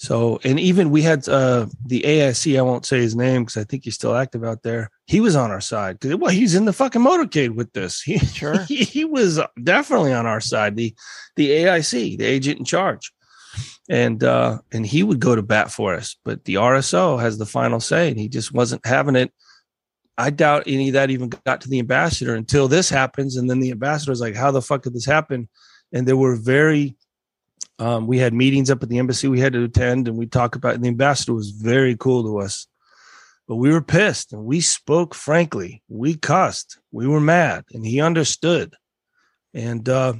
so, 0.00 0.40
and 0.44 0.58
even 0.58 0.90
we 0.90 1.02
had 1.02 1.28
uh, 1.28 1.66
the 1.84 2.00
AIC, 2.00 2.58
I 2.58 2.62
won't 2.62 2.86
say 2.86 3.00
his 3.00 3.14
name 3.14 3.42
because 3.42 3.58
I 3.58 3.64
think 3.64 3.84
he's 3.84 3.96
still 3.96 4.16
active 4.16 4.42
out 4.42 4.62
there. 4.62 4.90
He 5.06 5.20
was 5.20 5.36
on 5.36 5.50
our 5.50 5.60
side 5.60 6.00
because, 6.00 6.16
well, 6.16 6.30
he's 6.30 6.54
in 6.54 6.64
the 6.64 6.72
fucking 6.72 7.02
motorcade 7.02 7.54
with 7.54 7.70
this. 7.74 8.00
He, 8.00 8.16
sure. 8.18 8.62
he, 8.68 8.76
he 8.76 9.04
was 9.04 9.38
definitely 9.62 10.14
on 10.14 10.24
our 10.24 10.40
side, 10.40 10.74
the, 10.74 10.94
the 11.36 11.50
AIC, 11.50 12.16
the 12.16 12.24
agent 12.24 12.58
in 12.58 12.64
charge. 12.64 13.12
And, 13.90 14.24
uh, 14.24 14.60
and 14.72 14.86
he 14.86 15.02
would 15.02 15.20
go 15.20 15.36
to 15.36 15.42
bat 15.42 15.70
for 15.70 15.94
us, 15.94 16.16
but 16.24 16.46
the 16.46 16.54
RSO 16.54 17.20
has 17.20 17.36
the 17.36 17.44
final 17.44 17.78
say 17.78 18.08
and 18.08 18.18
he 18.18 18.30
just 18.30 18.54
wasn't 18.54 18.86
having 18.86 19.16
it. 19.16 19.30
I 20.16 20.30
doubt 20.30 20.62
any 20.66 20.88
of 20.88 20.94
that 20.94 21.10
even 21.10 21.28
got 21.44 21.60
to 21.60 21.68
the 21.68 21.78
ambassador 21.78 22.34
until 22.34 22.68
this 22.68 22.88
happens. 22.88 23.36
And 23.36 23.50
then 23.50 23.60
the 23.60 23.70
ambassador 23.70 24.12
was 24.12 24.22
like, 24.22 24.34
how 24.34 24.50
the 24.50 24.62
fuck 24.62 24.82
did 24.82 24.94
this 24.94 25.04
happen? 25.04 25.50
and 25.92 26.06
there 26.06 26.16
were 26.16 26.36
very 26.36 26.96
um, 27.80 28.06
we 28.06 28.18
had 28.18 28.34
meetings 28.34 28.70
up 28.70 28.82
at 28.82 28.88
the 28.88 28.98
embassy 28.98 29.26
we 29.26 29.40
had 29.40 29.52
to 29.54 29.64
attend 29.64 30.06
and 30.06 30.16
we 30.16 30.26
talked 30.26 30.54
about 30.56 30.74
and 30.74 30.84
the 30.84 30.88
ambassador 30.88 31.32
was 31.34 31.50
very 31.50 31.96
cool 31.96 32.22
to 32.22 32.38
us 32.38 32.66
but 33.48 33.56
we 33.56 33.70
were 33.72 33.82
pissed 33.82 34.32
and 34.32 34.44
we 34.44 34.60
spoke 34.60 35.14
frankly 35.14 35.82
we 35.88 36.14
cussed 36.14 36.78
we 36.92 37.06
were 37.06 37.20
mad 37.20 37.64
and 37.72 37.84
he 37.86 38.00
understood 38.00 38.74
and 39.54 39.88
uh, 39.88 40.12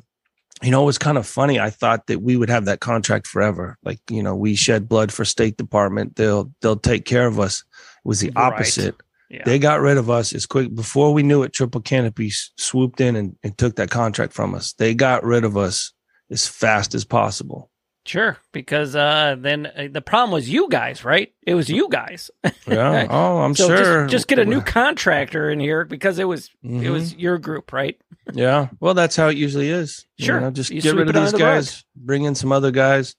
you 0.62 0.70
know 0.70 0.82
it 0.82 0.86
was 0.86 0.98
kind 0.98 1.18
of 1.18 1.26
funny 1.26 1.60
i 1.60 1.70
thought 1.70 2.06
that 2.06 2.20
we 2.22 2.36
would 2.36 2.50
have 2.50 2.64
that 2.64 2.80
contract 2.80 3.26
forever 3.26 3.76
like 3.84 4.00
you 4.10 4.22
know 4.22 4.34
we 4.34 4.54
shed 4.54 4.88
blood 4.88 5.12
for 5.12 5.24
state 5.24 5.56
department 5.56 6.16
they'll 6.16 6.50
they'll 6.60 6.76
take 6.76 7.04
care 7.04 7.26
of 7.26 7.38
us 7.38 7.60
it 8.04 8.08
was 8.08 8.20
the 8.20 8.32
Right. 8.34 8.52
opposite 8.52 8.96
Yeah. 9.28 9.42
they 9.44 9.58
got 9.58 9.80
rid 9.80 9.96
of 9.98 10.10
us 10.10 10.32
as 10.34 10.44
quick 10.46 10.74
before 10.74 11.12
we 11.14 11.22
knew 11.22 11.44
it. 11.44 11.52
Triple 11.52 11.80
Canopy 11.82 12.30
swooped 12.56 13.00
in 13.00 13.14
and, 13.14 13.36
and 13.44 13.56
took 13.56 13.76
that 13.76 13.88
contract 13.88 14.32
from 14.32 14.56
us. 14.56 14.72
They 14.72 14.92
got 14.92 15.22
rid 15.22 15.44
of 15.44 15.56
us 15.56 15.92
as 16.30 16.46
fast 16.46 16.94
as 16.94 17.04
possible. 17.04 17.70
Sure, 18.06 18.38
because 18.52 18.96
uh, 18.96 19.36
then 19.38 19.66
uh, 19.66 19.88
the 19.92 20.00
problem 20.00 20.30
was 20.32 20.48
you 20.48 20.68
guys, 20.70 21.04
right? 21.04 21.32
It 21.46 21.54
was 21.54 21.68
you 21.68 21.88
guys. 21.90 22.30
Yeah. 22.66 23.06
Oh, 23.10 23.38
I'm 23.38 23.54
so 23.54 23.68
sure. 23.68 24.02
just, 24.04 24.10
just 24.12 24.28
get 24.28 24.38
a 24.38 24.44
new 24.46 24.62
contractor 24.62 25.50
in 25.50 25.60
here 25.60 25.84
because 25.84 26.18
it 26.18 26.24
was 26.24 26.46
it 26.62 26.68
Mhm. 26.68 26.90
was 26.92 27.14
your 27.14 27.36
group, 27.38 27.72
right? 27.74 28.00
Yeah. 28.32 28.68
Well, 28.80 28.94
that's 28.94 29.16
how 29.16 29.28
it 29.28 29.36
usually 29.36 29.68
is. 29.68 30.06
You 30.16 30.24
Sure. 30.26 30.40
know, 30.40 30.50
just 30.50 30.70
You 30.70 30.80
get 30.80 30.94
rid 30.94 31.10
of 31.10 31.16
it 31.16 31.20
these 31.20 31.32
the 31.32 31.38
rug. 31.38 31.56
guys, 31.56 31.84
bring 31.94 32.24
in 32.24 32.34
some 32.34 32.52
other 32.52 32.70
guys. 32.70 33.14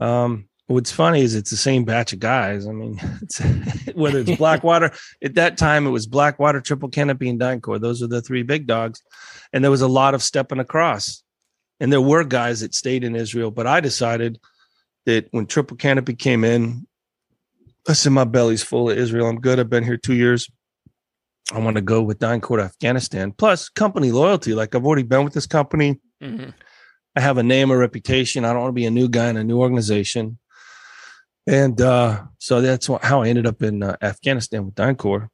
Um, 0.00 0.48
what's 0.68 0.90
funny 0.92 1.20
is 1.22 1.34
it's 1.34 1.50
the 1.50 1.56
same 1.56 1.84
batch 1.84 2.12
of 2.14 2.18
guys. 2.18 2.66
I 2.66 2.72
mean, 2.72 2.98
it's, 3.22 3.40
whether 3.94 4.20
it's 4.20 4.36
Blackwater, 4.36 4.90
at 5.22 5.34
that 5.34 5.58
time 5.58 5.86
it 5.86 5.90
was 5.90 6.06
Blackwater, 6.06 6.60
Triple 6.62 6.88
Canopy, 6.88 7.28
and 7.28 7.38
DynCorp. 7.38 7.80
Those 7.80 8.02
are 8.02 8.06
the 8.08 8.22
three 8.22 8.42
big 8.42 8.66
dogs. 8.66 9.02
And 9.52 9.62
there 9.62 9.70
was 9.70 9.82
a 9.82 9.88
lot 9.88 10.14
of 10.14 10.22
stepping 10.22 10.60
across. 10.60 11.22
And 11.80 11.92
there 11.92 12.00
were 12.00 12.24
guys 12.24 12.60
that 12.60 12.74
stayed 12.74 13.04
in 13.04 13.14
Israel, 13.14 13.50
but 13.50 13.66
I 13.66 13.80
decided 13.80 14.38
that 15.06 15.28
when 15.30 15.46
Triple 15.46 15.76
Canopy 15.76 16.14
came 16.14 16.44
in, 16.44 16.86
I 17.88 17.92
said, 17.92 18.12
my 18.12 18.24
belly's 18.24 18.62
full 18.62 18.90
of 18.90 18.98
Israel. 18.98 19.28
I'm 19.28 19.40
good. 19.40 19.58
I've 19.58 19.70
been 19.70 19.84
here 19.84 19.96
two 19.96 20.14
years. 20.14 20.50
I 21.52 21.58
want 21.60 21.76
to 21.76 21.82
go 21.82 22.02
with 22.02 22.18
DynCorp 22.18 22.58
to 22.58 22.64
Afghanistan. 22.64 23.32
Plus, 23.32 23.70
company 23.70 24.12
loyalty. 24.12 24.54
Like 24.54 24.74
I've 24.74 24.84
already 24.84 25.04
been 25.04 25.24
with 25.24 25.32
this 25.32 25.46
company. 25.46 26.00
hmm 26.20 26.50
I 27.16 27.20
have 27.20 27.38
a 27.38 27.42
name, 27.42 27.72
a 27.72 27.76
reputation. 27.76 28.44
I 28.44 28.52
don't 28.52 28.62
want 28.62 28.68
to 28.68 28.80
be 28.80 28.86
a 28.86 28.90
new 28.90 29.08
guy 29.08 29.28
in 29.28 29.36
a 29.36 29.42
new 29.42 29.58
organization. 29.58 30.38
And 31.48 31.80
uh, 31.80 32.24
so 32.38 32.60
that's 32.60 32.86
how 33.02 33.22
I 33.22 33.28
ended 33.28 33.46
up 33.46 33.60
in 33.62 33.82
uh, 33.82 33.96
Afghanistan 34.02 34.66
with 34.66 34.74
DynCorp. 34.76 35.28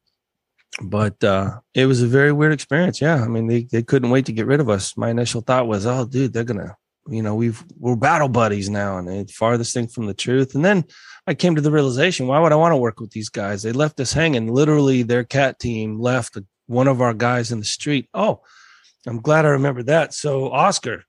But 0.82 1.22
uh, 1.22 1.60
it 1.74 1.86
was 1.86 2.02
a 2.02 2.06
very 2.06 2.32
weird 2.32 2.52
experience. 2.52 3.00
Yeah. 3.00 3.22
I 3.22 3.28
mean, 3.28 3.46
they, 3.46 3.64
they 3.70 3.82
couldn't 3.82 4.10
wait 4.10 4.26
to 4.26 4.32
get 4.32 4.46
rid 4.46 4.60
of 4.60 4.68
us. 4.68 4.96
My 4.96 5.10
initial 5.10 5.40
thought 5.40 5.68
was, 5.68 5.86
oh, 5.86 6.04
dude, 6.04 6.32
they're 6.32 6.44
to, 6.44 6.76
you 7.08 7.22
know, 7.22 7.34
we've, 7.34 7.64
we're 7.78 7.96
battle 7.96 8.28
buddies 8.28 8.68
now. 8.68 8.98
And 8.98 9.08
it's 9.08 9.32
farthest 9.34 9.72
thing 9.72 9.86
from 9.86 10.06
the 10.06 10.14
truth. 10.14 10.54
And 10.54 10.64
then 10.64 10.84
I 11.26 11.34
came 11.34 11.54
to 11.54 11.60
the 11.60 11.70
realization, 11.70 12.26
why 12.26 12.40
would 12.40 12.52
I 12.52 12.56
want 12.56 12.72
to 12.72 12.76
work 12.76 13.00
with 13.00 13.10
these 13.10 13.28
guys? 13.28 13.62
They 13.62 13.72
left 13.72 14.00
us 14.00 14.12
hanging. 14.12 14.52
Literally, 14.52 15.02
their 15.02 15.24
cat 15.24 15.58
team 15.58 16.00
left 16.00 16.38
one 16.66 16.88
of 16.88 17.00
our 17.00 17.14
guys 17.14 17.52
in 17.52 17.60
the 17.60 17.64
street. 17.64 18.08
Oh, 18.12 18.42
I'm 19.06 19.20
glad 19.20 19.44
I 19.44 19.50
remember 19.50 19.82
that. 19.84 20.12
So, 20.14 20.50
Oscar, 20.50 21.04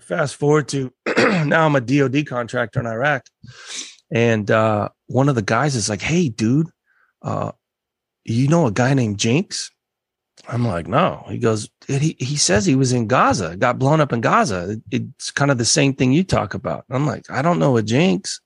fast 0.00 0.36
forward 0.36 0.68
to 0.68 0.92
now 1.16 1.66
I'm 1.66 1.76
a 1.76 1.80
DOD 1.80 2.26
contractor 2.26 2.80
in 2.80 2.86
Iraq. 2.86 3.24
And 4.10 4.50
uh, 4.50 4.90
one 5.06 5.28
of 5.28 5.34
the 5.34 5.42
guys 5.42 5.74
is 5.74 5.88
like, 5.88 6.02
Hey, 6.02 6.28
dude, 6.28 6.68
uh, 7.22 7.52
you 8.24 8.48
know 8.48 8.66
a 8.66 8.72
guy 8.72 8.94
named 8.94 9.18
Jinx? 9.18 9.70
I'm 10.48 10.66
like, 10.66 10.88
no. 10.88 11.24
He 11.28 11.38
goes, 11.38 11.68
he, 11.86 12.16
he 12.18 12.36
says 12.36 12.66
he 12.66 12.74
was 12.74 12.92
in 12.92 13.06
Gaza, 13.06 13.56
got 13.56 13.78
blown 13.78 14.00
up 14.00 14.12
in 14.12 14.20
Gaza. 14.20 14.80
It's 14.90 15.30
kind 15.30 15.50
of 15.50 15.58
the 15.58 15.64
same 15.64 15.94
thing 15.94 16.12
you 16.12 16.24
talk 16.24 16.54
about. 16.54 16.84
I'm 16.90 17.06
like, 17.06 17.30
I 17.30 17.42
don't 17.42 17.58
know 17.58 17.76
a 17.76 17.82
Jinx. 17.82 18.40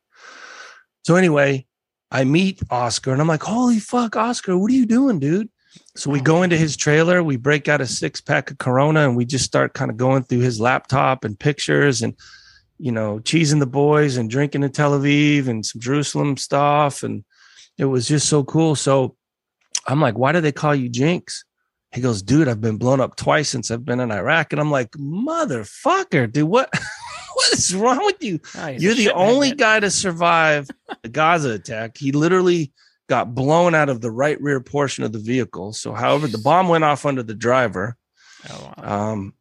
So 1.04 1.16
anyway, 1.16 1.66
I 2.10 2.24
meet 2.24 2.60
Oscar 2.70 3.12
and 3.12 3.20
I'm 3.20 3.28
like, 3.28 3.42
holy 3.42 3.78
fuck, 3.78 4.16
Oscar, 4.16 4.58
what 4.58 4.70
are 4.70 4.74
you 4.74 4.86
doing, 4.86 5.18
dude? 5.18 5.48
So 5.94 6.10
we 6.10 6.20
go 6.20 6.42
into 6.42 6.56
his 6.56 6.76
trailer, 6.76 7.22
we 7.22 7.36
break 7.36 7.68
out 7.68 7.80
a 7.80 7.86
six 7.86 8.20
pack 8.20 8.50
of 8.50 8.58
Corona, 8.58 9.06
and 9.06 9.16
we 9.16 9.24
just 9.24 9.44
start 9.44 9.74
kind 9.74 9.90
of 9.90 9.96
going 9.96 10.22
through 10.22 10.40
his 10.40 10.60
laptop 10.60 11.24
and 11.24 11.38
pictures 11.38 12.02
and, 12.02 12.14
you 12.78 12.92
know, 12.92 13.18
cheesing 13.20 13.60
the 13.60 13.66
boys 13.66 14.16
and 14.16 14.30
drinking 14.30 14.62
in 14.62 14.72
Tel 14.72 14.98
Aviv 14.98 15.48
and 15.48 15.64
some 15.64 15.80
Jerusalem 15.80 16.36
stuff. 16.36 17.02
And 17.02 17.24
it 17.78 17.86
was 17.86 18.08
just 18.08 18.28
so 18.28 18.44
cool. 18.44 18.74
So 18.74 19.15
I'm 19.86 20.00
like, 20.00 20.18
why 20.18 20.32
do 20.32 20.40
they 20.40 20.52
call 20.52 20.74
you 20.74 20.88
Jinx? 20.88 21.44
He 21.92 22.00
goes, 22.00 22.22
dude, 22.22 22.48
I've 22.48 22.60
been 22.60 22.76
blown 22.76 23.00
up 23.00 23.16
twice 23.16 23.48
since 23.48 23.70
I've 23.70 23.84
been 23.84 24.00
in 24.00 24.10
Iraq. 24.10 24.52
And 24.52 24.60
I'm 24.60 24.70
like, 24.70 24.90
motherfucker, 24.92 26.30
dude, 26.30 26.48
what, 26.48 26.68
what 27.34 27.52
is 27.52 27.74
wrong 27.74 28.04
with 28.04 28.22
you? 28.22 28.40
Oh, 28.56 28.66
You're 28.68 28.94
the 28.94 29.12
only 29.12 29.52
guy 29.52 29.80
to 29.80 29.90
survive 29.90 30.68
the 31.02 31.08
Gaza 31.08 31.50
attack. 31.50 31.96
He 31.96 32.12
literally 32.12 32.72
got 33.08 33.34
blown 33.34 33.74
out 33.74 33.88
of 33.88 34.00
the 34.00 34.10
right 34.10 34.40
rear 34.40 34.60
portion 34.60 35.04
of 35.04 35.12
the 35.12 35.18
vehicle. 35.18 35.72
So, 35.72 35.92
however, 35.92 36.26
the 36.26 36.38
bomb 36.38 36.68
went 36.68 36.84
off 36.84 37.06
under 37.06 37.22
the 37.22 37.34
driver. 37.34 37.96
Oh, 38.50 38.74
wow. 38.76 39.10
Um, 39.12 39.34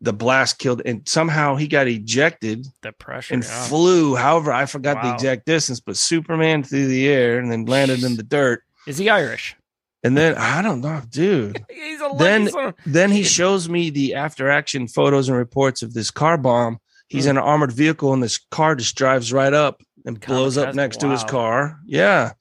the 0.00 0.12
blast 0.12 0.58
killed, 0.58 0.82
and 0.84 1.08
somehow 1.08 1.54
he 1.54 1.68
got 1.68 1.86
ejected 1.86 2.66
the 2.82 2.92
pressure. 2.92 3.34
and 3.34 3.44
yeah. 3.44 3.64
flew. 3.64 4.16
However, 4.16 4.52
I 4.52 4.66
forgot 4.66 5.00
the 5.00 5.14
exact 5.14 5.46
distance, 5.46 5.78
but 5.78 5.96
Superman 5.96 6.64
through 6.64 6.88
the 6.88 7.08
air 7.08 7.38
and 7.38 7.52
then 7.52 7.66
landed 7.66 8.02
in 8.02 8.16
the 8.16 8.24
dirt. 8.24 8.64
Is 8.86 8.98
he 8.98 9.08
Irish? 9.08 9.54
And 10.04 10.16
then 10.16 10.34
I 10.36 10.62
don't 10.62 10.80
know, 10.80 11.00
dude. 11.08 11.64
He's 11.70 12.00
a 12.00 12.10
Then- 12.18 12.48
son. 12.50 12.74
Then 12.86 13.10
he 13.10 13.22
shows 13.22 13.68
me 13.68 13.90
the 13.90 14.14
after 14.14 14.50
action 14.50 14.88
photos 14.88 15.28
and 15.28 15.38
reports 15.38 15.82
of 15.82 15.94
this 15.94 16.10
car 16.10 16.36
bomb. 16.36 16.78
He's 17.08 17.24
Hmm. 17.24 17.30
in 17.30 17.36
an 17.38 17.42
armored 17.44 17.72
vehicle, 17.72 18.12
and 18.12 18.22
this 18.22 18.38
car 18.50 18.74
just 18.74 18.96
drives 18.96 19.32
right 19.32 19.52
up 19.52 19.82
and 20.04 20.20
Kamikaze? 20.20 20.26
blows 20.26 20.58
up 20.58 20.74
next 20.74 20.98
to 21.00 21.10
his 21.10 21.22
car. 21.24 21.78
Yeah. 21.86 22.32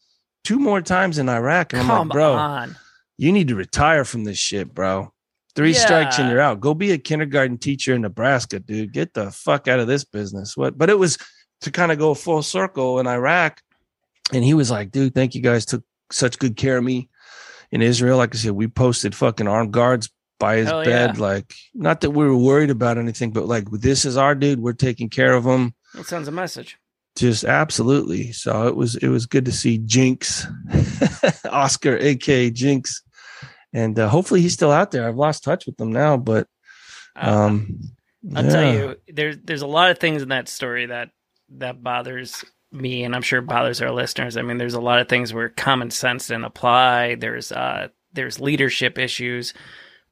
Two 0.44 0.58
more 0.60 0.82
times 0.82 1.20
in 1.20 1.30
Iraq. 1.30 1.74
And 1.74 1.84
I'm 1.84 1.88
Come 1.88 2.08
like, 2.08 2.14
bro, 2.16 2.34
on. 2.34 2.76
you 3.18 3.32
need 3.32 3.50
to 3.50 3.56
retire 3.56 4.06
from 4.06 4.24
this 4.24 4.40
shit, 4.40 4.74
bro. 4.74 5.14
Three 5.56 5.74
strikes 5.74 6.18
and 6.18 6.32
you're 6.32 6.40
out. 6.40 6.62
Go 6.62 6.74
be 6.74 6.92
a 6.92 6.98
kindergarten 6.98 7.58
teacher 7.60 7.94
in 7.94 8.02
Nebraska, 8.02 8.60
dude. 8.60 8.94
Get 8.94 9.14
the 9.14 9.30
fuck 9.30 9.68
out 9.68 9.80
of 9.82 9.86
this 9.88 10.04
business. 10.06 10.56
What? 10.58 10.78
But 10.78 10.90
it 10.90 10.98
was 10.98 11.18
to 11.60 11.70
kind 11.70 11.92
of 11.92 12.00
go 12.00 12.14
full 12.16 12.42
circle 12.42 13.00
in 13.00 13.06
Iraq. 13.06 13.62
And 14.34 14.44
he 14.44 14.54
was 14.56 14.72
like, 14.72 14.90
dude, 14.92 15.14
thank 15.14 15.36
you 15.36 15.42
guys 15.42 15.66
took 15.66 15.84
such 16.12 16.40
good 16.40 16.56
care 16.56 16.78
of 16.78 16.84
me 16.84 17.10
in 17.72 17.82
Israel. 17.82 18.18
Like 18.18 18.36
I 18.36 18.38
said, 18.38 18.52
we 18.52 18.68
posted 18.68 19.16
fucking 19.16 19.48
armed 19.48 19.72
guards 19.74 20.10
by 20.40 20.58
his 20.58 20.68
Hell 20.68 20.84
bed. 20.84 21.16
yeah. 21.18 21.22
Like, 21.22 21.54
not 21.74 22.02
that 22.02 22.12
we 22.12 22.26
were 22.26 22.36
worried 22.38 22.70
about 22.72 22.98
anything, 22.98 23.32
but 23.32 23.46
like, 23.48 23.70
this 23.72 24.06
is 24.06 24.18
our 24.18 24.34
dude. 24.36 24.60
We're 24.60 24.74
taking 24.74 25.10
care 25.10 25.34
of 25.34 25.46
him. 25.46 25.74
That 25.94 26.06
sounds 26.08 26.28
a 26.28 26.32
message. 26.32 26.78
Just 27.18 27.44
absolutely. 27.44 28.32
So 28.32 28.68
it 28.68 28.76
was 28.76 28.96
it 28.96 29.10
was 29.10 29.26
good 29.26 29.46
to 29.46 29.52
see 29.52 29.78
Jinx, 29.80 30.48
Oscar, 31.50 31.98
aka 31.98 32.50
Jinx, 32.50 33.04
and 33.74 33.98
uh, 34.00 34.08
hopefully 34.08 34.42
he's 34.42 34.54
still 34.54 34.72
out 34.72 34.92
there. 34.92 35.08
I've 35.08 35.18
lost 35.18 35.44
touch 35.44 35.66
with 35.66 35.80
him 35.80 35.92
now, 35.92 36.16
but 36.18 36.48
Uh, 37.16 37.30
um, 37.30 37.80
I'll 38.36 38.44
tell 38.50 38.74
you, 38.74 38.96
there's 39.10 39.38
there's 39.44 39.62
a 39.62 39.68
lot 39.68 39.92
of 39.92 39.98
things 40.00 40.22
in 40.22 40.30
that 40.30 40.48
story 40.48 40.86
that 40.86 41.10
that 41.58 41.84
bothers 41.84 42.46
me, 42.72 43.04
and 43.04 43.16
I'm 43.16 43.22
sure 43.22 43.40
it 43.40 43.48
bothers 43.48 43.82
our 43.82 43.92
listeners. 43.92 44.38
I 44.38 44.42
mean, 44.42 44.58
there's 44.58 44.74
a 44.74 44.82
lot 44.82 45.00
of 45.00 45.10
things 45.10 45.34
where 45.34 45.50
common 45.50 45.92
sense 45.92 46.28
didn't 46.28 46.46
apply. 46.46 47.16
There's 47.16 47.52
uh 47.52 47.90
there's 48.14 48.40
leadership 48.40 48.98
issues, 48.98 49.54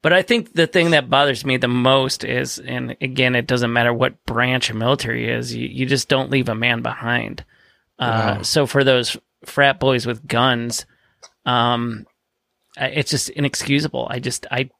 but 0.02 0.12
I 0.12 0.22
think 0.22 0.52
the 0.54 0.66
thing 0.66 0.90
that 0.90 1.10
bothers 1.10 1.44
me 1.44 1.56
the 1.56 1.68
most 1.68 2.24
is, 2.24 2.58
and 2.58 2.96
again, 3.00 3.34
it 3.34 3.46
doesn't 3.46 3.72
matter 3.72 3.92
what 3.92 4.24
branch 4.26 4.70
of 4.70 4.76
military 4.76 5.28
is, 5.30 5.54
you 5.54 5.66
you 5.68 5.86
just 5.86 6.08
don't 6.08 6.30
leave 6.30 6.48
a 6.48 6.54
man 6.54 6.82
behind. 6.82 7.44
Uh, 7.98 8.36
Wow. 8.36 8.42
so 8.42 8.66
for 8.66 8.82
those 8.84 9.16
frat 9.44 9.78
boys 9.80 10.06
with 10.06 10.26
guns, 10.26 10.86
um, 11.44 12.06
it's 12.76 13.10
just 13.10 13.28
inexcusable. 13.30 14.06
I 14.10 14.18
just 14.20 14.46
I 14.50 14.70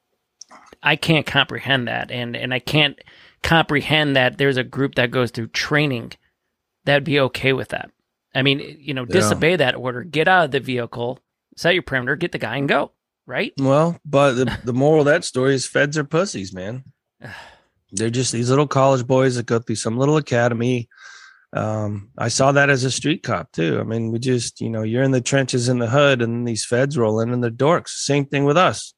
I 0.82 0.96
can't 0.96 1.26
comprehend 1.26 1.88
that, 1.88 2.10
and 2.10 2.36
and 2.36 2.54
I 2.54 2.58
can't 2.58 2.98
comprehend 3.42 4.16
that 4.16 4.38
there's 4.38 4.56
a 4.58 4.64
group 4.64 4.94
that 4.96 5.10
goes 5.10 5.30
through 5.30 5.48
training 5.48 6.12
that'd 6.90 7.04
be 7.04 7.20
okay 7.20 7.52
with 7.52 7.68
that. 7.68 7.90
I 8.34 8.42
mean, 8.42 8.76
you 8.80 8.94
know, 8.94 9.02
Yeah. 9.02 9.12
disobey 9.12 9.56
that 9.56 9.76
order, 9.76 10.02
get 10.04 10.28
out 10.28 10.44
of 10.46 10.50
the 10.50 10.60
vehicle, 10.60 11.18
set 11.56 11.74
your 11.74 11.82
perimeter, 11.82 12.16
get 12.16 12.32
the 12.32 12.38
guy, 12.38 12.56
and 12.56 12.68
go. 12.68 12.92
Right? 13.26 13.52
Well, 13.58 13.98
but 14.04 14.32
the, 14.34 14.58
the 14.64 14.72
moral 14.72 15.00
of 15.00 15.06
that 15.06 15.24
story 15.24 15.54
is 15.54 15.66
feds 15.66 15.96
are 15.96 16.04
pussies, 16.04 16.52
man. 16.52 16.84
They're 17.92 18.10
just 18.10 18.32
these 18.32 18.50
little 18.50 18.68
college 18.68 19.06
boys 19.06 19.36
that 19.36 19.46
go 19.46 19.58
through 19.58 19.76
some 19.76 19.98
little 19.98 20.16
academy. 20.16 20.88
Um, 21.52 22.10
I 22.16 22.28
saw 22.28 22.52
that 22.52 22.70
as 22.70 22.84
a 22.84 22.90
street 22.90 23.24
cop 23.24 23.50
too. 23.50 23.80
I 23.80 23.82
mean, 23.82 24.12
we 24.12 24.20
just, 24.20 24.60
you 24.60 24.70
know, 24.70 24.82
you're 24.82 25.02
in 25.02 25.10
the 25.10 25.20
trenches 25.20 25.68
in 25.68 25.78
the 25.80 25.88
hood 25.88 26.22
and 26.22 26.46
these 26.46 26.64
feds 26.64 26.96
roll 26.96 27.18
in 27.20 27.32
and 27.32 27.42
they're 27.42 27.50
dorks. 27.50 27.88
Same 27.88 28.26
thing 28.26 28.44
with 28.44 28.56
us. 28.56 28.94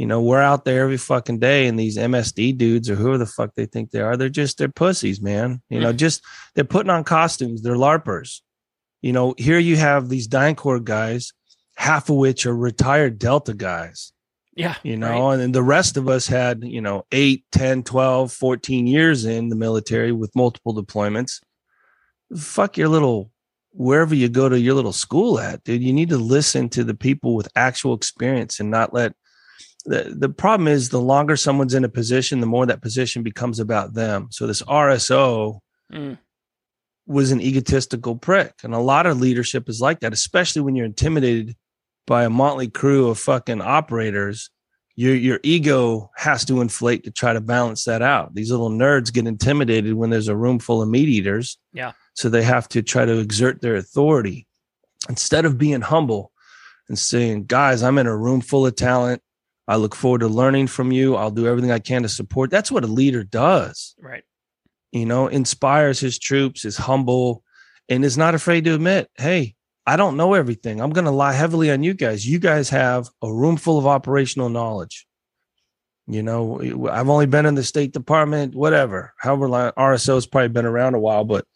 You 0.00 0.06
know, 0.06 0.22
we're 0.22 0.40
out 0.40 0.64
there 0.64 0.84
every 0.84 0.96
fucking 0.96 1.40
day 1.40 1.66
and 1.66 1.78
these 1.78 1.98
MSD 1.98 2.56
dudes 2.56 2.88
or 2.88 2.94
whoever 2.94 3.18
the 3.18 3.26
fuck 3.26 3.54
they 3.54 3.66
think 3.66 3.90
they 3.90 4.00
are, 4.00 4.16
they're 4.16 4.30
just, 4.30 4.56
they're 4.56 4.70
pussies, 4.70 5.20
man. 5.20 5.60
You 5.68 5.78
know, 5.78 5.92
just, 5.92 6.24
they're 6.54 6.64
putting 6.64 6.88
on 6.88 7.04
costumes. 7.04 7.60
They're 7.60 7.74
LARPers. 7.74 8.40
You 9.02 9.12
know, 9.12 9.34
here 9.36 9.58
you 9.58 9.76
have 9.76 10.08
these 10.08 10.26
DynCorp 10.26 10.84
guys, 10.84 11.34
half 11.76 12.08
of 12.08 12.16
which 12.16 12.46
are 12.46 12.56
retired 12.56 13.18
Delta 13.18 13.52
guys 13.52 14.14
Yeah. 14.56 14.76
You 14.82 14.96
know, 14.96 15.10
right. 15.10 15.32
and 15.34 15.42
then 15.42 15.52
the 15.52 15.62
rest 15.62 15.98
of 15.98 16.08
us 16.08 16.26
had, 16.26 16.64
you 16.64 16.80
know, 16.80 17.04
8, 17.12 17.44
10, 17.52 17.82
12, 17.82 18.32
14 18.32 18.86
years 18.86 19.26
in 19.26 19.50
the 19.50 19.56
military 19.56 20.12
with 20.12 20.34
multiple 20.34 20.74
deployments. 20.74 21.42
Fuck 22.34 22.78
your 22.78 22.88
little 22.88 23.32
wherever 23.72 24.14
you 24.14 24.30
go 24.30 24.48
to 24.48 24.58
your 24.58 24.74
little 24.74 24.94
school 24.94 25.38
at, 25.38 25.62
dude. 25.64 25.82
You 25.82 25.92
need 25.92 26.08
to 26.08 26.16
listen 26.16 26.70
to 26.70 26.84
the 26.84 26.94
people 26.94 27.34
with 27.34 27.48
actual 27.54 27.92
experience 27.92 28.60
and 28.60 28.70
not 28.70 28.94
let 28.94 29.12
the, 29.84 30.14
the 30.16 30.28
problem 30.28 30.68
is 30.68 30.88
the 30.88 31.00
longer 31.00 31.36
someone's 31.36 31.74
in 31.74 31.84
a 31.84 31.88
position, 31.88 32.40
the 32.40 32.46
more 32.46 32.66
that 32.66 32.82
position 32.82 33.22
becomes 33.22 33.60
about 33.60 33.94
them. 33.94 34.28
So 34.30 34.46
this 34.46 34.62
RSO 34.62 35.60
mm. 35.92 36.18
was 37.06 37.32
an 37.32 37.40
egotistical 37.40 38.16
prick. 38.16 38.54
And 38.62 38.74
a 38.74 38.78
lot 38.78 39.06
of 39.06 39.20
leadership 39.20 39.68
is 39.68 39.80
like 39.80 40.00
that, 40.00 40.12
especially 40.12 40.62
when 40.62 40.74
you're 40.76 40.86
intimidated 40.86 41.56
by 42.06 42.24
a 42.24 42.30
motley 42.30 42.68
crew 42.68 43.08
of 43.08 43.18
fucking 43.18 43.62
operators. 43.62 44.50
Your 44.96 45.14
your 45.14 45.40
ego 45.42 46.10
has 46.16 46.44
to 46.46 46.60
inflate 46.60 47.04
to 47.04 47.10
try 47.10 47.32
to 47.32 47.40
balance 47.40 47.84
that 47.84 48.02
out. 48.02 48.34
These 48.34 48.50
little 48.50 48.68
nerds 48.68 49.12
get 49.12 49.26
intimidated 49.26 49.94
when 49.94 50.10
there's 50.10 50.28
a 50.28 50.36
room 50.36 50.58
full 50.58 50.82
of 50.82 50.88
meat 50.88 51.08
eaters. 51.08 51.56
Yeah. 51.72 51.92
So 52.14 52.28
they 52.28 52.42
have 52.42 52.68
to 52.70 52.82
try 52.82 53.06
to 53.06 53.18
exert 53.18 53.62
their 53.62 53.76
authority 53.76 54.46
instead 55.08 55.44
of 55.46 55.56
being 55.56 55.80
humble 55.80 56.32
and 56.88 56.98
saying, 56.98 57.44
guys, 57.44 57.82
I'm 57.82 57.96
in 57.98 58.06
a 58.06 58.16
room 58.16 58.40
full 58.40 58.66
of 58.66 58.76
talent. 58.76 59.22
I 59.70 59.76
look 59.76 59.94
forward 59.94 60.22
to 60.22 60.28
learning 60.28 60.66
from 60.66 60.90
you. 60.90 61.14
I'll 61.14 61.30
do 61.30 61.46
everything 61.46 61.70
I 61.70 61.78
can 61.78 62.02
to 62.02 62.08
support. 62.08 62.50
That's 62.50 62.72
what 62.72 62.82
a 62.82 62.88
leader 62.88 63.22
does. 63.22 63.94
Right. 64.00 64.24
You 64.90 65.06
know, 65.06 65.28
inspires 65.28 66.00
his 66.00 66.18
troops, 66.18 66.64
is 66.64 66.76
humble, 66.76 67.44
and 67.88 68.04
is 68.04 68.18
not 68.18 68.34
afraid 68.34 68.64
to 68.64 68.74
admit, 68.74 69.08
hey, 69.16 69.54
I 69.86 69.94
don't 69.94 70.16
know 70.16 70.34
everything. 70.34 70.80
I'm 70.80 70.90
going 70.90 71.04
to 71.04 71.12
lie 71.12 71.34
heavily 71.34 71.70
on 71.70 71.84
you 71.84 71.94
guys. 71.94 72.26
You 72.26 72.40
guys 72.40 72.68
have 72.70 73.10
a 73.22 73.32
room 73.32 73.56
full 73.56 73.78
of 73.78 73.86
operational 73.86 74.48
knowledge. 74.48 75.06
You 76.08 76.24
know, 76.24 76.88
I've 76.90 77.08
only 77.08 77.26
been 77.26 77.46
in 77.46 77.54
the 77.54 77.62
State 77.62 77.92
Department, 77.92 78.56
whatever. 78.56 79.14
However, 79.18 79.48
long, 79.48 79.70
RSO 79.78 80.14
has 80.14 80.26
probably 80.26 80.48
been 80.48 80.66
around 80.66 80.94
a 80.94 80.98
while, 80.98 81.22
but 81.22 81.46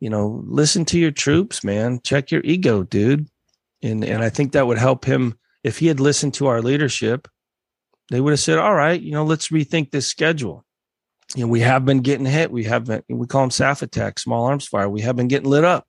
you 0.00 0.10
know, 0.10 0.42
listen 0.44 0.84
to 0.86 0.98
your 0.98 1.12
troops, 1.12 1.62
man. 1.62 2.00
Check 2.02 2.32
your 2.32 2.40
ego, 2.42 2.82
dude. 2.82 3.28
And 3.80 4.04
and 4.04 4.24
I 4.24 4.28
think 4.28 4.50
that 4.52 4.66
would 4.66 4.78
help 4.78 5.04
him 5.04 5.38
if 5.64 5.78
he 5.78 5.86
had 5.86 6.00
listened 6.00 6.34
to 6.34 6.46
our 6.46 6.60
leadership, 6.62 7.28
they 8.10 8.20
would 8.20 8.32
have 8.32 8.40
said, 8.40 8.58
all 8.58 8.74
right, 8.74 9.00
you 9.00 9.12
know, 9.12 9.24
let's 9.24 9.48
rethink 9.48 9.90
this 9.90 10.06
schedule. 10.06 10.64
You 11.34 11.42
know, 11.44 11.48
we 11.48 11.60
have 11.60 11.84
been 11.84 12.00
getting 12.00 12.26
hit. 12.26 12.50
We 12.50 12.64
have 12.64 12.84
been, 12.84 13.02
we 13.08 13.26
call 13.26 13.42
them 13.42 13.50
SAF 13.50 13.82
attacks, 13.82 14.24
small 14.24 14.44
arms 14.44 14.66
fire. 14.66 14.88
We 14.88 15.00
have 15.02 15.16
been 15.16 15.28
getting 15.28 15.48
lit 15.48 15.64
up, 15.64 15.86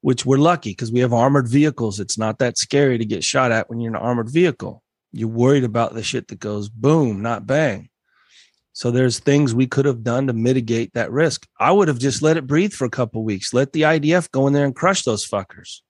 which 0.00 0.26
we're 0.26 0.38
lucky 0.38 0.70
because 0.70 0.90
we 0.90 1.00
have 1.00 1.12
armored 1.12 1.48
vehicles. 1.48 2.00
It's 2.00 2.18
not 2.18 2.38
that 2.38 2.58
scary 2.58 2.98
to 2.98 3.04
get 3.04 3.22
shot 3.22 3.52
at 3.52 3.70
when 3.70 3.78
you're 3.78 3.92
in 3.92 3.96
an 3.96 4.02
armored 4.02 4.30
vehicle. 4.30 4.82
You're 5.12 5.28
worried 5.28 5.64
about 5.64 5.94
the 5.94 6.02
shit 6.02 6.28
that 6.28 6.40
goes 6.40 6.68
boom, 6.68 7.22
not 7.22 7.46
bang. 7.46 7.88
So 8.72 8.90
there's 8.90 9.18
things 9.18 9.54
we 9.54 9.66
could 9.66 9.86
have 9.86 10.04
done 10.04 10.28
to 10.28 10.32
mitigate 10.32 10.92
that 10.94 11.10
risk. 11.10 11.46
I 11.58 11.72
would 11.72 11.88
have 11.88 11.98
just 11.98 12.22
let 12.22 12.36
it 12.36 12.46
breathe 12.46 12.72
for 12.72 12.84
a 12.84 12.90
couple 12.90 13.24
weeks. 13.24 13.52
Let 13.52 13.72
the 13.72 13.82
IDF 13.82 14.30
go 14.30 14.46
in 14.46 14.52
there 14.52 14.64
and 14.64 14.74
crush 14.74 15.02
those 15.02 15.28
fuckers. 15.28 15.80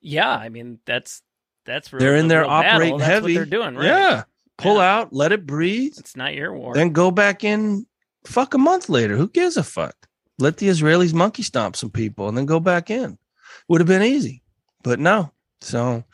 Yeah, 0.00 0.30
I 0.30 0.48
mean 0.48 0.78
that's 0.86 1.20
that's 1.66 1.92
real, 1.92 2.00
they're 2.00 2.16
in 2.16 2.28
there 2.28 2.44
operating 2.44 2.98
heavy. 2.98 3.34
they're 3.34 3.44
doing 3.44 3.74
right. 3.74 3.84
Yeah, 3.84 4.22
pull 4.58 4.76
yeah. 4.76 4.96
out, 4.96 5.12
let 5.12 5.32
it 5.32 5.46
breathe. 5.46 5.94
It's 5.98 6.16
not 6.16 6.34
your 6.34 6.52
war. 6.52 6.74
Then 6.74 6.90
go 6.90 7.10
back 7.10 7.44
in. 7.44 7.86
Fuck 8.24 8.54
a 8.54 8.58
month 8.58 8.88
later. 8.88 9.16
Who 9.16 9.28
gives 9.28 9.56
a 9.56 9.62
fuck? 9.62 9.94
Let 10.38 10.56
the 10.58 10.68
Israelis 10.68 11.14
monkey 11.14 11.42
stomp 11.42 11.76
some 11.76 11.90
people 11.90 12.28
and 12.28 12.36
then 12.36 12.46
go 12.46 12.60
back 12.60 12.90
in. 12.90 13.18
Would 13.68 13.80
have 13.80 13.88
been 13.88 14.02
easy, 14.02 14.42
but 14.82 14.98
no. 14.98 15.32
So 15.60 16.04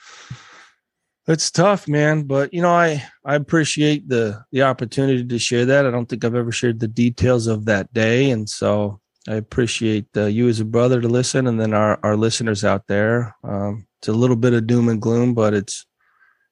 it's 1.27 1.51
tough, 1.51 1.89
man. 1.89 2.25
But 2.25 2.53
you 2.53 2.63
know, 2.63 2.73
I 2.73 3.05
I 3.25 3.35
appreciate 3.35 4.09
the 4.09 4.45
the 4.53 4.63
opportunity 4.63 5.25
to 5.25 5.39
share 5.39 5.65
that. 5.67 5.87
I 5.87 5.91
don't 5.91 6.09
think 6.09 6.25
I've 6.25 6.35
ever 6.35 6.53
shared 6.53 6.81
the 6.81 6.89
details 6.89 7.47
of 7.47 7.65
that 7.67 7.93
day, 7.93 8.31
and 8.31 8.49
so 8.49 9.01
I 9.29 9.35
appreciate 9.35 10.07
uh, 10.17 10.27
you 10.27 10.49
as 10.49 10.61
a 10.61 10.65
brother 10.65 11.01
to 11.01 11.09
listen, 11.09 11.47
and 11.47 11.61
then 11.61 11.75
our 11.75 11.99
our 12.03 12.17
listeners 12.17 12.65
out 12.65 12.87
there. 12.87 13.35
Um, 13.45 13.87
it's 14.03 14.09
a 14.09 14.13
little 14.13 14.35
bit 14.35 14.53
of 14.53 14.67
doom 14.67 14.89
and 14.89 15.01
gloom, 15.01 15.33
but 15.33 15.55
it's 15.55 15.87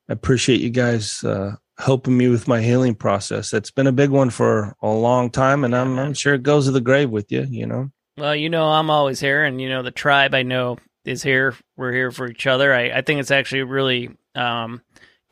I 0.09 0.13
appreciate 0.13 0.61
you 0.61 0.71
guys 0.71 1.25
uh, 1.25 1.57
helping 1.79 2.17
me 2.17 2.29
with 2.29 2.47
my 2.47 2.61
healing 2.61 2.95
process. 2.95 3.53
It's 3.53 3.73
been 3.73 3.89
a 3.89 3.93
big 3.93 4.11
one 4.11 4.31
for 4.31 4.77
a 4.83 4.89
long 4.89 5.31
time, 5.31 5.65
and 5.65 5.75
I'm, 5.75 5.99
I'm 5.99 6.15
sure 6.15 6.35
it 6.35 6.45
goes 6.45 6.67
to 6.67 6.71
the 6.71 6.81
grave 6.81 7.11
with 7.11 7.33
you. 7.33 7.45
You 7.51 7.67
know. 7.67 7.91
Well, 8.17 8.37
you 8.37 8.49
know, 8.49 8.67
I'm 8.67 8.89
always 8.89 9.19
here, 9.19 9.45
and 9.45 9.61
you 9.61 9.69
know, 9.69 9.83
the 9.83 9.91
tribe 9.91 10.33
I 10.33 10.45
know 10.45 10.79
is 11.05 11.25
here. 11.25 11.57
We're 11.77 11.93
here 11.93 12.13
for 12.13 12.29
each 12.29 12.47
other. 12.47 12.73
I, 12.73 12.91
I 12.91 13.03
think 13.03 13.19
it's 13.19 13.33
actually 13.33 13.65
really 13.65 14.11
um, 14.37 14.81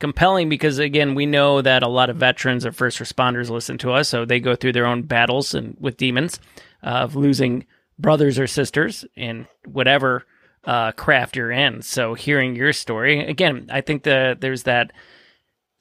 compelling 0.01 0.49
because, 0.49 0.77
again, 0.77 1.15
we 1.15 1.25
know 1.25 1.61
that 1.61 1.83
a 1.83 1.87
lot 1.87 2.09
of 2.09 2.17
veterans 2.17 2.65
or 2.65 2.73
first 2.73 2.99
responders 2.99 3.49
listen 3.49 3.77
to 3.77 3.93
us, 3.93 4.09
so 4.09 4.25
they 4.25 4.41
go 4.41 4.55
through 4.55 4.73
their 4.73 4.87
own 4.87 5.03
battles 5.03 5.53
and 5.53 5.77
with 5.79 5.95
demons 5.95 6.37
uh, 6.83 6.87
of 6.87 7.15
losing 7.15 7.65
brothers 7.97 8.37
or 8.37 8.47
sisters 8.47 9.05
in 9.15 9.47
whatever 9.65 10.25
uh, 10.65 10.91
craft 10.93 11.35
you're 11.35 11.51
in. 11.51 11.81
So 11.81 12.13
hearing 12.13 12.55
your 12.55 12.73
story 12.73 13.25
again, 13.25 13.67
I 13.71 13.81
think 13.81 14.03
the 14.03 14.37
there's 14.39 14.63
that. 14.63 14.91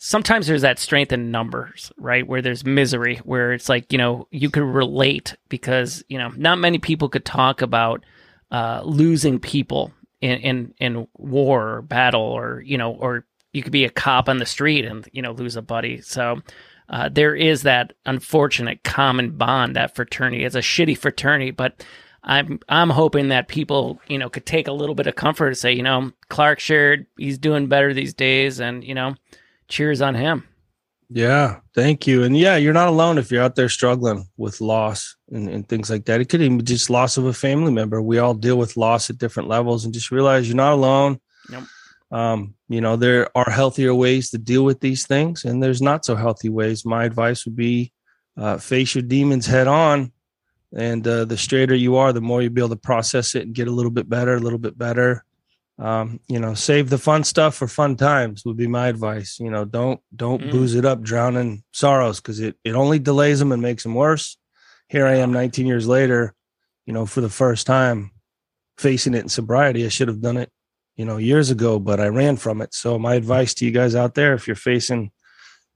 Sometimes 0.01 0.47
there's 0.47 0.63
that 0.63 0.79
strength 0.79 1.11
in 1.11 1.33
numbers, 1.33 1.91
right? 1.99 2.25
Where 2.25 2.41
there's 2.41 2.65
misery, 2.65 3.17
where 3.25 3.53
it's 3.53 3.69
like 3.69 3.93
you 3.93 3.99
know 3.99 4.29
you 4.31 4.49
could 4.49 4.63
relate 4.63 5.35
because 5.49 6.05
you 6.09 6.19
know 6.19 6.31
not 6.37 6.59
many 6.59 6.79
people 6.79 7.09
could 7.09 7.25
talk 7.25 7.63
about 7.63 8.05
uh, 8.53 8.83
losing 8.85 9.41
people 9.41 9.93
in, 10.21 10.39
in 10.39 10.75
in 10.79 11.09
war 11.15 11.69
or 11.77 11.83
battle, 11.83 12.23
or 12.23 12.63
you 12.65 12.79
know, 12.79 12.93
or 12.93 13.27
you 13.53 13.63
could 13.63 13.73
be 13.73 13.85
a 13.85 13.91
cop 13.91 14.29
on 14.29 14.39
the 14.39 14.47
street 14.47 14.85
and 14.85 15.09
you 15.13 15.23
know 15.23 15.33
lose 15.33 15.57
a 15.57 15.63
buddy. 15.63 16.01
So 16.01 16.43
uh, 16.89 17.09
there 17.09 17.35
is 17.35 17.63
that 17.63 17.93
unfortunate 18.07 18.83
common 18.85 19.33
bond, 19.33 19.77
that 19.77 19.95
fraternity. 19.95 20.45
It's 20.45 20.55
a 20.55 20.61
shitty 20.61 20.97
fraternity, 20.97 21.51
but 21.51 21.85
I'm 22.25 22.61
I'm 22.69 22.91
hoping 22.91 23.29
that 23.29 23.49
people 23.49 24.01
you 24.09 24.19
know 24.19 24.29
could 24.29 24.47
take 24.47 24.69
a 24.69 24.73
little 24.73 24.95
bit 24.95 25.07
of 25.07 25.15
comfort 25.15 25.49
and 25.49 25.57
say 25.57 25.73
you 25.73 25.83
know 25.83 26.13
Clark 26.29 26.61
shared 26.61 27.07
he's 27.17 27.39
doing 27.39 27.67
better 27.69 27.95
these 27.95 28.15
days 28.15 28.61
and 28.61 28.85
you 28.85 28.95
know 28.95 29.15
cheers 29.69 30.01
on 30.01 30.15
him. 30.15 30.45
Yeah, 31.11 31.61
thank 31.75 32.07
you. 32.07 32.23
And 32.25 32.37
yeah, 32.37 32.57
you're 32.57 32.75
not 32.75 32.89
alone 32.89 33.17
if 33.17 33.31
you're 33.31 33.43
out 33.43 33.55
there 33.55 33.71
struggling 33.71 34.29
with 34.37 34.61
loss 34.61 35.17
and, 35.31 35.49
and 35.49 35.67
things 35.67 35.89
like 35.89 36.05
that. 36.05 36.21
It 36.21 36.29
could 36.29 36.43
even 36.43 36.59
be 36.59 36.65
just 36.65 36.91
loss 36.91 37.17
of 37.17 37.25
a 37.25 37.33
family 37.33 37.73
member. 37.73 38.03
We 38.03 38.19
all 38.19 38.35
deal 38.35 38.59
with 38.59 38.77
loss 38.77 39.09
at 39.09 39.17
different 39.17 39.49
levels 39.49 39.85
and 39.85 39.95
just 39.95 40.11
realize 40.11 40.47
you're 40.47 40.57
not 40.57 40.75
alone. 40.75 41.19
Nope. 41.49 41.65
Um, 42.11 42.55
you 42.69 42.83
know, 42.83 42.97
there 42.97 43.35
are 43.35 43.51
healthier 43.51 43.95
ways 43.95 44.31
to 44.31 44.39
deal 44.39 44.65
with 44.65 44.81
these 44.81 45.07
things 45.07 45.47
and 45.47 45.63
there's 45.63 45.81
not 45.81 46.05
so 46.05 46.15
healthy 46.15 46.51
ways. 46.51 46.85
My 46.85 47.05
advice 47.05 47.47
would 47.47 47.57
be 47.57 47.93
uh, 48.37 48.59
face 48.59 48.95
your 48.95 49.03
demons 49.03 49.47
head 49.47 49.67
on 49.67 50.13
and 50.75 51.07
uh, 51.07 51.25
the 51.25 51.37
straighter 51.37 51.75
you 51.75 51.97
are 51.97 52.13
the 52.13 52.21
more 52.21 52.43
you'll 52.43 52.53
be 52.53 52.61
able 52.61 52.69
to 52.71 52.77
process 52.77 53.35
it 53.35 53.45
and 53.45 53.55
get 53.55 53.69
a 53.69 53.73
little 53.73 53.91
bit 53.91 54.09
better 54.09 54.35
a 54.35 54.41
little 54.41 54.59
bit 54.59 54.77
better. 54.77 55.25
Um, 55.81 56.19
you 56.27 56.41
know 56.41 56.55
save 56.55 56.91
the 56.91 56.99
fun 56.99 57.23
stuff 57.23 57.55
for 57.55 57.69
fun 57.69 57.95
times 57.95 58.45
would 58.45 58.57
be 58.57 58.67
my 58.67 58.89
advice. 58.89 59.39
You 59.39 59.51
know 59.51 59.65
don't 59.65 60.01
don't 60.15 60.43
mm. 60.43 60.51
booze 60.51 60.75
it 60.75 60.85
up 60.85 61.03
drowning 61.03 61.63
sorrows 61.73 62.21
because 62.21 62.41
it, 62.41 62.57
it 62.65 62.75
only 62.75 62.99
delays 62.99 63.39
them 63.39 63.53
and 63.53 63.63
makes 63.63 63.85
them 63.85 63.95
worse. 63.95 64.37
Here 64.89 65.07
i 65.07 65.17
am 65.17 65.33
19 65.33 65.67
years 65.67 65.87
later 65.87 66.35
you 66.87 66.93
know 66.93 67.07
for 67.07 67.21
the 67.21 67.29
first 67.29 67.67
time 67.67 68.11
facing 68.77 69.15
it 69.15 69.23
in 69.23 69.29
sobriety. 69.29 69.85
I 69.85 69.89
should 69.89 70.09
have 70.09 70.21
done 70.21 70.37
it 70.37 70.51
you 70.97 71.05
know 71.05 71.17
years 71.17 71.51
ago 71.51 71.79
but 71.79 72.01
i 72.01 72.09
ran 72.09 72.37
from 72.37 72.61
it. 72.61 72.75
So 72.75 72.99
my 72.99 73.15
advice 73.15 73.55
to 73.55 73.65
you 73.65 73.71
guys 73.71 73.95
out 73.95 74.15
there 74.15 74.35
if 74.35 74.47
you're 74.49 74.57
facing 74.57 75.13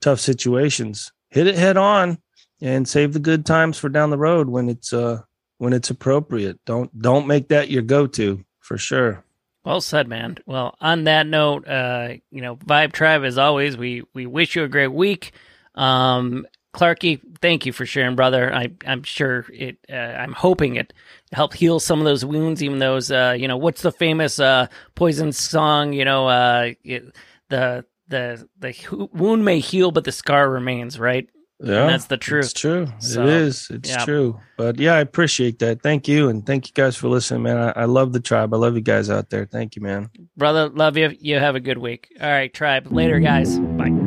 tough 0.00 0.18
situations 0.18 1.12
hit 1.30 1.46
it 1.46 1.54
head 1.54 1.76
on 1.76 2.18
and 2.62 2.88
save 2.88 3.12
the 3.12 3.18
good 3.18 3.44
times 3.44 3.76
for 3.76 3.88
down 3.88 4.10
the 4.10 4.16
road 4.16 4.48
when 4.48 4.68
it's 4.70 4.92
uh 4.92 5.20
when 5.58 5.72
it's 5.72 5.90
appropriate. 5.90 6.64
Don't 6.64 6.96
don't 6.98 7.26
make 7.26 7.48
that 7.48 7.70
your 7.70 7.82
go-to 7.82 8.44
for 8.60 8.78
sure. 8.78 9.24
Well 9.64 9.80
said, 9.80 10.08
man. 10.08 10.38
Well, 10.46 10.76
on 10.80 11.04
that 11.04 11.26
note, 11.26 11.68
uh, 11.68 12.14
you 12.30 12.40
know, 12.40 12.56
Vibe 12.56 12.92
Tribe, 12.92 13.24
as 13.24 13.38
always, 13.38 13.76
we 13.76 14.02
we 14.14 14.26
wish 14.26 14.56
you 14.56 14.64
a 14.64 14.68
great 14.68 14.92
week. 14.92 15.32
Um, 15.74 16.46
Clarky, 16.74 17.20
thank 17.40 17.66
you 17.66 17.72
for 17.72 17.84
sharing, 17.84 18.16
brother. 18.16 18.52
I 18.52 18.72
I'm 18.86 19.02
sure 19.02 19.44
it. 19.52 19.78
Uh, 19.90 19.94
I'm 19.94 20.32
hoping 20.32 20.76
it 20.76 20.92
helped 21.32 21.54
heal 21.54 21.80
some 21.80 21.98
of 21.98 22.04
those 22.04 22.24
wounds, 22.24 22.62
even 22.62 22.78
those. 22.78 23.10
Uh, 23.10 23.36
you 23.38 23.46
know, 23.46 23.56
what's 23.56 23.82
the 23.82 23.92
famous 23.92 24.38
uh 24.38 24.68
Poison 24.94 25.32
song? 25.32 25.92
You 25.92 26.04
know, 26.04 26.28
uh, 26.28 26.70
it, 26.82 27.14
the 27.50 27.84
the 28.08 28.48
the 28.58 29.08
wound 29.12 29.44
may 29.44 29.60
heal, 29.60 29.90
but 29.92 30.04
the 30.04 30.12
scar 30.12 30.48
remains. 30.50 30.98
Right. 30.98 31.28
Yeah, 31.62 31.82
and 31.82 31.90
that's 31.90 32.06
the 32.06 32.16
truth. 32.16 32.46
It's 32.46 32.52
true. 32.52 32.88
So, 32.98 33.22
it 33.22 33.28
is. 33.28 33.68
It's 33.70 33.90
yeah. 33.90 34.04
true. 34.04 34.40
But 34.56 34.78
yeah, 34.78 34.94
I 34.94 35.00
appreciate 35.00 35.60
that. 35.60 35.82
Thank 35.82 36.08
you, 36.08 36.28
and 36.28 36.44
thank 36.44 36.66
you 36.66 36.72
guys 36.74 36.96
for 36.96 37.08
listening, 37.08 37.44
man. 37.44 37.56
I, 37.56 37.82
I, 37.82 37.84
love 37.84 38.12
the 38.12 38.20
tribe. 38.20 38.52
I 38.52 38.56
love 38.56 38.74
you 38.74 38.80
guys 38.80 39.10
out 39.10 39.30
there. 39.30 39.46
Thank 39.46 39.76
you, 39.76 39.82
man. 39.82 40.10
Brother, 40.36 40.68
love 40.68 40.96
you. 40.96 41.16
You 41.20 41.38
have 41.38 41.54
a 41.54 41.60
good 41.60 41.78
week. 41.78 42.08
All 42.20 42.28
right, 42.28 42.52
tribe. 42.52 42.88
Later, 42.90 43.20
guys. 43.20 43.58
Bye. 43.58 44.01